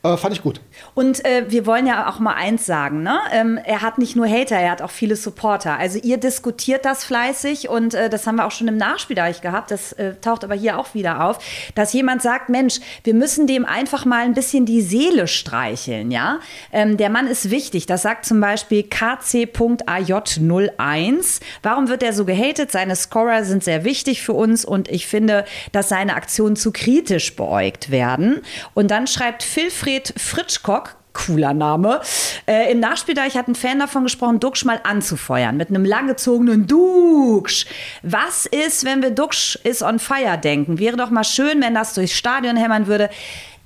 Äh, 0.06 0.18
fand 0.18 0.36
ich 0.36 0.42
gut. 0.42 0.60
Und 0.96 1.24
äh, 1.24 1.46
wir 1.48 1.66
wollen 1.66 1.88
ja 1.88 2.10
auch 2.10 2.20
mal 2.20 2.34
eins 2.34 2.66
sagen, 2.66 3.04
ne? 3.04 3.22
Ähm, 3.32 3.58
er 3.64 3.82
hat 3.82 4.00
nicht 4.00 4.18
nur 4.18 4.28
Hater, 4.28 4.58
er 4.58 4.72
hat 4.72 4.82
auch 4.82 4.92
viele 4.92 5.16
Supporter. 5.16 5.80
Also 5.80 5.98
ihr 5.98 6.18
diskutiert 6.18 6.84
das 6.84 7.06
fleißig 7.06 7.70
und 7.70 7.94
äh, 7.94 8.10
das 8.10 8.28
haben 8.28 8.36
wir 8.36 8.46
auch 8.46 8.52
schon 8.52 8.68
im 8.68 8.76
Nachspiel 8.76 9.16
gehabt, 9.16 9.72
das 9.72 9.94
äh, 9.94 10.16
taucht 10.16 10.44
aber 10.44 10.56
hier 10.56 10.78
auch 10.78 10.94
wieder 10.94 11.24
auf, 11.24 11.40
dass 11.74 11.94
jemand 11.94 12.22
sagt, 12.22 12.50
Mensch, 12.50 12.82
wir 13.06 13.14
müssen 13.14 13.48
dem 13.48 13.64
einfach 13.64 14.04
mal 14.04 14.26
ein 14.26 14.34
bisschen 14.34 14.66
die 14.66 14.82
Seele 14.82 15.30
streicheln, 15.30 16.12
ja? 16.12 16.40
Ähm, 16.74 16.98
der 16.98 17.10
Mann 17.10 17.28
ist 17.28 17.50
wichtig, 17.50 17.86
das 17.86 18.02
sagt 18.02 18.26
zum 18.26 18.42
Beispiel 18.42 18.82
KC.AJ01. 18.82 21.40
Warum 21.62 21.88
wird 21.88 22.04
er 22.04 22.12
so 22.12 22.26
gehatet? 22.26 22.74
Seine 22.74 22.98
Scorer 22.98 23.46
sind 23.46 23.64
sehr 23.64 23.86
wichtig 23.86 24.22
für 24.22 24.34
uns 24.34 24.66
und 24.66 24.90
ich 24.90 25.08
finde, 25.08 25.46
dass 25.72 25.88
seine 25.88 26.16
Aktionen 26.16 26.58
zu 26.58 26.74
kritisch 26.74 27.38
beäugt 27.38 27.90
werden. 27.90 28.42
Und 28.74 28.92
dann 28.92 29.08
schreibt 29.08 29.44
Philfried 29.44 29.93
Alfred 29.94 30.14
Fritschkock, 30.18 30.96
cooler 31.14 31.54
Name. 31.54 32.02
Äh, 32.48 32.72
Im 32.72 32.80
Nachspieldeich 32.80 33.38
hat 33.38 33.48
ein 33.48 33.54
Fan 33.54 33.78
davon 33.78 34.04
gesprochen, 34.04 34.40
Duxch 34.40 34.66
mal 34.66 34.80
anzufeuern 34.84 35.56
mit 35.56 35.70
einem 35.70 35.86
langgezogenen 35.86 36.66
Duxch. 36.66 37.68
Was 38.02 38.48
ist, 38.48 38.86
wenn 38.86 39.04
wir 39.04 39.12
Duxch 39.12 39.60
is 39.64 39.84
on 39.84 40.00
fire 40.00 40.40
denken? 40.40 40.80
Wäre 40.80 40.98
doch 40.98 41.12
mal 41.12 41.24
schön, 41.24 41.62
wenn 41.62 41.76
das 41.76 41.94
durchs 41.94 42.14
Stadion 42.14 42.58
hämmern 42.58 42.88
würde 42.88 43.12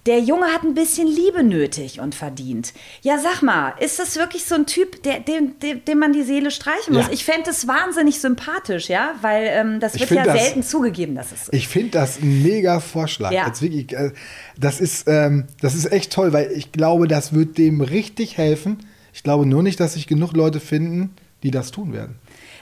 der 0.08 0.22
Junge 0.22 0.48
hat 0.48 0.64
ein 0.64 0.74
bisschen 0.74 1.08
Liebe 1.08 1.44
nötig 1.44 2.00
und 2.00 2.16
verdient. 2.16 2.74
Ja, 3.02 3.20
sag 3.20 3.42
mal, 3.42 3.74
ist 3.80 4.00
das 4.00 4.16
wirklich 4.16 4.46
so 4.46 4.56
ein 4.56 4.66
Typ, 4.66 5.04
der, 5.04 5.20
dem, 5.20 5.60
dem, 5.60 5.84
dem 5.84 6.00
man 6.00 6.14
die 6.14 6.24
Seele 6.24 6.50
streichen 6.50 6.94
muss? 6.94 7.08
Ja. 7.08 7.12
Ich 7.12 7.26
fände 7.26 7.50
es 7.50 7.68
wahnsinnig 7.68 8.20
sympathisch, 8.20 8.88
ja, 8.88 9.16
weil 9.22 9.48
ähm, 9.52 9.80
das 9.82 10.00
wird 10.00 10.10
ja 10.10 10.24
das, 10.24 10.42
selten 10.42 10.64
zugegeben, 10.64 11.16
dass 11.16 11.34
es 11.34 11.48
so 11.48 11.54
Ich 11.54 11.68
finde 11.68 11.92
das 11.92 12.22
ein 12.22 12.42
mega 12.42 12.80
Vorschlag. 12.80 13.32
Ja. 13.32 13.50
Das, 13.50 13.62
wirklich, 13.62 13.92
äh, 13.94 14.12
das, 14.58 14.80
ist, 14.80 15.08
ähm, 15.08 15.46
das 15.60 15.76
ist 15.76 15.92
echt 15.92 16.14
toll, 16.14 16.32
weil 16.32 16.52
ich 16.52 16.72
glaube, 16.72 17.10
das 17.10 17.34
wird 17.34 17.58
dem 17.58 17.82
richtig 17.82 18.38
helfen. 18.38 18.88
Ich 19.14 19.24
glaube 19.24 19.46
nur 19.46 19.62
nicht, 19.62 19.80
dass 19.80 19.94
sich 19.94 20.08
genug 20.08 20.34
Leute 20.34 20.62
finden, 20.62 21.16
die 21.44 21.52
das 21.52 21.72
tun 21.72 21.92
werden. 21.92 22.16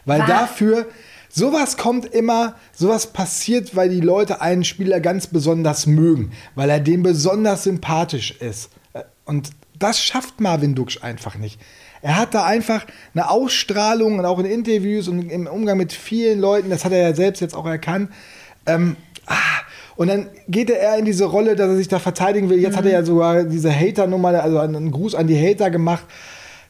Weil 0.05 0.21
War 0.21 0.27
dafür 0.27 0.87
sowas 1.35 1.75
kommt 1.75 2.05
immer, 2.05 2.55
sowas 2.73 3.07
passiert, 3.07 3.75
weil 3.75 3.89
die 3.89 3.99
Leute 3.99 4.41
einen 4.41 4.63
Spieler 4.63 5.01
ganz 5.01 5.27
besonders 5.27 5.85
mögen, 5.85 6.31
weil 6.55 6.69
er 6.69 6.79
dem 6.79 7.03
besonders 7.03 7.65
sympathisch 7.65 8.31
ist. 8.39 8.69
Äh, 8.93 9.03
Und 9.25 9.49
das 9.77 10.01
schafft 10.01 10.39
Marvin 10.39 10.75
Duksch 10.75 11.03
einfach 11.03 11.35
nicht. 11.37 11.59
Er 12.01 12.17
hat 12.17 12.33
da 12.33 12.45
einfach 12.45 12.85
eine 13.13 13.29
Ausstrahlung 13.29 14.19
und 14.19 14.25
auch 14.25 14.39
in 14.39 14.45
Interviews 14.45 15.07
und 15.07 15.29
im 15.29 15.47
Umgang 15.47 15.77
mit 15.77 15.91
vielen 15.91 16.39
Leuten, 16.39 16.69
das 16.69 16.85
hat 16.85 16.93
er 16.93 17.01
ja 17.01 17.13
selbst 17.13 17.41
jetzt 17.41 17.55
auch 17.55 17.65
erkannt. 17.65 18.11
Ähm, 18.65 18.95
ah, 19.25 19.33
und 19.97 20.07
dann 20.07 20.29
geht 20.47 20.69
er 20.69 20.79
eher 20.79 20.97
in 20.97 21.05
diese 21.05 21.25
Rolle, 21.25 21.55
dass 21.55 21.67
er 21.67 21.75
sich 21.75 21.87
da 21.87 21.99
verteidigen 21.99 22.49
will. 22.49 22.59
Jetzt 22.59 22.77
hat 22.77 22.85
er 22.85 22.91
ja 22.91 23.03
sogar 23.03 23.43
diese 23.43 23.73
Hater-Nummer, 23.73 24.41
also 24.41 24.59
einen 24.59 24.91
Gruß 24.91 25.15
an 25.15 25.27
die 25.27 25.37
Hater 25.37 25.69
gemacht. 25.69 26.05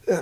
Äh, 0.07 0.17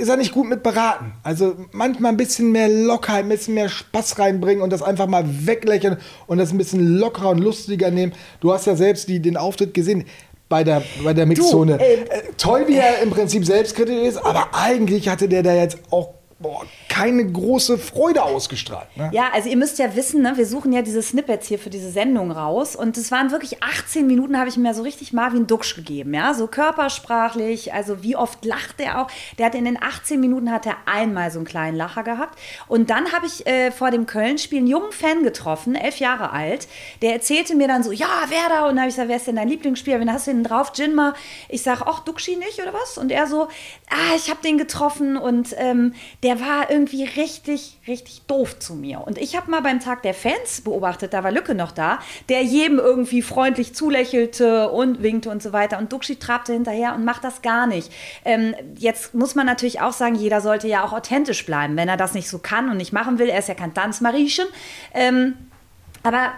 ist 0.00 0.08
er 0.08 0.16
nicht 0.16 0.32
gut 0.32 0.48
mit 0.48 0.62
beraten. 0.62 1.12
Also 1.22 1.54
manchmal 1.72 2.12
ein 2.12 2.16
bisschen 2.16 2.52
mehr 2.52 2.68
Lockerheit, 2.68 3.24
ein 3.24 3.28
bisschen 3.28 3.54
mehr 3.54 3.68
Spaß 3.68 4.18
reinbringen 4.18 4.62
und 4.62 4.70
das 4.70 4.82
einfach 4.82 5.06
mal 5.06 5.24
weglächeln 5.26 5.98
und 6.26 6.38
das 6.38 6.52
ein 6.52 6.58
bisschen 6.58 6.98
lockerer 6.98 7.30
und 7.30 7.38
lustiger 7.38 7.90
nehmen. 7.90 8.14
Du 8.40 8.52
hast 8.52 8.66
ja 8.66 8.76
selbst 8.76 9.08
die, 9.08 9.20
den 9.20 9.36
Auftritt 9.36 9.74
gesehen 9.74 10.04
bei 10.48 10.64
der, 10.64 10.82
bei 11.04 11.12
der 11.12 11.26
Mixzone. 11.26 11.78
äh, 11.80 11.94
Äh, 12.04 12.22
toll, 12.38 12.64
wie 12.66 12.76
er 12.76 13.02
im 13.02 13.10
Prinzip 13.10 13.44
selbstkritisch 13.44 14.08
ist, 14.08 14.16
aber 14.16 14.48
eigentlich 14.52 15.08
hatte 15.08 15.28
der 15.28 15.42
da 15.42 15.54
jetzt 15.54 15.78
auch 15.90 16.14
boah, 16.38 16.64
keine 16.90 17.24
große 17.24 17.78
Freude 17.78 18.22
ausgestrahlt. 18.24 18.88
Ne? 18.96 19.10
Ja, 19.12 19.30
also 19.32 19.48
ihr 19.48 19.56
müsst 19.56 19.78
ja 19.78 19.94
wissen, 19.94 20.22
ne, 20.22 20.32
wir 20.34 20.44
suchen 20.44 20.72
ja 20.72 20.82
diese 20.82 21.00
Snippets 21.00 21.46
hier 21.46 21.60
für 21.60 21.70
diese 21.70 21.88
Sendung 21.90 22.32
raus 22.32 22.74
und 22.74 22.98
es 22.98 23.12
waren 23.12 23.30
wirklich 23.30 23.62
18 23.62 24.06
Minuten, 24.06 24.36
habe 24.36 24.48
ich 24.48 24.56
mir 24.56 24.74
so 24.74 24.82
richtig 24.82 25.12
Marvin 25.12 25.46
Duksch 25.46 25.76
gegeben, 25.76 26.12
ja, 26.12 26.34
so 26.34 26.48
körpersprachlich, 26.48 27.72
also 27.72 28.02
wie 28.02 28.16
oft 28.16 28.44
lacht 28.44 28.80
er 28.80 29.00
auch. 29.00 29.06
Der 29.38 29.46
hat 29.46 29.54
in 29.54 29.64
den 29.64 29.80
18 29.80 30.18
Minuten 30.18 30.50
hat 30.50 30.66
er 30.66 30.76
einmal 30.84 31.30
so 31.30 31.38
einen 31.38 31.46
kleinen 31.46 31.76
Lacher 31.76 32.02
gehabt 32.02 32.36
und 32.66 32.90
dann 32.90 33.12
habe 33.12 33.24
ich 33.24 33.46
äh, 33.46 33.70
vor 33.70 33.92
dem 33.92 34.06
Köln-Spiel 34.06 34.58
einen 34.58 34.66
jungen 34.66 34.90
Fan 34.90 35.22
getroffen, 35.22 35.76
elf 35.76 36.00
Jahre 36.00 36.32
alt, 36.32 36.66
der 37.02 37.12
erzählte 37.12 37.54
mir 37.54 37.68
dann 37.68 37.84
so, 37.84 37.92
ja, 37.92 38.08
Werder 38.28 38.64
und 38.64 38.70
dann 38.70 38.80
habe 38.80 38.88
ich 38.88 38.96
gesagt, 38.96 39.08
wer 39.08 39.16
ist 39.16 39.28
denn 39.28 39.36
dein 39.36 39.48
Lieblingsspieler, 39.48 40.00
wen 40.00 40.12
hast 40.12 40.26
du 40.26 40.32
denn 40.32 40.42
drauf, 40.42 40.72
Jinma? 40.74 41.14
Ich 41.48 41.62
sage, 41.62 41.84
ach, 41.86 42.00
Duxi 42.00 42.34
nicht 42.34 42.60
oder 42.60 42.74
was? 42.74 42.98
Und 42.98 43.12
er 43.12 43.28
so, 43.28 43.44
ah, 43.90 44.16
ich 44.16 44.28
habe 44.28 44.42
den 44.42 44.58
getroffen 44.58 45.16
und 45.16 45.54
ähm, 45.56 45.94
der 46.24 46.40
war 46.40 46.68
irgendwie 46.68 46.79
richtig, 46.86 47.78
richtig 47.86 48.22
doof 48.26 48.58
zu 48.58 48.74
mir. 48.74 49.00
Und 49.00 49.18
ich 49.18 49.36
habe 49.36 49.50
mal 49.50 49.60
beim 49.60 49.80
Tag 49.80 50.02
der 50.02 50.14
Fans 50.14 50.60
beobachtet, 50.62 51.12
da 51.12 51.22
war 51.22 51.30
Lücke 51.30 51.54
noch 51.54 51.72
da, 51.72 51.98
der 52.28 52.42
jedem 52.42 52.78
irgendwie 52.78 53.22
freundlich 53.22 53.74
zulächelte 53.74 54.70
und 54.70 55.02
winkte 55.02 55.30
und 55.30 55.42
so 55.42 55.52
weiter. 55.52 55.78
Und 55.78 55.92
Duxi 55.92 56.16
trabte 56.16 56.52
hinterher 56.52 56.94
und 56.94 57.04
macht 57.04 57.24
das 57.24 57.42
gar 57.42 57.66
nicht. 57.66 57.92
Ähm, 58.24 58.54
jetzt 58.76 59.14
muss 59.14 59.34
man 59.34 59.46
natürlich 59.46 59.80
auch 59.80 59.92
sagen, 59.92 60.14
jeder 60.14 60.40
sollte 60.40 60.68
ja 60.68 60.84
auch 60.84 60.92
authentisch 60.92 61.46
bleiben. 61.46 61.76
Wenn 61.76 61.88
er 61.88 61.96
das 61.96 62.14
nicht 62.14 62.28
so 62.28 62.38
kann 62.38 62.70
und 62.70 62.76
nicht 62.76 62.92
machen 62.92 63.18
will, 63.18 63.28
er 63.28 63.38
ist 63.38 63.48
ja 63.48 63.54
kein 63.54 63.74
Tanzmariechen. 63.74 64.46
Ähm, 64.94 65.34
aber 66.02 66.32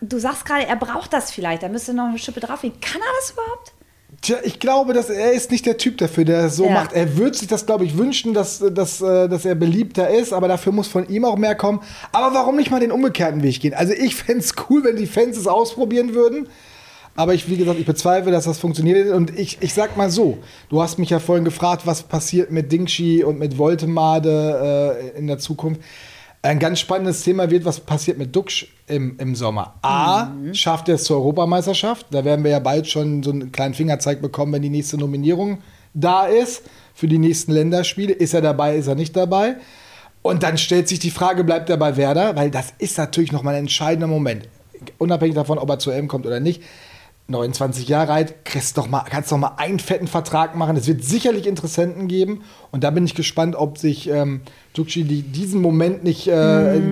du 0.00 0.18
sagst 0.18 0.44
gerade, 0.44 0.66
er 0.66 0.76
braucht 0.76 1.12
das 1.12 1.30
vielleicht, 1.30 1.62
da 1.62 1.68
müsste 1.68 1.94
noch 1.94 2.08
eine 2.08 2.18
Schippe 2.18 2.40
drauflegen. 2.40 2.80
Kann 2.80 3.00
er 3.00 3.12
das 3.20 3.30
überhaupt? 3.32 3.73
Tja, 4.24 4.38
ich 4.42 4.58
glaube, 4.58 4.94
dass 4.94 5.10
er 5.10 5.32
ist 5.32 5.50
nicht 5.50 5.66
der 5.66 5.76
Typ 5.76 5.98
dafür, 5.98 6.24
der 6.24 6.46
es 6.46 6.56
so 6.56 6.64
Ja. 6.64 6.70
macht. 6.72 6.94
Er 6.94 7.18
würde 7.18 7.36
sich 7.36 7.46
das, 7.46 7.66
glaube 7.66 7.84
ich, 7.84 7.98
wünschen, 7.98 8.32
dass, 8.32 8.58
dass, 8.58 9.02
äh, 9.02 9.28
dass 9.28 9.44
er 9.44 9.54
beliebter 9.54 10.08
ist, 10.08 10.32
aber 10.32 10.48
dafür 10.48 10.72
muss 10.72 10.88
von 10.88 11.06
ihm 11.10 11.26
auch 11.26 11.36
mehr 11.36 11.54
kommen. 11.54 11.80
Aber 12.10 12.34
warum 12.34 12.56
nicht 12.56 12.70
mal 12.70 12.80
den 12.80 12.90
umgekehrten 12.90 13.42
Weg 13.42 13.60
gehen? 13.60 13.74
Also 13.74 13.92
ich 13.92 14.14
fände 14.16 14.40
es 14.42 14.54
cool, 14.70 14.82
wenn 14.82 14.96
die 14.96 15.06
Fans 15.06 15.36
es 15.36 15.46
ausprobieren 15.46 16.14
würden. 16.14 16.48
Aber 17.14 17.34
ich, 17.34 17.50
wie 17.50 17.58
gesagt, 17.58 17.78
ich 17.78 17.84
bezweifle, 17.84 18.32
dass 18.32 18.44
das 18.46 18.58
funktioniert. 18.58 19.10
Und 19.12 19.38
ich, 19.38 19.58
ich 19.60 19.74
sag 19.74 19.94
mal 19.98 20.10
so, 20.10 20.38
du 20.70 20.80
hast 20.80 20.98
mich 20.98 21.10
ja 21.10 21.18
vorhin 21.18 21.44
gefragt, 21.44 21.82
was 21.84 22.02
passiert 22.02 22.50
mit 22.50 22.72
Dingshi 22.72 23.22
und 23.24 23.38
mit 23.38 23.58
Voltemade 23.58 24.98
äh, 25.14 25.18
in 25.18 25.26
der 25.26 25.38
Zukunft. 25.38 25.82
Ein 26.44 26.58
ganz 26.58 26.78
spannendes 26.78 27.22
Thema 27.22 27.50
wird, 27.50 27.64
was 27.64 27.80
passiert 27.80 28.18
mit 28.18 28.36
Duxch 28.36 28.66
im, 28.86 29.16
im 29.18 29.34
Sommer. 29.34 29.76
A, 29.80 30.28
schafft 30.52 30.90
er 30.90 30.96
es 30.96 31.04
zur 31.04 31.16
Europameisterschaft. 31.16 32.08
Da 32.10 32.22
werden 32.26 32.44
wir 32.44 32.50
ja 32.50 32.58
bald 32.58 32.86
schon 32.86 33.22
so 33.22 33.30
einen 33.30 33.50
kleinen 33.50 33.72
Fingerzeig 33.72 34.20
bekommen, 34.20 34.52
wenn 34.52 34.60
die 34.60 34.68
nächste 34.68 34.98
Nominierung 34.98 35.62
da 35.94 36.26
ist. 36.26 36.64
Für 36.92 37.08
die 37.08 37.16
nächsten 37.16 37.50
Länderspiele. 37.50 38.12
Ist 38.12 38.34
er 38.34 38.42
dabei, 38.42 38.76
ist 38.76 38.88
er 38.88 38.94
nicht 38.94 39.16
dabei? 39.16 39.56
Und 40.20 40.42
dann 40.42 40.58
stellt 40.58 40.86
sich 40.86 40.98
die 40.98 41.10
Frage, 41.10 41.44
bleibt 41.44 41.70
er 41.70 41.78
bei 41.78 41.96
Werder? 41.96 42.36
Weil 42.36 42.50
das 42.50 42.74
ist 42.76 42.98
natürlich 42.98 43.32
nochmal 43.32 43.54
ein 43.54 43.60
entscheidender 43.60 44.06
Moment. 44.06 44.46
Unabhängig 44.98 45.36
davon, 45.36 45.56
ob 45.56 45.70
er 45.70 45.78
zur 45.78 45.94
EM 45.94 46.08
kommt 46.08 46.26
oder 46.26 46.40
nicht. 46.40 46.62
29 47.26 47.88
Jahre 47.88 48.12
alt, 48.12 48.44
kriegst 48.44 48.76
doch 48.76 48.86
mal, 48.86 49.02
kannst 49.08 49.32
doch 49.32 49.38
mal 49.38 49.54
einen 49.56 49.78
fetten 49.78 50.08
Vertrag 50.08 50.56
machen. 50.56 50.76
Es 50.76 50.86
wird 50.86 51.02
sicherlich 51.02 51.46
Interessenten 51.46 52.06
geben. 52.06 52.42
Und 52.70 52.84
da 52.84 52.90
bin 52.90 53.06
ich 53.06 53.14
gespannt, 53.14 53.56
ob 53.56 53.78
sich 53.78 54.10
ähm, 54.10 54.42
Tucci 54.74 55.04
die, 55.04 55.22
diesen 55.22 55.62
Moment 55.62 56.04
nicht, 56.04 56.28
äh, 56.28 56.76
äh, 56.76 56.82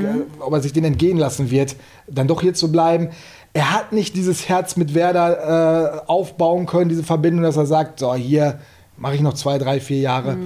ob 0.41 0.55
er 0.55 0.61
sich 0.61 0.73
den 0.73 0.85
entgehen 0.85 1.19
lassen 1.19 1.51
wird, 1.51 1.77
dann 2.07 2.29
doch 2.29 2.41
hier 2.41 2.55
zu 2.55 2.73
bleiben. 2.73 3.11
Er 3.53 3.73
hat 3.73 3.93
nicht 3.93 4.17
dieses 4.17 4.49
Herz 4.49 4.77
mit 4.77 4.95
Werder 4.95 6.01
äh, 6.07 6.09
aufbauen 6.09 6.65
können, 6.65 6.89
diese 6.89 7.05
Verbindung, 7.05 7.43
dass 7.43 7.59
er 7.59 7.67
sagt, 7.67 7.99
so 7.99 8.15
hier 8.15 8.59
mache 8.97 9.15
ich 9.15 9.21
noch 9.21 9.35
zwei, 9.35 9.59
drei, 9.59 9.81
vier 9.81 10.01
Jahre. 10.01 10.39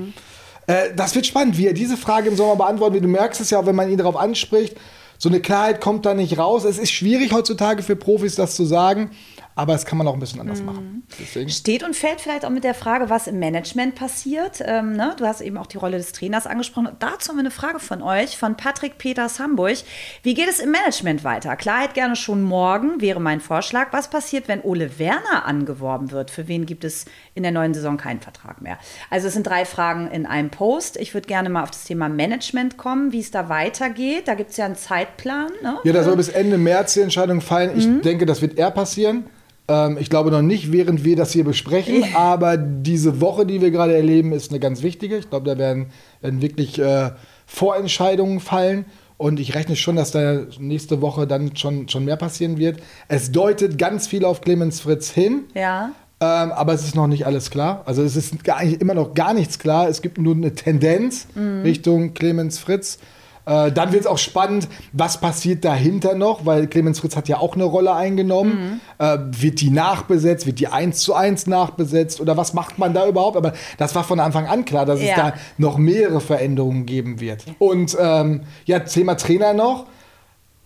Äh, 0.67 0.95
das 0.97 1.15
wird 1.15 1.27
spannend, 1.27 1.59
wie 1.59 1.69
er 1.69 1.75
diese 1.75 1.97
Frage 1.97 2.29
im 2.29 2.37
Sommer 2.37 2.57
beantworten 2.57 2.95
wird. 2.95 3.05
Du 3.05 3.09
merkst 3.09 3.41
es 3.41 3.51
ja 3.51 3.65
wenn 3.65 3.77
man 3.77 3.89
ihn 3.89 3.99
darauf 3.99 4.17
anspricht. 4.17 4.77
So 5.19 5.29
eine 5.29 5.41
Klarheit 5.41 5.81
kommt 5.81 6.05
da 6.05 6.15
nicht 6.15 6.39
raus. 6.39 6.65
Es 6.65 6.79
ist 6.79 6.91
schwierig 6.91 7.33
heutzutage 7.33 7.83
für 7.83 7.97
Profis, 7.97 8.35
das 8.35 8.57
zu 8.57 8.65
sagen. 8.65 9.11
Aber 9.59 9.73
das 9.73 9.87
kann 9.87 9.97
man 9.97 10.07
auch 10.07 10.13
ein 10.13 10.21
bisschen 10.21 10.39
anders 10.39 10.61
machen. 10.61 11.03
Deswegen. 11.19 11.49
Steht 11.49 11.83
und 11.83 11.97
fällt 11.97 12.21
vielleicht 12.21 12.45
auch 12.45 12.51
mit 12.51 12.63
der 12.63 12.75
Frage, 12.75 13.09
was 13.09 13.27
im 13.27 13.39
Management 13.39 13.95
passiert. 13.95 14.63
Ähm, 14.63 14.93
ne? 14.93 15.15
Du 15.19 15.25
hast 15.25 15.41
eben 15.41 15.57
auch 15.57 15.67
die 15.67 15.79
Rolle 15.79 15.97
des 15.97 16.13
Trainers 16.13 16.47
angesprochen. 16.47 16.89
Und 16.89 17.03
dazu 17.03 17.31
haben 17.31 17.37
wir 17.37 17.41
eine 17.41 17.51
Frage 17.51 17.79
von 17.79 18.03
euch, 18.03 18.37
von 18.37 18.59
Patrick 18.59 18.99
Peters 18.99 19.41
Hamburg. 19.41 19.79
Wie 20.23 20.35
geht 20.35 20.51
es 20.51 20.61
im 20.61 20.71
Management 20.73 21.25
weiter? 21.25 21.57
Klarheit 21.57 21.95
gerne 21.95 22.17
schon 22.17 22.43
morgen, 22.43 23.01
wäre 23.01 23.19
mein 23.19 23.41
Vorschlag. 23.41 23.95
Was 23.95 24.11
passiert, 24.11 24.47
wenn 24.47 24.61
Ole 24.61 24.99
Werner 24.99 25.47
angeworben 25.47 26.11
wird? 26.11 26.31
Für 26.31 26.49
wen 26.49 26.67
gibt 26.67 26.85
es 26.85 27.07
in 27.35 27.43
der 27.43 27.53
neuen 27.53 27.73
Saison 27.73 27.97
keinen 27.97 28.21
Vertrag 28.21 28.61
mehr? 28.61 28.77
Also 29.09 29.29
es 29.29 29.33
sind 29.33 29.47
drei 29.47 29.65
Fragen 29.65 30.11
in 30.11 30.27
einem 30.27 30.51
Post. 30.51 30.99
Ich 30.99 31.15
würde 31.15 31.29
gerne 31.29 31.49
mal 31.49 31.63
auf 31.63 31.71
das 31.71 31.85
Thema 31.85 32.11
Management 32.11 32.77
kommen, 32.77 33.11
wie 33.13 33.21
es 33.21 33.31
da 33.31 33.49
weitergeht. 33.49 34.29
Da 34.29 34.35
gibt 34.35 34.51
es 34.51 34.59
ja 34.59 34.67
einen 34.67 34.77
Zeitplan. 34.77 35.49
Ne? 35.63 35.79
Ja, 35.85 35.95
da 35.95 36.05
soll 36.05 36.17
bis 36.17 36.29
Ende 36.29 36.59
März 36.59 36.93
die 36.93 37.01
Entscheidung 37.01 37.41
fallen. 37.41 37.79
Ich 37.79 38.03
denke, 38.03 38.27
das 38.27 38.43
wird 38.43 38.59
eher 38.59 38.71
passieren. 38.71 39.25
Ähm, 39.69 39.99
ich 40.01 40.11
glaube 40.11 40.31
noch 40.31 40.43
nicht, 40.43 40.73
während 40.73 41.05
wir 41.05 41.17
das 41.17 41.33
hier 41.33 41.45
besprechen, 41.45 42.05
aber 42.15 42.57
diese 42.57 43.21
Woche, 43.21 43.47
die 43.47 43.61
wir 43.61 43.71
gerade 43.71 43.95
erleben, 43.97 44.33
ist 44.33 44.51
eine 44.51 44.61
ganz 44.61 44.83
wichtige. 44.83 45.17
Ich 45.17 45.29
glaube, 45.31 45.47
da 45.51 45.59
werden, 45.59 45.87
werden 46.21 46.41
wirklich 46.43 46.79
äh, 46.79 47.11
Vorentscheidungen 47.47 48.41
fallen. 48.41 48.85
Und 49.19 49.41
ich 49.41 49.55
rechne 49.55 49.77
schon, 49.77 49.97
dass 49.97 50.11
da 50.11 50.43
nächste 50.59 51.01
Woche 51.01 51.27
dann 51.27 51.57
schon, 51.57 51.89
schon 51.89 52.05
mehr 52.05 52.17
passieren 52.17 52.59
wird. 52.59 52.81
Es 53.09 53.33
deutet 53.33 53.79
ganz 53.79 54.07
viel 54.07 54.27
auf 54.27 54.43
Clemens 54.43 54.81
Fritz 54.81 55.11
hin. 55.11 55.45
Ja. 55.55 55.93
Ähm, 56.21 56.53
aber 56.53 56.75
es 56.75 56.85
ist 56.85 56.95
noch 56.95 57.07
nicht 57.07 57.25
alles 57.27 57.51
klar. 57.51 57.83
Also 57.87 58.03
es 58.03 58.15
ist 58.15 58.45
gar, 58.45 58.63
immer 58.63 58.93
noch 58.95 59.15
gar 59.15 59.33
nichts 59.33 59.59
klar. 59.59 59.89
Es 59.89 60.03
gibt 60.03 60.19
nur 60.19 60.35
eine 60.35 60.55
Tendenz 60.55 61.29
Mhm. 61.35 61.63
Richtung 61.63 62.13
Clemens 62.13 62.59
Fritz. 62.59 62.99
Äh, 63.47 63.71
dann 63.71 63.93
wird 63.93 64.03
es 64.03 64.07
auch 64.09 64.19
spannend, 64.19 64.69
was 64.93 65.21
passiert 65.21 65.65
dahinter 65.65 66.15
noch, 66.15 66.45
weil 66.45 66.67
Clemens 66.67 66.99
Fritz 66.99 67.15
hat 67.17 67.29
ja 67.29 67.39
auch 67.39 67.55
eine 67.55 67.63
Rolle 67.65 67.95
eingenommen. 67.95 68.81
Äh, 68.99 69.19
wird 69.31 69.61
die 69.61 69.71
nachbesetzt, 69.71 70.47
wird 70.47 70.59
die 70.59 70.67
eins 70.69 70.99
zu 71.01 71.15
eins 71.15 71.47
nachbesetzt 71.47 72.21
oder 72.21 72.37
was 72.37 72.55
macht 72.55 72.79
man 72.79 72.93
da 72.93 73.07
überhaupt? 73.07 73.37
Aber 73.37 73.53
das 73.79 73.95
war 73.95 74.03
von 74.05 74.19
Anfang 74.21 74.47
an 74.47 74.65
klar, 74.65 74.85
dass 74.85 74.99
es 74.99 75.07
Ja. 75.07 75.17
da 75.17 75.33
noch 75.59 75.79
mehrere 75.79 76.21
Veränderungen 76.21 76.87
geben 76.87 77.21
wird. 77.21 77.45
Und 77.61 77.97
ähm, 78.01 78.43
ja, 78.65 78.81
Thema 78.81 79.15
Trainer 79.17 79.53
noch. 79.55 79.87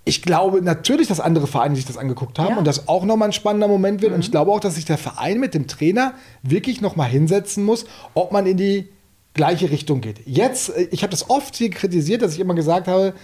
Ich 0.06 0.22
glaube 0.22 0.62
natürlich, 0.62 1.06
dass 1.08 1.20
andere 1.20 1.46
Vereine 1.46 1.76
sich 1.76 1.84
das 1.84 1.98
angeguckt 1.98 2.38
haben 2.38 2.52
Ja. 2.52 2.56
und 2.56 2.66
das 2.66 2.88
auch 2.88 3.04
nochmal 3.04 3.28
ein 3.28 3.32
spannender 3.32 3.68
Moment 3.68 4.00
wird. 4.00 4.14
Und 4.14 4.20
ich 4.20 4.30
glaube 4.30 4.50
auch, 4.50 4.60
dass 4.60 4.76
sich 4.76 4.86
der 4.86 4.96
Verein 4.98 5.38
mit 5.38 5.52
dem 5.52 5.66
Trainer 5.66 6.14
wirklich 6.42 6.80
nochmal 6.80 7.08
hinsetzen 7.10 7.62
muss, 7.64 7.84
ob 8.14 8.32
man 8.32 8.46
in 8.46 8.56
die 8.56 8.88
gleiche 9.34 9.70
Richtung 9.70 10.00
geht. 10.00 10.20
Jetzt, 10.26 10.70
äh, 10.70 10.88
ich 10.90 11.02
habe 11.02 11.10
das 11.10 11.30
oft 11.30 11.56
hier 11.56 11.70
kritisiert, 11.70 12.22
dass 12.22 12.34
ich 12.34 12.40
immer 12.40 12.54
gesagt 12.54 12.88
habe, 12.88 13.14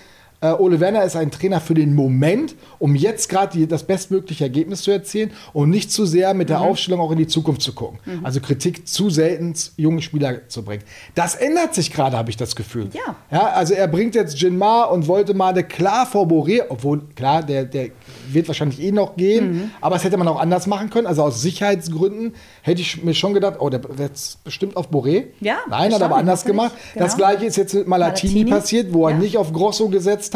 äh, 0.53 0.63
Ole 0.63 0.81
Werner 0.81 1.05
ist 1.05 1.17
ein 1.17 1.31
Trainer 1.31 1.61
für 1.61 1.75
den 1.75 1.95
Moment, 1.95 2.55
um 2.79 2.95
jetzt 2.95 3.29
gerade 3.29 3.67
das 3.67 3.85
bestmögliche 3.85 4.45
Ergebnis 4.45 4.83
zu 4.83 4.91
erzielen 4.91 5.31
und 5.53 5.71
nicht 5.71 5.91
zu 5.93 6.07
sehr 6.07 6.35
mit 6.35 6.49
der 6.49 6.59
Mhm. 6.59 6.65
Aufstellung 6.67 7.01
auch 7.01 7.11
in 7.13 7.19
die 7.19 7.27
Zukunft 7.27 7.63
zu 7.63 7.73
gucken. 7.75 7.99
Mhm. 8.05 8.25
Also 8.25 8.41
Kritik 8.41 8.87
zu 8.89 9.11
selten 9.11 9.55
junge 9.77 10.03
Spieler 10.03 10.49
zu 10.49 10.63
bringen. 10.63 10.83
Das 11.15 11.35
ändert 11.35 11.75
sich 11.75 11.93
gerade, 11.93 12.17
habe 12.17 12.31
ich 12.31 12.37
das 12.37 12.57
Gefühl. 12.57 12.89
Ja. 12.93 13.17
Ja, 13.31 13.47
also 13.49 13.75
er 13.75 13.89
bringt 13.89 14.15
jetzt 14.15 14.41
Jinmar 14.41 14.91
und 14.93 15.09
Voltemade 15.09 15.63
klar 15.65 16.07
vor 16.07 16.27
Boré, 16.27 16.63
obwohl, 16.69 17.03
klar, 17.15 17.43
der, 17.43 17.65
der 17.65 17.89
wird 18.31 18.49
wahrscheinlich 18.49 18.81
eh 18.83 18.93
noch 18.93 19.17
gehen, 19.17 19.53
Mhm. 19.53 19.71
aber 19.81 19.95
das 19.97 20.05
hätte 20.05 20.17
man 20.17 20.29
auch 20.29 20.41
anders 20.41 20.67
machen 20.67 20.91
können. 20.91 21.07
Also 21.07 21.23
aus 21.23 21.43
Sicherheitsgründen 21.43 22.35
hätte 22.63 22.81
ich 22.81 23.03
mir 23.03 23.15
schon 23.15 23.35
gedacht, 23.35 23.57
oh, 23.59 23.69
der 23.71 23.81
wird 23.99 24.13
bestimmt 24.45 24.77
auf 24.77 24.91
Boré. 24.91 25.25
Ja, 25.41 25.59
Nein, 25.69 25.93
hat 25.93 26.03
aber 26.03 26.17
anders 26.17 26.45
gemacht. 26.45 26.73
Das 26.95 27.15
Genau. 27.17 27.29
gleiche 27.29 27.47
ist 27.47 27.57
jetzt 27.57 27.75
mit 27.75 27.87
Malatini, 27.89 28.33
Malatini. 28.45 28.51
passiert, 28.51 28.93
wo 28.93 29.09
er 29.09 29.15
nicht 29.17 29.37
auf 29.39 29.53
Grosso 29.53 29.89
gesetzt 29.89 30.35
hat. 30.35 30.36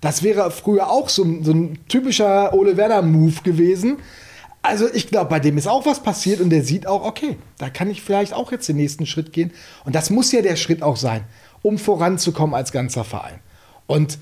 Das 0.00 0.22
wäre 0.22 0.50
früher 0.50 0.90
auch 0.90 1.08
so, 1.08 1.24
ein- 1.24 1.42
so 1.44 1.52
ein 1.52 1.78
typischer 1.88 2.54
Ole 2.54 2.76
Werner-Move 2.76 3.42
gewesen. 3.42 3.98
Also 4.62 4.86
ich 4.92 5.08
glaube, 5.08 5.30
bei 5.30 5.40
dem 5.40 5.56
ist 5.56 5.66
auch 5.68 5.86
was 5.86 6.02
passiert 6.02 6.40
und 6.40 6.50
der 6.50 6.62
sieht 6.62 6.86
auch, 6.86 7.04
okay, 7.04 7.36
da 7.58 7.70
kann 7.70 7.90
ich 7.90 8.02
vielleicht 8.02 8.32
auch 8.34 8.52
jetzt 8.52 8.68
den 8.68 8.76
nächsten 8.76 9.06
Schritt 9.06 9.32
gehen. 9.32 9.52
Und 9.84 9.94
das 9.94 10.10
muss 10.10 10.30
ja 10.32 10.42
der 10.42 10.56
Schritt 10.56 10.82
auch 10.82 10.96
sein, 10.96 11.24
um 11.62 11.78
voranzukommen 11.78 12.54
als 12.54 12.72
ganzer 12.72 13.04
Verein. 13.04 13.40
Und 13.86 14.18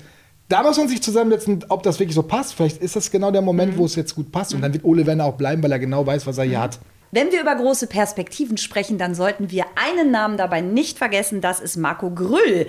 Da 0.49 0.63
muss 0.63 0.77
man 0.77 0.87
sich 0.87 1.01
zusammensetzen, 1.03 1.65
ob 1.67 1.83
das 1.83 1.99
wirklich 1.99 2.15
so 2.15 2.23
passt. 2.23 2.53
Vielleicht 2.53 2.81
ist 2.81 2.95
das 2.95 3.11
genau 3.11 3.31
der 3.31 3.41
Moment, 3.41 3.73
Mhm. 3.73 3.79
wo 3.79 3.85
es 3.85 3.95
jetzt 3.97 4.15
gut 4.15 4.31
passt. 4.31 4.53
Und 4.53 4.61
dann 4.61 4.71
wird 4.71 4.85
Ole 4.85 5.05
Werner 5.05 5.25
auch 5.25 5.33
bleiben, 5.33 5.61
weil 5.61 5.73
er 5.73 5.77
genau 5.79 6.05
weiß, 6.07 6.25
was 6.25 6.37
er 6.37 6.45
hier 6.45 6.61
hat. 6.61 6.79
Wenn 7.11 7.33
wir 7.33 7.41
über 7.41 7.53
große 7.53 7.87
Perspektiven 7.87 8.55
sprechen, 8.55 8.97
dann 8.97 9.13
sollten 9.13 9.51
wir 9.51 9.65
einen 9.75 10.09
Namen 10.09 10.37
dabei 10.37 10.61
nicht 10.61 10.97
vergessen, 10.97 11.41
das 11.41 11.59
ist 11.59 11.75
Marco 11.75 12.11
Grüll. 12.11 12.67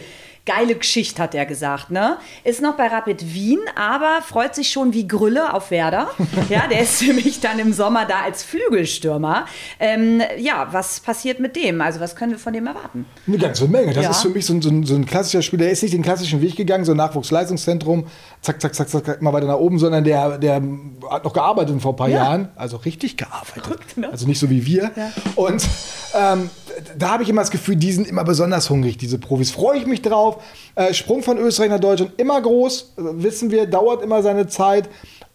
Geile 0.49 0.75
Geschichte, 0.77 1.23
hat 1.23 1.35
er 1.35 1.45
gesagt, 1.45 1.91
ne? 1.91 2.17
Ist 2.43 2.63
noch 2.63 2.75
bei 2.77 2.87
Rapid 2.87 3.35
Wien, 3.35 3.59
aber 3.77 4.23
freut 4.27 4.55
sich 4.55 4.71
schon 4.71 4.95
wie 4.95 5.07
Grülle 5.07 5.53
auf 5.53 5.71
Werder. 5.71 6.09
Ja, 6.49 6.67
der 6.67 6.81
ist 6.81 7.03
nämlich 7.03 7.41
dann 7.41 7.59
im 7.59 7.75
Sommer 7.75 8.07
da 8.07 8.21
als 8.25 8.43
Flügelstürmer. 8.43 9.45
Ähm, 9.79 10.23
ja, 10.39 10.69
was 10.71 11.01
passiert 11.01 11.41
mit 11.41 11.57
dem? 11.57 11.81
Also, 11.83 12.01
was 12.01 12.17
können 12.17 12.33
wir 12.33 12.39
von 12.39 12.53
dem 12.55 12.67
erwarten? 12.67 13.05
Eine 13.27 13.37
ganze 13.37 13.69
Menge. 13.69 13.93
Das 13.93 14.05
Ja. 14.05 14.11
ist 14.11 14.23
für 14.23 14.31
mich 14.31 14.47
so 14.47 14.55
ein, 14.55 14.63
so, 14.63 14.71
ein, 14.71 14.85
so 14.85 14.95
ein 14.95 15.05
klassischer 15.05 15.43
Spieler. 15.43 15.65
Der 15.65 15.73
ist 15.73 15.83
nicht 15.83 15.93
den 15.93 16.03
klassischen 16.03 16.41
Weg 16.41 16.57
gegangen, 16.57 16.85
so 16.87 16.93
ein 16.93 16.97
Nachwuchsleistungszentrum, 16.97 18.07
zack, 18.41 18.61
zack, 18.63 18.75
zack, 18.75 18.89
zack, 18.89 19.21
mal 19.21 19.33
weiter 19.35 19.47
nach 19.47 19.59
oben, 19.59 19.79
sondern 19.79 20.05
der, 20.05 20.39
der 20.39 20.63
hat 21.11 21.25
noch 21.25 21.33
gearbeitet 21.35 21.81
vor 21.83 21.93
ein 21.93 21.97
paar 21.97 22.09
Ja. 22.09 22.25
Jahren. 22.25 22.49
Also 22.57 22.79
richtig 22.79 23.17
gearbeitet. 23.19 23.97
ne? 23.97 24.09
Also 24.11 24.27
nicht 24.27 24.39
so 24.39 24.49
wie 24.49 24.65
wir. 24.65 24.91
Und 25.35 25.67
ähm, 26.15 26.49
da 26.97 27.11
habe 27.11 27.23
ich 27.23 27.29
immer 27.29 27.43
das 27.43 27.51
Gefühl, 27.51 27.77
die 27.77 27.93
sind 27.93 28.07
immer 28.09 28.25
besonders 28.25 28.71
hungrig, 28.71 28.97
diese 28.99 29.19
Profis. 29.19 29.51
Freue 29.51 29.79
ich 29.79 29.87
mich 29.87 30.01
drauf. 30.03 30.38
Äh, 30.75 30.95
Sprung 30.95 31.23
von 31.23 31.39
Österreich 31.39 31.71
nach 31.71 31.81
Deutschland 31.81 32.13
immer 32.19 32.41
groß, 32.41 32.95
äh, 32.97 33.03
wissen 33.23 33.51
wir, 33.51 33.67
dauert 33.67 34.03
immer 34.03 34.23
seine 34.23 34.47
Zeit. 34.47 34.89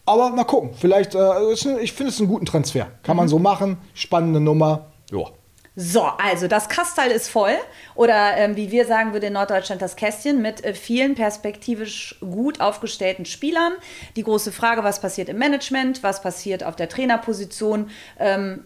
Aber 0.05 0.29
mal 0.31 0.43
gucken, 0.43 0.71
vielleicht, 0.77 1.15
äh, 1.15 1.51
ist 1.51 1.65
ich 1.65 1.93
finde 1.93 2.11
es 2.11 2.19
einen 2.19 2.27
guten 2.27 2.45
Transfer. 2.45 2.87
Kann 3.03 3.15
man 3.15 3.27
so 3.27 3.39
machen, 3.39 3.77
spannende 3.93 4.39
Nummer. 4.39 4.91
Ja. 5.11 5.25
So, 5.75 6.03
also 6.03 6.47
das 6.47 6.69
Kastal 6.69 7.09
ist 7.09 7.29
voll 7.29 7.55
oder 7.95 8.37
ähm, 8.37 8.55
wie 8.55 8.69
wir 8.69 8.85
sagen 8.85 9.13
würde 9.13 9.27
in 9.27 9.33
Norddeutschland 9.33 9.81
das 9.81 9.95
Kästchen 9.95 10.39
mit 10.39 10.63
äh, 10.63 10.75
vielen 10.75 11.15
perspektivisch 11.15 12.15
gut 12.19 12.61
aufgestellten 12.61 13.25
Spielern. 13.25 13.73
Die 14.15 14.21
große 14.21 14.51
Frage, 14.51 14.83
was 14.83 15.01
passiert 15.01 15.29
im 15.29 15.39
Management, 15.39 16.03
was 16.03 16.21
passiert 16.21 16.63
auf 16.63 16.75
der 16.75 16.89
Trainerposition, 16.89 17.89
ähm, 18.19 18.65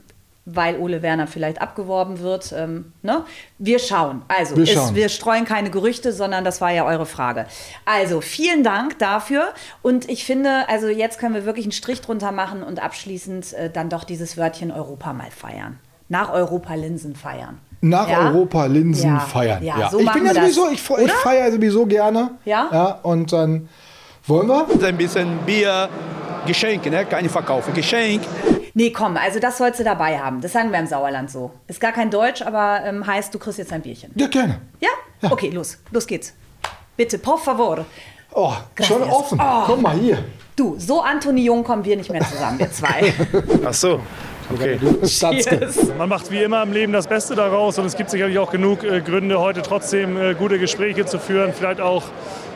weil 0.50 0.78
Ole 0.80 1.02
Werner 1.02 1.28
vielleicht 1.28 1.62
abgeworben 1.62 2.20
wird. 2.22 2.54
Ähm, 2.58 2.94
ne? 3.02 3.24
Wir 3.58 3.80
schauen. 3.80 4.22
Also 4.30 4.56
Wir 4.56 4.64
ist- 4.64 4.74
schauen. 4.74 4.96
wir 4.96 5.10
streuen 5.10 5.44
keine 5.44 5.70
Gerüchte, 5.70 6.14
sondern 6.14 6.46
das 6.46 6.62
war 6.62 6.72
ja 6.72 6.86
eure 6.86 7.06
Frage. 7.06 7.46
Also 7.86 8.22
vielen 8.22 8.64
Dank 8.64 8.98
dafür 8.98 9.50
und 9.82 10.10
ich 10.10 10.24
finde, 10.24 10.70
also 10.70 10.88
jetzt 10.88 11.20
können 11.20 11.36
wir 11.36 11.46
wirklich 11.46 11.66
einen 11.66 11.74
Strich 11.74 12.00
drunter 12.00 12.32
machen 12.32 12.64
und 12.64 12.82
abschließend 12.82 13.54
äh, 13.54 13.70
dann 13.70 13.90
doch 13.90 14.06
dieses 14.06 14.38
Wörtchen 14.38 14.72
Europa 14.72 15.12
mal 15.12 15.30
feiern. 15.32 15.80
Nach 16.08 16.32
Europa 16.32 16.74
Linsen 16.76 17.16
feiern. 17.18 17.58
Nach 17.82 18.08
Ja? 18.10 18.30
Europa 18.32 18.66
Linsen 18.68 19.16
Ja. 19.16 19.20
feiern. 19.20 19.62
Ja, 19.64 19.90
so 19.90 20.00
ich 20.00 20.06
machen 20.06 20.20
bin 20.22 20.28
ja 20.28 20.34
wir 20.36 20.42
das. 20.44 20.56
sowieso, 20.56 20.72
ich, 20.72 21.06
ich 21.06 21.12
feiere 21.12 21.52
sowieso 21.52 21.86
gerne. 21.86 22.32
Ja? 22.46 22.70
Ja, 22.72 23.00
und 23.04 23.34
dann 23.34 23.68
wollen 24.26 24.48
wir? 24.48 24.66
Ein 24.88 24.96
bisschen 24.98 25.38
Bier, 25.46 25.90
Geschenke, 26.46 26.90
ne? 26.90 27.06
keine 27.06 27.28
Verkaufe. 27.28 27.72
Geschenk. 27.72 28.22
Nee, 28.78 28.92
komm, 28.92 29.18
also 29.18 29.40
das 29.40 29.58
sollst 29.58 29.80
du 29.80 29.84
dabei 29.84 30.20
haben. 30.20 30.40
Das 30.40 30.54
sagen 30.54 30.72
wir 30.72 30.78
im 30.78 30.86
Sauerland 30.86 31.32
so. 31.32 31.50
Ist 31.66 31.80
gar 31.80 31.92
kein 31.92 32.12
Deutsch, 32.12 32.44
aber 32.44 32.82
ähm, 32.86 33.08
heißt, 33.08 33.34
du 33.34 33.40
kriegst 33.40 33.58
jetzt 33.58 33.74
ein 33.74 33.82
Bierchen. 33.82 34.12
Ja, 34.14 34.28
gerne. 34.28 34.62
Ja? 34.80 34.90
Okay, 35.32 35.50
los. 35.50 35.80
Los 35.90 36.06
geht's. 36.06 36.36
Bitte, 36.96 37.18
por 37.18 37.40
favor. 37.40 37.88
Oh, 38.34 38.54
schon 38.84 39.00
Gracias. 39.00 39.16
offen. 39.16 39.42
Oh. 39.42 39.64
Komm 39.66 39.82
mal 39.82 39.98
hier. 39.98 40.24
Du, 40.56 40.76
so 40.78 41.02
Antoni 41.02 41.46
Jung 41.46 41.64
kommen 41.64 41.84
wir 41.86 41.98
nicht 41.98 42.12
mehr 42.12 42.22
zusammen, 42.22 42.60
wir 42.60 42.72
zwei. 42.72 43.12
Ach 43.66 43.74
so. 43.74 44.00
Okay. 44.54 44.80
Man 45.98 46.10
macht 46.10 46.32
wie 46.32 46.42
immer 46.42 46.64
im 46.64 46.72
Leben 46.72 46.94
das 46.94 47.08
Beste 47.08 47.36
daraus 47.36 47.78
und 47.78 47.86
es 47.86 47.98
gibt 47.98 48.10
sicherlich 48.10 48.38
auch 48.40 48.52
genug 48.52 48.84
äh, 48.84 49.02
Gründe, 49.02 49.40
heute 49.40 49.62
trotzdem 49.62 50.18
äh, 50.18 50.34
gute 50.36 50.58
Gespräche 50.58 51.06
zu 51.06 51.20
führen, 51.20 51.54
vielleicht 51.54 51.82
auch 51.82 52.04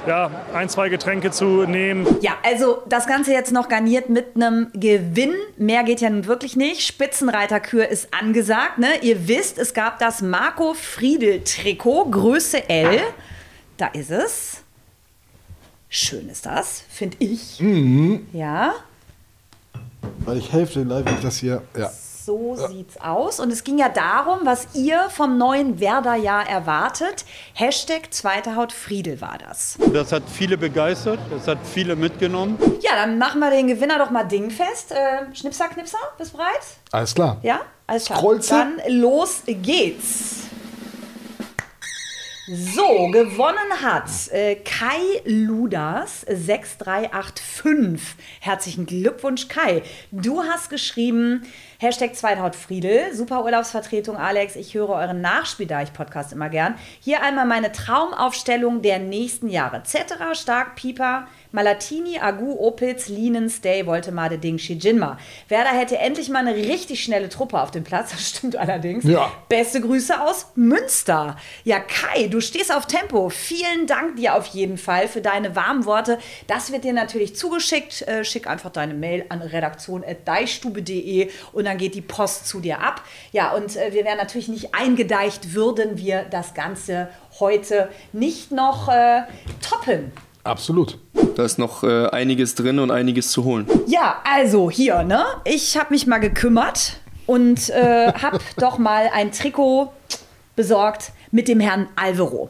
ja, 0.07 0.31
ein, 0.53 0.69
zwei 0.69 0.89
Getränke 0.89 1.31
zu 1.31 1.65
nehmen. 1.65 2.07
Ja, 2.21 2.31
also 2.43 2.81
das 2.87 3.07
Ganze 3.07 3.33
jetzt 3.33 3.51
noch 3.51 3.69
garniert 3.69 4.09
mit 4.09 4.35
einem 4.35 4.71
Gewinn. 4.73 5.35
Mehr 5.57 5.83
geht 5.83 6.01
ja 6.01 6.09
nun 6.09 6.25
wirklich 6.25 6.55
nicht. 6.55 6.81
Spitzenreiterkür 6.81 7.87
ist 7.87 8.13
angesagt. 8.13 8.79
Ne? 8.79 8.87
Ihr 9.01 9.27
wisst, 9.27 9.59
es 9.59 9.73
gab 9.73 9.99
das 9.99 10.21
Marco 10.21 10.73
Friedel-Trikot, 10.73 12.05
Größe 12.09 12.67
L. 12.69 12.99
Da 13.77 13.87
ist 13.87 14.11
es. 14.11 14.63
Schön 15.89 16.29
ist 16.29 16.45
das, 16.45 16.83
finde 16.89 17.17
ich. 17.19 17.59
Mhm. 17.59 18.27
Ja, 18.33 18.73
Weil 20.25 20.37
ich 20.37 20.51
Hälfte 20.51 20.83
live 20.83 21.05
ich 21.11 21.21
das 21.21 21.37
hier. 21.37 21.61
Ja. 21.77 21.89
so 22.25 22.55
sieht's 22.55 22.99
aus. 23.01 23.39
Und 23.39 23.51
es 23.51 23.63
ging 23.63 23.77
ja 23.79 23.89
darum, 23.89 24.39
was 24.43 24.67
ihr 24.75 25.09
vom 25.09 25.37
neuen 25.37 25.79
Werder-Jahr 25.79 26.47
erwartet. 26.47 27.25
Hashtag 27.53 28.13
zweite 28.13 28.55
Haut 28.55 28.71
Friedel 28.71 29.19
war 29.21 29.37
das. 29.37 29.77
Das 29.93 30.11
hat 30.11 30.23
viele 30.31 30.57
begeistert, 30.57 31.19
das 31.31 31.47
hat 31.47 31.57
viele 31.63 31.95
mitgenommen. 31.95 32.57
Ja, 32.81 32.91
dann 32.95 33.17
machen 33.17 33.39
wir 33.39 33.49
den 33.49 33.67
Gewinner 33.67 33.97
doch 33.97 34.11
mal 34.11 34.23
dingfest. 34.23 34.91
Äh, 34.91 35.35
Schnipser, 35.35 35.67
Knipser, 35.69 35.97
bist 36.17 36.33
du 36.33 36.37
bereit? 36.37 36.61
Alles 36.91 37.15
klar. 37.15 37.37
Ja, 37.41 37.61
alles 37.87 38.05
klar. 38.05 38.19
Scrollst 38.19 38.51
du? 38.51 38.55
Dann 38.55 38.73
los 38.87 39.41
geht's. 39.45 40.41
So, 42.53 43.07
gewonnen 43.11 43.81
hat 43.81 44.09
äh, 44.33 44.55
Kai 44.55 44.99
Ludas 45.23 46.25
6385. 46.27 48.17
Herzlichen 48.41 48.85
Glückwunsch, 48.85 49.47
Kai. 49.47 49.83
Du 50.11 50.43
hast 50.43 50.69
geschrieben, 50.69 51.43
Hashtag 51.79 52.13
Zweithaut 52.13 52.57
Friedel, 52.57 53.15
super 53.15 53.45
Urlaubsvertretung, 53.45 54.17
Alex. 54.17 54.57
Ich 54.57 54.73
höre 54.73 54.89
euren 54.89 55.21
Nachspieldeich-Podcast 55.21 56.33
immer 56.33 56.49
gern. 56.49 56.75
Hier 56.99 57.23
einmal 57.23 57.45
meine 57.45 57.71
Traumaufstellung 57.71 58.81
der 58.81 58.99
nächsten 58.99 59.47
Jahre. 59.47 59.83
Cetera, 59.83 60.35
Stark, 60.35 60.75
Pieper, 60.75 61.27
Malatini, 61.51 62.17
Agu, 62.19 62.55
Opitz, 62.57 63.09
Linen, 63.09 63.49
Stay, 63.49 63.85
Voltemade, 63.85 64.37
Ding, 64.37 64.57
Shijinma. 64.57 65.17
Werder 65.49 65.71
hätte 65.71 65.97
endlich 65.97 66.29
mal 66.29 66.39
eine 66.39 66.55
richtig 66.55 67.03
schnelle 67.03 67.29
Truppe 67.29 67.59
auf 67.59 67.71
dem 67.71 67.83
Platz. 67.83 68.11
Das 68.21 68.29
stimmt 68.29 68.55
allerdings. 68.55 69.03
Ja. 69.05 69.31
Beste 69.49 69.81
Grüße 69.81 70.21
aus 70.21 70.47
Münster. 70.55 71.37
Ja, 71.63 71.79
Kai, 71.79 72.27
du 72.27 72.39
stehst 72.39 72.73
auf 72.73 72.85
Tempo. 72.85 73.29
Vielen 73.29 73.87
Dank 73.87 74.17
dir 74.17 74.35
auf 74.35 74.47
jeden 74.47 74.77
Fall 74.77 75.07
für 75.07 75.21
deine 75.21 75.55
warmen 75.55 75.85
Worte. 75.85 76.19
Das 76.47 76.71
wird 76.71 76.83
dir 76.83 76.93
natürlich 76.93 77.35
zugeschickt. 77.35 78.01
Äh, 78.03 78.23
schick 78.23 78.47
einfach 78.47 78.69
deine 78.69 78.93
Mail 78.93 79.25
an 79.29 79.41
redaktion.deichstube.de 79.41 81.29
und 81.53 81.65
dann 81.65 81.77
geht 81.77 81.95
die 81.95 82.01
Post 82.01 82.47
zu 82.47 82.59
dir 82.59 82.79
ab. 82.79 83.01
Ja, 83.31 83.53
und 83.53 83.75
äh, 83.75 83.93
wir 83.93 84.05
wären 84.05 84.17
natürlich 84.17 84.49
nicht 84.49 84.75
eingedeicht, 84.75 85.53
würden 85.53 85.97
wir 85.97 86.23
das 86.23 86.53
Ganze 86.53 87.09
heute 87.39 87.89
nicht 88.13 88.51
noch 88.51 88.89
äh, 88.89 89.23
toppen. 89.61 90.11
Absolut. 90.43 90.97
Da 91.35 91.43
ist 91.43 91.59
noch 91.59 91.83
äh, 91.83 92.07
einiges 92.07 92.55
drin 92.55 92.79
und 92.79 92.91
einiges 92.91 93.31
zu 93.31 93.43
holen. 93.43 93.67
Ja, 93.87 94.21
also 94.23 94.69
hier, 94.69 95.03
ne? 95.03 95.23
Ich 95.45 95.77
habe 95.77 95.93
mich 95.93 96.07
mal 96.07 96.19
gekümmert 96.19 96.99
und 97.25 97.69
äh, 97.69 98.11
habe 98.21 98.39
doch 98.57 98.77
mal 98.77 99.09
ein 99.13 99.31
Trikot 99.31 99.91
besorgt 100.55 101.11
mit 101.31 101.47
dem 101.47 101.59
Herrn 101.59 101.87
Alvaro. 101.95 102.49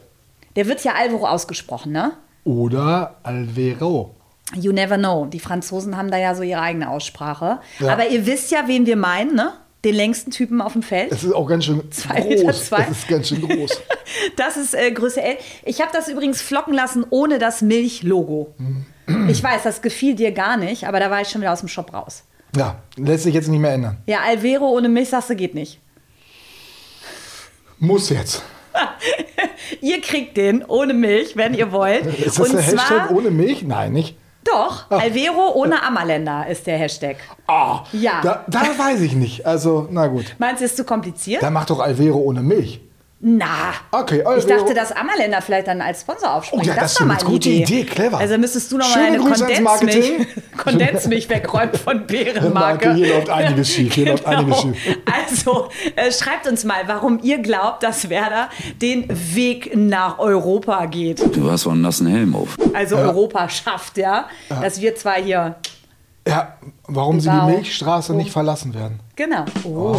Der 0.56 0.66
wird 0.66 0.84
ja 0.84 0.94
Alvaro 0.94 1.26
ausgesprochen, 1.26 1.92
ne? 1.92 2.12
Oder 2.44 3.16
Alvero. 3.22 4.14
You 4.54 4.72
never 4.72 4.98
know. 4.98 5.26
Die 5.26 5.40
Franzosen 5.40 5.96
haben 5.96 6.10
da 6.10 6.18
ja 6.18 6.34
so 6.34 6.42
ihre 6.42 6.60
eigene 6.60 6.90
Aussprache. 6.90 7.60
Ja. 7.78 7.92
Aber 7.92 8.08
ihr 8.08 8.26
wisst 8.26 8.50
ja, 8.50 8.64
wen 8.66 8.84
wir 8.84 8.96
meinen, 8.96 9.34
ne? 9.34 9.52
Den 9.84 9.94
längsten 9.96 10.30
Typen 10.30 10.60
auf 10.60 10.74
dem 10.74 10.82
Feld. 10.82 11.10
Es 11.10 11.24
ist 11.24 11.32
auch 11.32 11.46
ganz 11.48 11.64
schön 11.64 11.90
Zwei 11.90 12.22
Meter 12.22 12.44
groß. 12.44 12.66
zwei. 12.66 12.82
Das 12.84 12.90
ist 12.98 13.08
ganz 13.08 13.28
schön 13.28 13.40
groß. 13.48 13.70
Das 14.36 14.56
ist 14.58 14.74
äh, 14.74 14.90
Größe 14.92 15.22
L. 15.22 15.36
Ich 15.64 15.80
habe 15.80 15.90
das 15.92 16.06
übrigens 16.08 16.42
flocken 16.42 16.74
lassen 16.74 17.04
ohne 17.10 17.38
das 17.38 17.62
Milchlogo. 17.62 18.54
Ich 19.28 19.42
weiß, 19.42 19.62
das 19.62 19.80
gefiel 19.82 20.14
dir 20.14 20.32
gar 20.32 20.56
nicht, 20.58 20.86
aber 20.86 21.00
da 21.00 21.10
war 21.10 21.20
ich 21.22 21.28
schon 21.28 21.40
wieder 21.40 21.52
aus 21.52 21.60
dem 21.60 21.68
Shop 21.68 21.92
raus. 21.94 22.24
Ja, 22.54 22.82
lässt 22.96 23.24
sich 23.24 23.34
jetzt 23.34 23.48
nicht 23.48 23.58
mehr 23.60 23.72
ändern. 23.72 23.96
Ja, 24.06 24.20
Alvero 24.20 24.66
ohne 24.68 24.88
Milch, 24.90 25.08
sagst 25.08 25.30
du, 25.30 25.36
geht 25.36 25.54
nicht. 25.54 25.80
Muss 27.78 28.10
jetzt. 28.10 28.42
Ihr 29.80 30.00
kriegt 30.00 30.36
den 30.36 30.64
ohne 30.64 30.94
Milch, 30.94 31.36
wenn 31.36 31.54
ihr 31.54 31.72
wollt. 31.72 32.06
Ist 32.06 32.38
das 32.38 32.48
Und 32.48 32.52
der 32.54 32.62
Hashtag 32.62 33.10
ohne 33.10 33.30
Milch? 33.30 33.62
Nein, 33.62 33.92
nicht. 33.92 34.16
Doch, 34.44 34.84
Ah. 34.90 34.98
Alvero 34.98 35.52
ohne 35.54 35.82
Ammerländer 35.82 36.46
ist 36.48 36.66
der 36.66 36.78
Hashtag. 36.78 37.16
ja. 37.92 38.20
Da, 38.22 38.44
da 38.48 38.60
weiß 38.76 39.00
ich 39.02 39.14
nicht. 39.14 39.46
Also, 39.46 39.86
na 39.90 40.06
gut. 40.06 40.34
Meinst 40.38 40.60
du, 40.60 40.64
ist 40.66 40.76
zu 40.76 40.84
kompliziert? 40.84 41.42
Dann 41.42 41.52
macht 41.52 41.70
doch 41.70 41.80
Alvero 41.80 42.18
ohne 42.18 42.42
Milch. 42.42 42.80
Na. 43.24 43.72
Okay, 43.92 44.18
Ich 44.18 44.26
Alvero. 44.26 44.58
dachte, 44.58 44.74
dass 44.74 44.90
Ammerländer 44.90 45.40
vielleicht 45.40 45.68
dann 45.68 45.80
als 45.80 46.00
Sponsor 46.00 46.34
aufspringen. 46.34 46.66
Oh 46.66 46.68
ja, 46.68 46.74
das 46.74 46.94
ist 46.94 47.06
war 47.06 47.16
eine 47.16 47.24
gute 47.24 47.50
Idee, 47.50 47.84
clever. 47.84 48.18
Also 48.18 48.36
müsstest 48.36 48.72
du 48.72 48.78
noch 48.78 48.88
mal 48.88 48.94
Schöne 48.94 49.24
eine 49.24 49.30
Kondensmilch. 49.30 50.26
Kondensmilch 50.56 51.28
wegräumen 51.30 51.74
von 51.74 52.04
Bärenmarke. 52.04 52.86
Marke, 52.88 52.94
hier 52.94 53.14
läuft 53.14 53.30
einiges 53.30 53.68
schief, 53.72 53.94
hier 53.94 54.06
läuft 54.06 54.26
einiges 54.26 54.60
schief. 54.60 54.76
Also 55.30 55.68
äh, 55.94 56.10
schreibt 56.10 56.48
uns 56.48 56.64
mal, 56.64 56.82
warum 56.88 57.20
ihr 57.22 57.38
glaubt, 57.38 57.84
dass 57.84 58.08
Werder 58.08 58.48
den 58.80 59.06
Weg 59.08 59.70
nach 59.76 60.18
Europa 60.18 60.86
geht. 60.86 61.20
Du 61.36 61.48
hast 61.48 61.64
wohl 61.66 61.74
einen 61.74 61.82
nassen 61.82 62.08
Helm 62.08 62.34
auf. 62.34 62.56
Also 62.74 62.96
Ja. 62.96 63.02
Europa 63.02 63.48
schafft, 63.48 63.98
ja. 63.98 64.26
Ja. 64.50 64.60
Dass 64.62 64.80
wir 64.80 64.96
zwar 64.96 65.22
hier. 65.22 65.54
Ja, 66.26 66.56
warum 66.88 67.20
sie 67.20 67.30
die. 67.30 67.46
Milchstraße 67.52 68.14
nicht 68.16 68.32
verlassen 68.32 68.74
werden. 68.74 68.98
Genau. 69.14 69.44
Oh. 69.62 69.96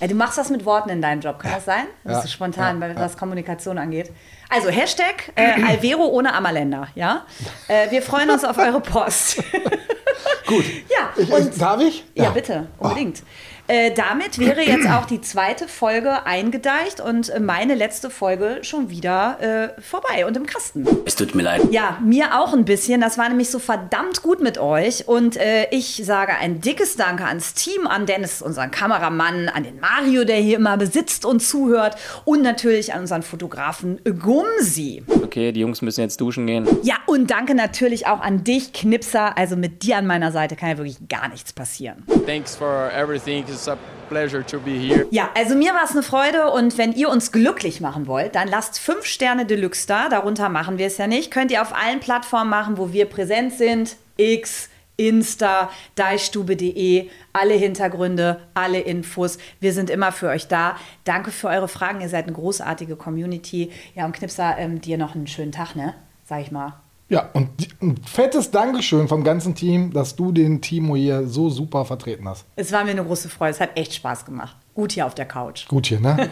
Ja, 0.00 0.06
du 0.06 0.14
machst 0.14 0.38
das 0.38 0.48
mit 0.50 0.64
Worten 0.64 0.90
in 0.90 1.02
deinem 1.02 1.20
Job, 1.20 1.38
kann 1.40 1.52
das 1.52 1.64
sein? 1.64 1.84
Du 2.04 2.08
bist 2.10 2.16
Ja. 2.20 2.22
so 2.22 2.28
spontan, 2.28 2.80
Ja, 2.80 2.94
was 2.96 3.16
Kommunikation 3.16 3.78
angeht. 3.78 4.12
Also 4.48 4.68
Hashtag 4.68 5.32
äh, 5.34 5.62
Alvero 5.68 6.04
ohne 6.06 6.32
Ammerländer, 6.34 6.88
ja? 6.94 7.26
Äh, 7.66 7.90
wir 7.90 8.00
freuen 8.02 8.30
uns 8.30 8.44
auf 8.44 8.56
eure 8.58 8.80
Post. 8.80 9.42
Gut. 10.46 10.64
Ja, 10.88 11.10
Ich, 11.16 11.28
ich, 11.30 11.58
darf 11.58 11.80
ich? 11.82 12.04
ja, 12.14 12.30
bitte, 12.30 12.68
unbedingt. 12.78 13.22
Äh, 13.68 13.92
damit 13.92 14.38
wäre 14.38 14.62
jetzt 14.62 14.88
auch 14.88 15.04
die 15.04 15.20
zweite 15.20 15.68
Folge 15.68 16.24
eingedeicht 16.24 17.00
und 17.02 17.28
äh, 17.28 17.38
meine 17.38 17.74
letzte 17.74 18.08
Folge 18.08 18.60
schon 18.62 18.88
wieder 18.88 19.74
äh, 19.76 19.80
vorbei 19.82 20.24
und 20.26 20.38
im 20.38 20.46
Kasten. 20.46 20.86
Es 21.04 21.16
tut 21.16 21.34
mir 21.34 21.42
leid. 21.42 21.62
Ja, 21.70 21.98
mir 22.02 22.40
auch 22.40 22.54
ein 22.54 22.64
bisschen. 22.64 23.02
Das 23.02 23.18
war 23.18 23.28
nämlich 23.28 23.50
so 23.50 23.58
verdammt 23.58 24.22
gut 24.22 24.40
mit 24.40 24.56
euch. 24.56 25.06
Und 25.06 25.36
äh, 25.36 25.66
ich 25.70 26.00
sage 26.02 26.32
ein 26.36 26.62
dickes 26.62 26.96
Danke 26.96 27.26
ans 27.26 27.52
Team, 27.52 27.86
an 27.86 28.06
Dennis, 28.06 28.40
unseren 28.40 28.70
Kameramann, 28.70 29.50
an 29.50 29.64
den 29.64 29.80
Mario, 29.80 30.24
der 30.24 30.36
hier 30.36 30.56
immer 30.56 30.78
besitzt 30.78 31.26
und 31.26 31.40
zuhört. 31.40 31.96
Und 32.24 32.42
natürlich 32.42 32.94
an 32.94 33.02
unseren 33.02 33.22
Fotografen 33.22 34.00
Gumsi. 34.04 35.02
Okay, 35.22 35.52
die 35.52 35.60
Jungs 35.60 35.82
müssen 35.82 36.00
jetzt 36.00 36.22
duschen 36.22 36.46
gehen. 36.46 36.66
Ja, 36.82 36.94
und 37.04 37.30
danke 37.30 37.54
natürlich 37.54 38.06
auch 38.06 38.20
an 38.20 38.44
dich, 38.44 38.72
Knipser. 38.72 39.36
Also 39.36 39.56
mit 39.56 39.82
dir 39.82 39.98
an 39.98 40.06
meiner 40.06 40.32
Seite 40.32 40.56
kann 40.56 40.70
ja 40.70 40.78
wirklich 40.78 41.06
gar 41.06 41.28
nichts 41.28 41.52
passieren. 41.52 42.04
Thanks 42.24 42.56
for 42.56 42.90
everything. 42.96 43.44
It's 43.58 43.66
a 43.66 43.76
pleasure 44.08 44.46
to 44.46 44.60
be 44.60 44.70
here. 44.70 45.06
Ja, 45.10 45.30
also 45.34 45.56
mir 45.56 45.74
war 45.74 45.82
es 45.82 45.90
eine 45.90 46.04
Freude 46.04 46.52
und 46.52 46.78
wenn 46.78 46.92
ihr 46.92 47.08
uns 47.08 47.32
glücklich 47.32 47.80
machen 47.80 48.06
wollt, 48.06 48.36
dann 48.36 48.46
lasst 48.46 48.78
5 48.78 49.04
Sterne 49.04 49.46
Deluxe 49.46 49.84
da. 49.88 50.08
Darunter 50.08 50.48
machen 50.48 50.78
wir 50.78 50.86
es 50.86 50.96
ja 50.96 51.08
nicht. 51.08 51.32
Könnt 51.32 51.50
ihr 51.50 51.60
auf 51.60 51.74
allen 51.74 51.98
Plattformen 51.98 52.50
machen, 52.50 52.78
wo 52.78 52.92
wir 52.92 53.06
präsent 53.06 53.52
sind. 53.54 53.96
X, 54.16 54.68
Insta, 54.96 55.70
deichstube.de, 55.96 57.10
alle 57.32 57.54
Hintergründe, 57.54 58.38
alle 58.54 58.78
Infos. 58.78 59.38
Wir 59.58 59.72
sind 59.72 59.90
immer 59.90 60.12
für 60.12 60.28
euch 60.28 60.46
da. 60.46 60.76
Danke 61.02 61.32
für 61.32 61.48
eure 61.48 61.66
Fragen. 61.66 62.00
Ihr 62.00 62.08
seid 62.08 62.26
eine 62.26 62.34
großartige 62.34 62.94
Community. 62.94 63.72
Ja, 63.96 64.04
und 64.04 64.12
Knipser, 64.12 64.56
ähm, 64.56 64.80
dir 64.80 64.98
noch 64.98 65.16
einen 65.16 65.26
schönen 65.26 65.50
Tag, 65.50 65.74
ne? 65.74 65.94
Sag 66.24 66.42
ich 66.42 66.52
mal. 66.52 66.74
Ja, 67.10 67.30
und 67.32 67.48
ein 67.80 67.96
fettes 68.04 68.50
Dankeschön 68.50 69.08
vom 69.08 69.24
ganzen 69.24 69.54
Team, 69.54 69.92
dass 69.92 70.14
du 70.14 70.30
den 70.30 70.60
Timo 70.60 70.94
hier 70.94 71.26
so 71.26 71.48
super 71.48 71.86
vertreten 71.86 72.28
hast. 72.28 72.44
Es 72.54 72.70
war 72.70 72.84
mir 72.84 72.90
eine 72.90 73.04
große 73.04 73.30
Freude. 73.30 73.52
Es 73.52 73.60
hat 73.60 73.70
echt 73.76 73.94
Spaß 73.94 74.26
gemacht. 74.26 74.56
Gut 74.74 74.92
hier 74.92 75.06
auf 75.06 75.14
der 75.14 75.24
Couch. 75.24 75.66
Gut 75.68 75.86
hier, 75.86 76.00
ne? 76.00 76.28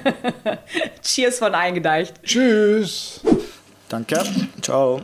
Cheers 1.02 1.38
von 1.38 1.54
eingedeicht. 1.54 2.22
Tschüss. 2.22 3.22
Danke. 3.88 4.22
Ciao. 4.60 5.00